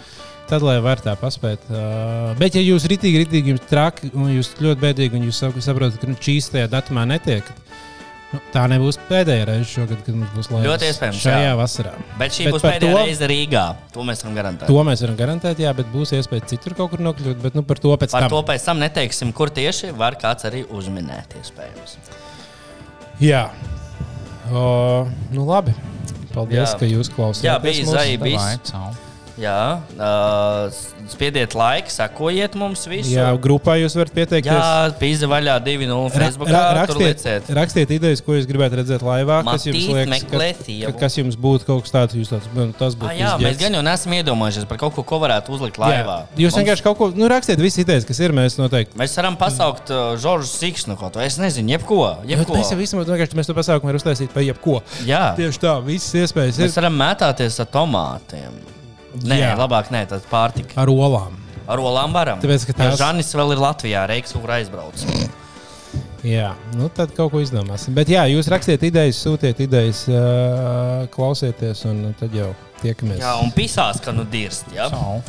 Tad, 0.50 0.64
lai 0.66 0.74
var 0.84 1.00
tā 1.00 1.14
paspēt. 1.16 1.62
Uh, 1.70 2.32
bet, 2.36 2.56
ja 2.58 2.60
jūs 2.60 2.84
ritīgi, 2.90 3.22
ritīgi 3.22 3.54
jums 3.54 3.62
traki, 3.70 4.10
un 4.18 4.32
jūs 4.34 4.50
ļoti 4.60 4.82
bēdīgi, 4.82 5.16
un 5.16 5.28
jūs 5.30 5.38
sap- 5.40 5.56
saprotat, 5.64 6.00
ka 6.02 6.10
nu, 6.10 6.16
šīs 6.20 6.50
tajā 6.52 6.66
datumā 6.68 7.06
netiek, 7.08 7.46
nu, 8.32 8.40
tā 8.52 8.62
nebūs 8.72 8.98
pēdējā 9.08 9.44
reize 9.48 9.68
šogad, 9.70 10.00
kad 10.06 10.14
mums 10.16 10.30
būs 10.36 10.48
laiks. 10.52 10.66
Ļoti 10.68 10.88
iespējams, 10.90 11.20
Šajā 11.22 11.42
jā. 11.46 11.52
vasarā. 11.60 11.92
Bet 12.18 12.32
šī 12.36 12.44
Bet 12.48 12.54
būs 12.56 12.64
pēdējā 12.66 12.92
to- 12.96 13.02
reize 13.04 13.28
Rīgā. 13.32 13.64
To 13.92 14.06
mēs 14.08 14.24
varam 14.24 14.36
garantēt. 14.40 14.66
To 14.66 14.84
mēs 14.88 15.04
varam 15.04 15.16
garantēt, 15.20 15.62
jā, 15.64 15.74
bet 15.76 15.86
būs 15.92 16.14
iespēja 16.18 16.46
citur 16.54 16.74
kaut 16.74 16.90
kur 16.90 16.98
nokļūt. 17.04 17.42
Bet 17.42 17.54
nu, 17.54 17.62
par 17.62 17.76
to 17.78 17.94
pēc 17.96 18.10
Par 18.10 18.26
tam. 18.26 18.30
to 18.30 18.42
pēc 18.52 18.64
tam 18.64 18.78
neteiksim, 18.80 19.32
kur 19.32 19.48
tieši 19.50 19.92
var 19.96 20.14
kāds 20.16 20.44
arī 20.48 20.64
uzminēt. 20.66 21.36
Iespējams. 21.42 21.96
Jā, 23.20 23.50
o, 24.50 25.06
nu 25.30 25.44
labi. 25.46 25.74
Paldies, 26.32 26.72
Jā. 26.72 26.78
ka 26.80 26.86
jūs 26.88 27.10
klausāties. 27.12 27.44
Jā, 27.44 27.58
bija 27.60 28.58
cau. 28.64 28.90
Jā, 29.42 29.82
uh, 29.98 30.82
spiediet 31.10 31.54
laiku, 31.58 31.90
sakojiet 31.90 32.54
mums 32.58 32.84
visiem. 32.86 33.16
Jā, 33.16 33.26
grupā 33.42 33.74
jūs 33.80 33.96
varat 33.98 34.12
pieteikties. 34.14 34.54
Jā, 34.54 34.92
pīza 35.00 35.26
vaļā 35.30 35.56
2.0 35.64 36.12
Facebook. 36.14 36.52
rakstiet, 36.52 37.22
Rakstiet, 37.22 37.50
rakstiet 37.56 37.94
idejas, 37.96 38.22
ko 38.22 38.36
jūs 38.36 38.46
gribētu 38.48 38.78
redzēt 38.78 39.02
laivā. 39.02 39.40
Kas 39.46 39.66
jums 39.66 39.88
liekas, 39.88 40.24
ka, 40.30 40.40
ka, 40.92 40.92
kas 41.02 41.18
jums 41.18 41.38
būtu 41.40 41.66
kaut 41.68 41.86
kas 41.86 41.94
tāds, 41.94 42.18
jūs 42.18 42.30
tāds, 42.30 42.48
nu, 42.54 42.68
tas 42.78 42.94
būtu. 42.98 43.14
jā, 43.18 43.32
mēs 43.42 43.58
gan 43.60 43.78
jau 43.78 43.82
neesam 43.86 44.14
iedomājušies 44.18 44.68
par 44.70 44.80
kaut 44.82 44.94
ko, 44.96 45.04
ko 45.06 45.18
varētu 45.24 45.54
uzlikt 45.56 45.80
laivā. 45.82 46.18
Jūs 46.36 46.52
Mums- 46.52 46.60
vienkārši 46.60 46.86
kaut 46.86 47.00
ko, 47.00 47.10
nu, 47.16 47.26
rakstiet 47.32 47.62
visas 47.62 47.82
idejas, 47.82 48.06
kas 48.08 48.22
ir, 48.22 48.34
mēs 48.36 48.58
noteikti. 48.60 48.98
Mēs 49.00 49.16
varam 49.18 49.38
pasaukt 49.40 49.90
uh, 49.90 50.12
Žoržu 50.22 50.50
Sikšnu 50.52 50.98
kaut 51.00 51.16
ko. 51.16 51.24
Es 51.24 51.40
nezinu, 51.42 51.74
jebko. 51.74 52.02
Jebko. 52.28 52.54
Mēs 52.58 52.70
jau 52.70 52.78
visam 52.78 53.02
vienkārši 53.02 53.38
mēs 53.38 53.50
to 53.50 53.56
pasākumu 53.58 53.90
varam 53.90 54.02
uztaisīt 54.02 54.30
par 54.34 54.46
jebko. 54.46 54.78
Jā, 55.08 55.32
Tieši 55.38 55.62
tā, 55.66 55.76
visas 55.86 56.14
iespējas 56.22 56.62
mēs 56.62 56.76
ir 56.76 56.82
varam 56.82 57.00
mētāties 57.02 57.58
ar 57.62 57.70
tomātiem. 57.74 58.81
Nē, 59.20 59.38
Jā. 59.38 59.52
labāk 59.58 59.90
nē, 59.92 60.06
tas 60.08 60.22
pārtika. 60.30 60.72
ar 60.76 60.88
olām. 60.88 61.36
Ar 61.68 61.78
olām 61.78 62.12
varam. 62.12 62.40
Tāpēc, 62.40 62.66
ka 62.66 62.72
tās- 62.72 62.98
Žanis 62.98 63.32
vēl 63.34 63.52
ir 63.52 63.58
Latvijā, 63.58 64.06
Reiks, 64.08 64.32
kur 64.32 64.48
aizbrauc. 64.50 65.04
Jā, 66.24 66.52
nu 66.78 66.88
tad 66.88 67.14
kaut 67.16 67.32
ko 67.32 67.38
izdomāsim. 67.42 67.94
Bet 67.94 68.06
jā, 68.08 68.22
jūs 68.30 68.48
rakstiet 68.48 68.82
idejas, 68.82 69.18
sūtiet 69.24 69.58
idejas, 69.60 70.04
klausieties, 71.10 71.84
un 71.90 72.14
tad 72.18 72.30
jau 72.36 72.54
tiekamies. 72.82 73.18
Jā, 73.22 73.34
un 73.42 73.50
pisās, 73.54 74.00
ka 74.02 74.12
nu 74.12 74.24
dirst. 74.24 74.64
Ja? 74.74 74.88
Cau. 74.92 75.22